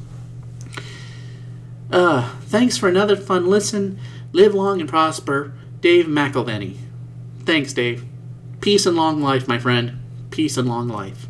uh, 1.91 2.29
thanks 2.43 2.77
for 2.77 2.87
another 2.87 3.17
fun 3.17 3.47
listen. 3.47 3.99
Live 4.31 4.53
long 4.55 4.79
and 4.79 4.89
prosper. 4.89 5.51
Dave 5.81 6.05
McElveny. 6.05 6.77
Thanks, 7.41 7.73
Dave. 7.73 8.05
Peace 8.61 8.85
and 8.85 8.95
long 8.95 9.21
life, 9.21 9.49
my 9.49 9.59
friend. 9.59 9.99
Peace 10.31 10.55
and 10.55 10.69
long 10.69 10.87
life. 10.87 11.27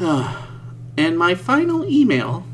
Uh, 0.00 0.44
and 0.96 1.16
my 1.16 1.36
final 1.36 1.84
email 1.84 2.44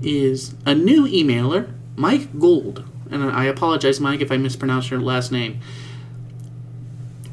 is 0.00 0.54
a 0.64 0.74
new 0.74 1.06
emailer, 1.06 1.74
Mike 1.94 2.38
Gould. 2.38 2.84
And 3.10 3.24
I 3.24 3.44
apologize, 3.44 4.00
Mike, 4.00 4.20
if 4.20 4.30
I 4.30 4.36
mispronounced 4.36 4.90
your 4.90 5.00
last 5.00 5.32
name. 5.32 5.60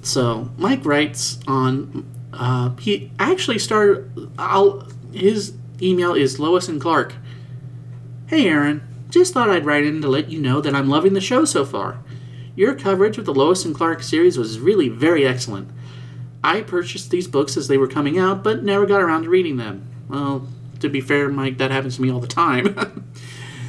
So, 0.01 0.51
Mike 0.57 0.85
writes 0.85 1.39
on. 1.47 2.05
Uh, 2.31 2.75
he 2.75 3.11
actually 3.17 3.59
started. 3.59 4.29
I'll, 4.37 4.87
his 5.13 5.53
email 5.81 6.13
is 6.13 6.39
Lois 6.39 6.67
and 6.67 6.79
Clark. 6.79 7.15
Hey, 8.27 8.47
Aaron. 8.47 8.81
Just 9.09 9.33
thought 9.33 9.49
I'd 9.49 9.65
write 9.65 9.85
in 9.85 10.01
to 10.01 10.09
let 10.09 10.29
you 10.29 10.41
know 10.41 10.59
that 10.61 10.75
I'm 10.75 10.89
loving 10.89 11.13
the 11.13 11.21
show 11.21 11.45
so 11.45 11.63
far. 11.63 11.99
Your 12.55 12.75
coverage 12.75 13.17
of 13.17 13.25
the 13.25 13.33
Lois 13.33 13.65
and 13.65 13.73
Clark 13.75 14.03
series 14.03 14.37
was 14.37 14.59
really 14.59 14.89
very 14.89 15.25
excellent. 15.25 15.69
I 16.43 16.61
purchased 16.61 17.11
these 17.11 17.27
books 17.27 17.57
as 17.57 17.67
they 17.67 17.77
were 17.77 17.87
coming 17.87 18.19
out, 18.19 18.43
but 18.43 18.63
never 18.63 18.85
got 18.85 19.01
around 19.01 19.23
to 19.23 19.29
reading 19.29 19.57
them. 19.57 19.87
Well, 20.07 20.47
to 20.79 20.89
be 20.89 21.01
fair, 21.01 21.29
Mike, 21.29 21.57
that 21.57 21.71
happens 21.71 21.95
to 21.95 22.01
me 22.01 22.11
all 22.11 22.19
the 22.19 22.27
time. 22.27 23.11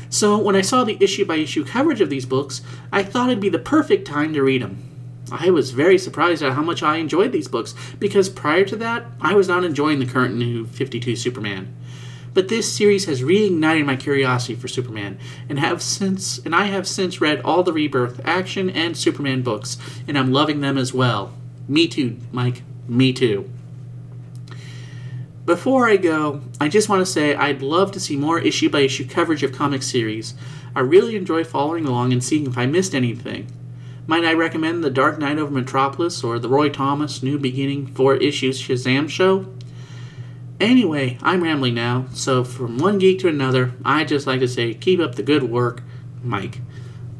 so 0.09 0.39
when 0.39 0.57
I 0.57 0.61
saw 0.61 0.85
the 0.85 0.99
issue 1.01 1.25
by 1.25 1.37
issue 1.37 1.65
coverage 1.65 2.01
of 2.01 2.11
these 2.11 2.27
books, 2.27 2.63
I 2.93 3.03
thought 3.03 3.29
it'd 3.29 3.41
be 3.41 3.49
the 3.49 3.59
perfect 3.59 4.07
time 4.07 4.33
to 4.35 4.43
read 4.43 4.63
them. 4.63 4.83
I 5.31 5.51
was 5.51 5.73
very 5.73 5.99
surprised 5.99 6.43
at 6.43 6.53
how 6.53 6.63
much 6.63 6.83
I 6.83 6.97
enjoyed 6.97 7.33
these 7.33 7.49
books, 7.49 7.75
because 7.99 8.29
prior 8.29 8.65
to 8.65 8.77
that, 8.77 9.07
I 9.21 9.35
was 9.35 9.49
not 9.49 9.65
enjoying 9.65 9.99
the 9.99 10.07
current 10.07 10.37
new 10.37 10.67
52 10.67 11.17
Superman 11.17 11.75
but 12.37 12.49
this 12.49 12.71
series 12.71 13.07
has 13.07 13.23
reignited 13.23 13.87
my 13.87 13.97
curiosity 13.97 14.55
for 14.55 14.69
Superman, 14.69 15.19
and 15.49 15.59
have 15.59 15.81
since 15.81 16.39
and 16.41 16.55
I 16.55 16.67
have 16.67 16.87
since 16.87 17.19
read 17.19 17.41
all 17.41 17.63
the 17.63 17.73
Rebirth 17.73 18.21
action 18.27 18.69
and 18.69 18.95
Superman 18.95 19.41
books, 19.41 19.79
and 20.07 20.19
I'm 20.19 20.35
loving 20.35 20.61
them 20.61 20.77
as 20.77 20.93
well. 20.93 21.33
Me 21.67 21.89
too, 21.89 22.19
Mike. 22.33 22.63
Me 22.87 23.15
too. 23.15 23.51
Before 25.47 25.89
I 25.89 25.97
go, 25.97 26.41
I 26.61 26.69
just 26.69 26.89
want 26.89 27.07
to 27.07 27.11
say 27.11 27.37
I'd 27.37 27.63
love 27.63 27.93
to 27.93 28.01
see 28.01 28.17
more 28.17 28.41
issue 28.41 28.69
by 28.69 28.81
issue 28.81 29.07
coverage 29.07 29.45
of 29.45 29.53
comic 29.53 29.85
series. 29.85 30.35
I 30.75 30.81
really 30.81 31.15
enjoy 31.15 31.45
following 31.45 31.87
along 31.87 32.13
and 32.13 32.23
seeing 32.23 32.49
if 32.49 32.59
I 32.59 32.67
missed 32.67 32.97
anything. 32.97 33.47
Might 34.09 34.25
I 34.25 34.33
recommend 34.33 34.83
The 34.83 34.91
Dark 34.91 35.21
Knight 35.21 35.39
over 35.39 35.53
Metropolis 35.53 36.25
or 36.25 36.41
the 36.41 36.49
Roy 36.49 36.69
Thomas 36.69 37.23
New 37.23 37.39
Beginning 37.39 37.87
4 37.87 38.17
issues 38.17 38.61
Shazam 38.61 39.09
show? 39.09 39.47
Anyway, 40.59 41.17
I'm 41.23 41.45
rambling 41.45 41.75
now, 41.75 42.07
so 42.13 42.43
from 42.43 42.79
one 42.79 42.99
geek 42.99 43.21
to 43.21 43.29
another, 43.29 43.73
I 43.85 44.03
just 44.03 44.27
like 44.27 44.41
to 44.41 44.49
say 44.49 44.75
keep 44.75 44.99
up 44.99 45.15
the 45.15 45.23
good 45.23 45.45
work, 45.45 45.81
Mike. 46.25 46.61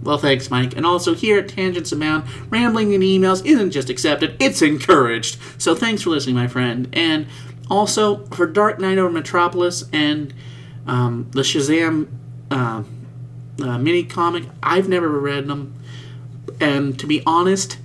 Well, 0.03 0.19
thanks, 0.19 0.51
Mike. 0.51 0.77
And 0.77 0.87
also, 0.87 1.15
here 1.15 1.39
at 1.39 1.49
Tangents 1.49 1.91
Abound, 1.91 2.25
rambling 2.49 2.93
in 2.93 3.01
emails 3.01 3.45
isn't 3.45 3.73
just 3.73 3.91
accepted, 3.91 4.37
it's 4.41 4.63
encouraged. 4.63 5.39
So 5.59 5.75
thanks 5.75 6.03
for 6.03 6.11
listening, 6.11 6.37
my 6.37 6.47
friend. 6.47 6.89
And 6.93 7.27
also, 7.71 8.25
for 8.27 8.47
Dark 8.47 8.79
Knight 8.79 8.99
over 8.99 9.11
Metropolis 9.11 9.85
and 9.93 10.33
um, 10.87 11.29
the 11.33 11.43
Shazam 11.43 12.09
uh, 12.51 12.83
uh, 13.63 13.79
mini 13.79 14.05
comic, 14.05 14.45
I've 14.63 14.89
never 14.89 15.09
read 15.09 15.47
them. 15.47 15.75
And 16.61 16.99
to 16.99 17.07
be 17.07 17.23
honest, 17.27 17.79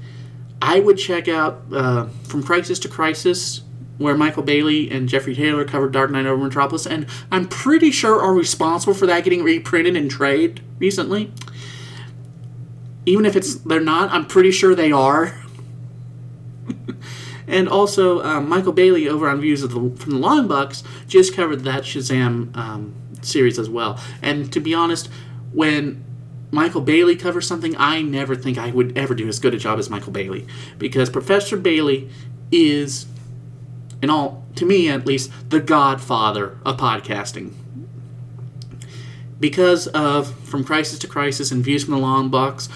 I 0.61 0.79
would 0.79 0.97
check 0.97 1.27
out 1.27 1.63
uh, 1.73 2.07
From 2.23 2.43
Crisis 2.43 2.79
to 2.79 2.87
Crisis, 2.87 3.61
where 3.97 4.15
Michael 4.15 4.43
Bailey 4.43 4.89
and 4.89 5.09
Jeffrey 5.09 5.35
Taylor 5.35 5.65
covered 5.65 5.91
Dark 5.91 6.11
Knight 6.11 6.25
over 6.25 6.43
Metropolis, 6.43 6.85
and 6.85 7.05
I'm 7.31 7.47
pretty 7.47 7.91
sure 7.91 8.21
are 8.21 8.33
responsible 8.33 8.93
for 8.93 9.05
that 9.07 9.23
getting 9.23 9.43
reprinted 9.43 9.95
in 9.95 10.09
trade 10.09 10.61
recently 10.79 11.31
even 13.05 13.25
if 13.25 13.35
it's 13.35 13.55
they're 13.55 13.79
not, 13.79 14.11
I'm 14.11 14.25
pretty 14.25 14.51
sure 14.51 14.75
they 14.75 14.91
are. 14.91 15.35
and 17.51 17.67
also, 17.67 18.23
um, 18.23 18.47
Michael 18.47 18.71
Bailey 18.71 19.09
over 19.09 19.27
on 19.29 19.41
Views 19.41 19.61
of 19.61 19.71
the, 19.71 20.01
from 20.01 20.13
the 20.13 20.17
Long 20.17 20.47
Box 20.47 20.83
just 21.07 21.35
covered 21.35 21.65
that 21.65 21.83
Shazam 21.83 22.55
um, 22.55 22.95
series 23.21 23.59
as 23.59 23.69
well. 23.69 23.99
And 24.21 24.51
to 24.53 24.61
be 24.61 24.73
honest, 24.73 25.09
when 25.51 26.03
Michael 26.49 26.79
Bailey 26.79 27.17
covers 27.17 27.45
something, 27.45 27.75
I 27.77 28.01
never 28.01 28.35
think 28.35 28.57
I 28.57 28.71
would 28.71 28.97
ever 28.97 29.13
do 29.13 29.27
as 29.27 29.37
good 29.39 29.53
a 29.53 29.57
job 29.57 29.79
as 29.79 29.89
Michael 29.89 30.13
Bailey 30.13 30.47
because 30.77 31.09
Professor 31.09 31.57
Bailey 31.57 32.09
is, 32.53 33.05
in 34.01 34.09
all 34.09 34.45
to 34.55 34.65
me 34.65 34.89
at 34.89 35.05
least, 35.05 35.29
the 35.49 35.59
godfather 35.59 36.57
of 36.65 36.77
podcasting 36.77 37.53
because 39.41 39.87
of 39.87 40.33
From 40.47 40.63
Crisis 40.63 40.99
to 40.99 41.07
Crisis 41.07 41.51
and 41.51 41.65
Views 41.65 41.83
from 41.83 41.95
the 41.95 41.99
Long 41.99 42.29
Box, 42.29 42.69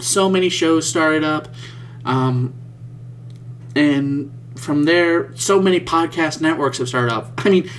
so 0.00 0.28
many 0.28 0.48
shows 0.48 0.88
started 0.88 1.22
up. 1.22 1.48
Um, 2.04 2.54
and 3.74 4.32
from 4.56 4.84
there, 4.84 5.34
so 5.36 5.60
many 5.60 5.80
podcast 5.80 6.40
networks 6.40 6.78
have 6.78 6.88
started 6.88 7.12
up. 7.12 7.32
I 7.38 7.50
mean, 7.50 7.70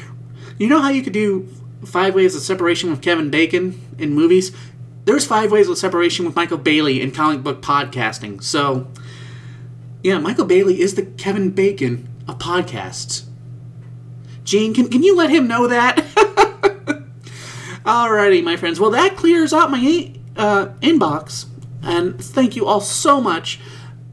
you 0.57 0.67
know 0.67 0.81
how 0.81 0.89
you 0.89 1.01
could 1.01 1.13
do 1.13 1.47
five 1.85 2.15
ways 2.15 2.35
of 2.35 2.41
separation 2.41 2.89
with 2.89 3.01
Kevin 3.01 3.29
Bacon 3.29 3.81
in 3.97 4.13
movies? 4.13 4.51
There's 5.05 5.25
five 5.25 5.51
ways 5.51 5.69
of 5.69 5.77
separation 5.77 6.25
with 6.25 6.35
Michael 6.35 6.57
Bailey 6.57 7.01
in 7.01 7.11
comic 7.11 7.43
book 7.43 7.61
podcasting. 7.61 8.43
So, 8.43 8.87
yeah, 10.03 10.17
Michael 10.17 10.45
Bailey 10.45 10.81
is 10.81 10.95
the 10.95 11.03
Kevin 11.03 11.51
Bacon 11.51 12.07
of 12.27 12.39
podcasts. 12.39 13.25
Gene, 14.43 14.73
can, 14.73 14.89
can 14.89 15.03
you 15.03 15.15
let 15.15 15.29
him 15.29 15.47
know 15.47 15.67
that? 15.67 15.97
Alrighty, 17.85 18.43
my 18.43 18.57
friends. 18.57 18.79
Well, 18.79 18.91
that 18.91 19.15
clears 19.15 19.53
out 19.53 19.69
my 19.71 20.11
uh, 20.35 20.67
inbox. 20.81 21.45
And 21.83 22.19
thank 22.23 22.55
you 22.55 22.65
all 22.65 22.81
so 22.81 23.21
much. 23.21 23.59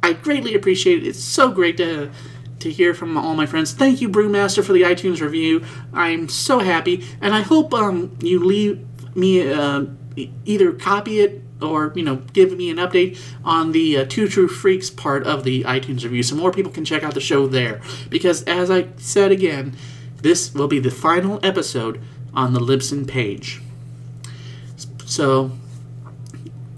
I 0.03 0.13
greatly 0.15 0.55
appreciate 0.55 1.03
it. 1.03 1.07
It's 1.07 1.23
so 1.23 1.51
great 1.51 1.77
to 1.77 2.11
to 2.59 2.71
hear 2.71 2.95
from 2.95 3.19
all 3.19 3.35
my 3.35 3.47
friends. 3.47 3.73
Thank 3.73 4.01
you, 4.01 4.09
Brewmaster, 4.09 4.65
for 4.65 4.73
the 4.73 4.83
iTunes 4.83 5.21
review. 5.21 5.65
I'm 5.93 6.29
so 6.29 6.61
happy, 6.61 7.05
and 7.21 7.35
I 7.35 7.43
hope 7.43 7.75
um, 7.75 8.17
you 8.21 8.39
leave 8.39 8.87
me 9.17 9.53
uh, 9.53 9.87
either 10.45 10.73
copy 10.73 11.21
it 11.21 11.43
or 11.61 11.93
you 11.95 12.03
know 12.03 12.17
give 12.33 12.57
me 12.57 12.71
an 12.71 12.77
update 12.77 13.21
on 13.45 13.73
the 13.73 13.99
uh, 13.99 14.05
Two 14.09 14.29
True 14.29 14.49
Freaks 14.49 14.91
part 14.91 15.27
of 15.27 15.45
the 15.45 15.65
iTunes 15.65 16.03
review, 16.05 16.23
so 16.23 16.37
more 16.37 16.53
people 16.53 16.73
can 16.73 16.85
check 16.85 17.03
out 17.03 17.15
the 17.15 17.21
show 17.21 17.47
there. 17.47 17.81
Because 18.09 18.43
as 18.45 18.71
I 18.71 18.89
said 18.97 19.33
again, 19.33 19.77
this 20.23 20.55
will 20.55 20.69
be 20.69 20.79
the 20.79 20.91
final 20.91 21.41
episode 21.43 22.01
on 22.35 22.53
the 22.53 22.61
Libsyn 22.61 23.07
page. 23.07 23.61
So 25.05 25.53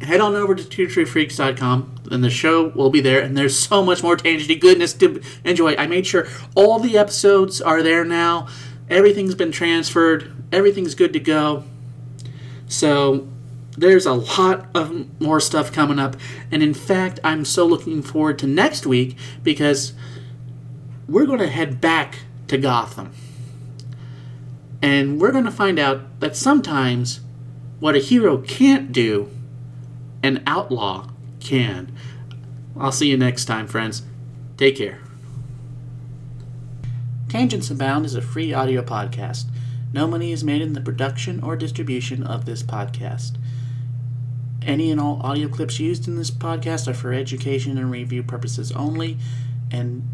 head 0.04 0.20
on 0.20 0.34
over 0.34 0.54
to 0.54 0.62
twotruefreaks.com 0.62 1.94
and 2.10 2.22
the 2.22 2.30
show 2.30 2.68
will 2.68 2.90
be 2.90 3.00
there 3.00 3.20
and 3.20 3.36
there's 3.36 3.58
so 3.58 3.82
much 3.82 4.02
more 4.02 4.16
tangenty 4.16 4.60
goodness 4.60 4.92
to 4.94 5.20
enjoy. 5.44 5.74
I 5.76 5.86
made 5.86 6.06
sure 6.06 6.26
all 6.54 6.78
the 6.78 6.96
episodes 6.96 7.60
are 7.60 7.82
there 7.82 8.04
now. 8.04 8.48
Everything's 8.88 9.34
been 9.34 9.52
transferred. 9.52 10.32
Everything's 10.52 10.94
good 10.94 11.12
to 11.12 11.20
go. 11.20 11.64
So 12.68 13.28
there's 13.76 14.06
a 14.06 14.12
lot 14.12 14.66
of 14.74 15.20
more 15.20 15.40
stuff 15.40 15.72
coming 15.72 15.98
up. 15.98 16.16
And 16.50 16.62
in 16.62 16.74
fact, 16.74 17.20
I'm 17.24 17.44
so 17.44 17.66
looking 17.66 18.02
forward 18.02 18.38
to 18.40 18.46
next 18.46 18.86
week 18.86 19.16
because 19.42 19.92
we're 21.08 21.26
going 21.26 21.40
to 21.40 21.48
head 21.48 21.80
back 21.80 22.20
to 22.48 22.58
Gotham. 22.58 23.12
And 24.80 25.20
we're 25.20 25.32
going 25.32 25.44
to 25.44 25.50
find 25.50 25.78
out 25.78 26.20
that 26.20 26.36
sometimes 26.36 27.20
what 27.80 27.96
a 27.96 27.98
hero 27.98 28.38
can't 28.38 28.92
do, 28.92 29.30
an 30.24 30.42
outlaw 30.46 31.06
can. 31.38 31.94
I'll 32.80 32.90
see 32.90 33.10
you 33.10 33.18
next 33.18 33.44
time, 33.44 33.66
friends. 33.66 34.02
Take 34.56 34.76
care. 34.76 35.00
Tangents 37.28 37.70
Abound 37.70 38.06
is 38.06 38.14
a 38.14 38.22
free 38.22 38.54
audio 38.54 38.82
podcast. 38.82 39.44
No 39.92 40.06
money 40.06 40.32
is 40.32 40.42
made 40.42 40.62
in 40.62 40.72
the 40.72 40.80
production 40.80 41.42
or 41.42 41.56
distribution 41.56 42.24
of 42.24 42.46
this 42.46 42.62
podcast. 42.62 43.36
Any 44.62 44.90
and 44.90 44.98
all 44.98 45.20
audio 45.22 45.46
clips 45.46 45.78
used 45.78 46.08
in 46.08 46.16
this 46.16 46.30
podcast 46.30 46.88
are 46.88 46.94
for 46.94 47.12
education 47.12 47.76
and 47.76 47.90
review 47.90 48.22
purposes 48.22 48.72
only 48.72 49.18
and 49.70 50.08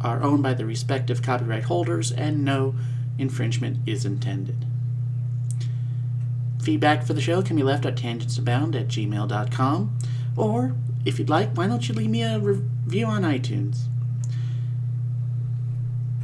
are 0.00 0.22
owned 0.22 0.44
by 0.44 0.54
the 0.54 0.64
respective 0.64 1.22
copyright 1.22 1.64
holders, 1.64 2.12
and 2.12 2.44
no 2.44 2.76
infringement 3.18 3.78
is 3.84 4.04
intended. 4.04 4.64
Feedback 6.62 7.04
for 7.04 7.14
the 7.14 7.20
show 7.20 7.42
can 7.42 7.56
be 7.56 7.62
left 7.62 7.86
at 7.86 7.96
tangentsabound 7.96 8.78
at 8.78 8.88
gmail.com, 8.88 9.98
or 10.36 10.74
if 11.04 11.18
you'd 11.18 11.30
like, 11.30 11.56
why 11.56 11.66
don't 11.66 11.88
you 11.88 11.94
leave 11.94 12.10
me 12.10 12.22
a 12.22 12.38
review 12.38 13.06
on 13.06 13.22
iTunes? 13.22 13.84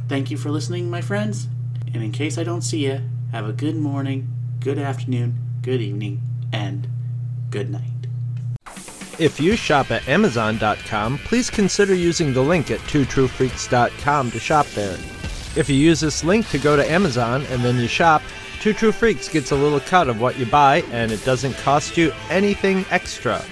Thank 0.07 0.29
you 0.31 0.37
for 0.37 0.51
listening, 0.51 0.89
my 0.89 1.01
friends, 1.01 1.47
and 1.93 2.03
in 2.03 2.11
case 2.11 2.37
I 2.37 2.43
don't 2.43 2.61
see 2.61 2.85
you, 2.85 3.01
have 3.31 3.49
a 3.49 3.53
good 3.53 3.75
morning, 3.75 4.31
good 4.59 4.77
afternoon, 4.77 5.37
good 5.61 5.81
evening, 5.81 6.21
and 6.53 6.87
good 7.49 7.69
night. 7.69 7.83
If 9.19 9.39
you 9.39 9.55
shop 9.55 9.89
at 9.89 10.07
Amazon.com, 10.07 11.17
please 11.19 11.49
consider 11.49 11.95
using 11.95 12.33
the 12.33 12.41
link 12.41 12.69
at 12.69 12.79
twotruefreaks.com 12.81 14.31
to 14.31 14.39
shop 14.39 14.67
there. 14.67 14.97
If 15.55 15.67
you 15.69 15.75
use 15.75 15.99
this 15.99 16.23
link 16.23 16.47
to 16.49 16.59
go 16.59 16.75
to 16.75 16.89
Amazon 16.89 17.43
and 17.49 17.63
then 17.63 17.77
you 17.77 17.87
shop, 17.87 18.21
Two 18.59 18.73
True 18.73 18.91
Freaks 18.91 19.29
gets 19.29 19.51
a 19.51 19.55
little 19.55 19.79
cut 19.79 20.09
of 20.09 20.19
what 20.19 20.37
you 20.39 20.45
buy 20.45 20.81
and 20.91 21.11
it 21.11 21.23
doesn't 21.23 21.53
cost 21.57 21.95
you 21.97 22.11
anything 22.29 22.85
extra. 22.89 23.43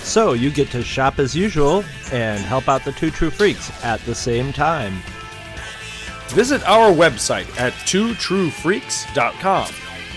So 0.00 0.32
you 0.32 0.50
get 0.50 0.70
to 0.70 0.82
shop 0.82 1.18
as 1.18 1.36
usual 1.36 1.84
and 2.12 2.40
help 2.40 2.68
out 2.68 2.84
the 2.84 2.92
Two 2.92 3.10
True 3.10 3.30
Freaks 3.30 3.70
at 3.84 4.00
the 4.00 4.14
same 4.14 4.52
time. 4.52 4.94
Visit 6.28 6.62
our 6.68 6.90
website 6.90 7.48
at 7.58 7.72
twotruefreaks.com. 7.72 9.68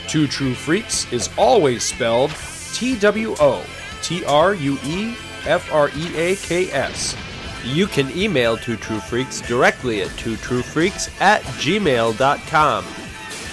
Two 0.08 0.28
True 0.28 0.54
Freaks 0.54 1.12
is 1.14 1.30
always 1.38 1.84
spelled 1.84 2.32
T 2.74 2.98
W 3.00 3.36
O 3.40 3.66
T 4.02 4.26
R 4.26 4.56
U 4.56 4.78
E 4.84 5.16
F 5.46 5.72
R 5.72 5.90
E 5.96 6.18
A 6.18 6.36
K 6.38 6.72
S. 6.72 7.16
You 7.64 7.86
can 7.86 8.10
email 8.18 8.58
Two 8.58 8.76
True 8.76 9.00
Freaks 9.00 9.42
directly 9.42 10.02
at 10.02 10.10
twotruefreaks 10.10 11.22
at 11.22 11.44
gmail.com. 11.44 12.86